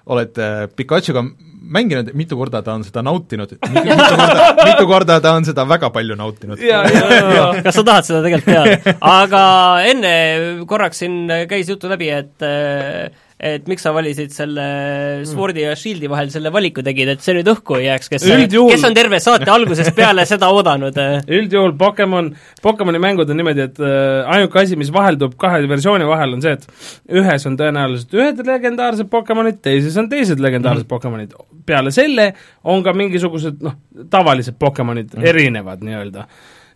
oled 0.09 0.41
äh, 0.41 0.65
Pikachuga 0.75 1.23
mänginud, 1.69 2.13
mitu 2.17 2.37
korda 2.39 2.61
ta 2.65 2.73
on 2.77 2.83
seda 2.87 3.03
nautinud, 3.05 3.53
mitu, 3.69 3.85
mitu 3.85 4.17
korda, 4.17 4.49
mitu 4.71 4.87
korda 4.89 5.19
ta 5.21 5.35
on 5.37 5.45
seda 5.45 5.65
väga 5.69 5.91
palju 5.93 6.17
nautinud. 6.17 6.61
ja, 6.63 6.81
ja, 6.89 7.05
ja 7.37 7.47
kas 7.65 7.77
sa 7.77 7.85
tahad 7.85 8.07
seda 8.07 8.23
tegelikult 8.25 8.53
teada? 8.53 8.97
aga 9.21 9.43
enne 9.91 10.13
korraks 10.69 11.03
siin 11.03 11.21
käis 11.49 11.69
jutu 11.69 11.91
läbi, 11.91 12.09
et 12.15 12.47
et 13.39 13.67
miks 13.71 13.85
sa 13.85 13.93
valisid 13.95 14.33
selle 14.35 14.63
Swordi 15.27 15.63
ja 15.63 15.75
Shieldi 15.79 16.09
vahel 16.11 16.27
selle 16.33 16.51
valiku 16.51 16.83
tegid, 16.83 17.13
et 17.13 17.23
see 17.23 17.37
nüüd 17.37 17.47
õhku 17.53 17.77
ei 17.77 17.85
jääks, 17.85 18.11
kes 18.11 18.25
Üldjuhul- 18.27 18.73
kes 18.73 18.83
on 18.89 18.97
terve 18.97 19.21
saate 19.23 19.47
algusest 19.53 19.93
peale 19.95 20.25
seda 20.27 20.49
oodanud? 20.51 20.99
üldjuhul 21.39 21.77
Pokemon, 21.79 22.33
Pokemoni 22.61 22.99
mängud 22.99 23.31
on 23.31 23.39
niimoodi, 23.39 23.69
et 23.69 23.79
äh, 23.79 24.27
ainuke 24.35 24.59
asi, 24.59 24.75
mis 24.79 24.91
vaheldub 24.91 25.37
kahe 25.39 25.61
versiooni 25.71 26.07
vahel, 26.09 26.35
on 26.35 26.43
see, 26.43 26.57
et 26.59 27.15
ühes 27.21 27.47
on 27.47 27.55
tõenäoliselt 27.59 28.19
ühed 28.19 28.43
legendaarsed 28.51 29.11
Pokemonid, 29.11 29.63
teises 29.63 29.95
on 30.01 30.11
teised 30.11 30.43
legendaarsed 30.43 30.83
mm. 30.83 30.91
Pokemonid. 30.91 31.35
peale 31.65 31.95
selle 31.95 32.33
on 32.67 32.83
ka 32.83 32.91
mingisugused 32.97 33.63
noh, 33.63 33.79
tavalised 34.11 34.59
Pokemonid 34.59 35.15
mm 35.15 35.27
erinevad 35.29 35.83
nii-öelda 35.85 36.25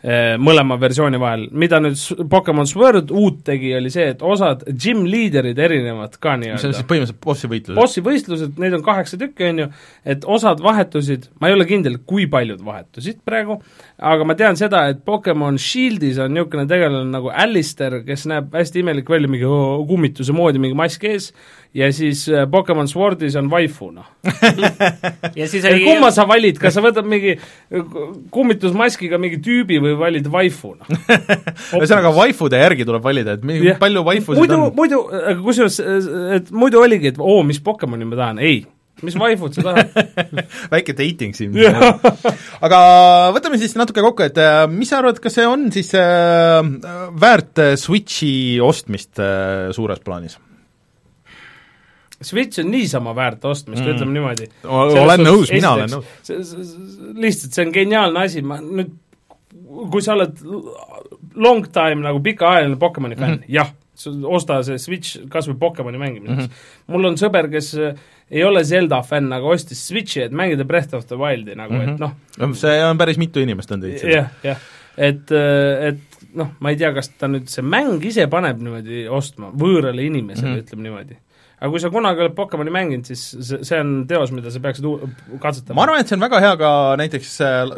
mõlema 0.04 0.76
versiooni 0.80 1.20
vahel. 1.20 1.46
mida 1.52 1.80
nüüd 1.80 2.28
Pokemon 2.30 2.68
Sword 2.68 3.12
uut 3.16 3.40
tegi, 3.48 3.70
oli 3.78 3.92
see, 3.94 4.10
et 4.12 4.24
osad 4.26 4.66
gym 4.68 5.06
leader'id 5.08 5.60
erinevad 5.64 6.18
ka 6.20 6.36
mis 6.38 6.50
on 6.52 6.74
siis 6.74 6.82
nii-öelda 6.82 6.90
põhimõtteliselt 6.90 7.22
bossi 7.24 7.50
võitlus. 7.52 7.78
bossi 7.78 8.04
võistlused, 8.04 8.60
neid 8.60 8.76
on 8.76 8.84
kaheksa 8.84 9.20
tükki, 9.22 9.48
on 9.54 9.64
ju, 9.64 9.68
et 10.16 10.28
osad 10.28 10.64
vahetusid, 10.64 11.30
ma 11.40 11.48
ei 11.48 11.56
ole 11.56 11.68
kindel, 11.70 12.02
kui 12.06 12.28
paljud 12.28 12.60
vahetusid 12.66 13.22
praegu, 13.24 13.62
aga 14.04 14.26
ma 14.28 14.36
tean 14.36 14.58
seda, 14.60 14.82
et 14.92 15.00
Pokemon 15.08 15.56
Shieldis 15.62 16.18
on 16.20 16.34
niisugune 16.36 16.66
tegelane 16.68 17.08
nagu 17.14 17.32
Alistair, 17.32 18.02
kes 18.04 18.26
näeb 18.30 18.54
hästi 18.58 18.82
imelik 18.84 19.08
välja, 19.10 19.30
mingi 19.32 19.48
oo, 19.48 19.78
kummituse 19.88 20.36
moodi, 20.36 20.60
mingi 20.64 20.76
mask 20.78 21.06
ees, 21.08 21.30
ja 21.78 21.88
siis 21.96 22.26
äh, 22.32 22.44
Pokemon 22.52 22.90
Swordis 22.92 23.38
on 23.40 23.48
waifu, 23.54 23.90
noh. 23.96 24.10
ja 25.40 25.48
siis 25.48 25.64
et 25.64 25.72
oli 25.72 25.86
kumma 25.88 26.12
sa 26.16 26.28
valid, 26.30 26.60
kas 26.62 26.76
sa 26.76 26.84
võtad 26.84 27.08
mingi 27.10 27.38
äh, 27.38 27.96
kummitusmaskiga 28.36 29.20
mingi 29.22 29.40
tüübi 29.46 29.80
või 29.84 29.96
valid 30.04 30.28
waifu, 30.34 30.76
noh. 30.82 30.94
ühesõnaga, 31.80 32.12
waifude 32.18 32.60
järgi 32.60 32.88
tuleb 32.90 33.08
valida, 33.08 33.38
et 33.40 33.48
mi- 33.48 33.62
Jah. 33.64 33.80
palju 33.82 34.04
waifusid 34.10 34.44
muidu 34.44 34.60
on?, 34.60 34.70
muidu, 34.78 35.02
aga 35.24 35.40
kusjuures, 35.48 35.80
et 36.42 36.52
muidu 36.52 36.84
oligi, 36.84 37.14
et 37.14 37.22
oo, 37.24 37.40
mis 37.48 37.64
Pokemoni 37.64 38.12
ma 38.12 38.20
tahan, 38.20 38.44
ei, 38.44 38.66
mis 39.02 39.18
waifut 39.20 39.58
sa 39.58 39.66
tahad 39.66 39.90
väike 40.74 40.96
dating 40.98 41.36
siin 41.36 41.56
Jah. 41.58 41.98
aga 42.66 42.80
võtame 43.36 43.60
siis 43.62 43.76
natuke 43.80 44.04
kokku, 44.06 44.28
et 44.28 44.40
äh, 44.42 44.64
mis 44.72 44.92
sa 44.94 45.02
arvad, 45.02 45.20
kas 45.24 45.38
see 45.40 45.48
on 45.50 45.68
siis 45.74 45.94
äh, 45.98 46.62
väärt 47.20 47.62
äh, 47.64 47.76
Switchi 47.80 48.34
ostmist 48.64 49.22
äh, 49.22 49.72
suures 49.76 50.04
plaanis? 50.04 50.38
Switch 52.24 52.62
on 52.62 52.70
niisama 52.72 53.12
väärt 53.16 53.46
ostmist 53.46 53.84
mm., 53.84 53.96
ütleme 53.96 54.14
niimoodi. 54.16 54.50
olen 54.64 55.26
nõus, 55.26 55.52
mina 55.52 55.74
olen 55.76 55.92
nõus. 55.92 56.06
lihtsalt 57.20 57.58
see 57.58 57.66
on 57.66 57.74
geniaalne 57.76 58.24
asi, 58.24 58.44
ma 58.46 58.62
nüüd, 58.64 58.94
kui 59.92 60.04
sa 60.06 60.16
oled 60.16 60.40
long 61.36 61.66
time 61.74 62.04
nagu 62.06 62.22
pikaajaline 62.24 62.80
Pokemoni 62.80 63.18
fänn 63.18 63.36
mm, 63.36 63.42
-hmm. 63.42 63.56
jah, 63.58 63.74
osta 64.26 64.62
see 64.64 64.78
Switch 64.82 65.20
kas 65.30 65.48
või 65.52 65.58
Pokemoni 65.62 65.98
mängimiseks 66.02 66.48
mm. 66.48 66.50
-hmm. 66.50 66.94
mul 66.94 67.06
on 67.12 67.18
sõber, 67.22 67.50
kes 67.52 67.74
äh, 67.78 68.00
ei 68.32 68.44
ole 68.44 68.64
Zelda 68.64 69.02
fänn, 69.06 69.34
aga 69.34 69.46
ostis 69.54 69.88
Switchi, 69.88 70.22
et 70.26 70.32
mängida 70.32 70.66
Breath 70.66 70.96
of 70.98 71.06
the 71.06 71.16
Wildi 71.20 71.56
nagu 71.56 71.74
mm, 71.74 71.80
-hmm. 71.80 71.94
et 71.94 72.00
noh, 72.00 72.56
see 72.58 72.80
on 72.86 72.98
päris 72.98 73.18
mitu 73.22 73.40
inimest 73.40 73.72
on 73.72 73.82
teinud 73.82 74.00
seda. 74.00 74.16
jah, 74.16 74.32
jah, 74.44 74.58
et, 74.98 75.32
et 75.90 76.00
noh, 76.34 76.50
ma 76.60 76.70
ei 76.74 76.78
tea, 76.80 76.94
kas 76.94 77.10
ta 77.18 77.28
nüüd, 77.30 77.46
see 77.52 77.62
mäng 77.66 78.02
ise 78.06 78.26
paneb 78.28 78.62
niimoodi 78.62 79.06
ostma 79.10 79.52
võõrale 79.52 80.02
inimesele 80.06 80.48
mm, 80.48 80.54
Mhm. 80.54 80.60
-hmm. 80.60 80.66
ütleme 80.66 80.84
niimoodi. 80.90 81.18
Aga 81.64 81.72
kui 81.72 81.80
sa 81.80 81.90
kunagi 81.94 82.20
oled 82.20 82.34
Pokemoni 82.36 82.72
mänginud, 82.76 83.08
siis 83.08 83.22
see, 83.48 83.62
see 83.64 83.78
on 83.80 83.94
teos, 84.10 84.34
mida 84.36 84.52
sa 84.52 84.60
peaksid 84.64 84.84
katsetama. 85.40 85.78
ma 85.78 85.86
arvan, 85.86 86.04
et 86.04 86.12
see 86.12 86.18
on 86.18 86.26
väga 86.26 86.42
hea 86.44 86.58
ka 86.60 86.72
näiteks, 87.00 87.30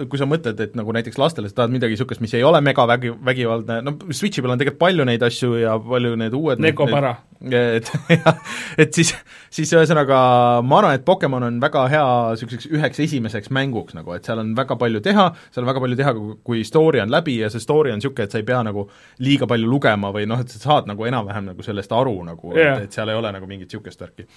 kui 0.10 0.22
sa 0.22 0.26
mõtled, 0.30 0.64
et 0.66 0.74
nagu 0.80 0.96
näiteks 0.96 1.20
lastele 1.22 1.52
sa 1.52 1.60
tahad 1.62 1.76
midagi 1.76 1.94
niisugust, 1.94 2.24
mis 2.26 2.34
ei 2.34 2.42
ole 2.48 2.64
megavägi, 2.66 3.14
vägivaldne, 3.30 3.78
no 3.86 3.94
Switchi 4.10 4.42
peal 4.42 4.56
on 4.56 4.62
tegelikult 4.62 4.82
palju 4.82 5.06
neid 5.06 5.26
asju 5.30 5.60
ja 5.62 5.78
palju 5.78 6.16
need 6.18 6.34
uued 6.34 6.66
Neko 6.66 6.90
para. 6.90 7.14
Et 7.44 7.90
jah, 8.16 8.38
et 8.80 8.96
siis, 8.96 9.12
siis 9.54 9.74
ühesõnaga 9.76 10.20
ma 10.66 10.80
arvan, 10.80 10.96
et 10.98 11.06
Pokemon 11.08 11.44
on 11.48 11.60
väga 11.62 11.86
hea 11.92 12.06
niisuguseks 12.32 12.70
üheks 12.72 13.02
esimeseks 13.06 13.52
mänguks 13.56 13.98
nagu, 13.98 14.16
et 14.16 14.26
seal 14.28 14.42
on 14.42 14.54
väga 14.58 14.78
palju 14.82 15.04
teha, 15.06 15.28
seal 15.52 15.66
on 15.66 15.72
väga 15.72 15.84
palju 15.84 16.00
teha, 16.00 16.16
kui 16.48 16.64
story 16.68 17.04
on 17.04 17.12
läbi 17.12 17.38
ja 17.42 17.52
see 17.52 17.64
story 17.64 17.94
on 17.94 18.02
niisugune, 18.02 18.30
et 18.30 18.36
sa 18.36 18.42
ei 18.42 18.48
pea 18.48 18.64
nagu 18.66 18.88
liiga 19.26 19.50
palju 19.52 19.70
lugema 19.70 20.14
või 20.16 20.28
noh, 20.32 20.42
et 20.42 20.56
sa 20.56 20.64
saad 20.64 20.90
nagu 20.92 21.08
enam-vähem 21.08 21.52
nagu 21.52 21.66
sellest 21.66 21.94
aru 21.96 22.18
nagu 22.28 22.56
Jah. 22.56 22.80
et, 22.80 22.90
et 22.90 23.00
seal 23.00 23.12
ei 23.12 23.20
ole 23.20 23.36
nagu 23.36 23.50
mingit 23.50 23.70
niisugust 23.70 24.02
värki. 24.02 24.28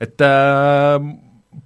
et 0.00 0.24
äh, 0.24 1.00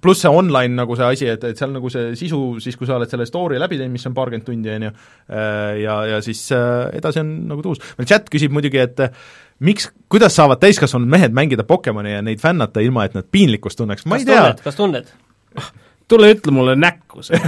pluss 0.01 0.23
see 0.23 0.31
online 0.31 0.77
nagu 0.77 0.95
see 0.95 1.07
asi, 1.07 1.27
et, 1.33 1.43
et 1.51 1.59
seal 1.59 1.73
nagu 1.73 1.91
see 1.91 2.13
sisu 2.19 2.41
siis, 2.63 2.77
kui 2.79 2.87
sa 2.89 2.95
oled 2.95 3.11
selle 3.11 3.27
story 3.27 3.59
läbi 3.61 3.79
teinud, 3.79 3.93
mis 3.95 4.07
on 4.07 4.15
paarkümmend 4.17 4.47
tundi, 4.47 4.71
on 4.71 4.87
ju, 4.87 4.91
ja, 5.83 5.97
ja 6.13 6.21
siis 6.25 6.45
äh, 6.55 6.87
edasi 7.01 7.23
on 7.23 7.33
nagu 7.51 7.65
tuus. 7.65 7.83
meil 7.97 8.09
chat 8.09 8.31
küsib 8.31 8.55
muidugi, 8.55 8.79
et 8.81 9.03
äh, 9.03 9.13
miks, 9.67 9.91
kuidas 10.11 10.35
saavad 10.37 10.61
täiskasvanud 10.63 11.11
mehed 11.11 11.35
mängida 11.35 11.67
Pokemoni 11.67 12.15
ja 12.15 12.25
neid 12.25 12.41
fännata, 12.41 12.83
ilma 12.83 13.05
et 13.07 13.17
nad 13.17 13.27
piinlikkust 13.31 13.81
tunneks, 13.81 14.07
ma 14.07 14.19
kas 14.19 14.27
ei 14.27 14.31
tea 14.31 14.51
kas 14.63 14.79
tunned? 14.79 15.11
tule 16.11 16.31
ütle 16.33 16.51
mulle 16.53 16.75
näkku 16.79 17.23
see 17.23 17.39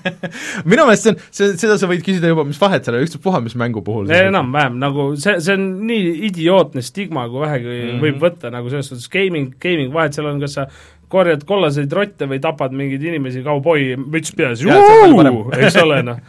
minu 0.70 0.84
meelest 0.84 1.06
see 1.06 1.12
on, 1.14 1.20
see, 1.30 1.50
seda 1.60 1.76
sa 1.80 1.88
võid 1.90 2.04
küsida 2.04 2.30
juba, 2.30 2.44
mis 2.48 2.60
vahet 2.60 2.84
seal 2.84 2.98
on, 2.98 3.06
ükspuha, 3.06 3.40
mis 3.44 3.56
mängu 3.60 3.84
puhul 3.86 4.10
enam-vähem, 4.12 4.76
nagu 4.82 5.10
see, 5.20 5.38
see 5.44 5.56
on 5.56 5.66
nii 5.88 6.12
idiootne 6.28 6.84
stigma, 6.84 7.26
kui 7.32 7.44
vähegi 7.44 7.68
mm 7.70 7.78
-hmm. 7.78 8.02
võib 8.04 8.20
võtta, 8.26 8.52
nagu 8.54 8.72
selles 8.72 8.90
suhtes 8.92 9.08
gaming, 9.12 9.54
gaming 9.62 9.94
vahet 9.94 10.16
seal 10.16 10.28
on, 10.30 10.42
kas 10.42 10.58
sa 10.58 10.66
korjad 11.14 11.44
kollaseid 11.48 11.92
rotte 11.94 12.28
või 12.30 12.40
tapad 12.42 12.74
mingeid 12.76 13.04
inimesi, 13.12 13.44
kauboi, 13.46 13.94
müts 14.00 14.34
peas, 14.36 14.64
eks 14.64 15.82
ole, 15.84 16.02
noh. 16.10 16.24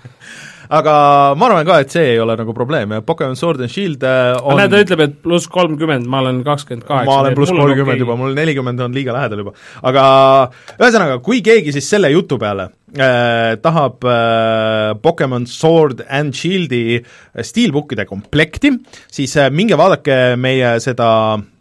Aga 0.74 0.94
ma 1.38 1.50
arvan 1.50 1.66
ka, 1.68 1.78
et 1.84 1.94
see 1.94 2.14
ei 2.16 2.22
ole 2.22 2.36
nagu 2.40 2.54
probleem 2.58 2.96
ja 2.96 3.04
Pokemon 3.06 3.38
Sword 3.38 3.62
and 3.62 3.70
Shield 3.74 4.04
äh, 4.08 4.34
on 4.42 4.58
näed, 4.58 4.72
ta 4.74 4.82
ütleb, 4.82 5.04
et 5.06 5.18
pluss 5.22 5.50
kolmkümmend, 5.52 6.08
ma 6.10 6.24
olen 6.24 6.42
kakskümmend 6.46 6.88
kaheksa. 6.88 7.12
ma 7.12 7.20
olen 7.22 7.38
pluss 7.38 7.54
kolmkümmend 7.54 8.02
juba, 8.02 8.18
mul 8.18 8.34
nelikümmend 8.38 8.82
on 8.82 8.96
liiga 8.96 9.14
lähedal 9.16 9.44
juba. 9.44 9.54
aga 9.86 10.06
ühesõnaga, 10.80 11.20
kui 11.26 11.44
keegi 11.46 11.76
siis 11.76 11.90
selle 11.94 12.10
jutu 12.14 12.40
peale 12.42 12.70
äh, 12.98 13.54
tahab 13.62 14.10
äh, 14.10 14.96
Pokemon 15.02 15.46
Sword 15.50 16.06
and 16.10 16.34
Shieldi 16.38 17.02
Steelbookide 17.46 18.08
komplekti, 18.10 18.74
siis 19.06 19.38
äh, 19.38 19.52
minge 19.54 19.78
vaadake 19.78 20.34
meie 20.42 20.80
seda 20.82 21.12
äh, 21.36 21.46
Äh, 21.46 21.55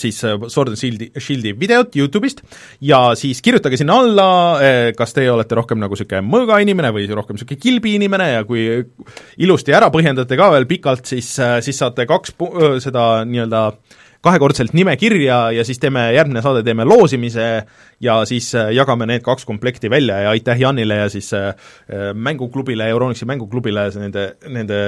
siis 0.00 0.24
äh, 0.24 0.48
Sword 0.48 0.72
and 0.72 0.80
Shieldi, 0.80 1.10
Shieldi 1.20 1.52
videot 1.60 1.96
Youtube'ist. 1.96 2.40
Ja 2.80 3.14
siis 3.18 3.42
kirjutage 3.44 3.76
sinna 3.76 3.98
alla, 4.00 4.28
äh, 4.64 4.92
kas 4.96 5.12
teie 5.16 5.30
olete 5.32 5.58
rohkem 5.58 5.80
nagu 5.82 5.92
niisugune 5.96 6.24
mõõga 6.24 6.60
inimene 6.64 6.92
või 6.96 7.04
rohkem 7.12 7.36
niisugune 7.36 7.60
kilbi 7.60 7.94
inimene. 7.98 8.30
Ja 8.32 8.44
kui 8.48 8.64
ilusti 9.44 9.76
ära 9.76 9.90
põhjendate 9.92 10.38
ka 10.40 10.50
veel 10.54 10.68
pikalt, 10.70 11.04
siis, 11.10 11.34
siis 11.36 11.82
saate 11.84 12.08
kaks 12.08 12.32
pu-, 12.38 12.80
seda 12.80 13.24
nii-öelda 13.28 13.66
äh, 13.68 13.99
kahekordselt 14.24 14.74
nime 14.76 14.96
kirja 15.00 15.38
ja 15.54 15.64
siis 15.64 15.80
teeme, 15.80 16.10
järgmine 16.12 16.42
saade 16.44 16.62
teeme 16.64 16.84
loosimise 16.84 17.46
ja 18.04 18.18
siis 18.28 18.50
äh, 18.58 18.68
jagame 18.76 19.06
need 19.08 19.24
kaks 19.24 19.46
komplekti 19.48 19.90
välja 19.90 20.18
ja 20.24 20.34
aitäh 20.34 20.60
Janile 20.60 20.98
ja 21.02 21.08
siis 21.12 21.32
äh, 21.34 21.48
äh, 21.48 22.10
mänguklubile, 22.14 22.88
Euronixi 22.92 23.24
mänguklubile 23.28 23.86
nende, 23.96 24.26
nende 24.48 24.80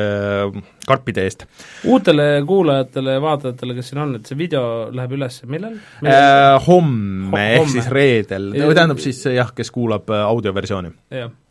karpide 0.86 1.24
eest. 1.24 1.46
uutele 1.84 2.42
kuulajatele 2.46 3.16
ja 3.16 3.22
vaatajatele, 3.24 3.76
kes 3.78 3.92
siin 3.92 4.02
on, 4.04 4.16
et 4.20 4.28
see 4.28 4.38
video 4.38 4.64
läheb 4.92 5.16
üles 5.16 5.40
millal, 5.46 5.78
millal? 6.02 6.18
Äh, 6.18 6.66
homme 6.66 7.46
ehk 7.56 7.72
siis 7.72 7.88
reedel, 7.92 8.52
tähendab 8.60 9.00
siis 9.00 9.24
jah, 9.32 9.54
kes 9.56 9.72
kuulab 9.72 10.12
audioversiooni. 10.22 10.92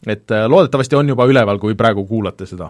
et 0.08 0.38
loodetavasti 0.48 0.96
on 0.96 1.14
juba 1.16 1.26
üleval, 1.30 1.60
kui 1.62 1.76
praegu 1.78 2.06
kuulate 2.06 2.46
seda 2.50 2.70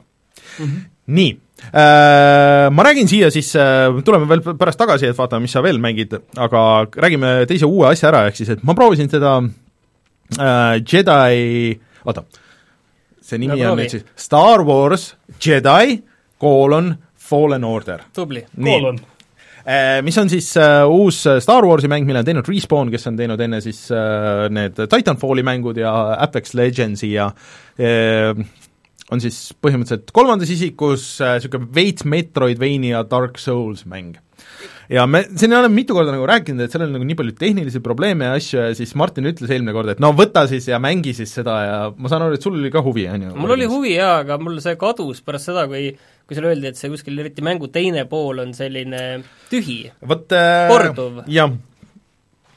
mm. 0.59 0.65
-hmm. 0.65 0.83
nii 1.05 1.31
äh,, 1.73 2.69
ma 2.71 2.83
räägin 2.83 3.07
siia 3.07 3.31
siis 3.31 3.55
äh,, 3.55 4.03
tuleme 4.05 4.29
veel 4.29 4.41
pärast 4.57 4.79
tagasi, 4.79 5.11
et 5.11 5.17
vaatame, 5.17 5.45
mis 5.45 5.51
sa 5.55 5.63
veel 5.63 5.79
mängid, 5.79 6.15
aga 6.37 6.87
räägime 6.95 7.45
teise 7.47 7.65
uue 7.65 7.87
asja 7.91 8.09
ära, 8.09 8.25
ehk 8.27 8.35
siis 8.35 8.49
et 8.49 8.63
ma 8.63 8.75
proovisin 8.77 9.09
seda 9.09 9.37
äh, 10.39 10.81
Jedi, 10.81 11.77
oota, 12.05 12.25
see 13.21 13.41
nimi 13.41 13.59
ja 13.61 13.71
on 13.71 13.79
nüüd 13.81 13.93
siis 13.93 14.05
Star 14.15 14.65
Wars 14.67 15.15
Jedi 15.39 16.01
koolon 16.41 16.95
Fallen 17.31 17.63
Order. 17.63 18.07
tubli, 18.13 18.43
koolon 18.55 18.99
äh, 19.63 20.01
mis 20.01 20.17
on 20.17 20.29
siis 20.29 20.49
uh, 20.57 20.89
uus 20.89 21.23
Star 21.39 21.65
Warsi 21.65 21.87
mäng, 21.91 22.05
mille 22.05 22.23
on 22.23 22.25
teinud 22.25 22.47
Respawn, 22.49 22.91
kes 22.91 23.07
on 23.07 23.19
teinud 23.19 23.39
enne 23.39 23.61
siis 23.61 23.85
uh, 23.93 24.47
need 24.49 24.81
Titanfalli 24.89 25.45
mängud 25.45 25.77
ja 25.77 25.93
Apex 26.19 26.55
Legendsi 26.57 27.13
ja 27.13 27.29
uh, 27.31 28.43
on 29.11 29.21
siis 29.23 29.51
põhimõtteliselt 29.61 30.11
kolmandas 30.15 30.51
isikus 30.53 31.05
niisugune 31.19 31.67
äh, 31.67 31.71
veits 31.75 32.05
Metroidvania 32.07 33.03
Dark 33.09 33.39
Souls 33.41 33.83
mäng. 33.89 34.15
ja 34.91 35.05
me 35.07 35.21
siin 35.37 35.53
oleme 35.53 35.75
mitu 35.75 35.95
korda 35.95 36.13
nagu 36.13 36.25
rääkinud, 36.27 36.63
et 36.65 36.73
seal 36.73 36.85
on 36.85 36.95
nagu 36.95 37.05
nii 37.07 37.17
palju 37.19 37.35
tehnilisi 37.39 37.81
probleeme 37.83 38.29
ja 38.29 38.37
asju 38.39 38.59
ja 38.59 38.71
siis 38.75 38.93
Martin 38.99 39.27
ütles 39.29 39.51
eelmine 39.51 39.75
kord, 39.75 39.91
et 39.93 40.01
no 40.03 40.13
võta 40.17 40.45
siis 40.49 40.67
ja 40.71 40.79
mängi 40.83 41.13
siis 41.17 41.33
seda 41.37 41.57
ja 41.63 41.75
ma 41.95 42.11
saan 42.11 42.25
aru, 42.25 42.39
et 42.39 42.47
sul 42.47 42.57
oli 42.57 42.71
ka 42.73 42.83
huvi, 42.85 43.05
on 43.11 43.27
ju? 43.27 43.35
mul 43.43 43.55
oli 43.57 43.67
huvi 43.71 43.95
jaa, 43.97 44.21
aga 44.23 44.39
mul 44.41 44.59
see 44.63 44.79
kadus 44.79 45.21
pärast 45.25 45.51
seda, 45.51 45.67
kui 45.71 45.91
kui 46.31 46.37
seal 46.37 46.47
öeldi, 46.47 46.71
et 46.71 46.79
see 46.79 46.91
kuskil 46.91 47.19
eriti 47.19 47.43
mängu 47.43 47.67
teine 47.71 48.05
pool 48.07 48.39
on 48.45 48.55
selline 48.55 49.05
tühi, 49.51 49.81
korduv. 50.01 51.23
jah. 51.27 51.51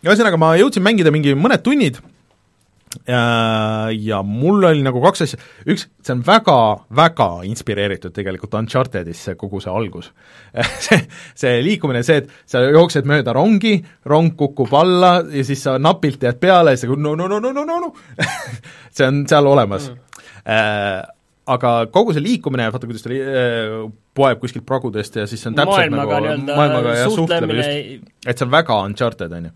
ühesõnaga, 0.07 0.38
ma 0.38 0.55
jõudsin 0.61 0.86
mängida 0.86 1.11
mingi 1.14 1.34
mõned 1.34 1.66
tunnid 1.66 1.98
ja, 3.09 3.20
ja 3.92 4.18
mul 4.26 4.64
oli 4.68 4.82
nagu 4.84 5.01
kaks 5.03 5.24
asja, 5.26 5.38
üks, 5.70 5.86
see 6.05 6.14
on 6.14 6.22
väga, 6.26 6.57
väga 6.97 7.28
inspireeritud 7.49 8.14
tegelikult 8.16 8.55
Unchartedist, 8.61 9.26
see 9.28 9.34
kogu 9.40 9.61
see 9.64 9.72
algus. 9.72 10.11
See, 10.84 11.01
see 11.34 11.57
liikumine, 11.66 12.05
see, 12.07 12.20
et 12.22 12.30
sa 12.47 12.61
jooksed 12.62 13.09
mööda 13.11 13.32
rongi, 13.34 13.74
rong 14.07 14.34
kukub 14.38 14.70
alla 14.78 15.16
ja 15.32 15.42
siis 15.47 15.64
sa 15.66 15.74
napilt 15.82 16.22
jääd 16.22 16.38
peale 16.42 16.76
ja 16.76 16.80
siis 16.80 16.92
no 16.95 17.16
no 17.18 17.26
no 17.28 17.40
no 17.42 17.51
no 17.53 17.64
no 17.66 17.80
no. 17.82 17.92
See 18.95 19.07
on 19.07 19.24
seal 19.30 19.47
olemas. 19.51 19.88
Mm. 19.90 20.20
äh, 20.55 21.01
aga 21.55 21.72
kogu 21.92 22.14
see 22.14 22.22
liikumine, 22.24 22.68
vaata 22.72 22.86
kuidas 22.88 23.03
ta 23.05 23.11
li- 23.12 23.20
äh,, 23.20 23.72
poeb 24.14 24.38
kuskilt 24.40 24.64
pragudest 24.68 25.16
ja 25.18 25.26
siis 25.28 25.42
on 25.51 25.57
täpselt 25.59 25.90
maailmaga 25.92 26.20
nagu 26.24 26.55
maailmaga 26.55 26.95
ja 27.01 27.11
suhtlemine, 27.11 27.66
et 28.24 28.38
see 28.38 28.47
on 28.47 28.55
väga 28.55 28.78
Uncharted, 28.86 29.34
on 29.34 29.51
ju 29.51 29.53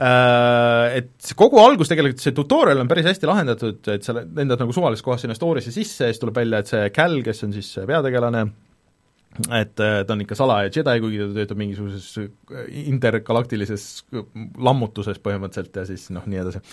Äh, 0.00 0.96
et 1.02 1.34
kogu 1.36 1.58
algus 1.60 1.90
tegelikult, 1.90 2.22
see 2.22 2.32
tutorial 2.32 2.80
on 2.80 2.88
päris 2.88 3.10
hästi 3.10 3.28
lahendatud, 3.28 3.82
et 3.92 4.06
sa 4.06 4.14
lendad 4.16 4.62
nagu 4.62 4.72
suvalises 4.72 5.04
kohas 5.04 5.26
sinna 5.26 5.36
story'sse 5.36 5.74
sisse 5.74 6.08
ja 6.08 6.14
siis 6.14 6.22
tuleb 6.22 6.40
välja, 6.40 6.62
et 6.62 6.72
see 6.72 6.88
Cal, 6.96 7.18
kes 7.26 7.44
on 7.44 7.52
siis 7.52 7.68
peategelane, 7.90 8.46
et 9.58 9.84
äh, 9.84 9.98
ta 10.08 10.16
on 10.16 10.24
ikka 10.24 10.40
salaja 10.40 10.72
Jedi, 10.72 10.96
kuigi 11.04 11.20
ta 11.20 11.28
töötab 11.36 11.60
mingisuguses 11.60 12.08
äh, 12.22 12.64
intergalaktilises 12.86 13.86
lammutuses 14.70 15.20
põhimõtteliselt 15.20 15.76
ja 15.82 15.86
siis 15.92 16.08
noh, 16.16 16.24
nii 16.24 16.42
edasi. 16.46 16.64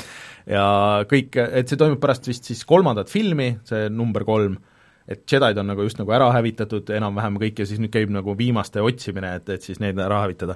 ja 0.55 0.65
kõik, 1.11 1.35
et 1.35 1.67
see 1.67 1.83
toimub 1.83 1.99
pärast 2.03 2.31
vist 2.31 2.47
siis 2.47 2.63
kolmandat 2.69 3.11
filmi, 3.11 3.57
see 3.67 3.89
number 3.91 4.23
kolm, 4.29 4.55
et 5.03 5.27
Jedid 5.27 5.59
on 5.59 5.73
nagu 5.73 5.83
just 5.83 5.99
nagu 5.99 6.15
ära 6.15 6.31
hävitatud 6.31 6.95
enam-vähem 6.95 7.43
kõik 7.43 7.59
ja 7.59 7.67
siis 7.67 7.83
nüüd 7.83 7.91
käib 7.91 8.15
nagu 8.15 8.39
viimaste 8.39 8.79
otsimine, 8.79 9.35
et, 9.41 9.51
et 9.51 9.67
siis 9.67 9.83
neid 9.83 9.99
ära 9.99 10.23
hävitada 10.23 10.55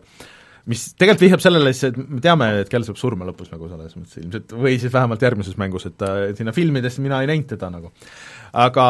mis 0.69 0.85
tegelikult 0.93 1.25
vihjab 1.25 1.43
sellele 1.43 1.73
siis, 1.73 1.91
et 1.91 1.99
me 2.01 2.21
teame, 2.23 2.51
et 2.61 2.69
Kell 2.71 2.85
saab 2.85 2.99
surma 2.99 3.27
lõpus 3.27 3.51
nagu 3.53 3.69
selles 3.71 3.97
mõttes 3.97 4.21
ilmselt, 4.21 4.55
või 4.57 4.77
siis 4.81 4.93
vähemalt 4.93 5.23
järgmises 5.25 5.57
mängus, 5.61 5.87
et 5.89 5.97
ta 5.97 6.13
sinna 6.37 6.53
filmidesse 6.55 7.03
mina 7.03 7.21
ei 7.23 7.29
näinud 7.31 7.49
teda 7.49 7.71
nagu. 7.73 7.93
aga 8.51 8.87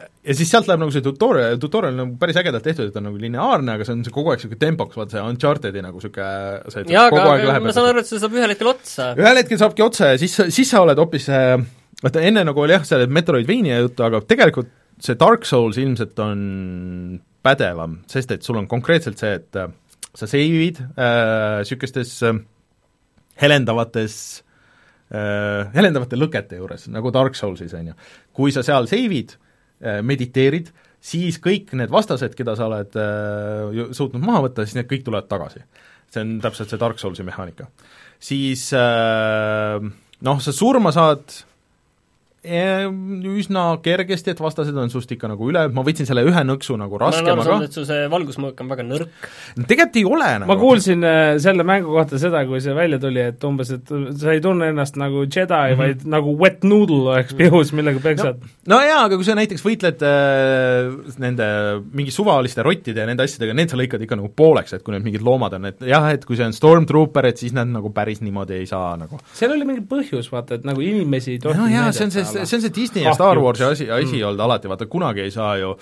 ja 0.00 0.36
siis 0.36 0.50
sealt 0.52 0.68
läheb 0.68 0.82
nagu 0.82 0.92
see 0.94 1.04
tutorial, 1.04 1.58
tutorial 1.60 1.94
on 1.94 2.00
nagu 2.04 2.16
päris 2.20 2.38
ägedalt 2.40 2.64
tehtud, 2.66 2.88
et 2.88 2.94
ta 2.94 3.00
on 3.02 3.08
nagu 3.10 3.20
lineaarne, 3.20 3.76
aga 3.76 3.86
see 3.86 3.96
on 3.96 4.02
see 4.06 4.14
kogu 4.14 4.32
aeg 4.32 4.40
niisugune 4.40 4.62
tempokas, 4.62 4.98
vaata 5.00 5.16
see 5.16 5.26
Unchartedi 5.32 5.84
nagu 5.84 6.00
niisugune 6.00 6.72
see, 6.74 6.86
jaa, 6.94 7.06
aga 7.10 7.60
ma 7.64 7.74
saan 7.76 7.90
aru, 7.92 8.04
et 8.04 8.10
see 8.10 8.22
saab 8.22 8.36
ühel 8.38 8.54
hetkel 8.54 8.72
otsa. 8.72 9.12
ühel 9.20 9.42
hetkel 9.42 9.60
saabki 9.60 9.84
otsa 9.84 10.12
ja 10.14 10.20
siis, 10.20 10.36
siis 10.56 10.72
sa 10.72 10.84
oled 10.84 11.00
hoopis 11.00 11.28
vaata 12.00 12.24
enne 12.24 12.44
nagu 12.48 12.64
oli 12.64 12.76
jah, 12.76 12.86
see 12.86 13.08
Metroidvania 13.12 13.80
juttu, 13.82 14.04
aga 14.06 14.22
tegelikult 14.28 14.72
see 15.00 15.16
Dark 15.20 15.46
Souls 15.48 15.80
ilmselt 15.80 16.18
on 16.20 16.40
pädevam, 17.44 18.00
sest 18.10 18.34
et 18.36 18.44
sul 18.44 18.58
on 18.60 18.68
konkreetselt 18.68 19.20
see, 19.20 19.38
et 19.40 19.60
sa 20.16 20.26
seivid 20.30 20.80
niisugustes 20.96 22.14
äh, 22.26 22.34
äh, 22.34 22.40
helendavates 23.40 24.16
äh, 25.10 25.70
helendavate 25.74 26.18
lõkete 26.18 26.60
juures, 26.60 26.88
nagu 26.92 27.12
Dark 27.14 27.38
Soulsis, 27.38 27.74
on 27.78 27.92
ju. 27.92 27.96
kui 28.36 28.54
sa 28.54 28.64
seal 28.66 28.88
seivid 28.90 29.36
äh,, 29.36 30.00
mediteerid, 30.06 30.70
siis 31.00 31.40
kõik 31.42 31.72
need 31.78 31.92
vastased, 31.92 32.36
keda 32.38 32.56
sa 32.58 32.68
oled 32.68 32.98
äh, 33.00 33.86
suutnud 33.96 34.22
maha 34.24 34.44
võtta, 34.48 34.66
siis 34.66 34.78
need 34.80 34.90
kõik 34.90 35.06
tulevad 35.06 35.30
tagasi. 35.30 35.64
see 36.10 36.24
on 36.26 36.38
täpselt 36.42 36.72
see 36.72 36.80
Dark 36.80 36.98
Soulsi 36.98 37.26
mehaanika. 37.26 37.68
siis 38.18 38.72
äh, 38.76 39.78
noh, 40.20 40.42
sa 40.42 40.52
surma 40.52 40.92
saad 40.92 41.44
üsna 42.40 43.62
kergesti, 43.84 44.32
et 44.32 44.38
vastased 44.40 44.76
on 44.80 44.88
sinust 44.88 45.10
ikka 45.12 45.28
nagu 45.28 45.44
üle, 45.50 45.66
ma 45.76 45.82
võtsin 45.84 46.06
selle 46.08 46.22
ühe 46.24 46.42
nõksu 46.48 46.78
nagu 46.80 46.96
raskema 47.00 47.34
ka. 47.34 47.34
ma 47.36 47.42
olen 47.42 47.42
aru 47.42 47.50
saanud, 47.50 47.68
et 47.68 47.76
su 47.76 47.82
see 47.84 48.06
valgusmõõk 48.08 48.62
on 48.64 48.70
väga 48.72 48.86
nõrk. 48.86 49.26
tegelikult 49.68 49.98
ei 50.00 50.04
ole 50.08 50.28
nagu. 50.40 50.48
ma 50.48 50.56
kuulsin 50.56 51.04
äh, 51.04 51.32
selle 51.44 51.66
mängu 51.68 51.92
kohta 51.92 52.20
seda, 52.22 52.40
kui 52.48 52.62
see 52.64 52.72
välja 52.76 52.96
tuli, 53.02 53.20
et 53.32 53.44
umbes, 53.44 53.74
et 53.76 53.92
sa 54.22 54.32
ei 54.32 54.40
tunne 54.40 54.70
ennast 54.72 54.96
nagu 54.96 55.26
Jedi 55.26 55.52
mm, 55.52 55.74
-hmm. 55.74 55.82
vaid 55.82 56.06
nagu 56.16 56.32
wet 56.40 56.64
noodle 56.64 57.12
oleks 57.12 57.36
pihus, 57.36 57.74
millega 57.76 58.00
peksad. 58.00 58.40
no, 58.40 58.72
no 58.72 58.80
jaa, 58.86 59.04
aga 59.04 59.20
kui 59.20 59.28
sa 59.28 59.36
näiteks 59.36 59.66
võitled 59.66 60.06
äh, 60.08 60.88
nende 61.20 61.50
mingi 61.92 62.14
suvaliste 62.14 62.64
rottide 62.64 63.04
ja 63.04 63.06
nende 63.10 63.28
asjadega, 63.28 63.52
need 63.52 63.68
sa 63.68 63.76
lõikad 63.76 64.00
ikka 64.00 64.16
nagu 64.16 64.32
pooleks, 64.32 64.78
et 64.78 64.86
kui 64.86 64.96
need 64.96 65.04
mingid 65.04 65.26
loomad 65.28 65.58
on, 65.60 65.68
et 65.74 65.84
jah, 65.92 66.08
et 66.08 66.24
kui 66.24 66.40
see 66.40 66.48
on 66.48 66.56
Stormtrooper, 66.56 67.28
et 67.28 67.36
siis 67.36 67.52
nad 67.52 67.68
nagu 67.68 67.92
päris 67.92 68.24
niimoodi 68.24 68.62
ei 68.62 68.66
saa 68.66 68.96
nagu. 68.96 69.20
seal 69.36 69.52
oli 69.52 69.68
mingi 69.68 69.84
põhjus, 69.84 70.32
vaata, 70.32 70.56
et 70.56 70.64
nagu 70.64 70.80
inimesi 70.80 71.36
ei 71.36 71.44
tohi 71.44 71.60
no 71.60 71.68
jaa, 71.68 71.92
see 71.92 72.08
on 72.08 72.16
see 72.16 72.29
see, 72.32 72.44
see 72.48 72.58
on 72.58 72.64
see 72.64 72.74
Disney 72.76 73.04
ja 73.04 73.14
Star 73.16 73.38
Warsi 73.42 73.64
asi, 73.66 73.88
asi 73.90 74.18
mm. 74.18 74.28
olnud 74.28 74.44
alati, 74.46 74.70
vaata 74.70 74.86
kunagi 74.90 75.24
ei 75.24 75.32
saa 75.34 75.54
ju 75.60 75.72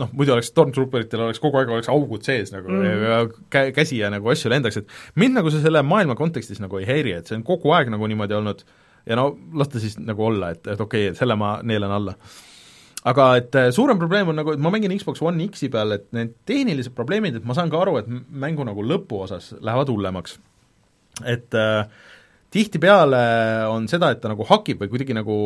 noh, 0.00 0.12
muidu 0.12 0.34
oleks 0.36 0.50
Stormtrooperitel 0.52 1.26
oleks 1.26 1.42
kogu 1.42 1.60
aeg 1.60 1.74
oleks 1.76 1.90
augud 1.92 2.24
sees 2.26 2.54
nagu 2.54 2.70
mm. 2.70 3.04
ja 3.04 3.18
kä-, 3.28 3.68
käsi 3.76 4.00
ja 4.00 4.10
nagu 4.14 4.32
asju 4.32 4.52
lendaks, 4.52 4.80
et 4.80 5.20
mind 5.20 5.40
nagu 5.40 5.52
see 5.52 5.64
selle 5.64 5.84
maailma 5.86 6.16
kontekstis 6.18 6.62
nagu 6.62 6.80
ei 6.80 6.88
häiri, 6.88 7.18
et 7.18 7.30
see 7.30 7.38
on 7.38 7.44
kogu 7.46 7.74
aeg 7.76 7.92
nagu 7.94 8.08
niimoodi 8.10 8.38
olnud 8.38 8.64
ja 9.04 9.20
no 9.20 9.30
las 9.54 9.72
ta 9.72 9.82
siis 9.82 9.98
nagu 10.00 10.30
olla, 10.30 10.54
et, 10.56 10.64
et 10.66 10.80
okei 10.80 11.10
okay,, 11.10 11.18
selle 11.18 11.36
ma 11.40 11.58
neelan 11.62 11.98
alla 11.98 12.16
aga 13.04 13.28
et 13.36 13.60
äh, 13.60 13.68
suurem 13.76 14.00
probleem 14.00 14.32
on 14.32 14.40
nagu, 14.40 14.56
et 14.56 14.64
ma 14.64 14.72
mängin 14.72 14.96
Xbox 14.96 15.20
One 15.22 15.44
X-i 15.50 15.68
peal, 15.72 15.92
et 15.98 16.08
need 16.16 16.32
tehnilised 16.48 16.96
probleemid, 16.96 17.36
et 17.36 17.46
ma 17.46 17.56
saan 17.56 17.72
ka 17.72 17.82
aru, 17.84 17.98
et 18.00 18.08
mängu 18.08 18.64
nagu 18.64 18.84
lõpuosas 18.86 19.52
lähevad 19.60 19.92
hullemaks 19.92 20.38
et 21.22 21.54
äh, 21.54 21.86
tihtipeale 22.50 23.22
on 23.70 23.86
seda, 23.90 24.10
et 24.10 24.22
ta 24.22 24.32
nagu 24.32 24.46
hakib 24.48 24.82
või 24.82 24.90
kuidagi 24.92 25.16
nagu 25.16 25.36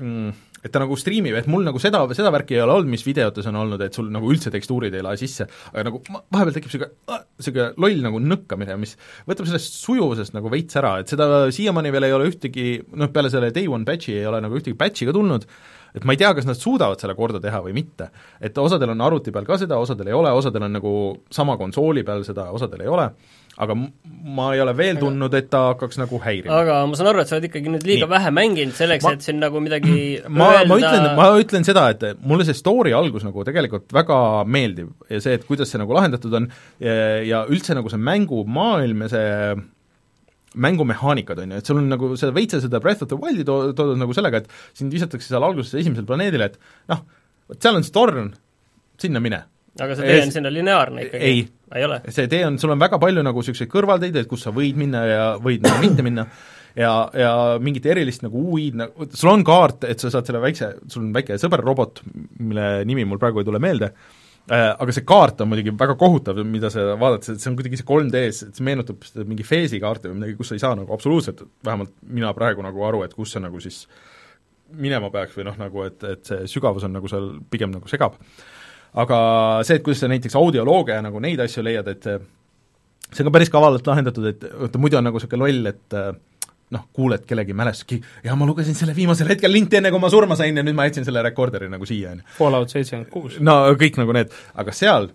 mm, 0.00 0.32
et 0.66 0.72
ta 0.74 0.82
nagu 0.82 0.96
striimib, 0.98 1.36
et 1.38 1.48
mul 1.50 1.64
nagu 1.66 1.80
seda, 1.82 2.00
seda 2.16 2.32
värki 2.34 2.56
ei 2.56 2.62
ole 2.64 2.74
olnud, 2.76 2.90
mis 2.90 3.04
videotes 3.06 3.46
on 3.50 3.58
olnud, 3.62 3.82
et 3.86 3.96
sul 3.96 4.08
nagu 4.12 4.30
üldse 4.32 4.50
tekstuurid 4.54 4.94
ei 4.96 5.04
lae 5.04 5.18
sisse, 5.20 5.46
aga 5.72 5.86
nagu 5.90 6.02
vahepeal 6.06 6.56
tekib 6.56 6.70
niisugune, 6.72 7.20
niisugune 7.38 7.68
loll 7.84 8.02
nagu 8.08 8.22
nõkkamine, 8.24 8.78
mis 8.82 8.96
võtab 9.28 9.48
sellest 9.50 9.78
sujuvusest 9.82 10.36
nagu 10.36 10.52
veits 10.52 10.80
ära, 10.80 10.96
et 11.02 11.12
seda 11.12 11.46
siiamaani 11.54 11.94
veel 11.94 12.08
ei 12.08 12.16
ole 12.16 12.30
ühtegi, 12.32 12.68
noh, 12.98 13.12
peale 13.14 13.32
selle 13.32 13.52
day 13.54 13.70
one 13.70 13.88
patch'i 13.88 14.18
ei 14.18 14.28
ole 14.28 14.42
nagu 14.44 14.58
ühtegi 14.58 14.78
patch'i 14.78 15.08
ka 15.08 15.14
tulnud, 15.16 15.46
et 15.94 16.04
ma 16.04 16.14
ei 16.14 16.20
tea, 16.20 16.32
kas 16.36 16.48
nad 16.48 16.58
suudavad 16.58 17.00
selle 17.00 17.14
korda 17.18 17.40
teha 17.42 17.60
või 17.64 17.74
mitte. 17.76 18.10
et 18.40 18.58
osadel 18.58 18.92
on 18.94 19.00
arvuti 19.06 19.32
peal 19.34 19.46
ka 19.48 19.58
seda, 19.60 19.78
osadel 19.82 20.10
ei 20.10 20.16
ole, 20.16 20.32
osadel 20.36 20.66
on 20.66 20.78
nagu 20.78 20.92
sama 21.30 21.56
konsooli 21.60 22.04
peal 22.06 22.24
seda, 22.26 22.50
osadel 22.56 22.84
ei 22.84 22.90
ole, 22.92 23.08
aga 23.56 23.76
ma 23.76 24.50
ei 24.54 24.60
ole 24.60 24.74
veel 24.76 24.98
tundnud, 25.00 25.34
et 25.38 25.48
ta 25.52 25.62
hakkaks 25.70 26.00
nagu 26.02 26.20
häirima. 26.22 26.58
aga 26.62 26.80
ma 26.88 26.98
saan 26.98 27.12
aru, 27.12 27.22
et 27.22 27.30
sa 27.30 27.38
oled 27.38 27.48
ikkagi 27.48 27.72
nüüd 27.72 27.86
liiga 27.88 28.06
Nii. 28.06 28.12
vähe 28.16 28.32
mänginud 28.40 28.76
selleks 28.76 29.06
Ma- 29.06 29.14
et 29.16 29.28
siin 29.28 29.40
nagu 29.42 29.62
midagi 29.64 29.96
ma, 30.28 30.50
ma 30.50 30.50
öelda 30.58 30.80
ütlen, 30.80 31.08
ma 31.20 31.28
ütlen 31.40 31.68
seda, 31.68 31.86
et 31.94 32.24
mulle 32.24 32.48
see 32.48 32.56
story 32.56 32.92
algus 32.96 33.24
nagu 33.26 33.46
tegelikult 33.46 33.94
väga 33.96 34.18
meeldib 34.44 34.92
ja 35.12 35.22
see, 35.22 35.38
et 35.38 35.46
kuidas 35.48 35.72
see 35.72 35.80
nagu 35.80 35.96
lahendatud 35.96 36.36
on 36.40 36.50
ja, 36.80 36.98
ja 37.24 37.46
üldse 37.48 37.76
nagu 37.78 37.92
see 37.92 38.00
mängumaailm 38.00 39.06
ja 39.06 39.12
see 39.14 39.32
mängumehaanikad, 40.62 41.42
on 41.42 41.54
ju, 41.54 41.60
et 41.60 41.68
sul 41.68 41.80
on 41.80 41.90
nagu 41.92 42.12
seda 42.18 42.32
veitsa 42.36 42.60
seda 42.62 42.80
Breath 42.82 43.04
of 43.04 43.10
the 43.12 43.18
Wildi 43.20 43.44
too-, 43.46 43.74
toodud 43.76 44.00
nagu 44.00 44.16
sellega, 44.16 44.42
et 44.42 44.78
sind 44.78 44.94
visatakse 44.94 45.28
seal 45.28 45.44
alguses 45.44 45.76
esimesele 45.82 46.08
planeedile, 46.08 46.50
et 46.50 46.90
noh, 46.92 47.04
vot 47.50 47.60
seal 47.62 47.78
on 47.78 47.86
see 47.86 47.94
torn, 47.94 48.32
sinna 49.02 49.22
mine. 49.22 49.42
aga 49.76 49.96
see 49.96 50.08
tee 50.08 50.24
on 50.24 50.32
sinna 50.32 50.52
lineaarne 50.52 51.06
ikkagi? 51.06 51.30
ei. 51.30 51.46
ei 51.76 51.84
ole? 51.84 52.00
see 52.08 52.28
tee 52.32 52.44
on, 52.48 52.58
sul 52.62 52.72
on 52.72 52.80
väga 52.80 53.00
palju 53.02 53.24
nagu 53.26 53.42
niisuguseid 53.44 53.72
kõrvalteid, 53.72 54.16
et 54.22 54.30
kus 54.30 54.46
sa 54.46 54.54
võid 54.56 54.78
minna 54.80 55.04
ja 55.08 55.24
võid 55.42 55.66
nagu 55.66 55.82
mitte 55.84 56.06
minna, 56.06 56.26
ja, 56.76 56.92
ja 57.16 57.32
mingit 57.62 57.88
erilist 57.92 58.24
nagu 58.24 58.40
UI-d, 58.52 58.80
nagu 58.84 59.08
sul 59.12 59.32
on 59.32 59.44
kaart, 59.46 59.88
et 59.90 60.00
sa 60.00 60.12
saad 60.12 60.28
selle 60.28 60.42
väikse, 60.44 60.72
sul 60.92 61.04
on 61.06 61.12
väike 61.16 61.40
sõberrobot, 61.42 62.04
mille 62.40 62.70
nimi 62.88 63.04
mul 63.08 63.20
praegu 63.20 63.42
ei 63.42 63.48
tule 63.48 63.60
meelde, 63.62 63.92
aga 64.54 64.94
see 64.94 65.06
kaart 65.06 65.40
on 65.42 65.50
muidugi 65.50 65.72
väga 65.74 65.96
kohutav, 65.98 66.38
mida 66.46 66.70
sa 66.70 66.92
vaatad, 67.00 67.24
see 67.26 67.40
see 67.42 67.50
on 67.50 67.56
kuidagi 67.58 67.80
see 67.80 67.88
3D-s, 67.88 68.42
et 68.46 68.58
see 68.58 68.66
meenutab 68.66 69.02
seda 69.08 69.26
mingi 69.26 69.46
Phase'i 69.46 69.80
kaarte 69.82 70.10
või 70.10 70.20
midagi, 70.20 70.36
kus 70.38 70.52
sa 70.52 70.58
ei 70.58 70.62
saa 70.62 70.76
nagu 70.78 70.94
absoluutselt, 70.94 71.42
vähemalt 71.66 71.94
mina 72.06 72.30
praegu 72.36 72.62
nagu 72.62 72.84
aru, 72.86 73.02
et 73.06 73.16
kus 73.16 73.34
see 73.34 73.42
nagu 73.42 73.62
siis 73.62 73.84
minema 74.76 75.10
peaks 75.14 75.34
või 75.38 75.48
noh, 75.48 75.58
nagu 75.58 75.82
et, 75.86 75.98
et 76.06 76.30
see 76.30 76.46
sügavus 76.50 76.86
on 76.86 76.94
nagu 76.94 77.10
seal 77.10 77.32
pigem 77.50 77.74
nagu 77.74 77.90
segab. 77.90 78.18
aga 78.94 79.18
see, 79.66 79.78
et 79.78 79.84
kuidas 79.84 80.04
sa 80.04 80.10
näiteks 80.10 80.38
audioloogia 80.38 81.00
ja 81.00 81.04
nagu 81.04 81.20
neid 81.20 81.42
asju 81.42 81.66
leiad, 81.66 81.90
et 81.90 82.06
see 82.06 82.18
see 83.12 83.22
on 83.22 83.30
ka 83.30 83.36
päris 83.36 83.52
kavalalt 83.52 83.86
lahendatud, 83.86 84.26
et 84.30 84.46
vaata 84.62 84.80
muidu 84.82 84.98
on 84.98 85.06
nagu 85.06 85.18
niisugune 85.18 85.42
loll, 85.42 85.70
et 85.70 85.96
äh, 85.96 86.14
noh, 86.74 86.88
kuuled 86.96 87.26
kellegi 87.28 87.54
mälestuski, 87.54 88.00
ja 88.26 88.34
ma 88.38 88.48
lugesin 88.48 88.74
selle 88.74 88.94
viimasel 88.96 89.28
hetkel 89.30 89.52
linti, 89.52 89.78
enne 89.78 89.92
kui 89.94 90.02
ma 90.02 90.10
surma 90.10 90.38
sain 90.38 90.56
ja 90.56 90.64
nüüd 90.66 90.74
ma 90.74 90.88
jätsin 90.88 91.06
selle 91.06 91.22
recorderi 91.22 91.68
nagu 91.70 91.86
siia, 91.86 92.16
on 92.16 92.24
ju. 92.24 92.32
Fallout 92.40 92.74
seitsekümmend 92.74 93.12
kuus. 93.12 93.38
no 93.38 93.60
kõik 93.78 94.00
nagu 94.02 94.16
need, 94.16 94.34
aga 94.58 94.74
seal 94.74 95.12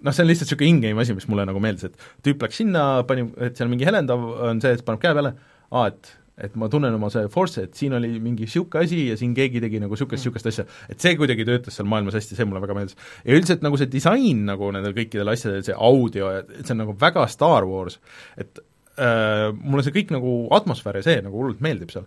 noh, 0.00 0.14
see 0.14 0.24
on 0.24 0.30
lihtsalt 0.30 0.48
niisugune 0.48 0.70
in-game 0.74 1.02
asi, 1.02 1.14
mis 1.16 1.28
mulle 1.30 1.44
nagu 1.48 1.60
meeldis, 1.62 1.90
et 1.90 2.24
tüüp 2.26 2.46
läks 2.46 2.62
sinna, 2.62 2.86
pani, 3.08 3.28
et 3.44 3.58
seal 3.58 3.70
mingi 3.70 3.86
helendav 3.88 4.24
on 4.50 4.62
see, 4.64 4.72
et 4.76 4.86
paneb 4.86 5.02
käe 5.02 5.14
peale, 5.16 5.36
aa, 5.70 5.90
et 5.92 6.16
et 6.40 6.54
ma 6.56 6.70
tunnen 6.72 6.94
oma 6.96 7.10
see 7.12 7.26
force, 7.28 7.60
et 7.66 7.76
siin 7.76 7.92
oli 7.98 8.14
mingi 8.22 8.46
niisugune 8.46 8.86
asi 8.86 9.02
ja 9.10 9.16
siin 9.20 9.34
keegi 9.36 9.60
tegi 9.60 9.80
nagu 9.82 9.92
niisugust, 9.92 10.22
niisugust 10.22 10.48
asja. 10.48 10.64
et 10.88 11.02
see 11.02 11.12
kuidagi 11.18 11.44
töötas 11.44 11.76
seal 11.76 11.88
maailmas 11.90 12.16
hästi, 12.16 12.38
see 12.38 12.48
mulle 12.48 12.62
väga 12.64 12.76
meeldis. 12.78 12.96
ja 13.26 13.36
üldiselt 13.36 13.66
nagu 13.66 13.76
see 13.76 13.90
disain 13.92 14.46
nagu 14.48 14.70
nendel 14.72 14.96
kõikidel 14.96 15.28
asjadel, 15.34 15.60
see 15.66 15.76
audio, 15.76 16.30
et 16.40 16.62
see 16.62 16.72
on 16.72 16.80
nagu 16.86 16.96
väga 17.00 17.26
Star 17.28 17.68
Wars, 17.68 18.00
et 18.40 18.62
äh, 19.00 19.46
mulle 19.56 19.84
see 19.86 19.94
kõik 19.94 20.12
nagu 20.14 20.34
atmosfäär 20.56 21.00
ja 21.00 21.06
see 21.06 21.22
nagu 21.24 21.40
hullult 21.40 21.62
meeldib 21.64 21.92
seal. 21.94 22.06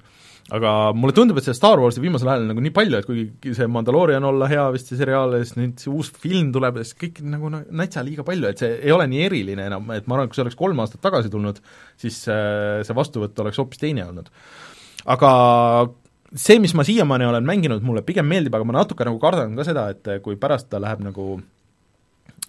aga 0.53 0.91
mulle 0.97 1.15
tundub, 1.15 1.37
et 1.39 1.45
seda 1.47 1.55
Star 1.55 1.79
Warsi 1.79 2.01
viimasel 2.03 2.29
ajal 2.29 2.49
nagu 2.49 2.63
nii 2.63 2.73
palju, 2.75 2.99
et 2.99 3.07
kuigi 3.07 3.53
see 3.55 3.67
Mandalorian 3.71 4.25
olla 4.27 4.49
hea 4.51 4.65
vist 4.75 4.91
see 4.91 4.99
seriaal 4.99 5.37
ja 5.37 5.41
siis 5.43 5.55
nüüd 5.55 5.79
see 5.79 5.93
uus 5.93 6.11
film 6.25 6.51
tuleb 6.55 6.81
ja 6.81 6.85
siis 6.87 6.99
kõik 6.99 7.23
nagu 7.31 7.51
natsa 7.53 8.03
liiga 8.03 8.27
palju, 8.27 8.51
et 8.51 8.61
see 8.61 8.73
ei 8.81 8.93
ole 8.95 9.07
nii 9.11 9.23
eriline 9.29 9.69
enam, 9.71 9.87
et 9.95 10.07
ma 10.07 10.17
arvan, 10.17 10.27
et 10.27 10.33
kui 10.33 10.39
see 10.39 10.45
oleks 10.45 10.59
kolm 10.59 10.83
aastat 10.83 11.03
tagasi 11.05 11.31
tulnud, 11.33 11.63
siis 11.99 12.19
äh, 12.27 12.83
see 12.83 12.97
vastuvõtt 12.97 13.39
oleks 13.45 13.61
hoopis 13.63 13.81
teine 13.85 14.05
olnud. 14.09 14.29
aga 15.15 15.31
see, 16.35 16.59
mis 16.59 16.73
ma 16.75 16.83
siiamaani 16.85 17.25
olen 17.29 17.47
mänginud, 17.47 17.83
mulle 17.85 18.03
pigem 18.05 18.27
meeldib, 18.27 18.55
aga 18.57 18.67
ma 18.67 18.79
natuke 18.81 19.07
nagu 19.07 19.19
kardan 19.21 19.55
ka 19.55 19.65
seda, 19.67 19.89
et 19.93 20.15
kui 20.25 20.35
pärast 20.41 20.69
ta 20.71 20.81
läheb 20.81 21.03
nagu 21.07 21.37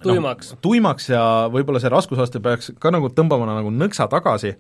tuimaks. 0.03 0.53
No, 0.55 0.59
tuimaks 0.65 1.09
ja 1.13 1.23
võib-olla 1.53 1.83
see 1.83 1.93
raskusaste 1.93 2.43
peaks 2.45 2.73
ka 2.81 2.93
nagu 2.95 3.11
tõmbama 3.13 3.49
nagu 3.51 3.73
nõksa 3.75 4.09
tagasi, 4.11 4.55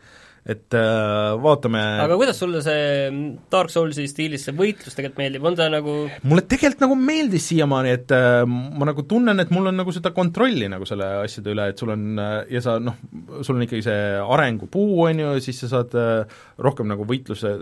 et 0.44 0.76
äh, 0.76 1.34
vaatame 1.40 1.80
aga 2.04 2.16
kuidas 2.20 2.36
sulle 2.36 2.60
see 2.64 3.08
Dark 3.52 3.70
Soulsi 3.72 4.04
stiilis 4.10 4.42
see 4.44 4.52
võitlus 4.56 4.92
tegelikult 4.92 5.22
meeldib, 5.22 5.46
on 5.48 5.56
ta 5.56 5.70
nagu 5.72 5.94
mulle 6.28 6.44
tegelikult 6.44 6.84
nagu 6.84 6.98
meeldis 7.00 7.46
siiamaani, 7.48 7.94
et 7.96 8.12
äh, 8.12 8.42
ma 8.44 8.88
nagu 8.90 9.06
tunnen, 9.08 9.40
et 9.40 9.52
mul 9.54 9.70
on 9.70 9.78
nagu 9.80 9.94
seda 9.96 10.12
kontrolli 10.16 10.68
nagu 10.68 10.84
selle 10.88 11.08
asjade 11.22 11.54
üle, 11.54 11.70
et 11.72 11.80
sul 11.80 11.94
on 11.94 12.20
äh, 12.20 12.34
ja 12.52 12.60
sa 12.64 12.76
noh, 12.82 12.98
sul 13.40 13.56
on 13.56 13.64
ikkagi 13.64 13.86
see 13.86 14.02
arengupuu, 14.36 15.06
on 15.06 15.24
ju, 15.24 15.32
siis 15.44 15.64
sa 15.64 15.70
saad 15.78 15.96
äh, 15.96 16.36
rohkem 16.64 16.92
nagu 16.92 17.08
võitluse 17.08 17.54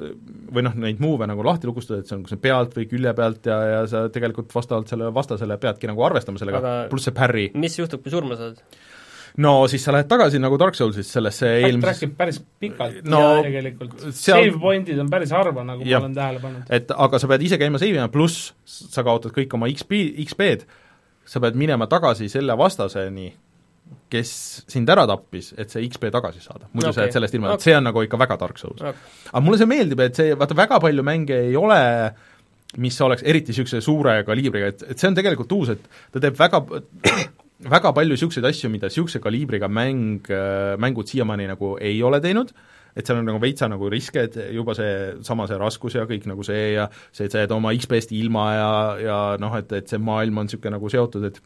või 0.51 0.67
noh, 0.67 0.75
neid 0.83 1.03
move'e 1.03 1.31
nagu 1.31 1.47
lahti 1.47 1.71
lukustada, 1.71 2.03
et 2.03 2.11
see 2.11 2.19
on 2.19 2.27
kas 2.27 2.43
pealt 2.43 2.75
või 2.79 2.89
külje 2.91 3.15
pealt 3.19 3.47
ja, 3.47 3.61
ja 3.77 3.85
sa 3.91 4.09
tegelikult 4.13 4.51
vastavalt 4.55 4.91
sellele 4.91 5.15
vastasele 5.15 5.59
peadki 5.63 5.91
nagu 5.91 6.03
arvestama 6.03 6.43
sellega 6.43 6.75
pluss 6.91 7.07
see 7.07 7.15
parry. 7.15 7.53
mis 7.55 7.79
juhtub, 7.79 8.03
kui 8.03 8.11
surma 8.11 8.39
saad? 8.41 8.59
No 9.41 9.53
siis 9.71 9.85
sa 9.85 9.93
lähed 9.95 10.09
tagasi 10.11 10.39
nagu 10.43 10.59
Dark 10.61 10.75
Soulsis 10.77 11.09
sellesse 11.13 11.49
eelmises 11.63 11.85
backtrackib 11.87 12.17
päris 12.19 12.41
pikalt 12.61 13.05
No, 13.09 13.21
ja 13.39 13.43
tegelikult 13.47 13.95
seal- 14.11 14.43
save 14.51 14.59
point'id 14.61 14.99
on 15.01 15.09
päris 15.11 15.31
harva, 15.33 15.65
nagu 15.65 15.87
Jah. 15.87 16.01
ma 16.03 16.07
olen 16.11 16.15
tähele 16.19 16.41
pannud. 16.43 16.67
et 16.69 16.91
aga 17.07 17.19
sa 17.23 17.31
pead 17.31 17.43
ise 17.49 17.59
käima 17.61 17.79
save 17.81 17.97
ima, 17.97 18.09
pluss 18.13 18.53
sa 18.65 19.03
kaotad 19.07 19.33
kõik 19.33 19.55
oma 19.57 19.71
XP, 19.73 20.03
XP-d, 20.27 20.67
sa 21.25 21.41
pead 21.41 21.57
minema 21.57 21.87
tagasi 21.89 22.29
selle 22.29 22.57
vastaseni, 22.59 23.31
kes 24.13 24.33
sind 24.69 24.89
ära 24.93 25.07
tappis, 25.09 25.53
et 25.57 25.71
see 25.73 25.87
XP 25.89 26.11
tagasi 26.13 26.41
saada. 26.45 26.67
muidu 26.73 26.89
okay. 26.91 26.95
sa 26.99 27.07
jääd 27.07 27.17
sellest 27.17 27.35
ilma, 27.39 27.49
Okei. 27.53 27.55
et 27.61 27.67
see 27.71 27.77
on 27.77 27.85
nagu 27.89 28.03
ikka 28.05 28.19
väga 28.21 28.37
Dark 28.41 28.59
Souls 28.61 28.81
Okay. 28.83 29.01
aga 29.33 29.41
mulle 29.45 29.59
see 29.61 29.67
meeldib, 29.71 30.01
et 30.05 30.15
see, 30.21 30.35
vaata 30.37 30.57
väga 30.59 30.81
palju 30.81 31.03
mänge 31.07 31.39
ei 31.49 31.57
ole, 31.57 31.81
mis 32.81 32.97
oleks 33.05 33.23
eriti 33.29 33.53
niisuguse 33.53 33.81
suure 33.85 34.15
kaliibriga, 34.25 34.67
et, 34.73 34.83
et 34.95 34.99
see 34.99 35.09
on 35.09 35.15
tegelikult 35.17 35.53
uus, 35.53 35.73
et 35.75 35.89
ta 36.13 36.21
teeb 36.25 36.37
väga 36.39 36.63
väga 37.71 37.93
palju 37.95 38.17
niisuguseid 38.17 38.47
asju, 38.49 38.71
mida 38.73 38.91
niisuguse 38.91 39.21
kaliibriga 39.23 39.69
mäng, 39.71 40.29
mängud 40.83 41.11
siiamaani 41.11 41.49
nagu 41.53 41.77
ei 41.81 42.03
ole 42.03 42.21
teinud, 42.25 42.53
et 42.97 43.07
seal 43.09 43.21
on 43.21 43.29
nagu 43.29 43.41
veitsa 43.43 43.69
nagu 43.73 43.89
riske, 43.93 44.27
et 44.29 44.37
juba 44.53 44.75
see, 44.77 44.93
sama 45.27 45.47
see 45.49 45.59
raskus 45.61 45.97
ja 45.97 46.05
kõik 46.09 46.27
nagu 46.31 46.45
see 46.47 46.75
ja 46.75 46.89
see, 47.11 47.27
et 47.27 47.35
sa 47.35 47.45
jääd 47.45 47.55
oma 47.57 47.73
XP-st 47.77 48.15
ilma 48.19 48.47
ja, 48.57 48.71
ja 49.01 49.19
noh, 49.41 49.57
et, 49.59 49.73
et 49.79 49.89
see 49.89 50.01
maailm 50.03 50.43
on 50.43 50.51
niisugune 50.51 50.77
nagu 50.77 50.93
seotud, 50.93 51.29
et 51.31 51.43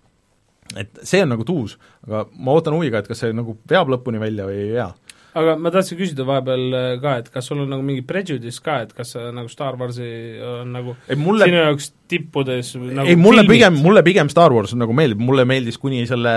et 0.74 0.98
see 1.06 1.22
on 1.22 1.30
nagu 1.30 1.44
tuus, 1.46 1.76
aga 2.08 2.24
ma 2.42 2.56
ootan 2.56 2.74
huviga, 2.74 2.98
et 2.98 3.06
kas 3.06 3.20
see 3.22 3.34
nagu 3.36 3.54
veab 3.70 3.92
lõpuni 3.92 4.18
välja 4.18 4.48
või 4.48 4.56
ei 4.64 4.72
vea. 4.74 4.88
Aga 5.36 5.56
ma 5.60 5.72
tahtsin 5.74 5.98
küsida 6.00 6.26
vahepeal 6.28 6.64
äh, 6.76 6.88
ka, 7.02 7.16
et 7.22 7.28
kas 7.34 7.50
sul 7.50 7.62
on 7.64 7.70
nagu 7.72 7.84
mingi 7.86 8.04
prejudice 8.06 8.62
ka, 8.64 8.80
et 8.86 8.94
kas 8.96 9.14
sa 9.16 9.28
nagu 9.34 9.50
Star 9.52 9.78
Warsi 9.80 10.08
on 10.40 10.72
nagu 10.76 10.96
ei 11.08 11.20
mulle 11.20 11.48
sinu 11.48 11.60
jaoks 11.62 11.90
tippudes 12.10 12.74
nagu 12.80 13.06
ei, 13.06 13.18
mulle 13.20 13.44
filmid? 13.44 13.54
pigem, 13.54 13.78
mulle 13.84 14.04
pigem 14.06 14.32
Star 14.32 14.54
Wars 14.54 14.74
nagu 14.78 14.96
meeldib, 14.96 15.22
mulle 15.22 15.46
meeldis 15.48 15.80
kuni 15.82 16.04
selle 16.08 16.36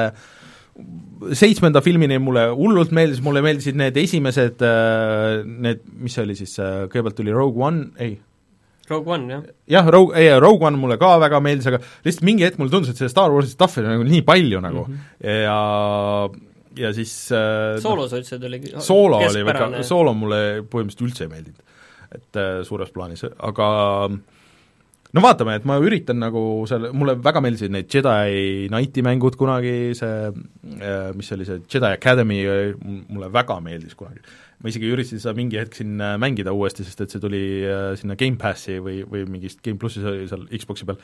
seitsmenda 1.36 1.82
filmini 1.84 2.20
mulle 2.24 2.46
hullult 2.56 2.94
meeldis, 2.96 3.20
mulle 3.24 3.44
meeldisid 3.44 3.76
need 3.80 3.98
esimesed, 4.00 4.64
need, 5.66 5.82
mis 6.00 6.16
see 6.16 6.24
oli 6.24 6.38
siis, 6.40 6.54
kõigepealt 6.62 7.18
tuli 7.18 7.36
Rogue 7.36 7.66
One, 7.68 7.90
ei, 8.00 8.14
Rogue 8.90 9.14
One, 9.14 9.28
jah? 9.34 9.42
jah, 9.70 9.90
Rogue, 9.92 10.16
ei, 10.18 10.32
Rogue 10.40 10.66
One 10.66 10.80
mulle 10.82 10.98
ka 11.02 11.14
väga 11.22 11.42
meeldis, 11.44 11.68
aga 11.70 11.82
lihtsalt 12.06 12.26
mingi 12.26 12.48
hetk 12.48 12.60
mulle 12.62 12.74
tundus, 12.74 12.94
et 12.94 13.02
see 13.02 13.12
Star 13.12 13.34
Warsi 13.34 13.54
stuff'i 13.54 13.84
on 13.84 13.92
nagu 13.94 14.08
nii 14.08 14.24
palju 14.28 14.62
nagu 14.64 14.86
mm 14.88 14.96
-hmm. 14.96 15.36
ja 15.46 15.60
ja 16.78 16.92
siis 16.94 17.14
äh, 17.36 17.78
Soolo 17.82 18.08
sa 18.10 18.20
ütlesid, 18.22 18.44
oli 18.46 18.62
Soolo 18.84 19.22
oli 19.26 19.46
ikka, 19.46 19.70
Soolo 19.88 20.14
mulle 20.18 20.42
põhimõtteliselt 20.70 21.08
üldse 21.08 21.26
ei 21.26 21.32
meeldinud. 21.34 21.64
et 22.10 22.42
äh, 22.42 22.60
suures 22.66 22.90
plaanis, 22.94 23.26
aga 23.26 23.70
no 25.16 25.24
vaatame, 25.24 25.56
et 25.58 25.66
ma 25.70 25.78
üritan 25.82 26.20
nagu 26.22 26.42
selle, 26.70 26.92
mulle 26.96 27.16
väga 27.24 27.42
meeldisid 27.46 27.74
need 27.74 27.90
Jedi 27.94 28.68
Knighti 28.70 29.04
mängud 29.06 29.38
kunagi, 29.40 29.96
see 29.98 30.30
äh, 30.30 31.10
mis 31.18 31.30
see 31.30 31.40
oli, 31.40 31.48
see 31.50 31.64
Jedi 31.66 31.90
Academy 31.96 32.40
äh, 32.46 32.76
mulle 33.10 33.32
väga 33.34 33.60
meeldis 33.66 33.98
kunagi. 34.00 34.22
ma 34.60 34.68
isegi 34.70 34.90
üritasin 34.92 35.22
seda 35.24 35.34
mingi 35.38 35.58
hetk 35.60 35.78
siin 35.80 36.02
äh, 36.04 36.18
mängida 36.22 36.54
uuesti, 36.54 36.86
sest 36.86 37.06
et 37.06 37.14
see 37.14 37.24
tuli 37.24 37.44
äh, 37.66 37.94
sinna 38.00 38.18
Gamepassi 38.20 38.78
või, 38.84 39.02
või 39.08 39.26
mingist 39.38 39.64
Game 39.66 39.82
plussis 39.82 40.06
oli 40.06 40.28
seal 40.30 40.46
Xboxi 40.52 40.88
peal, 40.90 41.00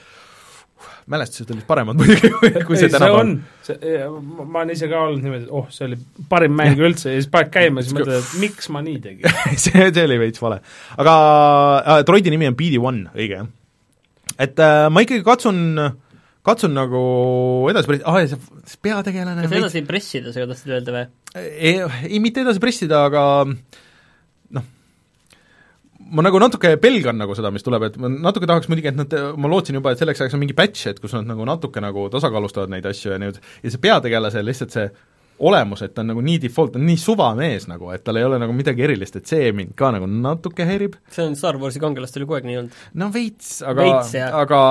mälestused 1.12 1.52
olid 1.54 1.66
paremad 1.68 2.00
muidugi, 2.00 2.32
kui, 2.68 2.78
see 2.80 2.90
tänapäeval 2.92 3.22
on, 3.22 3.34
see, 3.66 3.98
ma 4.12 4.46
ma 4.46 4.62
olen 4.64 4.74
ise 4.76 4.90
ka 4.92 5.02
olnud 5.06 5.24
niimoodi, 5.24 5.46
et 5.48 5.54
oh, 5.56 5.68
see 5.74 5.86
oli 5.88 6.00
parim 6.32 6.56
mäng 6.58 6.82
üldse 6.82 7.14
ja 7.14 7.20
siis 7.20 7.30
paned 7.32 7.52
käima 7.54 7.82
ja 7.82 7.88
siis 7.88 7.98
mõtled, 7.98 8.18
et 8.22 8.40
miks 8.42 8.72
ma 8.74 8.82
nii 8.86 8.98
tegin. 9.04 9.38
see, 9.64 9.86
see 9.86 10.08
oli 10.08 10.18
veits 10.22 10.42
vale. 10.44 10.62
aga 11.02 11.16
äh, 11.80 12.02
droidi 12.08 12.34
nimi 12.34 12.50
on 12.50 12.58
BD1, 12.60 13.06
õige 13.14 13.40
jah? 13.40 13.52
et 14.42 14.66
äh, 14.66 14.88
ma 14.92 15.06
ikkagi 15.06 15.24
katsun, 15.26 15.62
katsun 16.46 16.76
nagu 16.76 17.06
edasi 17.72 17.92
pressida, 17.92 18.12
aa 18.12 18.26
ja 18.26 18.34
see, 18.34 18.76
peategelane 18.86 19.48
kas 19.48 19.58
edasi 19.62 19.86
pressida, 19.88 20.36
sa 20.36 20.50
tahtsid 20.50 20.76
öelda 20.76 20.98
või? 20.98 21.08
ei, 21.40 21.80
ei 22.10 22.22
mitte 22.24 22.44
edasi 22.46 22.64
pressida, 22.64 23.06
aga 23.12 23.26
ma 26.16 26.24
nagu 26.26 26.40
natuke 26.42 26.76
pelgan 26.82 27.18
nagu 27.20 27.36
seda, 27.38 27.52
mis 27.54 27.66
tuleb, 27.66 27.90
et 27.90 27.98
ma 28.02 28.12
natuke 28.12 28.48
tahaks 28.50 28.70
muidugi, 28.72 28.92
et 28.92 29.00
nad, 29.00 29.18
ma 29.42 29.52
lootsin 29.52 29.80
juba, 29.80 29.94
et 29.94 30.02
selleks 30.02 30.24
ajaks 30.24 30.38
on 30.38 30.44
mingi 30.44 30.56
patch, 30.58 30.88
et 30.92 31.02
kus 31.04 31.16
nad 31.18 31.28
nagu 31.28 31.48
natuke 31.48 31.84
nagu 31.84 32.08
tasakaalustavad 32.14 32.72
neid 32.74 32.88
asju 32.90 33.14
ja 33.14 33.20
nüüd, 33.22 33.42
ja 33.64 33.74
see 33.74 33.84
peategelase 33.84 34.44
lihtsalt 34.46 34.76
see 34.76 34.88
olemus, 35.46 35.82
et 35.84 35.92
ta 35.96 36.04
on 36.04 36.14
nagu 36.14 36.24
nii 36.24 36.40
default, 36.46 36.74
ta 36.74 36.80
on 36.80 36.88
nii 36.88 37.00
suvamees 37.00 37.68
nagu, 37.68 37.90
et 37.92 38.04
tal 38.06 38.20
ei 38.20 38.28
ole 38.28 38.40
nagu 38.40 38.56
midagi 38.56 38.86
erilist, 38.88 39.20
et 39.20 39.28
see 39.28 39.52
mind 39.56 39.76
ka 39.80 39.92
nagu 39.96 40.08
natuke 40.08 40.68
häirib. 40.68 40.96
see 41.12 41.28
on 41.28 41.36
Star 41.36 41.60
Warsi 41.60 41.82
kangelastel 41.84 42.24
ju 42.24 42.30
kogu 42.30 42.40
aeg 42.40 42.48
nii 42.48 42.60
olnud. 42.62 42.82
no 43.02 43.12
veits, 43.14 43.58
aga, 43.68 43.90
aga 44.42 44.62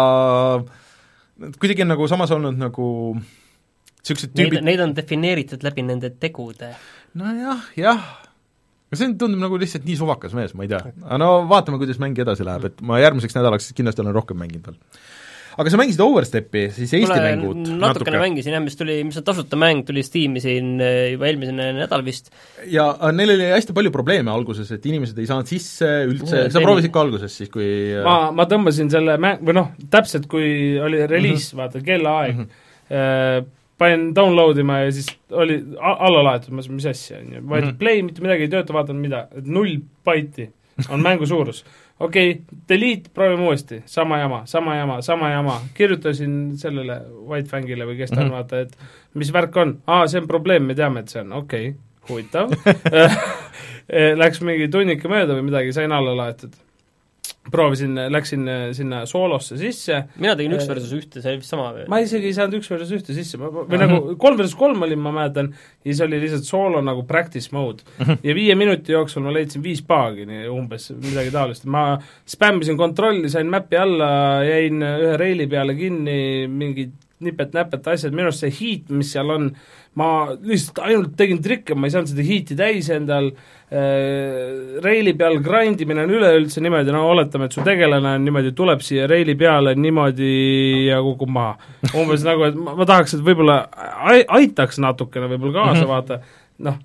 kuidagi 1.60 1.84
on 1.84 1.92
nagu 1.92 2.08
samas 2.08 2.32
olnud 2.34 2.56
nagu 2.60 2.88
niisugused 3.14 4.32
tüübid 4.36 4.60
Neid, 4.60 4.68
neid 4.70 4.84
on 4.84 4.96
defineeritud 4.96 5.64
läbi 5.66 5.84
nende 5.84 6.14
tegude. 6.20 6.72
nojah, 7.18 7.68
jah, 7.76 8.08
aga 8.94 9.00
see 9.00 9.16
tundub 9.20 9.42
nagu 9.42 9.58
lihtsalt 9.60 9.84
nii 9.88 9.98
suvakas 9.98 10.36
mees, 10.38 10.54
ma 10.54 10.66
ei 10.66 10.72
tea. 10.72 10.80
aga 11.02 11.20
no 11.20 11.32
vaatame, 11.50 11.80
kuidas 11.82 12.00
mäng 12.02 12.18
edasi 12.24 12.46
läheb, 12.46 12.70
et 12.70 12.80
ma 12.86 13.02
järgmiseks 13.02 13.36
nädalaks 13.36 13.72
kindlasti 13.76 14.04
olen 14.04 14.16
rohkem 14.16 14.40
mänginud 14.40 14.70
veel 14.70 14.80
aga 15.54 15.70
sa 15.70 15.78
mängisid 15.78 16.02
Overstepi, 16.02 16.64
siis 16.74 16.92
Eesti 16.98 17.10
Kule, 17.12 17.22
mängud 17.22 17.58
natukene 17.62 18.16
natuke. 18.16 18.22
mängisin 18.22 18.56
jah, 18.56 18.62
mis 18.64 18.76
tuli, 18.78 18.96
mis 19.06 19.18
on 19.20 19.26
tasuta 19.26 19.58
mäng, 19.60 19.84
tuli 19.86 20.02
Steam'i 20.06 20.42
siin 20.42 20.74
eh, 20.82 21.14
juba 21.14 21.28
eelmisel 21.30 21.58
nädal 21.78 22.04
vist. 22.06 22.32
ja 22.70 22.88
äh, 22.96 23.14
neil 23.14 23.34
oli 23.36 23.50
hästi 23.52 23.76
palju 23.76 23.92
probleeme 23.94 24.32
alguses, 24.34 24.72
et 24.74 24.86
inimesed 24.90 25.18
ei 25.22 25.28
saanud 25.30 25.50
sisse 25.50 25.90
üldse, 26.08 26.46
sa 26.54 26.62
proovisid 26.64 26.94
ka 26.94 27.04
alguses 27.04 27.38
siis, 27.38 27.52
kui 27.54 27.68
äh, 27.94 28.02
ma, 28.06 28.32
ma 28.34 28.48
tõmbasin 28.50 28.90
selle 28.92 29.18
mä-, 29.22 29.36
või 29.42 29.58
noh, 29.60 29.70
täpselt 29.92 30.26
kui 30.30 30.48
oli 30.82 31.04
reliis 31.06 31.52
mm, 31.52 31.52
-hmm. 31.52 31.62
vaata, 31.62 31.84
kellaaeg 31.86 32.34
mm, 32.34 32.48
-hmm. 32.48 33.52
Panin 33.78 34.14
download 34.14 34.58
ima 34.58 34.78
ja 34.78 34.92
siis 34.92 35.08
oli 35.30 35.58
alla 35.80 36.22
laetud, 36.24 36.52
ma 36.52 36.60
mõtlesin, 36.60 36.76
mis 36.78 36.86
asja, 36.90 37.18
on 37.18 37.32
ju, 37.32 37.40
vajutad 37.48 37.70
mm 37.70 37.74
-hmm. 37.74 37.78
play, 37.78 38.02
mitte 38.02 38.22
midagi 38.22 38.46
ei 38.46 38.52
tööta, 38.52 38.76
vaatan 38.76 39.00
mida, 39.02 39.26
et 39.36 39.46
null 39.46 39.80
baiti 40.04 40.50
on 40.88 41.02
mängu 41.02 41.26
suurus. 41.26 41.64
Okei 42.00 42.30
okay,, 42.30 42.58
delete, 42.68 43.10
proovime 43.14 43.46
uuesti, 43.46 43.82
sama 43.86 44.18
jama, 44.18 44.42
sama 44.46 44.76
jama, 44.76 45.02
sama 45.02 45.30
jama, 45.30 45.60
kirjutasin 45.74 46.56
sellele 46.58 47.00
White 47.28 47.48
Fangile 47.48 47.86
või 47.86 47.96
kes 47.96 48.10
ta 48.10 48.20
on 48.20 48.26
mm, 48.26 48.30
-hmm. 48.30 48.34
vaata, 48.34 48.60
et 48.60 48.78
mis 49.14 49.32
värk 49.32 49.56
on, 49.56 49.78
aa, 49.86 50.06
see 50.06 50.20
on 50.20 50.26
probleem, 50.26 50.62
me 50.62 50.74
teame, 50.74 51.00
et 51.00 51.08
see 51.08 51.22
on, 51.22 51.32
okei 51.32 51.68
okay,, 51.68 51.80
huvitav. 52.08 52.50
Läks 54.22 54.40
mingi 54.40 54.68
tunnike 54.68 55.08
mööda 55.08 55.34
või 55.34 55.42
midagi, 55.50 55.72
sain 55.72 55.92
alla 55.92 56.16
laetud 56.16 56.63
proovisin, 57.52 57.98
läksin 58.12 58.48
äh, 58.48 58.62
sinna 58.76 59.04
soolosse 59.06 59.58
sisse. 59.60 60.04
mina 60.20 60.34
tegin 60.36 60.54
üks 60.56 60.64
äh, 60.64 60.70
versus 60.72 60.94
ühte, 60.96 61.20
see 61.20 61.34
oli 61.34 61.42
vist 61.42 61.52
sama 61.52 61.68
või? 61.76 61.84
ma 61.92 62.00
isegi 62.04 62.30
ei 62.30 62.36
saanud 62.36 62.58
üks 62.58 62.70
versus 62.72 62.92
ühte 62.96 63.16
sisse, 63.16 63.40
ma, 63.40 63.50
või 63.52 63.80
nagu 63.80 64.16
kolm 64.20 64.40
versus 64.40 64.56
kolm 64.58 64.82
olin, 64.86 65.02
ma 65.04 65.12
mäletan, 65.14 65.52
ja 65.84 65.90
siis 65.90 66.02
oli 66.06 66.22
lihtsalt 66.22 66.48
soolo 66.48 66.80
nagu 66.84 67.04
practice 67.08 67.52
mode. 67.54 67.84
ja 68.26 68.36
viie 68.36 68.56
minuti 68.58 68.96
jooksul 68.96 69.26
ma 69.26 69.34
leidsin 69.34 69.64
viis 69.64 69.84
paagi, 69.84 70.26
nii 70.30 70.48
umbes, 70.52 70.90
midagi 70.96 71.34
taolist. 71.34 71.68
ma 71.68 71.86
spämmisin 72.34 72.80
kontrolli, 72.80 73.30
sain 73.32 73.50
mäppi 73.52 73.80
alla, 73.80 74.10
jäin 74.46 74.80
ühe 74.84 75.16
reili 75.20 75.48
peale 75.50 75.76
kinni, 75.78 76.18
mingid 76.48 77.03
nipet-näpet 77.24 77.88
asjad, 77.94 78.14
minu 78.14 78.28
arust 78.28 78.44
see 78.44 78.52
heat, 78.54 78.92
mis 78.94 79.10
seal 79.14 79.32
on, 79.34 79.48
ma 79.98 80.08
lihtsalt 80.34 80.80
ainult 80.84 81.16
tegin 81.18 81.42
trikke, 81.44 81.76
ma 81.78 81.88
ei 81.88 81.94
saanud 81.94 82.12
seda 82.12 82.26
heat'i 82.26 82.56
täis 82.58 82.88
endal 82.94 83.30
äh,, 83.32 84.78
reili 84.84 85.14
peal 85.18 85.40
grind 85.44 85.82
imine 85.84 86.06
on 86.06 86.14
üleüldse 86.18 86.62
niimoodi, 86.64 86.94
no 86.94 87.04
oletame, 87.10 87.48
et 87.48 87.58
su 87.58 87.64
tegelane 87.66 88.16
on 88.18 88.26
niimoodi, 88.28 88.54
tuleb 88.56 88.82
siia 88.84 89.08
reili 89.10 89.36
peale 89.38 89.76
niimoodi 89.78 90.32
ja 90.90 91.02
kukub 91.04 91.32
maha. 91.34 91.58
umbes 91.92 92.26
nagu, 92.26 92.48
et 92.48 92.58
ma, 92.58 92.76
ma 92.78 92.88
tahaks, 92.88 93.18
et 93.18 93.26
võib-olla 93.26 93.60
aitaks 94.38 94.82
natukene 94.82 95.30
võib-olla 95.34 95.60
kaasa 95.60 95.78
mm, 95.78 95.84
-hmm. 95.84 95.94
vaata, 95.94 96.20
noh, 96.68 96.82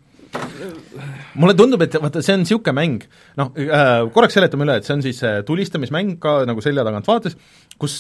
mulle 1.40 1.56
tundub, 1.58 1.82
et 1.84 1.96
vaata, 2.02 2.22
see 2.26 2.36
on 2.36 2.44
niisugune 2.44 2.76
mäng, 2.78 3.06
noh 3.40 3.52
äh,, 3.58 4.04
korraks 4.14 4.38
seletame 4.38 4.68
üle, 4.68 4.78
et 4.80 4.88
see 4.88 4.96
on 4.98 5.04
siis 5.06 5.22
äh, 5.26 5.40
tulistamismäng 5.48 6.18
ka 6.22 6.42
nagu 6.50 6.62
selja 6.64 6.86
tagant 6.88 7.10
vaates, 7.10 7.38
kus 7.82 7.98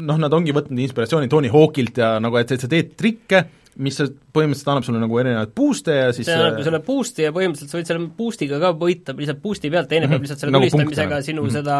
noh, 0.00 0.20
nad 0.20 0.34
ongi 0.36 0.54
võtnud 0.56 0.82
inspiratsiooni 0.86 1.30
Tony 1.30 1.50
Hawkilt 1.52 1.98
ja 2.00 2.14
nagu, 2.22 2.38
et, 2.40 2.52
et 2.54 2.62
sa 2.62 2.70
teed 2.70 2.94
trikke, 2.98 3.44
mis 3.80 3.96
põhimõtteliselt 4.34 4.70
annab 4.72 4.86
sulle 4.86 5.00
nagu 5.00 5.18
erinevaid 5.22 5.52
boost'e 5.56 5.94
ja 5.94 6.08
siis 6.14 6.26
see 6.28 6.36
annab 6.36 6.58
äh, 6.58 6.66
selle 6.66 6.80
boost'i 6.84 7.24
ja 7.24 7.34
põhimõtteliselt 7.34 7.72
sa 7.72 7.78
võid 7.78 7.90
selle 7.90 8.08
boost'iga 8.18 8.58
ka 8.62 8.72
võita 8.80 9.14
lihtsalt 9.16 9.42
boost'i 9.44 9.70
pealt, 9.72 9.88
teine 9.90 10.06
mm 10.06 10.10
-hmm. 10.10 10.16
peab 10.16 10.26
lihtsalt 10.26 10.42
selle 10.44 10.54
nagu 10.56 10.66
tulistamisega 10.66 11.20
sinu 11.26 11.44
mm 11.44 11.48
-hmm. 11.48 11.54
seda 11.54 11.76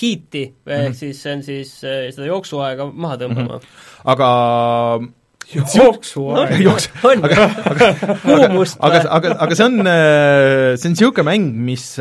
heat'i, 0.00 0.44
ehk 0.66 0.78
mm 0.78 0.86
-hmm. 0.86 0.98
siis 1.00 1.22
see 1.22 1.34
on 1.36 1.42
siis 1.42 1.72
äh, 1.84 2.04
seda 2.14 2.30
jooksuaega 2.30 2.86
maha 2.92 3.18
tõmbama 3.24 3.58
mm. 3.58 3.66
-hmm. 3.66 4.06
aga 4.14 4.28
jooksuaeg 5.74 6.50
no,. 6.50 6.62
jooks, 6.68 6.88
aga, 7.02 7.26
aga, 7.26 7.48
aga, 7.74 7.94
aga, 8.80 9.02
aga, 9.10 9.36
aga 9.46 9.54
see 9.54 9.66
on, 9.66 9.80
äh, 9.86 10.76
see 10.76 10.88
on 10.88 10.94
niisugune 10.96 11.26
mäng, 11.28 11.50
mis 11.68 11.98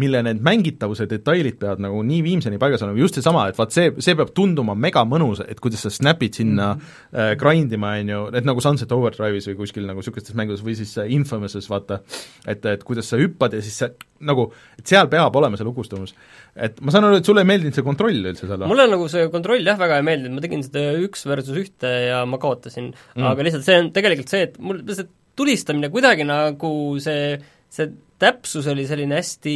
mille 0.00 0.22
need 0.26 0.40
mängitavuse 0.44 1.06
detailid 1.10 1.58
peavad 1.60 1.82
nagu 1.84 2.00
nii 2.06 2.22
viimseni 2.26 2.58
paigas 2.62 2.82
olema, 2.82 2.98
just 2.98 3.18
seesama, 3.18 3.44
et 3.50 3.58
vaat 3.58 3.74
see, 3.74 3.92
see 4.02 4.16
peab 4.18 4.32
tunduma 4.34 4.74
mega 4.78 5.04
mõnus, 5.06 5.42
et 5.46 5.60
kuidas 5.62 5.84
sa 5.86 5.92
snap'id 5.94 6.40
sinna 6.40 6.72
mm 6.74 6.80
-hmm. 6.80 7.20
äh, 7.20 7.36
grind 7.38 7.72
ima, 7.72 7.94
on 8.00 8.10
ju, 8.14 8.22
et 8.40 8.48
nagu 8.48 8.60
Sunset 8.60 8.92
Overdrive'is 8.92 9.48
või 9.50 9.56
kuskil 9.62 9.86
nagu 9.86 10.02
niisugustes 10.02 10.34
mängudes 10.34 10.64
või 10.66 10.74
siis 10.74 10.96
äh, 10.98 11.10
Infamouses, 11.12 11.70
vaata, 11.70 12.00
et, 12.46 12.66
et 12.66 12.84
kuidas 12.84 13.08
sa 13.08 13.20
hüppad 13.20 13.54
ja 13.54 13.62
siis 13.62 13.78
sa 13.78 13.90
nagu, 14.20 14.52
et 14.78 14.86
seal 14.86 15.08
peab 15.08 15.36
olema 15.36 15.56
see 15.56 15.66
lukustumus. 15.66 16.14
et 16.56 16.80
ma 16.80 16.90
saan 16.90 17.04
aru, 17.04 17.16
et 17.16 17.24
sulle 17.24 17.42
ei 17.42 17.50
meeldinud 17.50 17.74
see 17.74 17.86
kontroll 17.86 18.30
üldse 18.30 18.46
seal? 18.46 18.66
mulle 18.66 18.86
nagu 18.90 19.08
see 19.08 19.28
kontroll 19.30 19.66
jah, 19.66 19.78
väga 19.78 19.96
ei 19.96 20.02
meeldinud, 20.02 20.34
ma 20.34 20.40
tegin 20.40 20.62
seda 20.62 20.94
üks 20.98 21.26
versus 21.26 21.56
ühte 21.56 21.90
ja 22.08 22.24
ma 22.26 22.38
kaotasin 22.38 22.90
mm., 22.90 23.26
aga 23.30 23.46
lihtsalt 23.46 23.66
see 23.66 23.78
on 23.78 23.92
tegelikult 23.94 24.28
see, 24.28 24.48
et 24.48 24.58
mul 24.58 24.82
see 24.90 25.06
tulistamine 25.36 25.90
kuidagi 25.90 26.26
nagu 26.26 26.70
see 27.02 27.38
see 27.74 27.92
täpsus 28.22 28.66
oli 28.70 28.86
selline 28.88 29.18
hästi, 29.18 29.54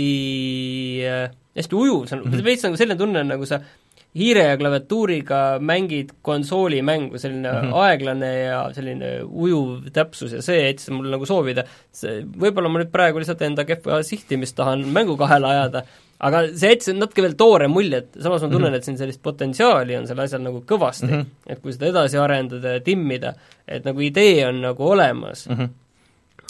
äh, 1.07 1.36
hästi 1.59 1.78
ujuv, 1.78 2.07
see 2.07 2.19
on 2.19 2.24
mm 2.24 2.32
-hmm. 2.32 2.45
veits 2.45 2.66
nagu 2.66 2.81
selline 2.81 2.99
tunne, 2.99 3.23
nagu 3.24 3.47
sa 3.47 3.61
hiire 4.19 4.45
ja 4.49 4.57
klaviatuuriga 4.59 5.39
mängid 5.61 6.11
konsoolimängu, 6.23 7.19
selline 7.19 7.53
mm 7.53 7.59
-hmm. 7.59 7.74
aeglane 7.85 8.32
ja 8.39 8.59
selline 8.74 9.11
ujuv 9.23 9.90
täpsus 9.93 10.32
ja 10.32 10.43
see 10.43 10.66
jättis 10.66 10.90
mul 10.90 11.11
nagu 11.11 11.27
soovida. 11.27 11.65
see, 11.93 12.24
võib-olla 12.24 12.69
ma 12.69 12.82
nüüd 12.82 12.93
praegu 12.93 13.19
lihtsalt 13.19 13.43
enda 13.43 13.65
kehva 13.65 14.03
sihtimist 14.03 14.57
tahan 14.57 14.86
mängu 14.93 15.16
kahele 15.16 15.47
ajada, 15.47 15.82
aga 16.19 16.47
see 16.55 16.73
jättis 16.73 16.95
natuke 16.95 17.23
veel 17.23 17.35
toore 17.35 17.69
mulje, 17.69 17.97
et 17.97 18.23
samas 18.23 18.43
ma 18.43 18.49
tunnen 18.49 18.69
mm, 18.69 18.73
-hmm. 18.73 18.77
et 18.77 18.85
siin 18.85 18.99
sellist 18.99 19.23
potentsiaali 19.23 19.97
on 19.97 20.07
sellel 20.07 20.24
asjal 20.24 20.43
nagu 20.43 20.65
kõvasti 20.66 21.11
mm, 21.11 21.20
-hmm. 21.20 21.27
et 21.47 21.61
kui 21.62 21.73
seda 21.73 21.86
edasi 21.86 22.19
arendada 22.19 22.69
ja 22.78 22.81
timmida, 22.81 23.35
et 23.69 23.85
nagu 23.85 24.01
idee 24.01 24.47
on 24.47 24.61
nagu 24.62 24.90
olemas 24.90 25.49
mm, 25.49 25.55
-hmm 25.55 25.69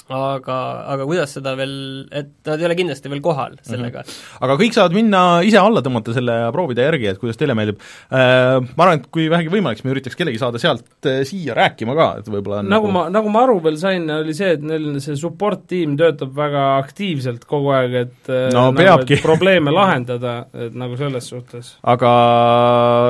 aga, 0.09 0.57
aga 0.95 1.07
kuidas 1.09 1.35
seda 1.37 1.53
veel, 1.59 1.75
et 2.09 2.31
nad 2.49 2.61
ei 2.61 2.69
ole 2.69 2.77
kindlasti 2.79 3.11
veel 3.13 3.21
kohal 3.25 3.57
mhm. 3.57 3.67
sellega 3.69 4.03
mm. 4.03 4.09
-hmm. 4.09 4.45
aga 4.47 4.57
kõik 4.63 4.77
saavad 4.77 4.97
minna 4.97 5.23
ise 5.47 5.61
alla 5.61 5.83
tõmmata 5.85 6.15
selle 6.17 6.37
ja 6.45 6.53
proovida 6.55 6.87
järgi, 6.87 7.11
et 7.13 7.21
kuidas 7.21 7.41
teile 7.41 7.57
meeldib 7.59 7.81
äh,. 7.81 8.59
Ma 8.79 8.85
arvan, 8.85 9.03
et 9.03 9.09
kui 9.13 9.29
vähegi 9.31 9.51
võimalik, 9.53 9.81
siis 9.81 9.87
me 9.87 9.93
üritaks 9.95 10.17
kellegi 10.19 10.41
saada 10.41 10.61
sealt 10.63 11.07
äh, 11.09 11.21
siia 11.29 11.55
rääkima 11.57 11.95
ka, 11.99 12.09
et 12.23 12.31
võib-olla 12.31 12.63
nagu, 12.63 12.89
nagu 12.89 12.93
ma, 12.95 13.05
nagu 13.13 13.33
ma 13.33 13.45
aru 13.47 13.59
veel 13.65 13.79
sain, 13.81 14.09
oli 14.19 14.35
see, 14.37 14.55
et 14.57 14.65
neil 14.65 15.01
see 15.05 15.17
support 15.19 15.67
tiim 15.71 15.97
töötab 16.01 16.33
väga 16.37 16.65
aktiivselt 16.79 17.45
kogu 17.49 17.73
aeg, 17.77 17.99
et 18.07 18.33
äh, 18.33 18.49
no 18.55 18.69
nagu, 18.71 18.79
peabki 18.81 19.21
probleeme 19.29 19.75
lahendada, 19.75 20.39
et 20.55 20.77
nagu 20.79 20.97
selles 21.01 21.29
suhtes. 21.35 21.75
aga 21.83 22.15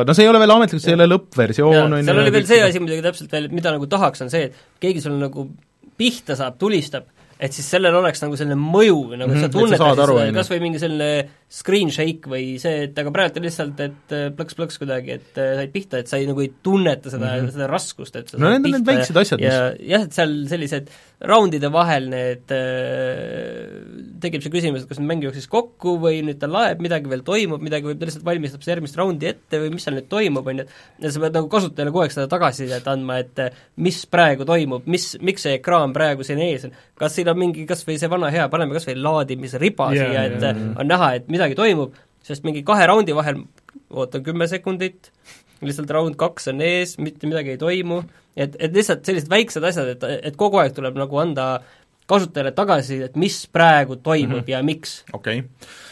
no 0.08 0.16
see 0.16 0.26
ei 0.26 0.32
ole 0.32 0.42
veel 0.42 0.56
ametlik, 0.56 0.82
see 0.82 0.94
ei 0.94 1.00
ole 1.00 1.08
lõppversioon, 1.14 1.86
on 1.86 1.98
ju. 2.00 2.10
seal 2.10 2.24
oli 2.24 2.34
veel 2.34 2.50
see 2.50 2.60
asi 2.64 2.82
muidugi 2.82 3.04
täpselt 3.06 3.32
veel, 3.32 3.50
mida 3.54 3.74
nagu 3.74 3.88
tahaks, 3.90 4.26
on 4.26 4.32
see, 4.32 4.50
et 4.50 4.82
keegi 4.82 5.04
sul 5.04 5.18
nagu 5.20 5.48
pihta 5.98 6.36
saab, 6.38 6.58
tulistab, 6.58 7.08
et 7.38 7.54
siis 7.54 7.66
sellel 7.70 7.94
oleks 7.94 8.22
nagu 8.24 8.38
selline 8.38 8.56
mõju, 8.58 9.14
nagu 9.14 9.30
mm 9.30 9.36
-hmm, 9.36 9.44
sa 9.44 9.52
tunnetad 9.54 10.00
siis 10.02 10.34
kas 10.38 10.50
või 10.50 10.62
mingi 10.64 10.80
selline 10.82 11.10
screen 11.48 11.88
shake 11.88 12.28
või 12.28 12.58
see, 12.60 12.84
et 12.88 12.98
aga 13.00 13.12
praegu 13.14 13.40
lihtsalt, 13.40 13.78
et 13.80 14.12
äh, 14.12 14.26
plõks-plõks 14.36 14.80
kuidagi, 14.82 15.14
et 15.16 15.38
äh, 15.40 15.54
said 15.56 15.70
pihta, 15.72 16.02
et 16.02 16.10
sa 16.10 16.18
ei 16.20 16.26
nagu 16.28 16.42
ei 16.44 16.50
tunneta 16.62 17.08
seda 17.08 17.30
mm, 17.30 17.44
-hmm. 17.46 17.52
seda 17.54 17.68
raskust, 17.70 18.16
et 18.20 18.28
sa 18.28 18.40
no 18.40 18.50
need 18.50 18.66
on 18.66 18.74
need 18.76 18.88
väiksed 18.90 19.16
asjad, 19.16 19.40
mis 19.40 19.48
ja 19.48 19.70
jah, 19.94 20.04
et 20.04 20.12
seal 20.12 20.34
sellised 20.50 20.90
raundide 21.24 21.70
vahel 21.72 22.10
need 22.12 22.52
äh, 22.52 23.78
tekib 24.20 24.44
see 24.44 24.52
küsimus, 24.52 24.84
et 24.84 24.90
kas 24.90 25.00
mäng 25.00 25.24
jooksis 25.24 25.48
kokku 25.48 25.96
või 26.02 26.20
nüüd 26.26 26.38
ta 26.42 26.50
laeb, 26.50 26.82
midagi 26.84 27.08
veel 27.08 27.24
toimub, 27.26 27.62
midagi 27.64 27.88
võib, 27.88 28.02
ta 28.02 28.10
lihtsalt 28.10 28.26
valmistab 28.28 28.66
seda 28.66 28.76
järgmist 28.76 29.00
raundi 29.00 29.30
ette 29.30 29.62
või 29.62 29.72
mis 29.72 29.88
seal 29.88 29.96
nüüd 29.96 30.10
toimub, 30.12 30.52
on 30.52 30.62
ju, 30.62 30.68
et 30.68 31.06
ja 31.06 31.14
sa 31.14 31.24
pead 31.24 31.38
nagu 31.38 31.48
kasutajale 31.54 31.94
kogu 31.94 32.04
aeg 32.04 32.14
seda 32.14 32.28
tagasisidet 32.28 32.92
andma, 32.92 33.22
et 33.24 33.42
äh, 33.46 33.56
mis 33.80 34.02
praegu 34.10 34.44
toimub, 34.48 34.84
mis, 34.84 35.14
miks 35.24 35.48
see 35.48 35.56
ekraan 35.62 35.96
praegu 35.96 36.26
siin 36.26 36.44
ees 36.44 36.68
on, 36.68 36.76
kas 36.98 37.16
siin 37.16 37.27
on 37.32 37.40
mingi 37.40 37.64
kas 37.68 37.84
või 37.86 37.98
see 38.00 38.10
vana 38.10 38.30
hea, 38.34 38.46
paneme 38.52 38.76
kas 38.76 38.86
või 38.88 38.98
laadimisriba 39.00 39.90
yeah, 39.94 40.12
siia, 40.12 40.26
et 40.28 40.38
yeah, 40.38 40.60
yeah. 40.60 40.76
on 40.80 40.90
näha, 40.90 41.10
et 41.18 41.28
midagi 41.32 41.58
toimub, 41.58 41.96
sest 42.24 42.46
mingi 42.46 42.64
kahe 42.66 42.86
raundi 42.90 43.16
vahel 43.16 43.42
ootan 43.88 44.24
kümme 44.26 44.48
sekundit, 44.50 45.12
lihtsalt 45.64 45.90
round 45.94 46.18
kaks 46.20 46.50
on 46.52 46.62
ees, 46.64 46.96
mitte 47.02 47.30
midagi 47.30 47.56
ei 47.56 47.60
toimu, 47.60 48.02
et, 48.36 48.56
et 48.58 48.74
lihtsalt 48.74 49.04
sellised 49.08 49.30
väiksed 49.32 49.64
asjad, 49.64 49.92
et, 49.96 50.08
et 50.30 50.38
kogu 50.38 50.60
aeg 50.62 50.76
tuleb 50.76 50.98
nagu 50.98 51.20
anda 51.20 51.50
kasutajale 52.08 52.54
tagasisidet, 52.56 53.18
mis 53.20 53.42
praegu 53.52 53.96
toimub 53.96 54.40
mm 54.40 54.44
-hmm. 54.44 54.50
ja 54.56 54.62
miks. 54.62 55.04
okei 55.12 55.44
okay 55.44 55.86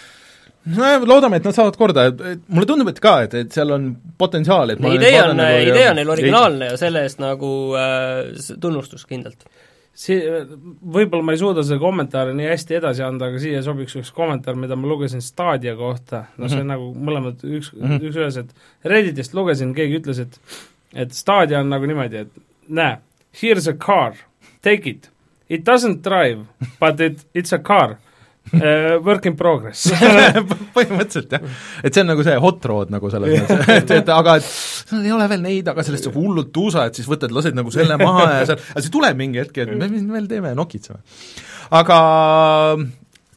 nojah, 0.74 1.04
loodame, 1.06 1.40
et 1.40 1.46
nad 1.46 1.54
saavad 1.54 1.78
korda, 1.78 2.06
et 2.10 2.42
mulle 2.48 2.68
tundub, 2.68 2.90
et 2.90 2.98
ka, 3.02 3.14
et, 3.26 3.36
et 3.42 3.54
seal 3.54 3.70
on 3.74 3.88
potentsiaali, 4.18 4.76
et 4.76 4.82
idee 4.82 4.88
on 4.88 4.96
vaadanud 4.96 5.42
nagu 5.42 5.70
idee 5.70 5.86
on 5.90 6.00
neil 6.00 6.12
originaalne 6.16 6.70
ja 6.72 6.80
selle 6.80 7.04
eest 7.06 7.22
nagu 7.22 7.50
äh, 7.78 8.56
tunnustus 8.62 9.06
kindlalt. 9.06 9.46
See, 9.97 10.20
võib-olla 10.97 11.24
ma 11.24 11.35
ei 11.35 11.40
suuda 11.40 11.64
seda 11.64 11.81
kommentaari 11.81 12.35
nii 12.36 12.51
hästi 12.51 12.78
edasi 12.78 13.05
anda, 13.06 13.31
aga 13.31 13.40
siia 13.43 13.62
sobiks 13.64 13.97
üks 14.01 14.12
kommentaar, 14.16 14.59
mida 14.60 14.77
ma 14.78 14.90
lugesin 14.90 15.24
Stadia 15.24 15.77
kohta, 15.78 16.27
no 16.36 16.51
see 16.52 16.62
on 16.62 16.73
nagu 16.74 16.90
mõlemad 16.94 17.43
üks 17.43 17.73
mm. 17.73 17.82
-hmm. 17.82 18.06
üks 18.10 18.20
ühes, 18.20 18.40
et 18.43 18.90
Redditist 18.93 19.36
lugesin, 19.36 19.74
keegi 19.77 20.01
ütles, 20.02 20.23
et 20.27 20.40
et 20.97 21.12
Stadia 21.12 21.60
on 21.60 21.73
nagu 21.73 21.89
niimoodi, 21.89 22.27
et 22.27 22.43
näe, 22.68 22.98
here's 23.43 23.68
a 23.68 23.74
car, 23.74 24.16
take 24.62 24.89
it. 24.89 25.10
It 25.48 25.62
doesn't 25.62 26.02
drive, 26.02 26.47
but 26.81 27.01
it, 27.01 27.24
it's 27.35 27.52
a 27.52 27.59
car 27.59 27.97
work 29.06 29.27
in 29.27 29.36
progress. 29.39 29.89
Põhimõtteliselt 30.77 31.32
jah, 31.35 31.47
et 31.82 31.94
see 31.94 32.05
on 32.05 32.10
nagu 32.12 32.24
see 32.27 32.36
hot 32.43 32.68
rod 32.70 32.93
nagu 32.94 33.10
selles 33.12 33.32
mõttes, 33.40 33.73
et, 33.74 33.94
et 33.98 34.12
aga 34.12 34.36
et 34.40 34.93
no, 34.93 35.01
ei 35.02 35.14
ole 35.16 35.27
veel 35.32 35.43
neid, 35.44 35.70
aga 35.73 35.85
sellest 35.86 36.10
hullult 36.14 36.52
tuusa, 36.55 36.86
et 36.89 36.98
siis 36.98 37.09
võtad, 37.10 37.35
lased 37.35 37.56
nagu 37.56 37.73
selle 37.74 37.98
maha 38.01 38.28
ja 38.39 38.44
seal, 38.52 38.62
aga 38.74 38.85
see 38.85 38.94
tuleb 38.94 39.18
mingi 39.18 39.43
hetk, 39.43 39.62
et 39.64 39.74
me, 39.74 39.90
mis 39.90 40.05
me 40.06 40.18
veel 40.18 40.28
teeme, 40.31 40.55
nokitseme. 40.59 41.02
aga 41.81 41.98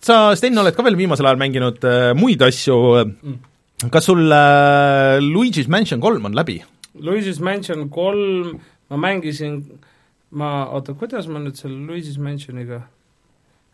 sa, 0.06 0.20
Sten, 0.40 0.62
oled 0.62 0.78
ka 0.78 0.86
veel 0.86 1.00
viimasel 1.00 1.30
ajal 1.30 1.42
mänginud 1.42 1.90
äh, 1.90 2.12
muid 2.18 2.44
asju, 2.46 2.80
kas 3.90 4.10
sul 4.12 4.26
äh, 4.28 5.18
Luigi's 5.24 5.72
Mansion 5.72 6.04
kolm 6.04 6.30
on 6.30 6.38
läbi? 6.38 6.60
Luigi's 7.00 7.42
Mansion 7.44 7.88
kolm, 7.94 8.60
ma 8.92 9.02
mängisin, 9.02 9.62
ma, 10.38 10.70
oota, 10.76 10.94
kuidas 10.98 11.30
ma 11.32 11.42
nüüd 11.42 11.58
selle 11.60 11.82
Luigi's 11.88 12.22
Mansioniga 12.22 12.84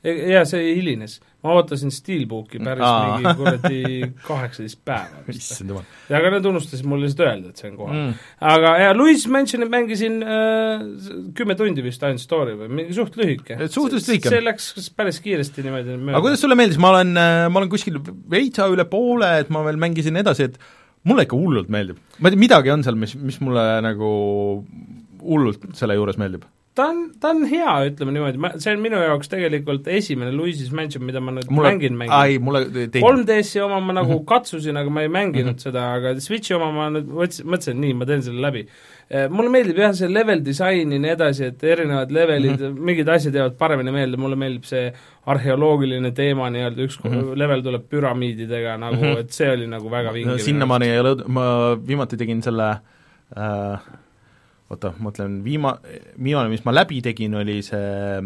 jaa, 0.05 0.43
see 0.49 0.75
hilines. 0.75 1.17
ma 1.45 1.53
ootasin 1.59 1.91
Steelbooki 1.93 2.59
päris 2.63 2.85
Aa. 2.85 3.17
mingi 3.17 3.33
kuradi 3.37 3.79
kaheksateist 4.25 4.79
päeva 4.87 5.23
vist. 5.27 5.61
ja 6.09 6.19
aga 6.19 6.31
nad 6.37 6.47
unustasid 6.49 6.87
mulle 6.89 7.05
lihtsalt 7.05 7.25
öelda, 7.27 7.51
et 7.51 7.61
see 7.61 7.69
on 7.71 7.75
kohal 7.79 7.95
mm.. 7.95 8.23
aga 8.53 8.71
jaa, 8.81 8.95
Luigi's 8.97 9.27
Mansionit 9.31 9.71
mängisin 9.73 10.21
äh, 10.25 10.85
kümme 11.37 11.57
tundi 11.59 11.85
vist 11.85 12.05
ainult 12.07 12.23
story 12.23 12.55
või 12.59 12.71
mingi 12.81 12.97
suht 12.97 13.17
lühike. 13.19 13.59
Suhteliselt 13.65 14.15
lühike. 14.15 14.33
see 14.33 14.45
läks 14.45 14.89
päris 14.97 15.21
kiiresti 15.25 15.65
niimoodi 15.65 15.99
mööda. 15.99 16.17
aga 16.17 16.25
kuidas 16.29 16.45
sulle 16.45 16.57
meeldis, 16.59 16.81
ma 16.81 16.95
olen, 16.95 17.13
ma 17.15 17.61
olen 17.61 17.71
kuskil 17.71 18.01
veitsa 18.31 18.69
üle 18.71 18.87
poole, 18.89 19.35
et 19.43 19.53
ma 19.53 19.65
veel 19.67 19.79
mängisin 19.81 20.21
edasi, 20.21 20.49
et 20.49 20.59
mulle 21.05 21.25
ikka 21.25 21.37
hullult 21.39 21.71
meeldib. 21.73 22.01
ma 22.19 22.29
ei 22.29 22.35
tea, 22.35 22.43
midagi 22.47 22.73
on 22.73 22.85
seal, 22.85 22.97
mis, 22.99 23.15
mis 23.19 23.39
mulle 23.43 23.65
nagu 23.85 24.11
hullult 25.25 25.71
selle 25.77 25.97
juures 25.97 26.19
meeldib. 26.21 26.45
Ta 26.75 26.89
on, 26.91 26.97
ta 27.21 27.29
on 27.31 27.45
hea, 27.47 27.73
ütleme 27.89 28.11
niimoodi, 28.11 28.39
ma, 28.43 28.49
see 28.59 28.73
on 28.75 28.81
minu 28.83 28.97
jaoks 28.99 29.29
tegelikult 29.31 29.85
esimene 29.87 30.33
Luigi's 30.35 30.71
Mansion, 30.75 31.05
mida 31.07 31.21
ma 31.23 31.31
nüüd 31.31 31.47
mulle 31.49 31.69
mängin, 31.71 31.95
mängin. 32.01 32.11
ai, 32.11 32.35
mulle 32.43 32.65
teine. 32.73 32.99
3DS-i 33.05 33.61
oma 33.63 33.79
ma 33.79 33.93
nagu 34.01 34.17
Mhm. 34.17 34.25
katsusin, 34.27 34.75
aga 34.77 34.89
ma 34.89 35.01
ei 35.05 35.07
mänginud 35.07 35.55
Mhm. 35.55 35.63
seda, 35.63 35.85
aga 35.95 36.11
Switchi 36.19 36.53
oma 36.57 36.71
ma 36.75 36.89
nüüd 36.97 37.07
mõtlesin, 37.07 37.47
mõtlesin, 37.53 37.79
nii, 37.79 37.93
ma 37.93 38.05
teen 38.05 38.21
selle 38.27 38.41
läbi. 38.43 38.65
mulle 39.29 39.49
meeldib 39.53 39.77
jah, 39.77 39.91
see 39.93 40.07
level 40.09 40.39
disain 40.43 40.91
ja 40.91 40.99
nii 40.99 41.11
edasi, 41.13 41.43
et 41.45 41.63
erinevad 41.63 42.11
levelid 42.11 42.59
mm. 42.59 42.71
-hmm. 42.71 42.79
mingid 42.87 43.07
asjad 43.07 43.35
jäävad 43.37 43.57
paremini 43.57 43.91
meelde, 43.93 44.17
mulle 44.17 44.35
meeldib 44.35 44.63
see 44.65 44.91
arheoloogiline 45.27 46.11
teema 46.11 46.49
nii-öelda, 46.49 46.81
üks 46.87 46.97
mm. 47.03 47.11
-hmm. 47.11 47.35
level 47.37 47.61
tuleb 47.61 47.83
püramiididega 47.89 48.77
nagu 48.81 48.95
mm. 48.95 49.01
-hmm. 49.13 49.19
et 49.19 49.29
see 49.31 49.51
oli 49.51 49.67
nagu 49.67 49.91
väga 49.91 50.13
vinge. 50.13 50.39
sinnamaani 50.39 50.89
ei 50.89 50.99
ole, 50.99 51.15
ma 51.27 51.45
viimati 51.87 52.17
tegin 52.17 52.41
selle 52.41 52.69
äh, 53.37 53.79
oota, 54.75 54.91
ma 54.99 55.09
mõtlen, 55.09 55.39
viima-, 55.45 55.75
viimane, 56.15 56.51
mis 56.51 56.65
ma 56.67 56.73
läbi 56.75 57.01
tegin, 57.05 57.37
oli 57.39 57.59
see, 57.65 58.19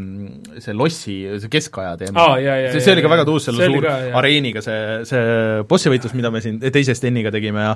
see 0.63 0.75
lossi, 0.75 1.17
see 1.43 1.51
keskaja 1.53 1.95
teema 2.01 2.25
jaa, 2.41 2.57
see, 2.73 2.83
see 2.85 2.95
oli 2.95 3.05
ka 3.05 3.13
väga 3.13 3.27
tuus, 3.29 3.47
selle 3.49 3.69
suur 3.69 3.85
ka, 3.85 3.95
areeniga 4.19 4.63
see, 4.65 4.81
see 5.09 5.61
bossi 5.69 5.93
võitlus, 5.93 6.15
mida 6.17 6.33
me 6.33 6.43
siin 6.43 6.59
teise 6.65 6.97
Steniga 6.97 7.33
tegime 7.35 7.69
ja 7.69 7.75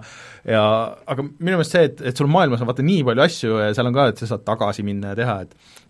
ja 0.49 0.65
aga 1.07 1.23
minu 1.23 1.55
meelest 1.55 1.77
see, 1.77 1.87
et, 1.91 2.03
et 2.11 2.19
sul 2.19 2.31
maailmas 2.31 2.63
on 2.63 2.69
vaata 2.69 2.85
nii 2.85 3.05
palju 3.07 3.25
asju 3.27 3.63
ja 3.63 3.71
seal 3.77 3.89
on 3.89 3.95
ka, 3.95 4.09
et 4.11 4.21
sa 4.21 4.33
saad 4.33 4.45
tagasi 4.47 4.85
minna 4.85 5.13
ja 5.13 5.21
teha, 5.21 5.39
et 5.47 5.81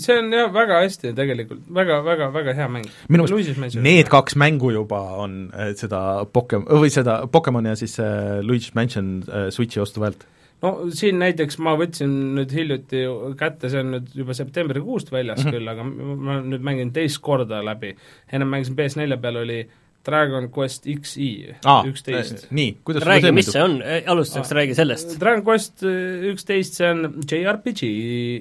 see 0.00 0.14
on 0.20 0.30
jah, 0.30 0.50
väga 0.54 0.78
hästi 0.84 1.12
tegelikult, 1.16 1.64
väga, 1.74 1.98
väga, 2.06 2.28
väga 2.34 2.54
hea 2.56 2.68
mäng. 2.70 2.86
minu 3.12 3.26
meelest 3.26 3.78
need 3.82 4.10
kaks 4.12 4.36
mängu 4.38 4.70
juba 4.74 5.00
on 5.24 5.36
seda 5.78 6.00
Pokem-, 6.32 6.66
või 6.68 6.92
seda 6.92 7.18
Pokemon 7.32 7.72
ja 7.72 7.76
siis 7.78 7.96
see 7.98 8.40
Luigi's 8.46 8.76
Mansion 8.78 9.18
eh, 9.26 9.48
Switchi 9.54 9.82
ostu 9.82 10.04
väärt. 10.04 10.26
No 10.64 10.72
siin 10.96 11.18
näiteks 11.20 11.58
ma 11.64 11.74
võtsin 11.78 12.12
nüüd 12.36 12.52
hiljuti 12.56 13.02
kätte, 13.38 13.70
see 13.72 13.82
on 13.84 13.96
nüüd 13.96 14.12
juba 14.16 14.36
septembrikuust 14.36 15.12
väljas 15.12 15.42
mm. 15.42 15.48
-hmm. 15.48 15.56
küll, 15.56 15.72
aga 15.72 15.88
ma 16.28 16.38
nüüd 16.44 16.64
mängin 16.64 16.92
teist 16.96 17.20
korda 17.24 17.64
läbi. 17.64 17.96
ennem 18.32 18.54
mängisin 18.54 18.78
PS4 18.78 19.20
peal 19.20 19.42
oli 19.42 19.60
Dragon 20.06 20.48
Quest 20.54 20.86
XI 20.86 21.54
üksteist. 21.90 22.46
nii, 22.50 22.76
kuidas 22.84 23.04
räägi, 23.04 23.32
mis 23.34 23.50
see? 23.50 23.62
on, 23.62 23.80
alustuseks 24.06 24.52
räägi 24.54 24.74
sellest. 24.78 25.16
Dragon 25.20 25.44
Quest 25.44 25.82
äh, 25.82 26.28
üksteist, 26.32 26.78
see 26.78 26.90
on 26.90 27.24
JRPG 27.26 27.90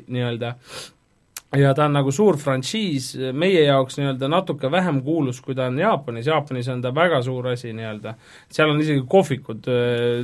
nii-öelda 0.07 0.55
ja 1.59 1.73
ta 1.77 1.85
on 1.89 1.95
nagu 1.97 2.11
suur 2.15 2.37
frantsiis, 2.41 3.11
meie 3.33 3.65
jaoks 3.65 3.99
nii-öelda 3.99 4.29
natuke 4.31 4.71
vähem 4.71 5.01
kuulus, 5.05 5.41
kui 5.43 5.55
ta 5.57 5.69
on 5.71 5.79
Jaapanis, 5.79 6.27
Jaapanis 6.29 6.69
on 6.73 6.81
ta 6.83 6.93
väga 6.95 7.21
suur 7.25 7.51
asi 7.53 7.73
nii-öelda. 7.75 8.15
seal 8.51 8.71
on 8.73 8.81
isegi 8.81 9.03
kohvikud, 9.09 9.67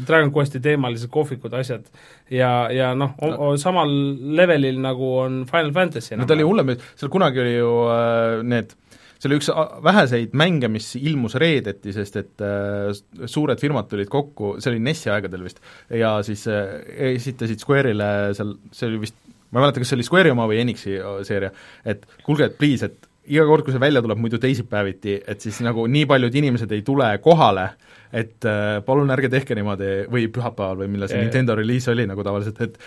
Dragon 0.08 0.32
Questi 0.36 0.60
teemalised 0.64 1.12
kohvikud, 1.12 1.54
asjad. 1.54 1.88
Ja, 2.32 2.70
ja 2.72 2.94
noh, 2.96 3.16
samal 3.60 3.92
levelil 4.38 4.80
nagu 4.82 5.16
on 5.26 5.42
Final 5.50 5.74
Fantasy 5.76 6.16
no 6.16 6.26
ta 6.28 6.36
oli 6.38 6.46
hullem, 6.48 6.76
seal 6.96 7.12
kunagi 7.12 7.42
oli 7.44 7.56
ju 7.58 7.72
äh, 7.92 8.44
need 8.48 8.76
see 9.22 9.30
oli 9.30 9.38
üks 9.38 9.52
a- 9.54 9.82
väheseid 9.86 10.32
mänge, 10.38 10.70
mis 10.72 10.96
ilmus 10.98 11.36
reedeti, 11.42 11.94
sest 11.94 12.16
et 12.18 12.42
äh, 12.46 12.90
suured 13.30 13.62
firmad 13.62 13.90
tulid 13.92 14.10
kokku, 14.10 14.56
see 14.60 14.72
oli 14.74 14.82
NES-i 14.82 15.12
aegadel 15.14 15.44
vist, 15.46 15.62
ja 15.94 16.16
siis 16.26 16.48
äh, 16.50 16.80
esitasid 17.14 17.62
Square'ile 17.62 18.08
seal, 18.38 18.56
see 18.74 18.90
oli 18.90 19.04
vist 19.06 19.20
ma 19.52 19.60
ei 19.60 19.66
mäleta, 19.66 19.80
kas 19.84 19.92
see 19.92 19.98
oli 20.00 20.08
Square'i 20.08 20.32
oma 20.34 20.48
või 20.50 20.62
Enixi 20.64 20.98
o- 21.04 21.20
seeria, 21.28 21.52
et 21.86 22.06
kuulge, 22.26 22.48
et 22.50 22.58
please, 22.58 22.88
et 22.88 23.08
iga 23.32 23.46
kord, 23.48 23.64
kui 23.64 23.74
see 23.76 23.80
välja 23.84 24.02
tuleb 24.02 24.18
muidu 24.20 24.40
teisipäeviti, 24.42 25.20
et 25.28 25.44
siis 25.44 25.60
nagu 25.64 25.84
nii 25.88 26.08
paljud 26.10 26.36
inimesed 26.42 26.72
ei 26.74 26.82
tule 26.88 27.12
kohale, 27.24 27.70
et 28.12 28.44
äh, 28.50 28.80
palun 28.86 29.12
ärge 29.14 29.30
tehke 29.32 29.56
niimoodi 29.56 29.92
või 30.12 30.26
pühapäeval 30.34 30.82
või 30.84 30.90
millal 30.96 31.08
see. 31.12 31.20
Nintendo 31.28 31.56
reliis 31.56 31.88
oli 31.92 32.08
nagu 32.10 32.24
tavaliselt, 32.28 32.62
et 32.66 32.80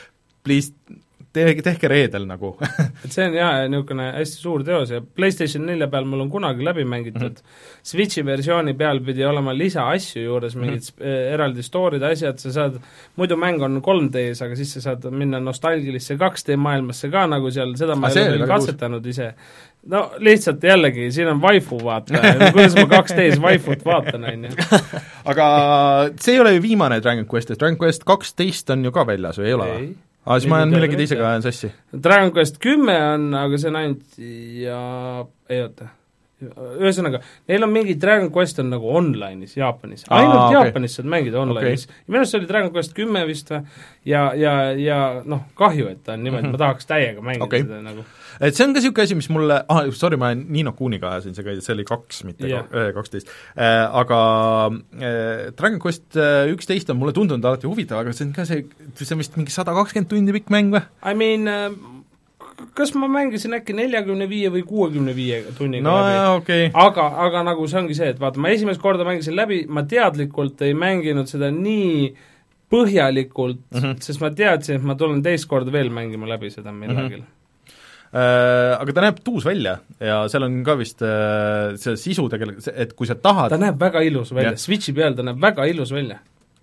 please 0.45 0.73
tehke, 1.35 1.65
tehke 1.67 1.91
reedel 1.91 2.27
nagu 2.29 2.55
et 3.05 3.11
see 3.13 3.27
on 3.27 3.37
jaa, 3.37 3.65
niisugune 3.69 4.09
hästi 4.17 4.41
suur 4.41 4.65
teos 4.67 4.93
ja 4.95 5.03
PlayStation 5.03 5.67
nelja 5.67 5.89
peal 5.93 6.07
mul 6.09 6.25
on 6.25 6.31
kunagi 6.33 6.65
läbi 6.65 6.85
mängitud 6.89 7.23
mm, 7.23 7.35
-hmm. 7.37 7.81
Switchi 7.85 8.25
versiooni 8.25 8.75
peal 8.75 9.01
pidi 9.05 9.25
olema 9.25 9.53
lisaasju 9.57 10.23
juures, 10.23 10.57
mingid 10.57 10.81
mm 10.81 11.05
-hmm. 11.05 11.35
eraldi 11.35 11.63
store'id, 11.63 12.03
asjad, 12.03 12.39
sa 12.39 12.53
saad, 12.53 12.79
muidu 13.17 13.37
mäng 13.37 13.63
on 13.63 13.83
3D-s, 13.83 14.43
aga 14.45 14.57
siis 14.57 14.73
sa 14.75 14.81
saad 14.81 15.11
minna 15.11 15.41
nostalgilisse 15.41 16.15
2D 16.15 16.57
maailmasse 16.57 17.11
ka 17.11 17.27
nagu 17.27 17.51
seal, 17.51 17.77
seda 17.77 17.97
ma 17.97 18.07
Ah, 18.07 18.17
ei 18.17 18.23
ole 18.23 18.31
veel 18.31 18.41
väga 18.41 18.55
uus. 18.57 18.67
katsetanud 18.67 19.07
ise. 19.07 19.35
no 19.87 20.11
lihtsalt 20.19 20.63
jällegi, 20.63 21.11
siin 21.13 21.29
on 21.29 21.43
waifu 21.43 21.79
vaata, 21.85 22.15
kuidas 22.53 22.75
ma 22.75 22.87
2D-s 22.95 23.41
waifut 23.43 23.85
vaatan, 23.85 24.25
on 24.25 24.45
ju. 24.45 24.51
aga 25.31 25.47
see 26.21 26.35
ei 26.35 26.41
ole 26.41 26.55
ju 26.55 26.63
viimane 26.63 27.01
Dragon 27.03 27.27
Quest, 27.33 27.51
et 27.51 27.61
Dragon 27.61 27.79
Quest 27.79 28.05
kaksteist 28.05 28.71
on 28.71 28.85
ju 28.85 28.93
ka 28.93 29.07
väljas 29.07 29.39
või 29.39 29.51
ei 29.51 29.55
ole 29.59 29.71
või? 29.73 29.95
aa, 30.27 30.39
siis 30.39 30.49
ma 30.51 30.63
Minu 30.65 30.77
millegi 30.79 30.97
teisega 31.01 31.29
ajan 31.31 31.45
sassi. 31.47 31.71
Dragon 32.07 32.33
Quest 32.37 32.59
kümme 32.63 32.97
on, 33.15 33.29
aga 33.39 33.61
see 33.61 33.71
on 33.73 33.77
ainult 33.83 34.19
ja 34.65 34.79
ei 35.53 35.63
oota, 35.63 35.91
ühesõnaga, 36.43 37.21
neil 37.49 37.65
on 37.65 37.71
mingi 37.73 37.95
Dragon 38.01 38.27
Quest 38.35 38.59
on 38.63 38.71
nagu 38.73 38.89
online'is 38.99 39.55
Jaapanis, 39.57 40.03
Aa, 40.09 40.19
ainult 40.19 40.41
okei. 40.41 40.57
Jaapanis 40.57 40.97
saad 40.99 41.09
mängida 41.11 41.39
online'is 41.41 41.87
okay.. 41.87 42.03
minu 42.09 42.21
arust 42.21 42.35
see 42.35 42.41
oli 42.41 42.49
Dragon 42.51 42.73
Quest 42.75 42.97
kümme 42.97 43.23
vist 43.29 43.53
või, 43.53 43.63
ja, 44.11 44.25
ja, 44.39 44.55
ja 44.79 44.99
noh, 45.31 45.45
kahju, 45.59 45.87
et 45.93 46.03
ta 46.07 46.17
on 46.17 46.25
niimoodi, 46.27 46.51
ma 46.51 46.61
tahaks 46.61 46.91
täiega 46.91 47.23
mängida 47.25 47.47
okay. 47.47 47.63
seda 47.63 47.79
nagu. 47.85 48.05
et 48.41 48.59
see 48.59 48.67
on 48.67 48.75
ka 48.75 48.83
niisugune 48.83 49.07
asi, 49.07 49.19
mis 49.21 49.31
mulle, 49.37 49.61
ah 49.63 49.83
sorry, 49.95 50.19
ma 50.21 50.33
Niino 50.35 50.75
Kuuniga 50.77 51.15
ajasin 51.15 51.39
sega, 51.39 51.55
see 51.63 51.77
oli 51.77 51.87
kaks, 51.89 52.25
mitte 52.29 52.51
yeah. 52.51 52.67
kaksteist. 52.97 53.31
Aga 53.55 54.21
äh, 54.75 55.49
Dragon 55.55 55.81
Quest 55.83 56.19
äh, 56.19 56.51
üksteist 56.53 56.91
on 56.91 56.99
mulle 56.99 57.15
tundunud 57.17 57.47
alati 57.47 57.71
huvitav, 57.71 58.03
aga 58.03 58.15
see 58.17 58.27
on 58.29 58.35
ka 58.37 58.49
see, 58.49 58.67
see 58.99 59.15
on 59.15 59.23
vist 59.23 59.39
mingi 59.39 59.55
sada 59.55 59.77
kakskümmend 59.77 60.11
tundi 60.11 60.35
pikk 60.35 60.51
mäng 60.55 60.75
või? 60.75 60.83
I 61.07 61.15
mean 61.19 61.47
äh, 61.51 61.71
kas 62.75 62.95
ma 62.95 63.09
mängisin 63.09 63.55
äkki 63.59 63.75
neljakümne 63.77 64.29
viie 64.31 64.51
või 64.55 64.63
kuuekümne 64.69 65.15
viie 65.17 65.43
tunniga 65.59 65.85
no 65.87 65.97
läbi? 66.01 66.21
okay., 66.41 66.71
aga, 66.75 67.09
aga 67.27 67.43
nagu 67.51 67.67
see 67.71 67.81
ongi 67.83 67.97
see, 67.99 68.09
et 68.15 68.21
vaata, 68.21 68.41
ma 68.41 68.53
esimest 68.55 68.83
korda 68.83 69.07
mängisin 69.07 69.37
läbi, 69.37 69.65
ma 69.69 69.85
teadlikult 69.89 70.63
ei 70.67 70.75
mänginud 70.79 71.31
seda 71.31 71.51
nii 71.55 72.15
põhjalikult 72.75 73.61
mm, 73.61 73.79
Mhm. 73.79 73.87
-hmm. 73.87 74.03
sest 74.03 74.21
ma 74.21 74.31
teadsin, 74.31 74.77
et 74.77 74.83
ma 74.83 74.95
tulen 74.99 75.23
teist 75.23 75.49
korda 75.49 75.73
veel 75.73 75.91
mängima 75.91 76.29
läbi 76.29 76.51
seda 76.51 76.73
millalgi 76.73 77.17
mm. 77.17 77.23
-hmm. 77.23 77.31
Aga 78.15 78.93
ta 78.95 79.03
näeb 79.03 79.17
tuus 79.27 79.45
välja 79.45 79.79
ja 80.01 80.21
seal 80.31 80.45
on 80.47 80.61
ka 80.65 80.77
vist 80.79 81.03
äh, 81.03 81.75
see 81.77 81.97
sisu 81.99 82.29
tegelikult, 82.31 82.69
et 82.71 82.93
kui 82.95 83.07
sa 83.11 83.17
tahad 83.19 83.51
ta 83.51 83.59
näeb 83.59 83.81
väga 83.81 84.05
ilus 84.07 84.31
välja 84.35 84.57
Switchi 84.57 84.93
peal 84.95 85.17
ta 85.19 85.23
näeb 85.27 85.41
väga 85.43 85.65
ilus 85.67 85.91
välja. 85.93 86.19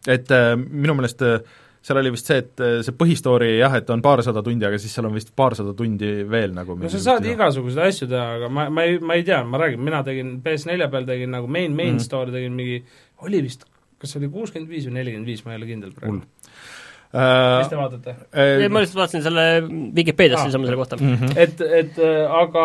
et 0.08 0.32
äh, 0.32 0.56
minu 0.56 0.94
meelest 0.96 1.22
äh, 1.22 1.42
seal 1.82 1.98
oli 1.98 2.12
vist 2.14 2.30
see, 2.30 2.42
et 2.44 2.62
äh, 2.62 2.78
see 2.86 2.96
põhistoori 2.98 3.56
jah, 3.58 3.74
et 3.80 3.90
on 3.94 4.04
paarsada 4.06 4.44
tundi, 4.46 4.68
aga 4.68 4.78
siis 4.82 4.94
seal 4.96 5.08
on 5.10 5.16
vist 5.18 5.34
paarsada 5.38 5.74
tundi 5.78 6.12
veel 6.30 6.54
nagu 6.56 6.78
no 6.78 6.92
sa 6.94 7.02
saad 7.02 7.26
igasuguseid 7.26 7.88
asju 7.88 8.10
teha, 8.12 8.28
aga 8.38 8.52
ma, 8.54 8.68
ma 8.74 8.86
ei, 8.88 9.00
ma 9.02 9.18
ei 9.18 9.26
tea, 9.28 9.42
ma 9.48 9.62
räägin, 9.62 9.82
mina 9.88 10.04
tegin 10.08 10.36
PS4 10.46 10.90
peal 10.94 11.10
tegin 11.10 11.34
nagu 11.34 11.50
main, 11.50 11.74
main 11.74 11.96
mm 11.96 11.98
-hmm. 11.98 12.06
story 12.06 12.36
tegin 12.36 12.54
mingi, 12.58 12.84
oli 13.26 13.42
vist, 13.48 13.66
kas 14.02 14.16
oli 14.20 14.30
kuuskümmend 14.30 14.70
viis 14.70 14.86
või 14.90 15.00
nelikümmend 15.00 15.34
viis, 15.34 15.46
ma 15.46 15.56
ei 15.56 15.62
ole 15.62 15.70
kindel 15.70 15.96
praegu. 15.98 16.22
Uh, 17.12 17.58
mis 17.60 17.68
te 17.68 17.76
vaatate 17.76 18.12
uh,? 18.16 18.70
ma 18.72 18.80
lihtsalt 18.80 19.00
vaatasin 19.02 19.24
selle 19.26 19.44
Vikipeediast 19.98 20.46
niisama 20.48 20.70
selle 20.70 20.78
kohta 20.80 20.96
mm. 20.96 21.18
-hmm. 21.20 21.34
et, 21.44 21.64
et 21.80 21.98
äh, 22.00 22.36
aga 22.40 22.64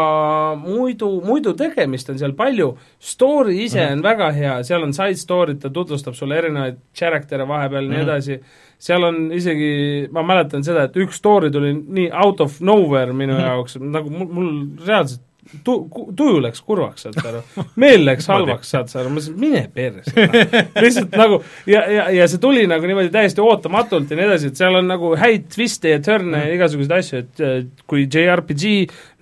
muidu, 0.61 1.09
muidu 1.27 1.57
tegemist 1.59 2.13
on 2.13 2.21
seal 2.21 2.37
palju, 2.39 2.69
story 3.01 3.57
ise 3.65 3.81
mm 3.81 3.89
-hmm. 3.89 3.97
on 3.97 4.03
väga 4.03 4.31
hea, 4.37 4.55
seal 4.69 4.87
on 4.87 4.95
side 4.95 5.19
story'd, 5.19 5.59
ta 5.59 5.71
tutvustab 5.71 6.15
sulle 6.15 6.39
erinevaid 6.39 6.79
character'e 6.95 7.49
vahepeal 7.49 7.83
ja 7.83 7.89
mm 7.89 7.95
-hmm. 7.95 7.97
nii 7.97 8.05
mhm. 8.05 8.11
edasi, 8.11 8.41
seal 8.79 9.03
on 9.03 9.33
isegi, 9.33 10.09
ma 10.13 10.23
mäletan 10.23 10.65
seda, 10.65 10.85
et 10.87 10.97
üks 10.97 11.19
story 11.19 11.51
tuli 11.51 11.75
nii 11.75 12.11
out 12.25 12.41
of 12.41 12.61
nowhere 12.61 13.13
minu 13.13 13.33
mm 13.33 13.39
-hmm. 13.39 13.47
jaoks, 13.47 13.77
nagu 13.81 14.11
mul, 14.11 14.29
mul 14.31 14.53
reaalselt 14.87 15.23
tu-, 15.65 15.79
tuju 16.17 16.41
läks 16.43 16.63
kurvaks, 16.67 17.07
saad 17.07 17.19
sa 17.19 17.31
aru, 17.31 17.43
meel 17.83 18.05
läks 18.07 18.29
halvaks, 18.31 18.73
saad 18.75 18.91
sa 18.91 19.01
aru, 19.01 19.13
ma 19.13 19.19
mõtlesin, 19.19 19.37
mine 19.41 19.63
perse 19.75 20.15
no.. 20.15 20.43
lihtsalt 20.85 21.17
nagu 21.19 21.41
ja, 21.71 21.85
ja, 21.93 22.07
ja 22.19 22.29
see 22.31 22.43
tuli 22.43 22.65
nagu 22.71 22.89
niimoodi 22.89 23.13
täiesti 23.15 23.45
ootamatult 23.45 24.13
ja 24.13 24.19
nii 24.19 24.29
edasi, 24.29 24.53
et 24.53 24.61
seal 24.61 24.81
on 24.81 24.91
nagu 24.91 25.13
häid 25.19 25.49
twiste 25.55 25.93
ja 25.95 26.01
törne 26.05 26.45
ja 26.47 26.57
igasuguseid 26.57 26.97
asju, 26.99 27.23
et 27.25 27.85
kui 27.89 28.07
JRPG 28.07 28.75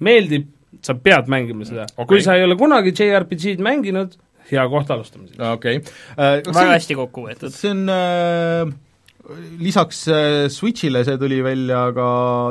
meeldib, 0.07 0.49
sa 0.85 0.97
pead 1.01 1.31
mängima 1.33 1.67
seda 1.69 1.89
okay.. 1.95 2.09
kui 2.15 2.25
sa 2.25 2.39
ei 2.39 2.47
ole 2.47 2.59
kunagi 2.61 2.95
JRPG-d 2.95 3.65
mänginud, 3.65 4.17
hea 4.51 4.65
koht 4.73 4.91
alustamiseks. 4.95 5.41
okei 5.41 5.83
okay. 5.83 5.95
uh,. 6.17 6.41
väga 6.49 6.67
on, 6.71 6.75
hästi 6.77 6.99
kokku 7.03 7.29
võetud. 7.29 7.55
see 7.55 7.75
on 7.75 7.87
uh 7.93 8.75
lisaks 9.57 10.03
Switch'ile 10.53 11.01
see 11.01 11.17
tuli 11.17 11.39
välja, 11.41 11.87
aga 11.89 12.09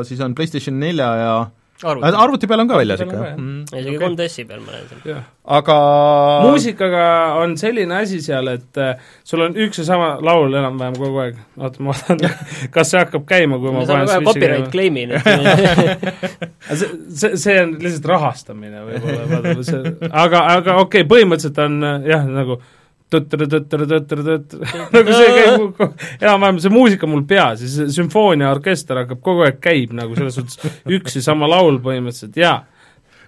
siis 0.07 0.17
on 0.25 0.33
PlayStation 0.33 0.79
nelja 0.81 1.09
ja 1.19 1.33
äh, 1.43 1.51
arvuti. 1.91 2.47
Peal 2.49 2.63
on 2.63 2.69
ka 2.69 2.79
väljas 2.79 3.03
ikka, 3.03 3.19
jah? 3.19 3.37
Mm. 3.37 3.63
isegi 3.69 3.95
3DS-i 4.01 4.45
peal 4.49 4.61
ma 4.63 4.75
näen 4.75 4.89
seal. 4.91 5.21
aga 5.57 5.77
muusikaga 6.47 7.05
on 7.41 7.55
selline 7.59 7.97
asi 7.99 8.21
seal, 8.23 8.51
et 8.53 8.81
äh, 8.81 9.01
sul 9.27 9.45
on 9.45 9.57
üks 9.65 9.81
ja 9.81 9.87
sama 9.87 10.13
laul 10.23 10.53
enam-vähem 10.59 10.99
kogu 10.99 11.23
aeg, 11.25 11.41
oota 11.59 11.83
ma 11.83 11.95
vaatan, 11.95 12.23
kas 12.75 12.93
see 12.93 13.01
hakkab 13.01 13.25
käima, 13.29 13.59
kui 13.63 13.73
ma, 13.73 13.81
ma 13.81 13.89
panen 13.89 14.11
switch'i 14.11 14.29
copyright 14.31 14.71
claim'i 14.73 15.07
nüüd. 15.11 15.21
See, 16.63 16.87
see, 17.11 17.35
see 17.37 17.57
on 17.59 17.73
lihtsalt 17.83 18.05
rahastamine 18.07 18.85
võib-olla, 18.87 19.55
see, 19.67 19.81
aga, 20.07 20.45
aga 20.53 20.77
okei 20.79 21.03
okay,, 21.03 21.07
põhimõtteliselt 21.11 21.59
on 21.59 21.75
äh, 21.83 22.07
jah, 22.07 22.23
nagu 22.23 22.61
nagu 24.93 25.15
see 25.15 25.31
käib 25.37 25.79
enam-vähem, 26.19 26.59
see 26.63 26.73
muusika 26.73 27.09
mul 27.09 27.23
peas 27.29 27.63
ja 27.63 27.71
see 27.71 27.89
sümfooniaorkester 28.01 29.03
hakkab 29.03 29.23
kogu 29.23 29.47
aeg 29.47 29.61
käib 29.63 29.95
nagu 29.97 30.17
selles 30.17 30.37
suhtes 30.39 30.59
üks 30.89 31.19
ja 31.19 31.25
sama 31.25 31.49
laul 31.51 31.79
põhimõtteliselt, 31.83 32.37
jaa. 32.39 32.61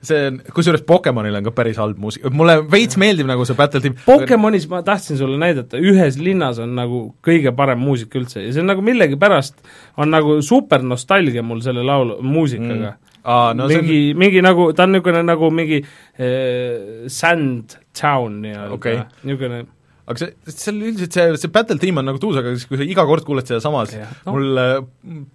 See 0.06 0.20
on, 0.28 0.36
kusjuures 0.54 0.84
Pokemonil 0.86 1.34
on 1.40 1.46
ka 1.48 1.52
päris 1.56 1.80
halb 1.82 1.98
muusika, 1.98 2.30
mulle 2.30 2.60
veits 2.70 3.00
meeldib 3.02 3.26
nagu 3.26 3.46
see 3.48 3.58
Battle 3.58 3.80
Team 3.82 3.96
Pokemonis 4.06 4.68
ma 4.70 4.84
tahtsin 4.86 5.18
sulle 5.18 5.40
näidata, 5.42 5.80
ühes 5.82 6.20
linnas 6.22 6.60
on 6.62 6.76
nagu 6.78 7.00
kõige 7.26 7.56
parem 7.58 7.82
muusika 7.82 8.20
üldse 8.20 8.44
ja 8.44 8.52
see 8.54 8.62
on 8.62 8.70
nagu 8.70 8.86
millegipärast, 8.86 9.58
on 9.98 10.14
nagu 10.14 10.38
super 10.46 10.86
nostalgia 10.86 11.42
mul 11.42 11.64
selle 11.66 11.82
laulu, 11.88 12.20
muusikaga. 12.22 12.94
Mm. 12.94 13.02
Aa, 13.26 13.54
no 13.58 13.66
mingi 13.72 14.12
on..., 14.12 14.20
mingi 14.22 14.42
nagu, 14.46 14.68
ta 14.78 14.86
on 14.86 14.94
niisugune 14.94 15.24
nagu 15.26 15.50
mingi 15.50 15.80
äh, 15.82 17.08
sand 17.10 17.80
town 17.98 18.38
nii-öelda. 18.44 18.76
Okay., 18.78 19.00
niisugune 19.26 19.64
aga 20.06 20.22
see, 20.22 20.54
seal 20.54 20.82
üldiselt 20.82 21.18
see, 21.18 21.38
see 21.42 21.54
Battle 21.54 21.82
Team 21.82 22.02
on 22.02 22.10
nagu 22.10 22.22
tuus, 22.22 22.38
aga 22.42 22.54
siis, 22.54 22.68
kui 22.70 22.80
sa 22.80 22.88
iga 22.88 23.06
kord 23.10 23.26
kuuled 23.28 23.48
seda 23.50 23.62
samas, 23.64 23.96
no. 23.98 24.36
mul 24.36 24.62
äh, 24.62 24.76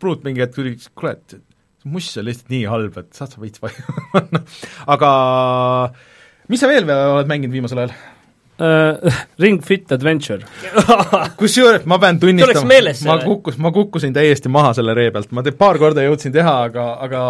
pruut 0.02 0.26
mingi 0.26 0.44
hetk 0.44 0.56
tuli, 0.56 0.76
kuule, 0.94 1.16
et 1.18 1.36
see 1.36 1.90
muss 1.90 2.10
on 2.20 2.26
lihtsalt 2.28 2.52
nii 2.52 2.64
halb, 2.68 2.97
et 3.01 3.16
saad 3.16 3.34
sa 3.34 3.42
veits 3.42 3.60
vaiu 3.64 3.98
panna 4.12 4.42
aga 4.94 5.10
mis 6.52 6.60
sa 6.60 6.70
veel 6.70 6.88
oled 6.90 7.30
mänginud 7.30 7.56
viimasel 7.56 7.84
ajal? 7.84 7.94
Uh, 8.61 9.12
Ring 9.43 9.61
Fit 9.65 9.93
Adventure. 9.93 10.45
Kusjuures 11.41 11.87
ma 11.91 11.99
pean 12.03 12.20
tunnistama, 12.23 12.81
ma 13.09 13.19
kukkus, 13.24 13.59
ma 13.62 13.73
kukkusin 13.74 14.15
täiesti 14.16 14.53
maha 14.53 14.73
selle 14.77 14.95
ree 14.97 15.11
pealt, 15.15 15.32
ma 15.37 15.45
te 15.47 15.55
paar 15.57 15.81
korda 15.82 16.05
jõudsin 16.07 16.35
teha, 16.35 16.57
aga, 16.69 16.87
aga 17.07 17.23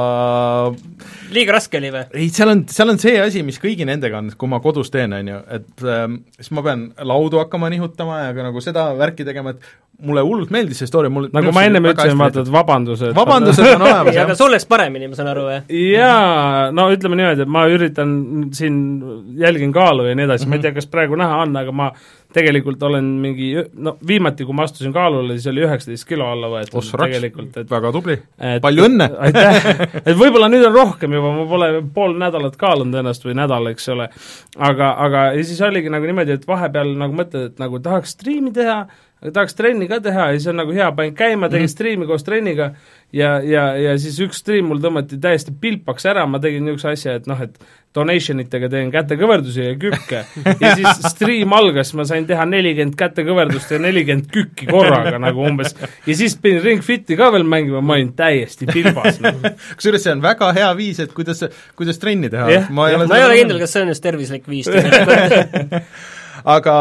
liiga 1.34 1.56
raske 1.56 1.80
oli 1.80 1.92
või? 1.94 2.06
ei, 2.14 2.30
seal 2.34 2.54
on, 2.54 2.64
seal 2.70 2.94
on 2.94 3.00
see 3.02 3.16
asi, 3.22 3.44
mis 3.46 3.60
kõigi 3.62 3.86
nendega 3.88 4.20
on, 4.20 4.32
kui 4.38 4.50
ma 4.50 4.60
kodus 4.64 4.92
teen, 4.94 5.14
on 5.16 5.30
ju, 5.34 5.42
et 5.58 5.86
ähm, 5.86 6.20
siis 6.38 6.52
ma 6.56 6.64
pean 6.66 6.88
laudu 7.06 7.42
hakkama 7.42 7.70
nihutama 7.72 8.24
ja 8.26 8.34
ka 8.36 8.50
nagu 8.50 8.64
seda 8.64 8.90
värki 8.98 9.26
tegema, 9.28 9.54
et 9.54 9.70
mulle 10.06 10.24
hullult 10.26 10.52
meeldis 10.54 10.80
see 10.82 10.90
story, 10.90 11.10
mul 11.12 11.28
nagu 11.34 11.52
ma 11.54 11.64
ennem 11.68 11.90
ütlesin, 11.90 12.18
vaata, 12.20 12.44
et 12.44 12.52
vabandused 12.52 13.16
vabandused 13.16 13.64
on 13.64 13.84
olemas, 13.86 14.14
jah. 14.14 14.28
aga 14.28 14.36
sul 14.38 14.52
läks 14.54 14.68
paremini, 14.70 15.10
ma 15.10 15.18
saan 15.18 15.32
aru, 15.32 15.46
jah? 15.52 15.66
jaa, 15.74 16.70
no 16.76 16.88
ütleme 16.94 17.18
niimoodi, 17.20 17.46
et 17.46 17.52
ma 17.58 17.66
üritan 17.70 18.14
siin, 18.56 18.80
jälgin 19.40 19.74
kaalu 19.76 20.08
ja 20.10 20.16
nii 20.16 20.28
edasi 20.28 20.46
mm, 20.46 20.46
-hmm. 20.46 20.50
ma 20.50 20.56
ei 20.56 20.58
mhm. 20.58 20.66
tea, 20.68 20.78
kas 20.78 20.90
praegu 20.90 21.20
näha 21.20 21.42
on, 21.44 21.56
aga 21.60 21.74
ma 21.82 21.90
tegelikult 22.34 22.82
olen 22.86 23.04
mingi, 23.22 23.50
no 23.82 23.96
viimati, 24.06 24.44
kui 24.46 24.54
ma 24.54 24.64
astusin 24.68 24.92
kaalule, 24.94 25.34
siis 25.36 25.50
oli 25.50 25.64
üheksateist 25.66 26.06
kilo 26.08 26.28
alla 26.30 26.50
võetud 26.52 26.86
tegelikult, 26.86 27.56
et 27.62 27.70
väga 27.70 27.92
tubli, 27.94 28.16
palju 28.62 28.86
õnne! 28.86 29.08
aitäh! 29.26 29.70
et 30.08 30.16
võib-olla 30.18 30.50
nüüd 30.52 30.66
on 30.68 30.76
rohkem 30.76 31.18
juba, 31.18 31.34
ma 31.40 31.46
pole 31.50 31.70
pool 31.94 32.16
nädalat 32.20 32.56
kaalunud 32.60 33.02
ennast 33.02 33.26
või 33.26 33.36
nädal, 33.38 33.70
eks 33.72 33.90
ole, 33.94 34.08
aga, 34.58 34.92
aga 35.06 35.24
ja 35.36 35.46
siis 35.46 35.60
oligi 35.66 35.92
nagu 35.92 36.06
niimoodi, 36.06 36.38
et 36.38 36.46
vahepeal 36.48 36.94
nagu 37.00 37.18
mõtled, 37.18 37.50
et 37.50 37.62
nagu 37.62 37.82
tahaks 37.82 38.14
striimi 38.16 38.54
teha, 38.54 38.84
aga 39.20 39.32
tahaks 39.36 39.56
trenni 39.58 39.88
ka 39.88 40.00
teha 40.00 40.30
ja 40.30 40.38
siis 40.38 40.48
on 40.52 40.56
nagu 40.62 40.72
hea, 40.72 40.88
panin 40.96 41.14
käima, 41.14 41.48
tegin 41.48 41.66
mm 41.66 41.68
-hmm. 41.68 41.74
striimi 41.74 42.06
koos 42.06 42.24
trenniga 42.24 42.70
ja, 43.12 43.40
ja, 43.44 43.76
ja 43.76 43.98
siis 43.98 44.16
üks 44.24 44.40
striim 44.40 44.70
mul 44.70 44.80
tõmmati 44.80 45.18
täiesti 45.20 45.52
pilpaks 45.60 46.06
ära, 46.06 46.26
ma 46.26 46.38
tegin 46.40 46.64
niisuguse 46.64 46.94
asja, 46.94 47.14
et 47.20 47.26
noh, 47.26 47.40
et 47.42 47.58
donation 47.94 48.40
itega 48.40 48.68
teen 48.70 48.90
kätekõverdusi 48.94 49.64
ja 49.64 49.74
kükke 49.80 50.22
ja 50.60 50.72
siis 50.78 51.00
striim 51.10 51.52
algas, 51.52 51.92
ma 51.98 52.04
sain 52.08 52.26
teha 52.26 52.46
nelikümmend 52.46 52.96
kätekõverdust 52.98 53.74
ja 53.74 53.80
nelikümmend 53.82 54.30
kükki 54.32 54.70
korraga 54.70 55.18
nagu 55.18 55.44
umbes 55.44 55.74
ja 56.06 56.16
siis 56.16 56.36
pidin 56.40 56.62
Ring 56.64 56.84
Fiti 56.86 57.16
ka 57.18 57.32
veel 57.34 57.44
mängima, 57.44 57.80
ma 57.82 57.98
olin 57.98 58.12
täiesti 58.16 58.68
pilbas 58.70 59.20
nagu. 59.20 59.42
kusjuures 59.76 60.06
see 60.06 60.14
on 60.14 60.22
väga 60.22 60.52
hea 60.56 60.70
viis, 60.78 61.00
et 61.02 61.12
kuidas, 61.12 61.42
kuidas 61.76 61.98
trenni 61.98 62.30
teha 62.30 62.48
yeah,. 62.48 62.70
ma 62.70 62.88
ei 62.88 62.94
yeah. 62.94 63.02
ole, 63.02 63.10
ma 63.10 63.18
ei 63.18 63.26
ole 63.26 63.40
kindel, 63.42 63.58
kas 63.64 63.74
see 63.74 63.82
on 63.82 63.92
just 63.92 64.06
tervislik 64.06 64.48
viis 64.48 64.70
aga 66.56 66.76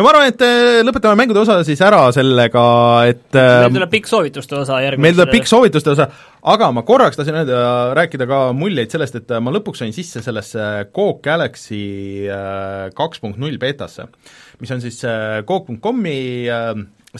no 0.00 0.06
ma 0.06 0.12
arvan, 0.14 0.30
et 0.30 0.42
äh, 0.44 0.80
lõpetame 0.86 1.18
mängude 1.20 1.42
osa 1.42 1.58
siis 1.66 1.80
ära 1.84 2.00
sellega, 2.14 2.64
et 3.10 3.36
meil 3.36 3.66
ähm, 3.66 3.74
tuleb 3.76 3.90
pikk 3.92 4.08
soovituste 4.08 4.56
osa 4.56 4.78
järgmisel 4.80 5.04
meil 5.04 5.16
tuleb 5.18 5.32
pikk 5.34 5.50
soovituste 5.50 5.92
osa, 5.92 6.06
aga 6.52 6.70
ma 6.72 6.84
korraks 6.88 7.18
tahtsin 7.18 7.36
öelda, 7.42 7.58
rääkida 7.98 8.28
ka 8.30 8.38
muljeid 8.56 8.94
sellest, 8.94 9.18
et 9.20 9.34
äh, 9.34 9.42
ma 9.44 9.52
lõpuks 9.52 9.82
sain 9.84 9.92
sisse 9.96 10.22
sellesse 10.24 10.68
Coke 10.96 11.20
Galaxy 11.26 11.82
äh, 12.32 12.86
kaks 12.96 13.20
punkt 13.20 13.40
null 13.42 13.60
beetasse, 13.60 14.08
mis 14.62 14.72
on 14.72 14.80
siis 14.84 15.02
Coke.com-i 15.48 16.16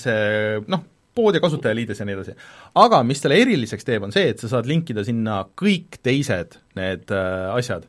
see 0.01 0.63
noh, 0.73 0.87
pood 1.17 1.37
ja 1.37 1.43
kasutajaliides 1.45 2.01
ja 2.01 2.07
nii 2.09 2.17
edasi. 2.17 2.37
aga 2.81 3.03
mis 3.05 3.21
selle 3.21 3.37
eriliseks 3.43 3.85
teeb, 3.85 4.07
on 4.09 4.15
see, 4.15 4.31
et 4.33 4.41
sa 4.41 4.55
saad 4.55 4.71
linkida 4.71 5.05
sinna 5.05 5.43
kõik 5.59 6.01
teised 6.01 6.57
need 6.81 7.13
asjad. 7.13 7.85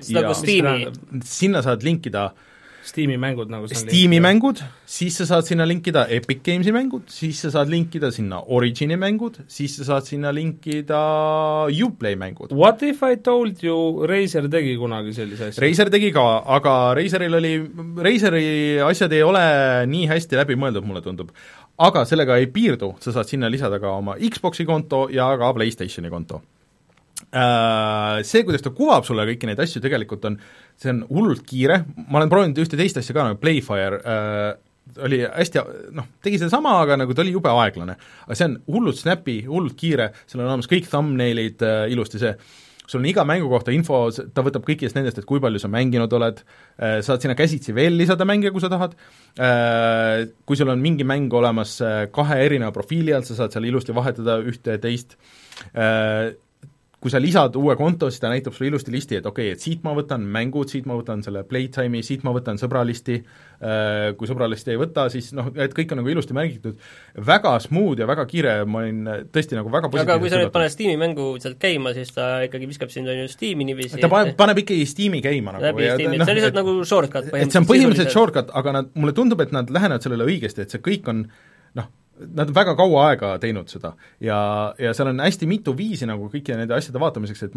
seda 0.00 0.24
nagu 0.24 0.34
Steam'i? 0.38 0.90
sinna 1.22 1.62
saad 1.62 1.86
linkida 1.86 2.26
äh, 2.32 2.43
Steam'i 2.84 3.16
mängud 3.20 3.48
nagu 3.52 3.68
Steam'i 3.70 4.18
mängud, 4.20 4.60
siis 4.84 5.16
sa 5.16 5.26
saad 5.28 5.48
sinna 5.48 5.64
linkida 5.64 6.04
Epic 6.12 6.42
Games'i 6.44 6.72
mängud, 6.74 7.06
siis 7.12 7.40
sa 7.40 7.50
saad 7.54 7.70
linkida 7.72 8.10
sinna 8.12 8.42
Origini 8.52 8.98
mängud, 9.00 9.38
siis 9.48 9.78
sa 9.78 9.86
saad 9.88 10.08
sinna 10.08 10.32
linkida 10.36 11.00
Uplay 11.86 12.18
mängud. 12.20 12.52
What 12.52 12.82
if 12.84 13.02
I 13.02 13.16
told 13.16 13.62
you, 13.64 14.04
Razer 14.10 14.50
tegi 14.52 14.76
kunagi 14.80 15.14
sellise 15.16 15.48
asja? 15.48 15.64
Razer 15.64 15.92
tegi 15.94 16.12
ka, 16.14 16.26
aga 16.58 16.74
Razeril 16.98 17.40
oli, 17.40 17.54
Razeri 18.04 18.46
asjad 18.84 19.16
ei 19.16 19.24
ole 19.24 19.44
nii 19.88 20.10
hästi 20.12 20.42
läbi 20.42 20.58
mõeldud, 20.60 20.84
mulle 20.84 21.04
tundub. 21.04 21.32
aga 21.74 22.04
sellega 22.06 22.36
ei 22.38 22.46
piirdu, 22.52 22.92
sa 23.02 23.16
saad 23.16 23.26
sinna 23.32 23.48
lisada 23.50 23.80
ka 23.82 23.96
oma 23.96 24.14
Xbox'i 24.20 24.66
konto 24.68 25.08
ja 25.10 25.32
ka 25.40 25.48
PlayStationi 25.56 26.12
konto 26.12 26.42
Äh, 27.34 28.22
see, 28.22 28.44
kuidas 28.46 28.62
ta 28.62 28.70
kuvab 28.74 29.06
sulle 29.06 29.24
kõiki 29.26 29.48
neid 29.48 29.58
asju, 29.62 29.80
tegelikult 29.82 30.26
on, 30.28 30.36
see 30.80 30.92
on 30.92 31.04
hullult 31.08 31.44
kiire, 31.48 31.82
ma 32.08 32.20
olen 32.20 32.32
proovinud 32.32 32.62
ühte 32.64 32.78
teist 32.78 32.98
asja 33.00 33.16
ka, 33.16 33.28
nagu 33.30 33.40
Playfire 33.42 34.00
äh,, 34.02 34.52
oli 35.04 35.22
hästi 35.24 35.62
noh, 35.96 36.10
tegi 36.24 36.38
sedasama, 36.40 36.76
aga 36.82 36.98
nagu 37.00 37.14
ta 37.16 37.24
oli 37.24 37.32
jube 37.34 37.50
aeglane. 37.50 37.96
aga 38.26 38.36
see 38.36 38.50
on 38.50 38.58
hullult 38.70 39.00
snappy, 39.00 39.40
hullult 39.48 39.76
kiire, 39.80 40.10
seal 40.26 40.42
on 40.42 40.50
olemas 40.50 40.70
kõik 40.70 40.90
thumbnailid 40.90 41.64
äh, 41.64 41.86
ilusti, 41.94 42.22
see. 42.22 42.36
Sul 42.84 43.00
on 43.00 43.06
iga 43.08 43.22
mängu 43.24 43.46
kohta 43.48 43.72
info, 43.72 44.02
ta 44.12 44.42
võtab 44.44 44.66
kõikidest 44.66 44.92
nendest, 44.98 45.16
et 45.16 45.24
kui 45.24 45.40
palju 45.40 45.56
sa 45.62 45.70
mänginud 45.72 46.12
oled, 46.18 46.42
äh, 46.76 46.98
saad 47.06 47.24
sinna 47.24 47.32
käsitsi 47.38 47.72
veel 47.72 47.96
lisada 47.96 48.26
mänge, 48.28 48.52
kui 48.52 48.60
sa 48.60 48.68
tahad, 48.68 48.92
äh, 49.40 50.26
kui 50.44 50.60
sul 50.60 50.68
on 50.68 50.84
mingi 50.84 51.06
mäng 51.08 51.32
olemas 51.32 51.78
kahe 52.12 52.42
erineva 52.44 52.74
profiili 52.76 53.16
all, 53.16 53.24
sa 53.24 53.38
saad 53.38 53.56
seal 53.56 53.70
ilusti 53.70 53.96
vahetada 53.96 54.36
ühte 54.44 54.76
ja 54.76 54.82
teist, 54.82 55.16
kui 57.04 57.12
sa 57.12 57.20
lisad 57.20 57.52
uue 57.60 57.74
konto, 57.76 58.08
siis 58.08 58.22
ta 58.22 58.30
näitab 58.32 58.54
sulle 58.56 58.70
ilusti 58.70 58.92
listi, 58.94 59.18
et 59.20 59.26
okei 59.28 59.50
okay,, 59.50 59.58
et 59.58 59.60
siit 59.60 59.82
ma 59.84 59.92
võtan 59.92 60.22
mängud, 60.24 60.70
siit 60.72 60.86
ma 60.88 60.96
võtan 60.96 61.20
selle 61.26 61.42
playtime'i, 61.44 62.00
siit 62.06 62.22
ma 62.24 62.32
võtan 62.32 62.56
sõbralisti, 62.56 63.18
kui 64.16 64.30
sõbralisti 64.30 64.72
ei 64.72 64.78
võta, 64.80 65.04
siis 65.12 65.28
noh, 65.36 65.50
et 65.60 65.74
kõik 65.76 65.92
on 65.92 66.00
nagu 66.00 66.12
ilusti 66.14 66.36
märgitud, 66.36 66.78
väga 67.28 67.52
smooth 67.60 68.00
ja 68.00 68.08
väga 68.08 68.24
kiire, 68.30 68.54
ma 68.64 68.86
olin 68.86 69.10
tõesti 69.34 69.58
nagu 69.58 69.72
väga 69.74 69.90
aga 70.00 70.16
kui 70.22 70.32
sa 70.32 70.40
nüüd 70.40 70.54
paned 70.54 70.72
Steam'i 70.72 70.96
mängu 71.00 71.26
sealt 71.42 71.58
käima, 71.60 71.92
siis 71.96 72.14
ta 72.16 72.30
ikkagi 72.46 72.70
viskab 72.70 72.94
sind, 72.94 73.10
on 73.12 73.20
ju, 73.20 73.26
Steam'i 73.34 73.66
niiviisi 73.68 74.00
ta 74.00 74.08
paneb, 74.12 74.32
paneb 74.38 74.62
ikkagi 74.64 74.86
Steam'i 74.88 75.20
käima 75.24 75.58
nagu 75.58 75.66
läbi 75.68 75.90
Steam'i, 75.90 76.16
et 76.16 76.24
see 76.24 76.36
on 76.36 76.40
lihtsalt 76.40 76.56
nagu 76.62 76.78
shortcut 76.88 77.28
põhimõtteliselt. 77.28 77.50
et 77.50 77.58
see 77.58 77.60
on 77.60 77.68
põhimõtteliselt. 77.68 78.16
shortcut, 78.16 78.54
aga 78.62 78.78
nad, 78.78 78.88
mulle 78.96 79.16
tundub, 79.16 79.44
et 79.44 79.52
nad 79.52 79.68
lähenevad 79.76 80.08
sellele 80.08 80.30
õigesti, 80.32 80.64
et 80.64 80.72
see 80.72 80.80
kõik 80.88 81.12
on 81.12 81.26
noh, 81.76 81.92
nad 82.20 82.48
on 82.48 82.54
väga 82.56 82.76
kaua 82.78 83.08
aega 83.10 83.34
teinud 83.42 83.70
seda. 83.72 83.94
Ja, 84.22 84.38
ja 84.78 84.94
seal 84.94 85.10
on 85.10 85.22
hästi 85.24 85.48
mitu 85.50 85.74
viisi 85.76 86.06
nagu 86.08 86.28
kõikide 86.32 86.60
nende 86.60 86.76
asjade 86.76 87.02
vaatamiseks, 87.02 87.46
et 87.48 87.56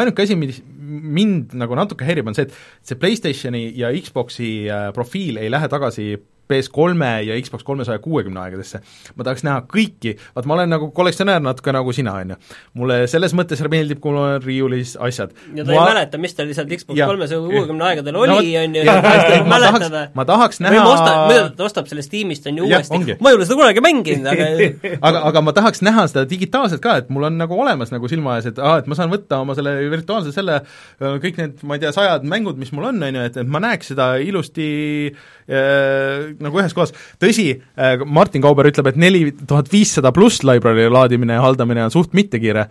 ainuke 0.00 0.24
asi, 0.24 0.36
mis 0.38 0.60
mind 0.64 1.54
nagu 1.60 1.76
natuke 1.78 2.06
häirib, 2.06 2.28
on 2.30 2.36
see, 2.36 2.48
et 2.48 2.86
see 2.86 2.98
PlayStationi 3.00 3.66
ja 3.78 3.92
Xboxi 3.94 4.50
äh, 4.72 4.88
profiil 4.96 5.38
ei 5.42 5.52
lähe 5.52 5.68
tagasi 5.70 6.14
PS3 6.50 7.10
ja 7.24 7.36
Xbox 7.40 7.64
kolmesaja 7.64 7.98
kuuekümne 7.98 8.40
aegadesse. 8.40 8.80
ma 9.16 9.24
tahaks 9.24 9.44
näha 9.46 9.62
kõiki, 9.70 10.14
vaat 10.36 10.48
ma 10.48 10.56
olen 10.58 10.72
nagu 10.74 10.90
kollektsionäär 10.94 11.40
natuke 11.42 11.72
nagu 11.72 11.92
sina, 11.96 12.16
on 12.20 12.34
ju. 12.34 12.36
mulle 12.80 12.98
selles 13.10 13.34
mõttes 13.36 13.62
meeldib, 13.70 14.00
kui 14.02 14.12
mul 14.12 14.20
on 14.22 14.44
riiulis 14.44 14.94
asjad. 15.00 15.32
ja 15.54 15.64
ta 15.64 15.72
ma... 15.72 15.76
ei 15.76 15.94
mäleta, 15.94 16.20
mis 16.20 16.36
tal 16.36 16.48
lihtsalt 16.50 16.74
Xbox 16.80 17.00
kolmesaja 17.00 17.40
kuuekümne 17.40 17.88
aegadel 17.88 18.18
oli, 18.20 18.52
on 18.60 18.76
ju, 18.76 18.84
ei 18.84 19.40
mäleta 19.48 19.90
ta. 19.90 20.04
ma 20.14 20.26
tahaks 20.28 20.60
näha 20.64 20.74
või 20.74 20.84
ma 20.84 20.94
ostan, 20.94 21.54
ta 21.56 21.68
ostab 21.68 21.88
sellest 21.90 22.12
tiimist, 22.12 22.48
on 22.50 22.60
ju, 22.60 22.68
uuesti, 22.68 23.16
ma 23.20 23.32
ei 23.32 23.38
ole 23.38 23.48
seda 23.48 23.60
kunagi 23.62 23.84
mänginud, 23.84 24.30
aga 24.34 24.50
aga, 25.08 25.24
aga 25.30 25.44
ma 25.48 25.56
tahaks 25.56 25.84
näha 25.86 26.06
seda 26.12 26.26
digitaalselt 26.28 26.84
ka, 26.84 26.98
et 27.02 27.10
mul 27.14 27.28
on 27.30 27.40
nagu 27.40 27.56
olemas 27.56 27.92
nagu 27.94 28.10
silma 28.10 28.38
ees, 28.38 28.50
et 28.52 28.60
aa, 28.60 28.82
et 28.82 28.90
ma 28.90 28.98
saan 28.98 29.12
võtta 29.12 29.40
oma 29.44 29.56
selle 29.56 29.76
virtuaalse 29.92 30.34
selle, 30.34 30.60
kõik 31.00 31.40
need, 31.40 31.64
ma 31.64 31.78
ei 31.78 31.84
tea, 31.84 31.94
sajad 31.96 32.26
mängud, 32.28 32.60
mis 32.60 32.72
mul 32.76 32.90
on, 32.90 33.02
on 33.08 33.20
ju, 33.20 33.26
et, 33.30 33.40
et 33.40 33.50
ma 33.50 33.62
näeks 33.64 33.92
seda 33.94 34.12
ilusti 34.22 34.68
äh, 35.08 36.33
nagu 36.42 36.60
ühes 36.62 36.74
kohas, 36.76 36.94
tõsi, 37.22 37.50
äh, 37.78 38.02
Martin 38.06 38.42
Kauber 38.44 38.68
ütleb, 38.70 38.90
et 38.90 38.98
neli 39.00 39.26
tuhat 39.46 39.70
viissada 39.72 40.12
pluss 40.14 40.44
library 40.46 40.88
laadimine 40.92 41.38
ja 41.38 41.44
haldamine 41.44 41.86
on 41.86 41.94
suht 41.94 42.16
mittekiire, 42.16 42.68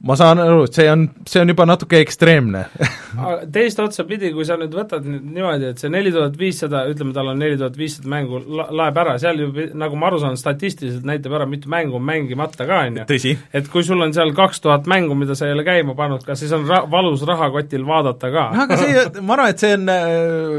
ma 0.00 0.16
saan 0.16 0.40
aru, 0.40 0.62
et 0.64 0.76
see 0.76 0.86
on, 0.88 1.02
see 1.28 1.42
on 1.42 1.50
juba 1.52 1.66
natuke 1.68 1.98
ekstreemne 2.00 2.62
teist 3.54 3.80
otsa 3.82 4.06
pidi, 4.08 4.30
kui 4.32 4.46
sa 4.48 4.56
nüüd 4.60 4.72
võtad 4.72 5.04
nüüd 5.04 5.26
niimoodi, 5.34 5.72
et 5.74 5.82
see 5.82 5.90
neli 5.92 6.12
tuhat 6.14 6.38
viissada, 6.40 6.86
ütleme, 6.88 7.12
tal 7.16 7.28
on 7.32 7.40
neli 7.40 7.58
tuhat 7.60 7.76
viissada 7.76 8.08
mängu, 8.08 8.40
laeb 8.48 9.00
ära, 9.02 9.18
seal 9.20 9.42
ju 9.42 9.66
nagu 9.76 9.98
ma 10.00 10.08
aru 10.08 10.22
saan, 10.22 10.38
statistiliselt 10.40 11.04
näitab 11.08 11.36
ära, 11.36 11.48
mitu 11.50 11.68
mängu 11.72 11.98
on 11.98 12.06
mängimata 12.06 12.64
ka, 12.64 12.78
on 12.88 13.00
ju. 13.02 13.34
et 13.52 13.68
kui 13.72 13.84
sul 13.84 14.00
on 14.00 14.14
seal 14.16 14.32
kaks 14.36 14.64
tuhat 14.64 14.88
mängu, 14.90 15.18
mida 15.20 15.36
sa 15.36 15.50
ei 15.50 15.56
ole 15.56 15.66
käima 15.68 15.96
pannud, 15.98 16.24
kas 16.24 16.40
siis 16.40 16.56
on 16.56 16.64
ra-, 16.70 16.86
valus 16.90 17.26
rahakotil 17.28 17.84
vaadata 17.88 18.32
ka? 18.32 18.46
no 18.56 18.64
aga 18.64 18.80
see, 18.80 19.04
ma 19.20 19.36
arvan, 19.36 19.52
et 19.52 19.66
see 19.66 19.76
on, 19.76 19.84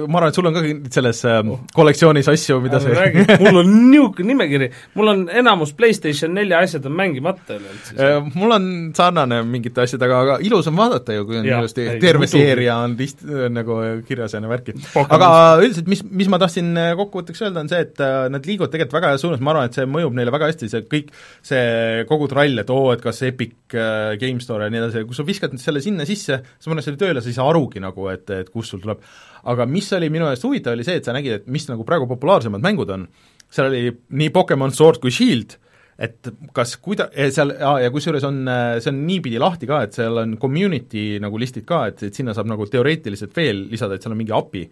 ma 0.05 0.21
arvan, 0.21 0.29
et 0.29 0.37
sul 0.37 0.51
on 0.51 0.59
ka 0.59 0.65
selles 0.99 1.23
äh, 1.25 1.41
kollektsioonis 1.73 2.29
asju, 2.29 2.59
mida 2.61 2.83
sa 2.83 2.93
räägi, 2.93 3.25
mul 3.41 3.63
on 3.63 3.73
niisugune 3.91 4.35
nimekiri, 4.35 4.69
mul 4.99 5.15
on 5.15 5.25
enamus 5.41 5.73
PlayStation 5.77 6.37
nelja 6.37 6.61
asjad 6.61 6.85
on 6.85 6.93
mängimata 6.99 7.57
üleüldse. 7.57 7.97
Äh, 7.97 8.31
mul 8.37 8.53
on 8.53 8.71
sarnane 8.97 9.30
sarnane 9.31 9.47
mingite 9.49 9.83
asjadega, 9.83 10.19
aga 10.25 10.35
ilus 10.45 10.67
on 10.69 10.77
vaadata 10.77 11.15
ju, 11.15 11.25
kui 11.27 11.39
on 11.39 11.47
ilusti, 11.47 11.85
terve 12.01 12.27
seeria 12.29 12.77
on 12.83 12.95
list-, 12.99 13.23
nagu 13.53 13.77
kirjas 14.07 14.35
ja 14.35 14.41
värki. 14.49 14.75
aga 15.01 15.29
üldiselt, 15.61 15.89
mis, 15.91 16.03
mis 16.03 16.29
ma 16.31 16.39
tahtsin 16.41 16.71
äh, 16.79 16.91
kokkuvõtteks 16.99 17.43
öelda, 17.45 17.63
on 17.63 17.71
see, 17.71 17.81
et 17.85 18.03
äh, 18.03 18.27
nad 18.33 18.47
liiguvad 18.47 18.73
tegelikult 18.73 18.97
väga 18.99 19.13
heas 19.13 19.25
suunas, 19.25 19.41
ma 19.43 19.53
arvan, 19.53 19.71
et 19.71 19.79
see 19.79 19.87
mõjub 19.89 20.15
neile 20.17 20.33
väga 20.33 20.51
hästi, 20.51 20.71
see 20.71 20.85
kõik, 20.91 21.11
see 21.47 22.05
kogu 22.09 22.29
trall, 22.31 22.63
et 22.63 22.73
oo, 22.73 22.91
et 22.95 23.03
kas 23.03 23.23
Epic 23.27 23.75
äh, 23.77 24.13
Game 24.21 24.43
Store 24.43 24.67
ja 24.67 24.73
nii 24.73 24.83
edasi, 24.83 25.05
kui 25.09 25.17
sa 25.17 25.27
viskad 25.27 25.57
selle 25.61 25.83
sinna 25.83 26.07
sisse, 26.09 26.41
sa 26.41 26.71
paned 26.71 26.85
selle 26.85 27.01
tööle, 27.01 27.23
sa 27.23 27.31
ei 27.31 27.37
saa 27.37 27.49
arugi 27.51 27.83
nagu, 27.83 28.07
et, 28.13 28.27
et 28.35 28.51
kust 28.53 28.75
sul 28.75 28.83
tuleb. 28.83 29.03
aga 29.51 29.65
mis 29.65 29.87
oli 29.97 30.11
minu 30.13 30.27
meelest 30.27 30.45
huvitav, 30.45 30.77
oli 30.77 30.85
see, 30.87 30.99
et 31.01 31.07
sa 31.07 31.15
nägid, 31.15 31.41
et 31.41 31.51
mis 31.51 31.67
nagu 31.69 31.85
praegu 31.87 32.09
populaarsemad 32.09 32.61
mängud 32.63 32.91
on, 32.93 33.07
seal 33.51 33.71
oli 33.71 33.89
nii 33.89 34.31
Pokemon 34.33 34.73
Sword 34.75 35.01
kui 35.03 35.13
Shield, 35.13 35.57
et 36.01 36.31
kas 36.55 36.75
kuida-, 36.81 37.09
seal 37.33 37.53
ja 37.59 37.91
kusjuures 37.93 38.25
on, 38.27 38.41
see 38.81 38.93
on 38.93 39.03
niipidi 39.05 39.41
lahti 39.41 39.69
ka, 39.69 39.83
et 39.85 39.99
seal 39.99 40.23
on 40.23 40.37
community 40.41 41.19
nagu 41.21 41.39
listid 41.41 41.67
ka, 41.69 41.85
et, 41.91 42.07
et 42.09 42.17
sinna 42.17 42.35
saab 42.37 42.49
nagu 42.49 42.65
teoreetiliselt 42.69 43.37
veel 43.37 43.67
lisada, 43.71 43.97
et 43.97 44.05
seal 44.05 44.15
on 44.15 44.21
mingi 44.21 44.35
API. 44.35 44.65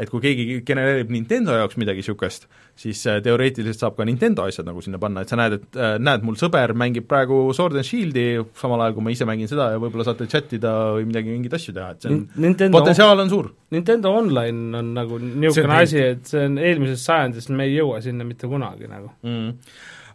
et 0.00 0.08
kui 0.08 0.22
keegi 0.24 0.62
genereerib 0.64 1.10
Nintendo 1.12 1.52
jaoks 1.52 1.76
midagi 1.76 2.00
niisugust, 2.00 2.46
siis 2.80 3.02
äh, 3.06 3.18
teoreetiliselt 3.22 3.82
saab 3.82 3.98
ka 3.98 4.06
Nintendo 4.08 4.46
asjad 4.48 4.64
nagu 4.64 4.80
sinna 4.82 4.96
panna, 4.98 5.20
et 5.20 5.28
sa 5.28 5.36
näed, 5.36 5.58
et 5.58 5.76
äh, 5.76 5.98
näed, 6.00 6.24
mul 6.24 6.38
sõber 6.40 6.72
mängib 6.80 7.04
praegu 7.10 7.42
Sword 7.54 7.76
and 7.76 7.86
Shieldi, 7.86 8.24
samal 8.58 8.80
ajal 8.86 8.96
kui 8.96 9.04
ma 9.04 9.12
ise 9.12 9.28
mängin 9.28 9.50
seda 9.52 9.68
ja 9.74 9.82
võib-olla 9.82 10.08
saate 10.08 10.26
chat 10.32 10.56
ida 10.56 10.72
või 10.96 11.06
midagi, 11.12 11.36
mingeid 11.36 11.58
asju 11.60 11.76
teha, 11.76 11.92
et 11.92 12.06
see 12.06 12.14
on 12.14 12.22
Nintendo, 12.40 12.78
potentsiaal 12.78 13.20
on 13.26 13.34
suur. 13.34 13.52
Nintendo 13.76 14.16
Online 14.16 14.80
on 14.80 14.92
nagu 14.96 15.20
niisugune 15.20 15.82
asi, 15.84 16.06
et 16.16 16.32
see 16.32 16.48
on 16.48 16.56
eelmisest 16.56 17.12
sajandist, 17.12 17.52
me 17.52 17.68
ei 17.68 17.76
jõua 17.76 18.00
sinna 18.02 18.26
mitte 18.26 18.48
kunagi 18.50 18.88
nagu. 18.88 19.12
Mm 19.28 19.58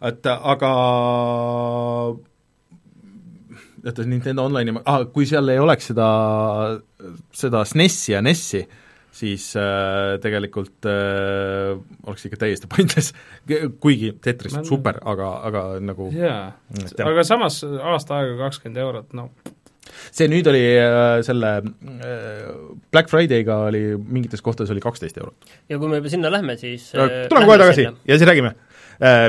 et 0.02 0.28
aga 0.34 0.72
oota, 3.88 4.04
Nintendo 4.08 4.46
Online'i, 4.48 4.82
ah, 4.86 5.06
kui 5.14 5.28
seal 5.30 5.54
ei 5.54 5.62
oleks 5.62 5.92
seda, 5.92 6.10
seda 7.36 7.64
SNES-i 7.68 8.14
ja 8.16 8.22
NES-i, 8.26 8.64
siis 9.18 9.50
äh, 9.58 10.16
tegelikult 10.24 10.88
äh, 10.90 11.76
oleks 12.06 12.28
ikka 12.28 12.42
täiesti 12.44 12.70
pointless, 12.72 13.14
kuigi 13.82 14.14
Tetris 14.22 14.58
on 14.60 14.68
super, 14.68 15.02
aga, 15.10 15.34
aga 15.50 15.68
nagu 15.84 16.12
jaa, 16.16 16.52
aga 17.06 17.28
samas 17.28 17.64
aasta 17.66 18.22
aega 18.22 18.42
kakskümmend 18.46 18.84
eurot, 18.86 19.16
no. 19.18 19.32
See 20.12 20.28
nüüd 20.30 20.46
oli 20.52 20.62
äh, 20.78 21.20
selle 21.26 21.52
äh, 21.64 22.48
Black 22.92 23.10
Friday'ga 23.10 23.62
oli 23.70 23.82
mingites 23.98 24.44
kohtades 24.46 24.72
oli 24.74 24.84
kaksteist 24.84 25.18
eurot. 25.18 25.48
ja 25.72 25.80
kui 25.80 25.90
me 25.90 26.02
juba 26.02 26.12
sinna 26.12 26.32
lähme, 26.32 26.58
siis 26.60 26.92
äh, 26.94 27.24
tuleme 27.32 27.48
kohe 27.50 27.62
tagasi 27.64 27.86
sinna. 27.88 28.04
ja 28.06 28.18
siis 28.20 28.28
räägime 28.30 28.54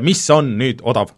mis 0.02 0.30
on 0.30 0.54
nüüd 0.58 0.80
odav? 0.82 1.12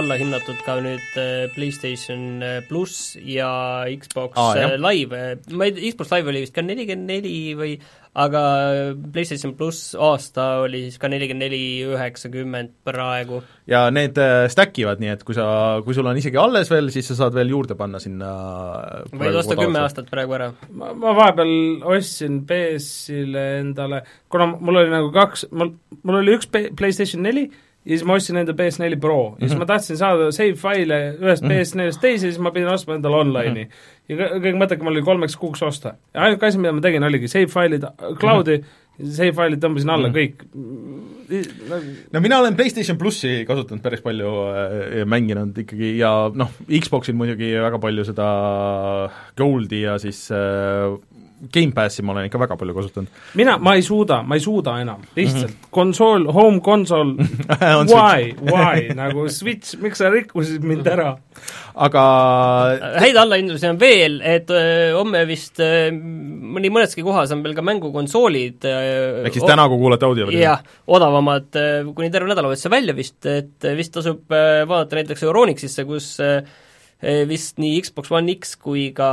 Allahinnatud 0.00 0.60
ka 0.66 0.78
nüüd 0.84 1.20
äh, 1.20 1.46
PlayStation 1.54 2.42
pluss 2.68 3.16
ja 3.20 3.50
Xbox 4.00 4.38
ah, 4.38 4.76
Live, 4.78 5.22
ma 5.52 5.68
ei, 5.68 5.90
Xbox 5.92 6.12
Live 6.14 6.32
oli 6.32 6.44
vist 6.46 6.56
ka 6.56 6.64
nelikümmend 6.64 7.10
neli 7.10 7.38
või 7.58 7.78
aga 8.18 8.42
PlayStation 9.12 9.52
pluss 9.58 9.92
aasta 9.94 10.46
oli 10.64 10.84
siis 10.86 10.98
ka 11.00 11.10
nelikümmend 11.10 11.44
neli 11.44 11.60
üheksakümmend 11.86 12.72
praegu. 12.86 13.42
ja 13.70 13.84
need 13.94 14.18
äh, 14.18 14.46
stack 14.50 14.78
ivad, 14.80 15.02
nii 15.02 15.12
et 15.14 15.22
kui 15.26 15.36
sa, 15.36 15.46
kui 15.84 15.96
sul 15.96 16.08
on 16.08 16.18
isegi 16.18 16.40
alles 16.40 16.70
veel, 16.72 16.90
siis 16.94 17.10
sa 17.10 17.18
saad 17.22 17.36
veel 17.36 17.52
juurde 17.52 17.76
panna 17.78 18.00
sinna 18.02 18.32
võid 19.12 19.38
osta 19.38 19.58
kümme 19.58 19.82
aastat 19.84 20.10
praegu 20.10 20.38
ära. 20.38 20.50
ma, 20.70 20.92
ma 20.96 21.14
vahepeal 21.18 21.54
ostsin 21.94 22.42
PS-ile 22.48 23.46
endale, 23.62 24.02
kuna 24.32 24.50
mul 24.56 24.82
oli 24.82 24.92
nagu 24.94 25.12
kaks, 25.14 25.48
mul, 25.52 25.74
mul 26.02 26.22
oli 26.22 26.38
üks 26.38 26.50
PlayStation 26.50 27.22
neli, 27.26 27.48
ja 27.84 27.94
siis 27.94 28.04
ma 28.04 28.18
ostsin 28.18 28.36
enda 28.36 28.52
PS4 28.52 28.98
Pro 29.00 29.18
ja 29.22 29.28
mm 29.28 29.34
-hmm. 29.34 29.38
siis 29.40 29.52
mhm. 29.52 29.58
ma 29.58 29.66
tahtsin 29.66 29.96
saada 29.96 30.32
save 30.32 30.54
faile 30.54 31.16
ühest 31.20 31.42
mm 31.42 31.50
-hmm. 31.50 31.60
PS4-st 31.60 32.00
teise, 32.00 32.26
siis 32.26 32.38
ma 32.38 32.50
pidin 32.50 32.68
ostma 32.68 32.94
endale 32.94 33.16
online'i 33.16 33.64
mm. 33.64 33.70
-hmm 33.70 33.98
ja 34.08 34.32
kõige 34.40 34.56
mõttekam 34.58 34.90
oli 34.90 35.04
kolmeks 35.04 35.36
kuuks 35.38 35.62
osta. 35.66 35.96
ainuke 36.16 36.48
asi, 36.48 36.60
mida 36.60 36.72
ma 36.74 36.84
tegin, 36.84 37.04
oligi 37.04 37.30
save 37.30 37.48
failid 37.52 37.84
cloud'i 38.20 38.58
mm, 38.58 38.64
-hmm. 38.64 39.10
save 39.18 39.34
failid 39.36 39.60
tõmbasin 39.64 39.92
alla 39.92 40.08
mm, 40.08 40.14
kõik. 40.16 40.36
no 42.12 42.22
mina 42.24 42.38
olen 42.40 42.56
PlayStation 42.56 42.98
plussi 42.98 43.44
kasutanud 43.48 43.82
päris 43.84 44.02
palju 44.04 44.32
äh, 44.48 44.98
ja 45.02 45.06
mänginud 45.06 45.58
ikkagi 45.64 45.98
ja 45.98 46.12
noh, 46.34 46.50
Xboxil 46.68 47.14
muidugi 47.14 47.52
väga 47.54 47.78
palju 47.78 48.04
seda 48.08 48.28
Goldi 49.36 49.82
ja 49.82 49.98
siis 49.98 50.30
äh, 50.32 50.96
Gamepassi 51.38 52.02
ma 52.02 52.12
olen 52.14 52.26
ikka 52.28 52.40
väga 52.42 52.56
palju 52.58 52.74
kasutanud. 52.76 53.08
mina, 53.38 53.56
ma 53.62 53.74
ei 53.78 53.84
suuda, 53.86 54.20
ma 54.26 54.38
ei 54.38 54.42
suuda 54.42 54.78
enam, 54.82 55.04
lihtsalt 55.16 55.50
mm 55.50 55.54
-hmm. 55.54 55.70
konsool, 55.70 56.26
home 56.32 56.60
console 56.60 57.14
why, 57.92 58.34
why, 58.42 58.88
nagu 58.94 59.28
Switch, 59.30 59.78
miks 59.82 59.98
sa 59.98 60.10
rikkusid 60.10 60.64
mind 60.64 60.86
ära? 60.86 61.16
aga 61.78 62.02
häid 62.98 63.16
allahindlusi 63.16 63.68
on 63.68 63.80
veel, 63.80 64.20
et 64.20 64.50
öö, 64.50 64.92
homme 64.98 65.24
vist 65.26 65.60
öö, 65.62 65.90
mõni 65.92 66.72
mõneski 66.74 67.04
kohas 67.06 67.30
on 67.32 67.42
veel 67.42 67.54
ka 67.54 67.62
mängukonsoolid 67.62 68.64
ehk 68.64 69.32
siis 69.32 69.46
täna, 69.46 69.68
kui 69.68 69.78
kuulete 69.78 70.06
audiovärgi? 70.06 70.42
jah, 70.42 70.62
odavamad 70.86 71.54
kuni 71.94 72.10
terve 72.10 72.28
nädalavahetuse 72.28 72.70
välja 72.70 72.94
vist, 72.94 73.20
et 73.26 73.68
vist 73.76 73.94
tasub 73.94 74.26
vaadata 74.28 74.98
näiteks 74.98 75.22
Euronixisse, 75.22 75.84
kus 75.84 76.16
öö, 76.20 76.40
Eh, 76.40 76.56
vist 77.02 77.60
nii 77.62 77.78
Xbox 77.86 78.10
One 78.10 78.32
X 78.34 78.56
kui 78.58 78.88
ka 78.96 79.08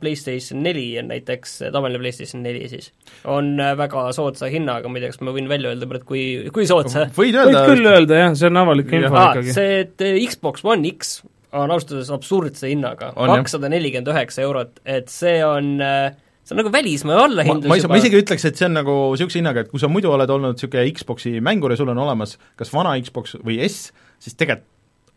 PlayStation 0.00 0.62
neli 0.64 0.86
on 1.00 1.10
näiteks, 1.12 1.58
eh, 1.66 1.72
tavaline 1.74 2.00
PlayStation 2.00 2.40
neli 2.44 2.68
siis, 2.70 2.90
on 3.28 3.52
eh, 3.60 3.74
väga 3.76 4.06
soodsa 4.16 4.48
hinnaga, 4.52 4.88
ma 4.88 4.96
ei 4.96 5.04
tea, 5.04 5.12
kas 5.12 5.20
ma 5.26 5.34
võin 5.36 5.50
välja 5.50 5.74
öelda 5.74 5.88
praegu, 5.90 6.08
kui, 6.08 6.22
kui 6.54 6.68
soodsa. 6.68 7.08
Võid 7.18 7.36
öelda. 7.36 7.64
võid 7.66 7.74
küll 7.74 7.90
öelda 7.90 8.22
jah, 8.22 8.38
see 8.38 8.48
on 8.48 8.62
avalik 8.62 8.94
info 8.96 9.12
ah, 9.12 9.34
ikkagi. 9.34 9.56
see, 9.58 9.82
et 9.84 10.06
Xbox 10.30 10.64
One 10.64 10.94
X 10.94 11.18
on 11.52 11.72
ausalt 11.72 11.92
öeldes 11.96 12.14
absurdse 12.16 12.72
hinnaga, 12.72 13.12
kakssada 13.16 13.70
nelikümmend 13.72 14.08
üheksa 14.12 14.42
eurot, 14.44 14.80
et 14.88 15.12
see 15.12 15.38
on 15.44 15.76
see 15.78 16.56
on 16.56 16.62
nagu 16.62 16.72
välismaa 16.72 17.16
ma, 17.16 17.28
allahindlus 17.28 17.68
ma, 17.68 17.76
saa- 17.80 17.92
ma 17.92 18.00
isegi 18.00 18.20
ütleks, 18.22 18.48
et 18.48 18.56
see 18.56 18.68
on 18.68 18.76
nagu 18.76 18.96
niisuguse 19.12 19.40
hinnaga, 19.40 19.64
et 19.64 19.72
kui 19.72 19.80
sa 19.80 19.92
muidu 19.92 20.12
oled 20.14 20.32
olnud 20.32 20.56
niisugune 20.56 20.88
Xboxi 20.96 21.36
mängur 21.44 21.72
ja 21.72 21.80
sul 21.80 21.92
on 21.92 22.00
olemas 22.04 22.38
kas 22.56 22.72
vana 22.72 22.96
Xbox 23.04 23.36
või 23.44 23.60
S, 23.68 23.90
siis 24.24 24.36
tegelikult 24.36 24.68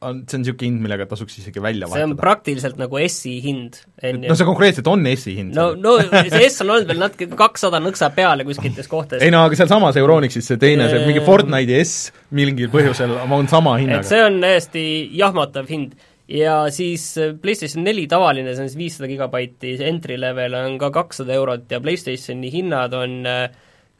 on, 0.02 0.22
see 0.28 0.38
on 0.38 0.44
niisugune 0.44 0.68
hind, 0.68 0.82
millega 0.84 1.06
tasuks 1.10 1.38
isegi 1.40 1.62
välja 1.64 1.88
see 1.88 2.02
on 2.02 2.14
vahetada. 2.14 2.20
praktiliselt 2.22 2.80
nagu 2.82 3.00
S-i 3.06 3.36
hind, 3.44 3.80
on 4.04 4.22
no 4.26 4.38
see 4.38 4.48
konkreetselt 4.48 4.90
on 4.92 5.06
S-i 5.14 5.36
hind. 5.38 5.58
no, 5.58 5.72
no 5.78 5.96
see 6.02 6.44
S 6.48 6.64
on 6.66 6.74
olnud 6.76 6.90
veel 6.90 7.02
natuke 7.04 7.30
kakssada 7.40 7.82
nõksa 7.84 8.12
peale 8.16 8.46
kuskites 8.48 8.90
kohtades. 8.92 9.26
ei 9.26 9.34
no 9.34 9.44
aga 9.48 9.60
sealsamas 9.60 10.00
Euronixis 10.02 10.52
see 10.52 10.62
teine, 10.62 10.90
see 10.92 11.04
mingi 11.06 11.22
Eee. 11.22 11.28
Fortnite'i 11.28 11.82
S 11.84 12.14
mingil 12.38 12.72
põhjusel 12.74 13.18
on 13.22 13.52
sama 13.52 13.78
et 13.78 13.86
hinnaga. 13.86 14.08
see 14.10 14.24
on 14.26 14.40
täiesti 14.44 14.86
jahmatav 15.22 15.70
hind. 15.72 15.98
ja 16.32 16.64
siis 16.74 17.12
äh, 17.22 17.36
PlayStation 17.42 17.86
neli 17.86 18.08
tavaline, 18.12 18.56
see 18.56 18.66
on 18.66 18.72
siis 18.72 18.80
viissada 18.80 19.10
gigabaiti, 19.12 19.76
entry 19.86 20.18
level 20.20 20.58
on 20.62 20.80
ka 20.82 20.92
kakssada 20.96 21.36
eurot 21.38 21.70
ja 21.72 21.82
PlayStationi 21.84 22.52
hinnad 22.54 22.98
on 22.98 23.20
äh, 23.30 23.50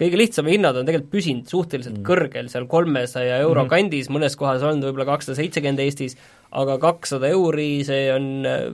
kõige 0.02 0.20
lihtsamad 0.20 0.56
hinnad 0.56 0.80
on 0.80 0.88
tegelikult 0.88 1.12
püsinud 1.14 1.52
suhteliselt 1.52 2.00
mm. 2.00 2.06
kõrgel, 2.08 2.50
seal 2.52 2.66
kolmesaja 2.72 3.38
euro 3.44 3.62
mm 3.62 3.68
-hmm. 3.68 3.74
kandis, 3.76 4.10
mõnes 4.14 4.38
kohas 4.40 4.66
olnud 4.66 4.90
võib-olla 4.90 5.12
kakssada 5.14 5.38
seitsekümmend 5.38 5.84
Eestis, 5.84 6.18
aga 6.52 6.78
kakssada 6.82 7.30
euri, 7.30 7.84
see 7.88 8.10
on 8.14 8.32
äh, 8.50 8.66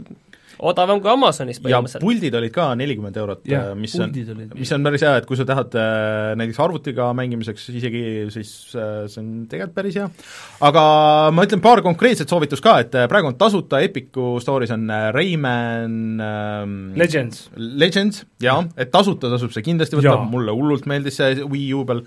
odavam 0.59 1.01
kui 1.01 1.11
Amazonis 1.11 1.59
ja 1.59 1.63
põhimõtteliselt. 1.65 2.03
puldid 2.03 2.38
olid 2.39 2.53
ka 2.55 2.67
nelikümmend 2.79 3.17
eurot, 3.21 3.43
Jah, 3.49 3.71
mis 3.77 3.93
on, 4.01 4.13
mis 4.57 4.71
on 4.75 4.88
päris 4.88 5.05
hea, 5.05 5.13
et 5.21 5.27
kui 5.29 5.39
sa 5.39 5.45
tahad 5.47 5.75
äh, 5.77 6.31
näiteks 6.39 6.61
arvutiga 6.63 7.09
mängimiseks 7.17 7.67
isegi, 7.73 8.03
siis 8.34 8.53
äh, 8.75 9.03
see 9.11 9.21
on 9.23 9.29
tegelikult 9.51 9.75
päris 9.77 9.99
hea. 9.99 10.07
aga 10.69 10.85
ma 11.35 11.45
ütlen 11.47 11.63
paar 11.63 11.84
konkreetset 11.85 12.31
soovitust 12.31 12.65
ka, 12.65 12.77
et 12.85 12.97
äh, 12.97 13.09
praegu 13.11 13.31
on 13.31 13.38
tasuta 13.39 13.81
Epicu 13.85 14.38
Store'is 14.43 14.73
on 14.75 14.88
äh, 14.89 15.09
Rayman 15.15 15.99
ähm, 16.23 16.79
Legends. 16.97 17.47
Legends, 17.57 18.25
jaa, 18.43 18.63
et 18.77 18.91
tasuta 18.93 19.31
tasub 19.34 19.53
see 19.55 19.65
kindlasti 19.65 19.99
võtta, 19.99 20.17
mulle 20.31 20.55
hullult 20.55 20.89
meeldis 20.89 21.21
see 21.21 21.38
Wii 21.43 21.69
U 21.77 21.85
peal, 21.88 22.03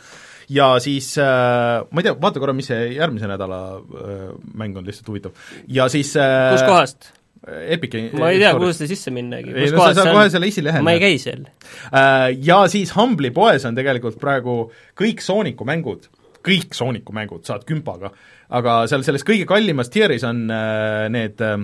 ja 0.50 0.72
siis 0.82 1.12
äh, 1.20 1.86
ma 1.90 2.02
ei 2.02 2.08
tea, 2.08 2.16
vaata 2.20 2.42
korra, 2.42 2.54
mis 2.56 2.70
see 2.70 2.90
järgmise 2.96 3.30
nädala 3.30 3.62
äh, 3.78 4.26
mäng 4.58 4.78
on, 4.78 4.86
lihtsalt 4.86 5.08
huvitav. 5.12 5.34
ja 5.68 5.88
siis 5.92 6.12
äh, 6.18 6.50
kus 6.56 6.66
kohast? 6.66 7.12
Epic 7.40 7.94
ma 8.20 8.28
ei 8.34 8.40
tea, 8.42 8.52
kuhu 8.52 8.72
seda 8.76 8.90
sisse 8.90 9.12
minnagi. 9.14 9.54
ei 9.56 9.70
no 9.72 9.80
sa 9.80 9.94
saad 9.96 10.12
kohe 10.12 10.26
selle 10.32 10.50
esilehel. 10.50 10.84
ma 10.84 10.92
ei 10.92 11.00
käi 11.00 11.16
seal. 11.22 11.46
Äh, 11.88 12.26
ja 12.44 12.62
siis 12.68 12.92
Humble'i 12.96 13.32
poes 13.32 13.64
on 13.64 13.78
tegelikult 13.78 14.18
praegu 14.20 14.56
kõik 15.00 15.24
Sooniku 15.24 15.64
mängud, 15.68 16.10
kõik 16.44 16.76
Sooniku 16.76 17.16
mängud 17.16 17.48
saad 17.48 17.64
kümpaga, 17.68 18.12
aga 18.52 18.82
seal 18.92 19.06
selles 19.06 19.24
kõige 19.24 19.48
kallimas 19.48 19.88
tier'is 19.92 20.26
on 20.28 20.44
äh, 20.52 21.06
need 21.12 21.40
äh, 21.40 21.56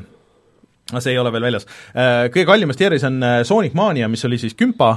see 0.96 1.12
ei 1.12 1.20
ole 1.20 1.32
veel 1.34 1.48
väljas, 1.48 1.68
kõige 1.92 2.46
kallimas 2.48 2.80
tier'is 2.80 3.04
on 3.08 3.20
äh, 3.26 3.42
Sonic 3.44 3.76
Mania, 3.76 4.08
mis 4.08 4.24
oli 4.24 4.38
siis 4.40 4.56
kümpa, 4.56 4.94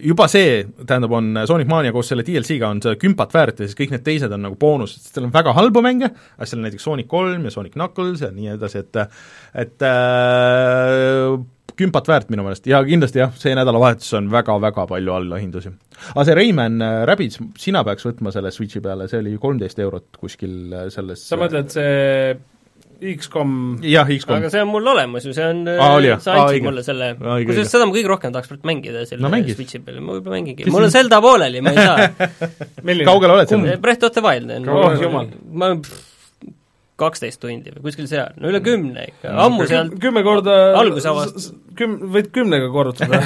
juba 0.00 0.26
see, 0.30 0.62
tähendab, 0.86 1.12
on 1.18 1.42
Sonic 1.48 1.68
Mania 1.70 1.92
koos 1.94 2.10
selle 2.12 2.24
DLC-ga 2.26 2.70
on 2.72 2.82
see 2.84 2.98
kümpat 3.00 3.34
väärt 3.34 3.62
ja 3.62 3.68
siis 3.68 3.78
kõik 3.78 3.94
need 3.94 4.04
teised 4.06 4.32
on 4.32 4.46
nagu 4.46 4.58
boonused, 4.60 5.00
sest 5.00 5.18
seal 5.18 5.28
on 5.28 5.34
väga 5.34 5.54
halbu 5.56 5.82
mänge, 5.84 6.12
aga 6.36 6.48
seal 6.48 6.62
on 6.62 6.68
näiteks 6.68 6.86
Sonic 6.88 7.10
kolm 7.10 7.48
ja 7.48 7.54
Sonic 7.54 7.76
Knuckles 7.76 8.24
ja 8.24 8.30
nii 8.34 8.54
edasi, 8.54 8.84
et 8.84 9.02
et 9.64 9.84
äh, 9.88 11.36
kümpat 11.78 12.08
väärt 12.08 12.32
minu 12.32 12.44
meelest 12.46 12.66
ja 12.68 12.82
kindlasti 12.86 13.22
jah, 13.22 13.32
see 13.38 13.54
nädalavahetus 13.56 14.12
on 14.18 14.30
väga-väga 14.32 14.86
palju 14.90 15.14
allahindusi. 15.16 15.72
aga 16.14 16.24
see 16.28 16.38
Rayman 16.38 16.80
äh, 16.84 17.02
Rabbids, 17.08 17.40
sina 17.60 17.84
peaks 17.86 18.06
võtma 18.08 18.32
selle 18.34 18.52
Switchi 18.54 18.82
peale, 18.84 19.08
see 19.10 19.22
oli 19.22 19.36
kolmteist 19.40 19.80
eurot 19.82 20.20
kuskil 20.20 20.72
äh, 20.72 20.88
selles 20.94 21.26
sa 21.28 21.40
mõtled 21.40 21.72
see 21.72 22.34
X-kom 23.02 23.52
jah, 23.82 24.06
X-kom 24.14 24.36
aga 24.38 24.50
see 24.52 24.60
on 24.62 24.68
mul 24.70 24.86
olemas 24.92 25.24
ju, 25.26 25.32
see 25.34 25.42
on 25.48 25.64
Aa, 25.72 25.88
oli 25.98 26.12
sa 26.22 26.36
andsid 26.44 26.62
mulle 26.66 26.84
selle. 26.86 27.08
Kusjuures 27.18 27.72
seda 27.74 27.88
ma 27.88 27.96
kõige 27.96 28.10
rohkem 28.12 28.34
tahaks 28.34 28.50
praegu 28.52 28.68
mängida 28.70 29.02
selle 29.08 29.24
No 29.26 29.30
mängid. 29.32 29.56
Switchi 29.58 29.80
peal, 29.82 29.98
ma 30.04 30.14
võib-olla 30.18 30.36
mängingi, 30.38 30.68
mul 30.70 30.86
on 30.86 30.94
Zelda 30.94 31.18
pooleli, 31.24 31.60
ma 31.66 31.72
ei 31.74 31.82
saa. 31.82 32.08
Kaugel 33.10 33.34
oled 33.34 33.50
seal? 33.50 33.66
Breath 33.82 34.06
of 34.06 34.14
the 34.14 34.22
Wild 34.24 34.50
on 34.54 34.68
Oh, 34.70 34.94
jumal. 35.00 35.28
ma 35.50 35.72
kaksteist 37.02 37.40
tundi 37.42 37.72
või 37.74 37.84
kuskil 37.88 38.08
seal, 38.10 38.32
no 38.40 38.50
üle 38.52 38.60
kümne 38.64 39.08
ikka, 39.10 39.34
ammu 39.46 39.66
sealt 39.70 39.98
kümme 40.02 40.22
korda 40.26 40.56
Algusavast- 40.80 41.52
küm-, 41.78 41.98
võid 42.14 42.30
kümnega 42.34 42.68
korrutada 42.72 43.20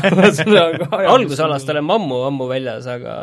algusalast 1.13 1.71
olen 1.73 1.87
ma 1.87 1.97
ammu, 2.01 2.21
ammu 2.31 2.49
väljas, 2.51 2.89
aga 2.91 3.15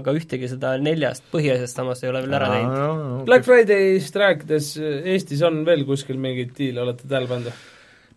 aga 0.00 0.14
ühtegi 0.16 0.50
seda 0.50 0.76
neljast 0.82 1.26
põhiasjast 1.34 1.80
samas 1.80 2.02
ei 2.04 2.10
ole 2.12 2.24
veel 2.24 2.38
ära 2.38 2.52
teinud. 2.54 3.24
Black 3.28 3.46
Friday'st 3.48 4.16
rääkides, 4.20 4.72
Eestis 5.14 5.42
on 5.46 5.62
veel 5.68 5.84
kuskil 5.88 6.18
mingeid 6.20 6.54
diile, 6.58 6.84
olete 6.84 7.08
tähele 7.08 7.30
pannud? 7.30 7.60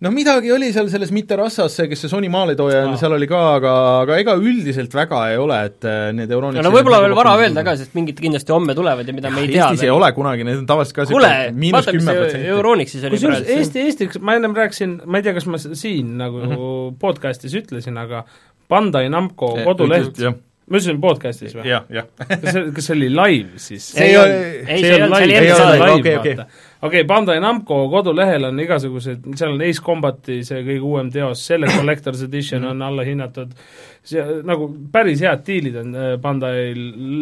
No 0.04 0.12
midagi 0.12 0.52
oli 0.52 0.70
seal 0.76 0.90
selles 0.92 1.12
Mitterrassas, 1.16 1.78
see, 1.78 1.88
kes 1.92 2.04
see 2.04 2.12
Sony 2.12 2.30
maaletooja 2.32 2.84
on, 2.88 2.96
seal 3.00 3.16
oli 3.16 3.28
ka, 3.30 3.40
aga, 3.58 3.74
aga 4.04 4.18
ega 4.20 4.36
üldiselt 4.40 4.94
väga 4.98 5.22
ei 5.32 5.40
ole, 5.40 5.60
et 5.70 5.88
äh, 5.88 6.06
need 6.16 6.32
Euronixi 6.34 6.66
no 6.66 6.74
võib-olla 6.74 7.00
veel 7.06 7.16
vara 7.18 7.36
öelda 7.40 7.64
ka, 7.66 7.76
sest 7.80 7.96
mingid 7.98 8.20
kindlasti 8.20 8.56
homme 8.56 8.76
tulevad 8.78 9.08
ja 9.08 9.16
mida 9.16 9.32
me 9.34 9.46
ei 9.46 9.52
tea 9.54 9.70
Eestis 9.70 9.88
ei 9.88 9.94
ole 9.94 10.12
kunagi, 10.16 10.48
need 10.48 10.64
on 10.64 10.70
tavaliselt 10.70 11.00
ka 11.00 11.08
kuule, 11.12 11.34
vaata, 11.78 11.96
mis 11.96 12.10
see. 12.10 12.46
Euronixis 12.52 13.06
oli 13.08 13.20
kusjuures. 13.20 13.44
Eesti, 13.58 13.86
Eestiks, 13.88 14.24
ma 14.24 14.38
ennem 14.40 14.56
rääkisin, 14.58 14.98
ma 15.08 15.22
ei 15.22 15.28
tea, 15.28 15.36
kas 15.40 15.48
ma 15.48 15.62
siin 15.64 16.18
nagu 16.20 16.42
mm 16.42 16.56
-hmm. 16.56 16.98
podcast'is 17.04 17.56
ütlesin, 17.64 18.00
aga 18.00 18.26
Bandai 18.70 19.08
Namco 19.12 19.54
koduleht, 19.64 20.20
jah, 20.20 20.36
ma 20.68 20.80
ütlesin 20.80 21.00
podcast'is 21.04 21.56
või? 21.58 21.68
jah, 21.68 21.88
jah. 21.92 22.08
kas 22.28 22.52
see, 22.52 22.68
kas 22.76 22.88
see 22.90 22.96
oli 22.98 23.10
live 23.12 23.60
siis? 23.62 23.90
See 23.96 24.12
ei 24.12 24.18
ole- 24.18 24.38
ei, 24.68 24.80
see 24.80 24.94
ei 24.94 25.02
olnud, 25.02 25.18
see 25.18 25.26
oli 25.28 25.52
ole 25.52 25.58
saade. 25.60 25.90
live. 25.92 26.18
okei, 26.20 26.38
okei. 26.84 27.00
okei, 27.00 27.04
Bandai 27.08 27.40
Namco 27.40 27.78
kodulehel 27.92 28.44
on 28.50 28.60
igasugused, 28.60 29.24
seal 29.40 29.54
on 29.56 29.64
Ace 29.64 29.82
Combati 29.84 30.42
see 30.44 30.60
kõige 30.68 30.84
uuem 30.84 31.10
teos, 31.14 31.42
selle 31.48 31.70
Collector's 31.72 32.22
Edition 32.28 32.66
on 32.70 32.82
alla 32.86 33.06
hinnatud, 33.08 33.56
see 34.04 34.24
nagu 34.44 34.68
päris 34.92 35.24
head 35.24 35.42
diilid 35.48 35.80
on 35.80 35.96
äh, 35.96 36.12
Bandai 36.22 36.74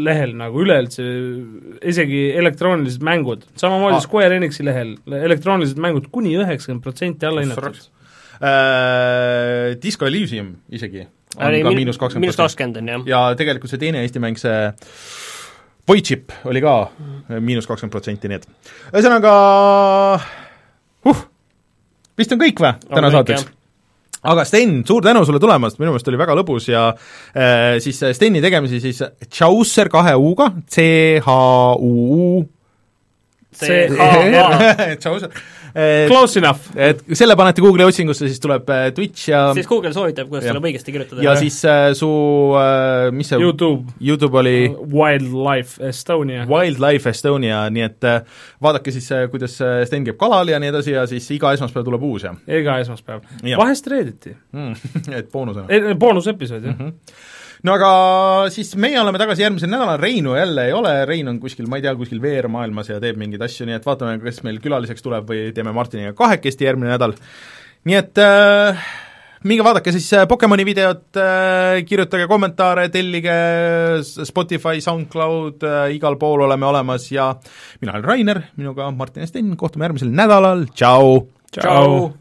lehel 0.08 0.34
nagu 0.40 0.64
üleüldse, 0.66 1.06
isegi 1.94 2.24
elektroonilised 2.42 3.06
mängud, 3.06 3.46
samamoodi 3.62 4.00
Ah. 4.02 4.06
Square 4.08 4.36
Enixi 4.42 4.66
lehel, 4.66 4.96
elektroonilised 5.22 5.78
mängud 5.82 6.10
kuni 6.12 6.34
üheksakümmend 6.42 6.84
protsenti 6.86 7.26
alla 7.30 7.46
hinnatud. 7.46 7.78
Äh, 8.42 9.76
Disco 9.84 10.06
Elysium 10.10 10.56
isegi 10.74 11.04
on 11.38 11.46
Oli 11.48 11.62
ka 11.64 11.70
min- 11.70 11.78
miinus 11.84 11.98
kakskümmend 12.02 12.26
miinus 12.26 12.40
kakskümmend 12.40 12.78
on 12.82 12.88
jah. 12.90 13.04
ja 13.08 13.20
tegelikult 13.40 13.70
see 13.72 13.80
teine 13.80 14.02
Eesti 14.04 14.20
mäng, 14.20 14.36
see 14.42 14.74
Void 15.88 16.06
Chip 16.06 16.32
oli 16.50 16.62
ka 16.64 16.76
miinus 17.40 17.68
kakskümmend 17.68 17.94
protsenti, 17.94 18.30
nii 18.30 18.38
et. 18.40 18.46
Ühesõnaga 18.94 19.34
huh, 21.08 21.26
vist 22.20 22.36
on 22.36 22.42
kõik 22.42 22.62
või 22.62 22.76
täna 22.86 23.10
kõik, 23.10 23.18
saateks? 23.18 23.50
aga 24.32 24.46
Sten, 24.46 24.80
suur 24.88 25.04
tänu 25.06 25.26
sulle 25.26 25.42
tulemast, 25.42 25.80
minu 25.82 25.96
meelest 25.96 26.10
oli 26.12 26.22
väga 26.22 26.38
lõbus 26.38 26.70
ja 26.70 26.88
äh, 26.94 27.82
siis 27.84 28.02
Steni 28.14 28.44
tegemisi 28.44 28.82
siis 28.84 29.02
Chaucer 29.26 29.90
kahe 29.90 30.14
U-ga, 30.20 30.52
C-H-U-U 30.70 32.42
see 33.52 33.88
Chaucer, 35.04 35.30
Close 36.08 36.40
enough! 36.40 36.72
et 36.76 37.02
selle 37.18 37.36
panete 37.40 37.64
Google'i 37.64 37.88
otsingusse, 37.88 38.28
siis 38.28 38.42
tuleb 38.44 38.70
äh, 38.74 38.90
Twitch 38.96 39.30
ja 39.30 39.44
siis 39.58 39.70
Google 39.70 39.94
soovitab, 39.96 40.30
kuidas 40.32 40.46
Jah. 40.48 40.56
tuleb 40.56 40.68
õigesti 40.72 40.96
kirjutada. 40.96 41.24
ja 41.26 41.36
siis 41.40 41.58
äh, 41.66 41.92
su 41.98 42.10
äh, 42.60 43.10
mis 43.16 43.32
see 43.32 43.40
Youtube, 43.42 43.94
Youtube 44.02 44.38
oli 44.42 44.56
Wildlife 44.92 45.82
Estonia. 45.92 46.46
Wildlife 46.50 47.10
Estonia, 47.14 47.64
nii 47.74 47.86
et 47.88 48.08
äh, 48.10 48.22
vaadake 48.64 48.94
siis, 48.96 49.08
äh, 49.16 49.28
kuidas 49.32 49.58
Sten 49.88 50.06
käib 50.08 50.20
kalal 50.22 50.52
ja 50.52 50.60
nii 50.62 50.72
edasi 50.74 50.96
ja 50.96 51.06
siis 51.10 51.30
iga 51.36 51.54
esmaspäev 51.56 51.88
tuleb 51.88 52.04
uus 52.08 52.28
ja 52.28 52.36
iga 52.62 52.80
esmaspäev. 52.84 53.24
Jah. 53.44 53.60
vahest 53.62 53.88
reediti. 53.92 54.36
mm, 54.52 54.74
et 55.20 55.32
boonusena. 55.32 55.68
Eh, 55.70 55.94
boonusepisood, 56.00 56.68
jah. 56.68 56.82
No 57.68 57.76
aga 57.78 57.92
siis 58.54 58.74
meie 58.80 59.00
oleme 59.02 59.22
tagasi 59.22 59.46
järgmisel 59.46 59.72
nädalal, 59.72 60.00
Reinu 60.02 60.36
jälle 60.38 60.68
ei 60.70 60.74
ole, 60.76 60.96
Rein 61.10 61.30
on 61.32 61.40
kuskil, 61.42 61.70
ma 61.70 61.80
ei 61.80 61.86
tea, 61.86 61.94
kuskil 62.00 62.22
veermaailmas 62.24 62.92
ja 62.94 63.00
teeb 63.04 63.20
mingeid 63.22 63.44
asju, 63.46 63.68
nii 63.70 63.78
et 63.78 63.88
vaatame, 63.88 64.18
kes 64.24 64.42
meil 64.48 64.60
külaliseks 64.64 65.06
tuleb 65.06 65.30
või 65.30 65.48
teeme 65.56 65.74
Martiniga 65.76 66.16
kahekesti 66.18 66.68
järgmine 66.70 66.94
nädal. 66.94 67.16
nii 67.86 67.98
et 67.98 68.22
äh, 68.22 68.86
minge 69.48 69.66
vaadake 69.66 69.94
siis 69.94 70.08
äh, 70.14 70.28
Pokemoni 70.30 70.66
videot 70.66 71.18
äh,, 71.18 71.82
kirjutage 71.88 72.28
kommentaare, 72.30 72.88
tellige 72.94 73.36
Spotify, 74.06 74.82
SoundCloud 74.82 75.66
äh,, 75.66 75.84
igal 75.98 76.18
pool 76.22 76.46
oleme 76.48 76.70
olemas 76.70 77.12
ja 77.12 77.34
mina 77.82 77.98
olen 77.98 78.10
Rainer, 78.10 78.42
minuga 78.58 78.92
Martin 78.92 79.26
ja 79.26 79.30
Sten, 79.30 79.54
kohtume 79.58 79.90
järgmisel 79.90 80.14
nädalal, 80.14 80.68
tšau! 80.74 81.22
tšau! 81.52 82.21